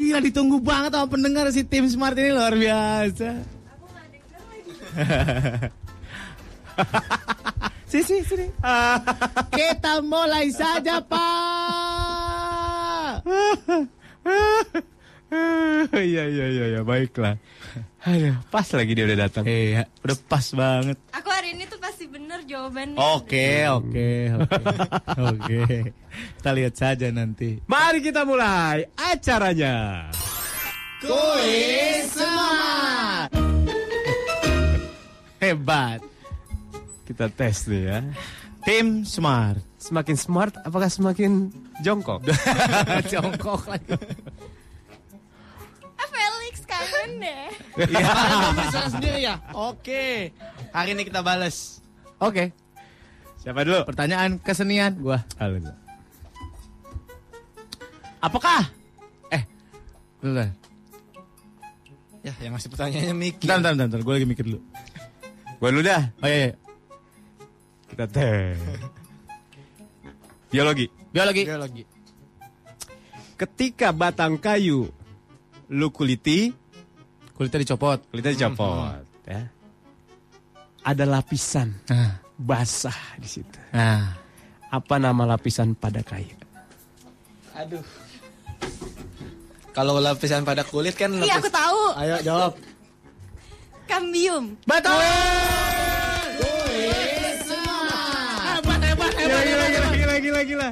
[0.00, 3.44] Gila ditunggu banget sama pendengar si tim smart ini luar biasa.
[7.92, 8.46] sini, sini, sini.
[9.52, 11.28] Kita mulai saja, Pak.
[15.92, 17.36] Iya iya iya ya, baiklah.
[18.00, 19.44] Aduh, pas lagi dia udah datang.
[19.44, 20.96] Iya, udah pas banget.
[21.12, 22.96] Aku hari ini tuh pasti bener jawabannya.
[22.96, 24.62] Oke, oke, oke.
[25.20, 25.60] Oke.
[26.40, 27.60] Kita lihat saja nanti.
[27.68, 30.08] Mari kita mulai acaranya.
[31.04, 33.30] Kuis Smart.
[35.44, 36.00] Hebat.
[37.04, 37.98] Kita tes nih ya.
[38.64, 39.60] Tim Smart.
[39.80, 41.48] Semakin smart, apakah semakin
[41.80, 42.20] jongkok?
[43.12, 43.96] Jongkok lagi.
[45.96, 46.39] Ah, Felix
[46.70, 47.46] kangen deh.
[47.90, 48.06] Iya,
[48.70, 49.34] salah sendiri ya.
[49.50, 50.30] Oke.
[50.70, 51.82] Hari ini kita balas.
[52.22, 52.54] Oke.
[53.42, 53.82] Siapa dulu?
[53.88, 55.26] Pertanyaan kesenian gua.
[55.42, 55.58] Halo.
[58.22, 58.68] Apakah
[59.34, 59.42] eh
[60.22, 60.54] bentar.
[62.20, 63.48] Ya, yang ngasih pertanyaannya Miki.
[63.48, 64.00] Bentar, bentar, bentar, bentar.
[64.04, 64.60] Gue lagi mikir dulu.
[65.56, 66.02] Gua dulu dah.
[66.20, 66.52] Oh iya, iya.
[67.88, 68.60] Kita tes.
[70.52, 70.86] Biologi.
[71.08, 71.42] Biologi.
[71.48, 71.82] Biologi.
[73.40, 74.92] Ketika batang kayu
[75.72, 76.52] lu kuliti,
[77.40, 78.04] Kulitnya dicopot.
[78.12, 79.48] kulitnya dicopot, ya.
[80.84, 83.56] Ada lapisan Nah, basah di situ.
[83.72, 84.12] nah.
[84.68, 86.36] Apa nama lapisan pada kayu?
[87.56, 87.80] Aduh.
[89.72, 91.32] Kalau lapisan pada kulit kan lapis...
[91.32, 91.80] Iya, aku tahu.
[91.96, 92.52] Ayo jawab.
[93.88, 94.60] Kambium.
[94.68, 95.00] Betul.
[99.16, 100.68] Gila, gila, gila, gila, gila, gila.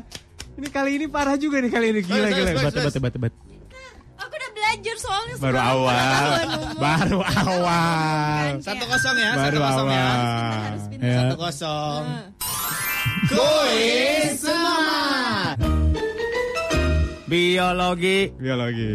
[0.60, 2.00] Ini kali ini parah juga nih kali ini.
[2.04, 2.50] Gila, gila.
[2.52, 3.32] Hebat, hebat, hebat, hebat.
[4.68, 6.44] Belajar soalnya Baru awal.
[6.76, 8.60] Baru awal.
[8.60, 9.96] Satu kosong ya, Baru satu kosong ya.
[9.96, 10.72] awal.
[11.00, 11.16] Ya.
[11.16, 12.04] Satu kosong.
[13.32, 15.56] Kuis Smart.
[17.24, 18.18] Biologi.
[18.36, 18.92] Biologi.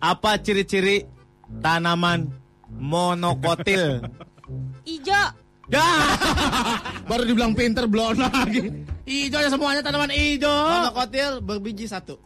[0.00, 1.04] Apa ciri-ciri
[1.60, 2.32] tanaman
[2.72, 4.00] monokotil?
[4.96, 5.22] Ijo.
[5.68, 5.84] Ya,
[7.12, 8.72] baru dibilang pinter belum lagi.
[9.04, 10.48] Ijo ya semuanya tanaman ijo.
[10.48, 12.16] Monokotil berbiji satu.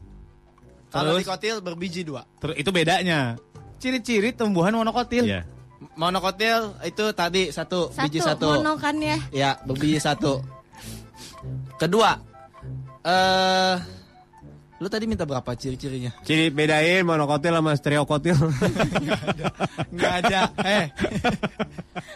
[0.91, 2.27] Kalau dikotil berbiji dua.
[2.43, 3.39] Terus itu bedanya.
[3.81, 5.25] Ciri-ciri tumbuhan monokotil.
[5.25, 5.47] Iya.
[5.97, 8.61] Monokotil itu tadi satu, Satu, biji satu.
[8.61, 9.17] mono kan ya.
[9.33, 10.45] Ya, berbiji satu.
[11.81, 12.21] Kedua,
[13.01, 13.75] eh
[14.81, 16.09] lu tadi minta berapa ciri-cirinya?
[16.25, 18.33] Ciri bedain monokotil sama stereokotil.
[19.93, 20.41] Enggak ada.
[20.65, 20.85] Eh.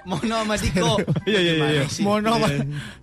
[0.09, 0.97] Mono sama Diko.
[1.29, 1.85] Iya, iya, iya, iya.
[1.85, 2.03] Gimana sih?
[2.05, 2.33] Mono,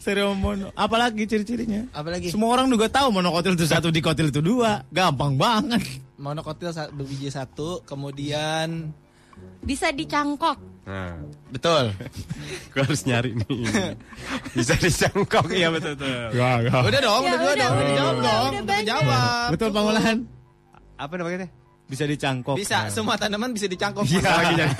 [0.02, 0.74] stereo mono.
[0.74, 1.86] Apalagi ciri-cirinya?
[1.94, 2.34] Apalagi?
[2.34, 4.82] Semua orang juga tahu monokotil itu satu, dikotil itu dua.
[4.90, 6.02] Gampang banget.
[6.18, 8.90] Monokotil berbiji satu, kemudian
[9.62, 10.71] Bisa dicangkok.
[10.82, 11.14] Nah,
[11.54, 11.94] betul.
[12.74, 13.94] gue harus nyari nih.
[14.58, 16.34] Bisa dicangkok ya betul betul.
[16.34, 16.82] Gak, gak.
[16.90, 19.48] Udah dong, Ya udah udah, dong, udah, udah jawab udah, dong, udah udah jawab.
[19.54, 20.18] Betul pangolahan.
[20.98, 21.48] Apa namanya?
[21.86, 22.56] Bisa dicangkok.
[22.56, 24.08] Bisa, semua tanaman bisa dicangkok.
[24.08, 24.74] Iya, lagi nyari.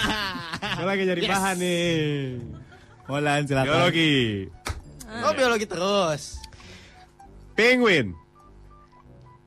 [0.78, 1.30] Gue lagi nyari Yes.
[1.30, 1.90] bahan nih.
[3.04, 3.66] Pangolahan silakan.
[3.68, 4.14] Biologi.
[5.18, 6.22] Oh biologi terus.
[7.52, 8.14] Penguin.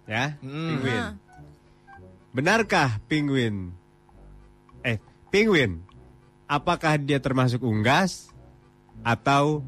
[0.03, 0.77] Ya, Hmm.
[0.77, 1.03] penguin.
[2.31, 3.71] Benarkah penguin?
[5.31, 5.79] Penguin.
[6.45, 8.27] Apakah dia termasuk unggas
[9.01, 9.63] atau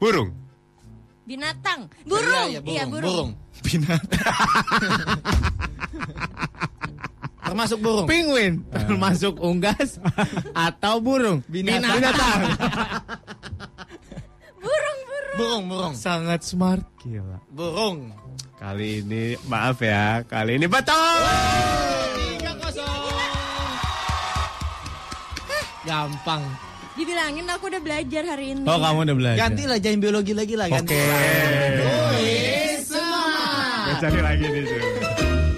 [0.00, 0.32] burung?
[1.22, 1.92] Binatang.
[2.02, 2.48] Burung.
[2.48, 3.04] Iya, Iya, burung.
[3.04, 3.30] burung.
[3.68, 4.34] Binatang.
[7.40, 8.06] Termasuk burung.
[8.06, 10.00] Penguin termasuk unggas
[10.56, 11.44] atau burung?
[11.44, 11.98] Binatang.
[11.98, 12.40] Binatang.
[14.60, 15.36] Burung, burung.
[15.36, 15.94] Burung, burung.
[15.96, 16.84] Sangat smart.
[17.00, 17.40] Gila.
[17.48, 18.12] Burung.
[18.56, 21.16] Kali ini maaf ya, kali ini betul.
[22.12, 23.39] Tiga kosong.
[25.90, 26.42] Gampang.
[26.94, 28.62] Dibilangin aku udah belajar hari ini.
[28.62, 29.38] Oh kamu udah belajar.
[29.42, 30.66] Ganti lah jangan biologi lagi lah.
[30.70, 31.00] Oke.
[33.80, 34.64] Gue cari lagi nih.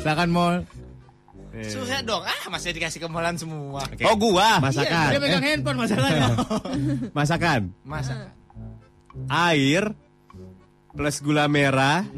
[0.01, 0.55] Silakan Mol.
[1.53, 1.69] Eh.
[1.69, 2.25] Surya dong.
[2.25, 3.85] Ah masih dikasih kemolan semua.
[3.85, 4.09] Oke.
[4.09, 4.57] Oh gua.
[4.57, 5.09] Masakan.
[5.13, 6.29] Dia pegang Eh, handphone masalahnya.
[7.19, 7.61] masakan.
[7.85, 8.33] Masak.
[9.29, 9.93] Air
[10.97, 12.09] plus gula merah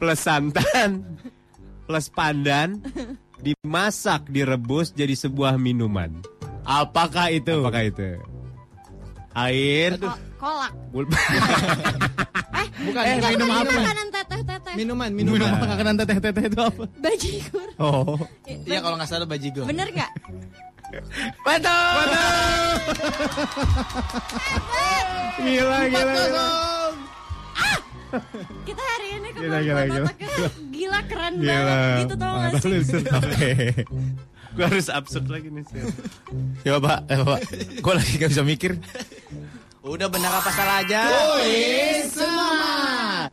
[0.00, 1.04] plus santan
[1.88, 2.80] plus pandan
[3.40, 6.35] dimasak direbus jadi sebuah minuman.
[6.66, 7.54] Apakah itu?
[7.56, 8.18] Apakah itu?
[9.32, 9.96] Air.
[9.96, 10.72] Ko- kolak.
[10.90, 11.06] gul-
[12.76, 13.02] Bukan.
[13.02, 13.30] Eh, bukan.
[13.32, 13.72] minum apa?
[13.72, 14.74] Makanan teteh-teteh.
[14.74, 15.56] Minuman, Minum minuman.
[15.56, 16.84] apa makanan teteh-teteh itu apa?
[16.98, 17.68] Bajigur.
[17.78, 18.18] Oh.
[18.44, 19.64] Iya kalau nggak salah bajigur.
[19.64, 20.10] Bener nggak?
[21.40, 22.06] Betul.
[25.38, 26.46] Gila, gila, gila.
[28.62, 30.10] Kita hari ini ke Gila, gila, gila.
[30.14, 30.48] gila.
[30.70, 31.52] gila keren Gila.
[31.52, 32.78] banget gitu tau gak sih?
[33.10, 33.50] Oke.
[34.56, 35.64] Gue harus absurd lagi nih.
[35.68, 35.84] Sil.
[36.64, 37.40] Ya Pak, ya Pak.
[37.84, 38.72] Gue lagi gak bisa mikir.
[39.84, 41.00] Udah benar apa salah aja.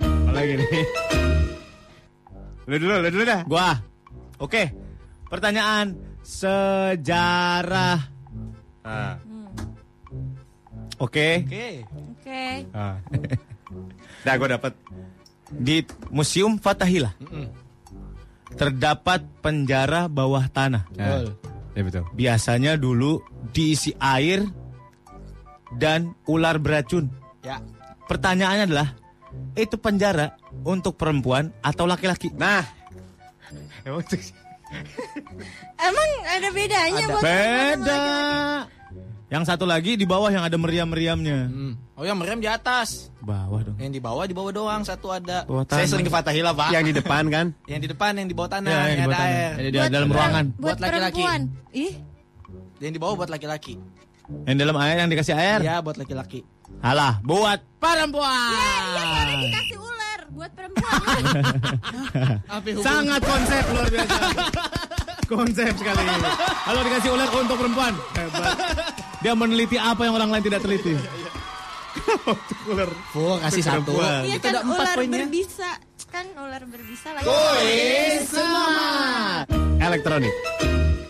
[0.03, 0.85] Apa lagi nih?
[2.67, 3.41] Lu dulu, lu dulu dah.
[3.47, 3.71] Gua.
[4.43, 4.69] Oke.
[5.31, 7.99] Pertanyaan sejarah.
[8.83, 9.15] Ah.
[10.99, 11.47] Oke.
[11.47, 11.67] Oke.
[11.87, 12.43] Oke.
[12.75, 12.99] Ah.
[14.23, 14.71] Nah, gue dapat
[15.51, 17.11] Di Museum Fatahillah
[18.55, 20.87] terdapat penjara bawah tanah.
[20.93, 21.25] Betul.
[21.73, 22.03] Ya betul.
[22.13, 24.45] Biasanya dulu diisi air
[25.77, 27.09] dan ular beracun.
[27.41, 27.57] Ya.
[28.05, 28.89] Pertanyaannya adalah,
[29.57, 32.29] itu penjara untuk perempuan atau laki-laki?
[32.37, 32.61] Nah,
[35.81, 37.13] emang ada bedanya Ada.
[37.13, 38.01] buat Beda.
[39.33, 41.49] Yang satu lagi di bawah yang ada meriam-meriamnya.
[41.49, 41.73] Hmm.
[41.97, 43.09] Oh yang meriam di atas.
[43.17, 43.81] Bawah dong.
[43.81, 45.41] Yang di bawah di bawah doang satu ada.
[45.49, 46.69] Bawah Saya sering ke Fatahila pak.
[46.69, 47.45] yang di depan kan?
[47.71, 49.33] Yang di depan, yang di bawah tanah, Ya, yang yang, di ada bawah tanah.
[49.33, 49.51] air.
[49.57, 50.45] Yang di dalam ruangan.
[50.45, 51.13] buat Buat laki-laki.
[51.17, 51.41] perempuan?
[51.73, 51.93] Ih,
[52.77, 53.73] Yang di bawah buat laki-laki.
[54.45, 55.59] Yang dalam air yang dikasih air?
[55.65, 56.39] Iya buat laki-laki.
[56.79, 58.53] Alah, buat perempuan.
[58.53, 61.21] iya soalnya dikasih ular buat perempuan.
[62.85, 64.15] Sangat konsep luar biasa.
[65.33, 66.05] konsep sekali.
[66.63, 68.57] Kalau dikasih ular untuk perempuan, hebat.
[69.23, 70.93] Dia meneliti apa yang orang lain tidak teliti.
[72.65, 72.89] Ular.
[73.13, 73.95] Oh kasih satu.
[73.95, 75.23] Iya Itu kan ada empat ular poinnya.
[75.23, 75.71] berbisa.
[76.09, 77.27] Kan ular berbisa lagi.
[79.79, 80.33] Elektronik.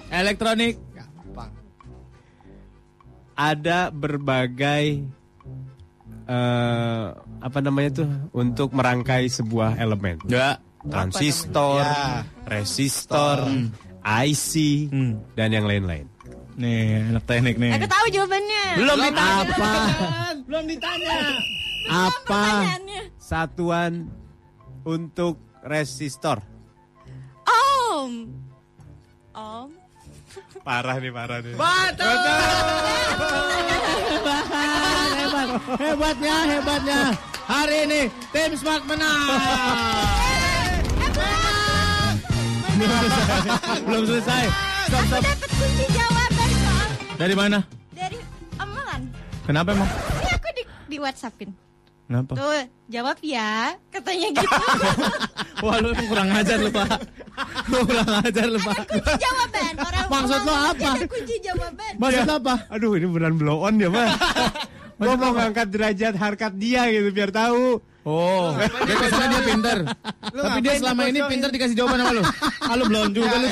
[0.10, 0.76] Elektronik.
[0.92, 1.52] Gampang.
[3.34, 4.86] Ada berbagai
[6.24, 7.06] eh
[7.44, 10.22] apa namanya tuh untuk merangkai sebuah elemen.
[10.26, 10.62] Ya.
[10.84, 12.28] Transistor, Ya.
[12.44, 13.48] resistor,
[14.04, 14.52] IC,
[14.92, 15.24] Hmm.
[15.32, 16.12] dan yang lain-lain.
[16.54, 17.72] Nih, anak teknik nih.
[17.76, 18.64] Aku tahu jawabannya.
[18.78, 19.42] Belum Belum ditanya.
[19.42, 19.72] apa?
[20.46, 21.16] Belum ditanya.
[21.84, 22.44] Apa
[23.18, 24.08] satuan
[24.86, 26.40] untuk resistor?
[27.44, 28.30] Om.
[29.34, 29.70] Om.
[30.64, 31.54] Parah nih, parah nih.
[31.54, 32.14] Betul.
[35.14, 37.00] Hebat, hebatnya, hebatnya.
[37.44, 38.02] Hari ini
[38.32, 39.28] tim Smart menang.
[42.74, 43.42] Belum selesai.
[43.86, 44.44] Belum selesai.
[44.84, 45.22] Stop, Aku stop.
[45.24, 46.13] dapat kunci soal
[47.24, 47.64] Dari mana?
[47.96, 48.20] dari
[48.60, 49.08] amalan.
[49.48, 49.88] Kenapa emang?
[49.88, 51.56] Ini aku di, di WhatsAppin.
[52.04, 52.36] Kenapa?
[52.36, 53.80] Tuh, jawab ya.
[53.88, 54.58] Katanya gitu.
[55.64, 57.00] Wah lu emang kurang ajar lu pak.
[57.72, 58.76] Lu kurang ajar lu pak.
[58.92, 59.74] kunci jawaban.
[59.80, 60.90] Orang Maksud lo apa?
[61.00, 61.94] Ada kunci jawaban.
[61.96, 62.56] Maksud lo apa?
[62.76, 64.12] Aduh, ini beneran blow on ya, Mas.
[65.00, 67.80] Gua mau ngangkat derajat harkat dia gitu biar tahu.
[68.04, 69.78] Oh, dia biasanya dia pinter.
[70.28, 72.24] Tapi dia selama ini pinter dikasih jawaban sama lu.
[72.68, 73.50] Ah, lu belum juga lu.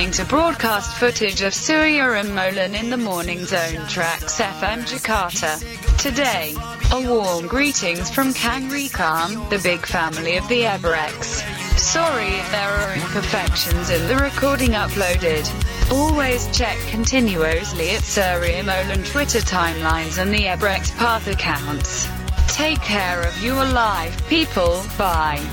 [0.00, 5.60] Listening to broadcast footage of Surya and Molan in the Morning Zone tracks FM Jakarta.
[5.98, 6.54] Today,
[6.90, 11.44] a warm greetings from Kang Rikam, the big family of the Ebrex.
[11.78, 15.44] Sorry if there are imperfections in the recording uploaded.
[15.92, 22.08] Always check continuously at Surya Molan Twitter timelines and the Ebrex Path accounts.
[22.48, 24.82] Take care of your life, people.
[24.96, 25.44] Bye.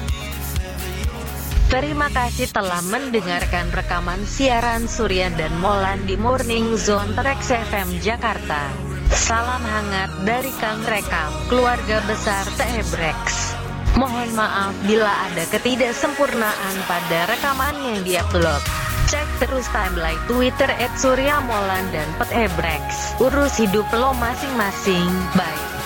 [1.68, 8.72] Terima kasih telah mendengarkan rekaman siaran Surya dan Molan di Morning Zone Trax FM Jakarta.
[9.12, 13.52] Salam hangat dari Kang Rekam, keluarga besar Tebrex.
[14.00, 18.64] Mohon maaf bila ada ketidaksempurnaan pada rekaman yang diupload.
[19.12, 23.20] Cek terus timeline Twitter at Surya Molan dan Pet Ebrex.
[23.20, 25.12] Urus hidup lo masing-masing.
[25.36, 25.77] Bye.